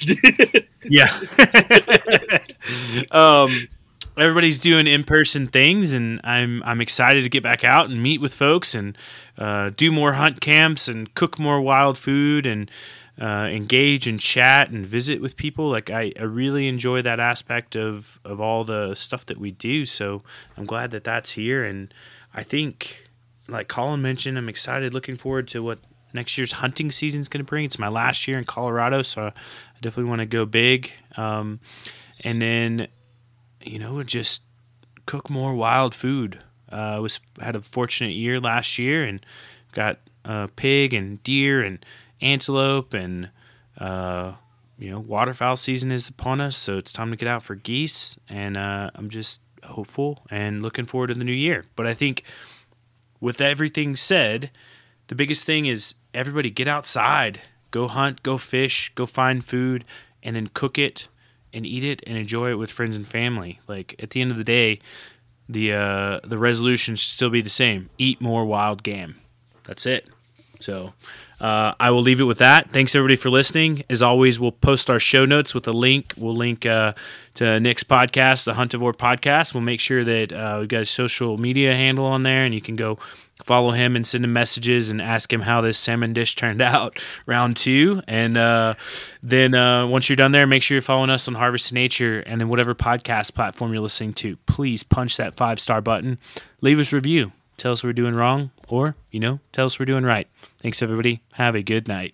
yeah. 0.84 2.40
Um 3.12 3.68
everybody's 4.18 4.60
doing 4.60 4.86
in-person 4.86 5.48
things 5.48 5.94
and 5.94 6.20
I'm 6.24 6.62
I'm 6.64 6.82
excited 6.82 7.22
to 7.22 7.30
get 7.30 7.42
back 7.42 7.64
out 7.64 7.90
and 7.90 8.04
meet 8.04 8.20
with 8.20 8.34
folks 8.34 8.76
and 8.76 8.98
uh, 9.38 9.72
do 9.76 9.92
more 9.92 10.14
hunt 10.14 10.42
camps 10.42 10.88
and 10.90 11.14
cook 11.16 11.40
more 11.40 11.62
wild 11.62 11.98
food 11.98 12.46
and 12.46 12.70
uh, 13.20 13.48
engage 13.52 14.08
and 14.08 14.20
chat 14.20 14.70
and 14.70 14.86
visit 14.86 15.22
with 15.22 15.36
people. 15.36 15.70
Like 15.70 15.90
I, 15.90 16.14
I 16.18 16.24
really 16.24 16.68
enjoy 16.68 17.02
that 17.02 17.20
aspect 17.20 17.76
of 17.76 18.20
of 18.24 18.40
all 18.40 18.64
the 18.64 18.96
stuff 18.96 19.26
that 19.26 19.38
we 19.38 19.52
do. 19.52 19.86
So 19.86 20.24
I'm 20.58 20.66
glad 20.66 20.92
that 20.92 21.04
that's 21.04 21.32
here, 21.32 21.64
and 21.64 21.94
I 22.34 22.44
think, 22.44 23.10
like 23.48 23.68
Colin 23.68 24.02
mentioned, 24.02 24.38
I'm 24.38 24.50
excited, 24.50 24.94
looking 24.94 25.18
forward 25.18 25.48
to 25.50 25.64
what 25.64 25.80
next 26.14 26.38
year's 26.38 26.54
hunting 26.54 26.92
season 26.92 27.22
is 27.22 27.30
going 27.30 27.44
to 27.44 27.50
bring. 27.50 27.66
It's 27.66 27.80
my 27.80 27.88
last 27.88 28.28
year 28.28 28.38
in 28.38 28.44
Colorado, 28.44 29.02
so 29.02 29.24
I 29.24 29.34
definitely 29.82 30.10
want 30.10 30.20
to 30.20 30.26
go 30.26 30.46
big. 30.46 30.92
Um, 31.18 31.60
and 32.22 32.42
then, 32.42 32.88
you 33.62 33.80
know, 33.80 34.02
just 34.04 34.42
cook 35.06 35.30
more 35.30 35.54
wild 35.54 35.96
food. 35.96 36.40
Uh, 36.72 37.00
was 37.02 37.20
had 37.42 37.56
a 37.56 37.62
fortunate 37.62 38.14
year 38.14 38.40
last 38.40 38.78
year 38.78 39.04
and 39.04 39.26
got 39.72 40.00
uh, 40.26 40.48
pig 40.56 40.94
and 40.94 41.22
deer 41.24 41.64
and 41.64 41.84
antelope 42.22 42.94
and 42.94 43.30
uh, 43.78 44.34
you 44.78 44.90
know 44.90 45.00
waterfowl 45.00 45.58
season 45.58 45.92
is 45.92 46.10
upon 46.10 46.42
us, 46.42 46.58
so 46.58 46.78
it's 46.78 46.92
time 46.92 47.12
to 47.12 47.18
get 47.18 47.28
out 47.28 47.44
for 47.44 47.56
geese. 47.56 48.20
And 48.28 48.58
uh, 48.58 48.92
I'm 48.96 49.10
just 49.10 49.42
hopeful 49.64 50.20
and 50.30 50.62
looking 50.62 50.86
forward 50.86 51.08
to 51.08 51.14
the 51.14 51.24
new 51.24 51.32
year. 51.32 51.66
But 51.76 51.88
I 51.88 51.94
think 51.94 52.24
with 53.20 53.42
everything 53.42 53.96
said, 53.96 54.52
the 55.08 55.16
biggest 55.16 55.46
thing 55.46 55.66
is 55.66 55.96
everybody 56.14 56.50
get 56.50 56.68
outside, 56.68 57.42
go 57.72 57.88
hunt, 57.88 58.24
go 58.24 58.38
fish, 58.38 58.92
go 58.96 59.06
find 59.06 59.44
food, 59.44 59.86
and 60.24 60.36
then 60.36 60.50
cook 60.54 60.78
it 60.78 61.08
and 61.54 61.66
eat 61.66 61.84
it 61.84 62.04
and 62.06 62.18
enjoy 62.18 62.52
it 62.52 62.56
with 62.56 62.72
friends 62.72 62.96
and 62.96 63.08
family. 63.08 63.60
Like 63.68 63.96
at 64.00 64.12
the 64.12 64.22
end 64.22 64.32
of 64.32 64.38
the 64.38 64.44
day, 64.44 64.80
the 65.48 65.74
uh, 65.74 66.20
the 66.24 66.38
resolution 66.38 66.96
should 66.96 67.12
still 67.12 67.30
be 67.30 67.42
the 67.42 67.50
same: 67.50 67.90
eat 67.98 68.22
more 68.22 68.46
wild 68.46 68.84
game. 68.84 69.16
That's 69.64 69.86
it. 69.86 70.08
So 70.60 70.94
uh, 71.42 71.74
I 71.80 71.92
will 71.92 72.02
leave 72.02 72.20
it 72.20 72.26
with 72.26 72.40
that. 72.40 72.72
Thanks 72.72 72.96
everybody 72.96 73.16
for 73.16 73.30
listening. 73.30 73.84
As 73.90 74.02
always, 74.02 74.40
we'll 74.40 74.52
post 74.52 74.90
our 74.90 75.00
show 75.00 75.26
notes 75.26 75.54
with 75.54 75.68
a 75.68 75.74
link. 75.74 76.14
We'll 76.18 76.36
link 76.36 76.66
uh, 76.66 76.94
to 77.36 77.60
Nick's 77.60 77.84
podcast, 77.84 78.46
the 78.46 78.54
Huntivore 78.54 78.94
podcast. 78.94 79.54
We'll 79.54 79.64
make 79.64 79.80
sure 79.80 80.04
that 80.04 80.34
uh, 80.34 80.58
we've 80.60 80.68
got 80.68 80.82
a 80.82 80.86
social 80.86 81.38
media 81.38 81.74
handle 81.74 82.06
on 82.06 82.24
there, 82.24 82.44
and 82.46 82.54
you 82.54 82.62
can 82.62 82.76
go 82.76 83.00
follow 83.44 83.72
him 83.72 83.96
and 83.96 84.06
send 84.06 84.26
him 84.26 84.34
messages 84.34 84.92
and 84.92 85.02
ask 85.02 85.32
him 85.32 85.40
how 85.40 85.62
this 85.62 85.78
salmon 85.78 86.12
dish 86.12 86.36
turned 86.36 86.62
out 86.62 87.00
round 87.26 87.56
two. 87.56 88.02
And 88.08 88.38
uh, 88.38 88.74
then 89.24 89.56
uh, 89.56 89.88
once 89.88 90.10
you're 90.10 90.18
done 90.18 90.34
there, 90.34 90.46
make 90.46 90.62
sure 90.62 90.76
you're 90.76 90.82
following 90.82 91.10
us 91.10 91.28
on 91.28 91.36
Harvest 91.36 91.72
Nature 91.72 92.20
and 92.20 92.42
then 92.42 92.50
whatever 92.50 92.76
podcast 92.76 93.34
platform 93.34 93.72
you're 93.72 93.82
listening 93.82 94.14
to. 94.14 94.36
Please 94.46 94.84
punch 94.84 95.18
that 95.18 95.36
five 95.36 95.60
star 95.60 95.82
button. 95.82 96.18
Leave 96.62 96.80
us 96.80 96.92
review 96.92 97.32
tell 97.60 97.74
us 97.74 97.84
we're 97.84 97.94
doing 97.94 98.16
wrong, 98.16 98.50
or, 98.72 98.96
you 99.12 99.20
know, 99.20 99.40
tell 99.52 99.66
us 99.66 99.80
we're 99.80 99.86
doing 99.86 100.04
right. 100.04 100.28
Thanks, 100.62 100.82
everybody. 100.82 101.22
Have 101.34 101.56
a 101.56 101.64
good 101.64 101.88
night. 101.88 102.14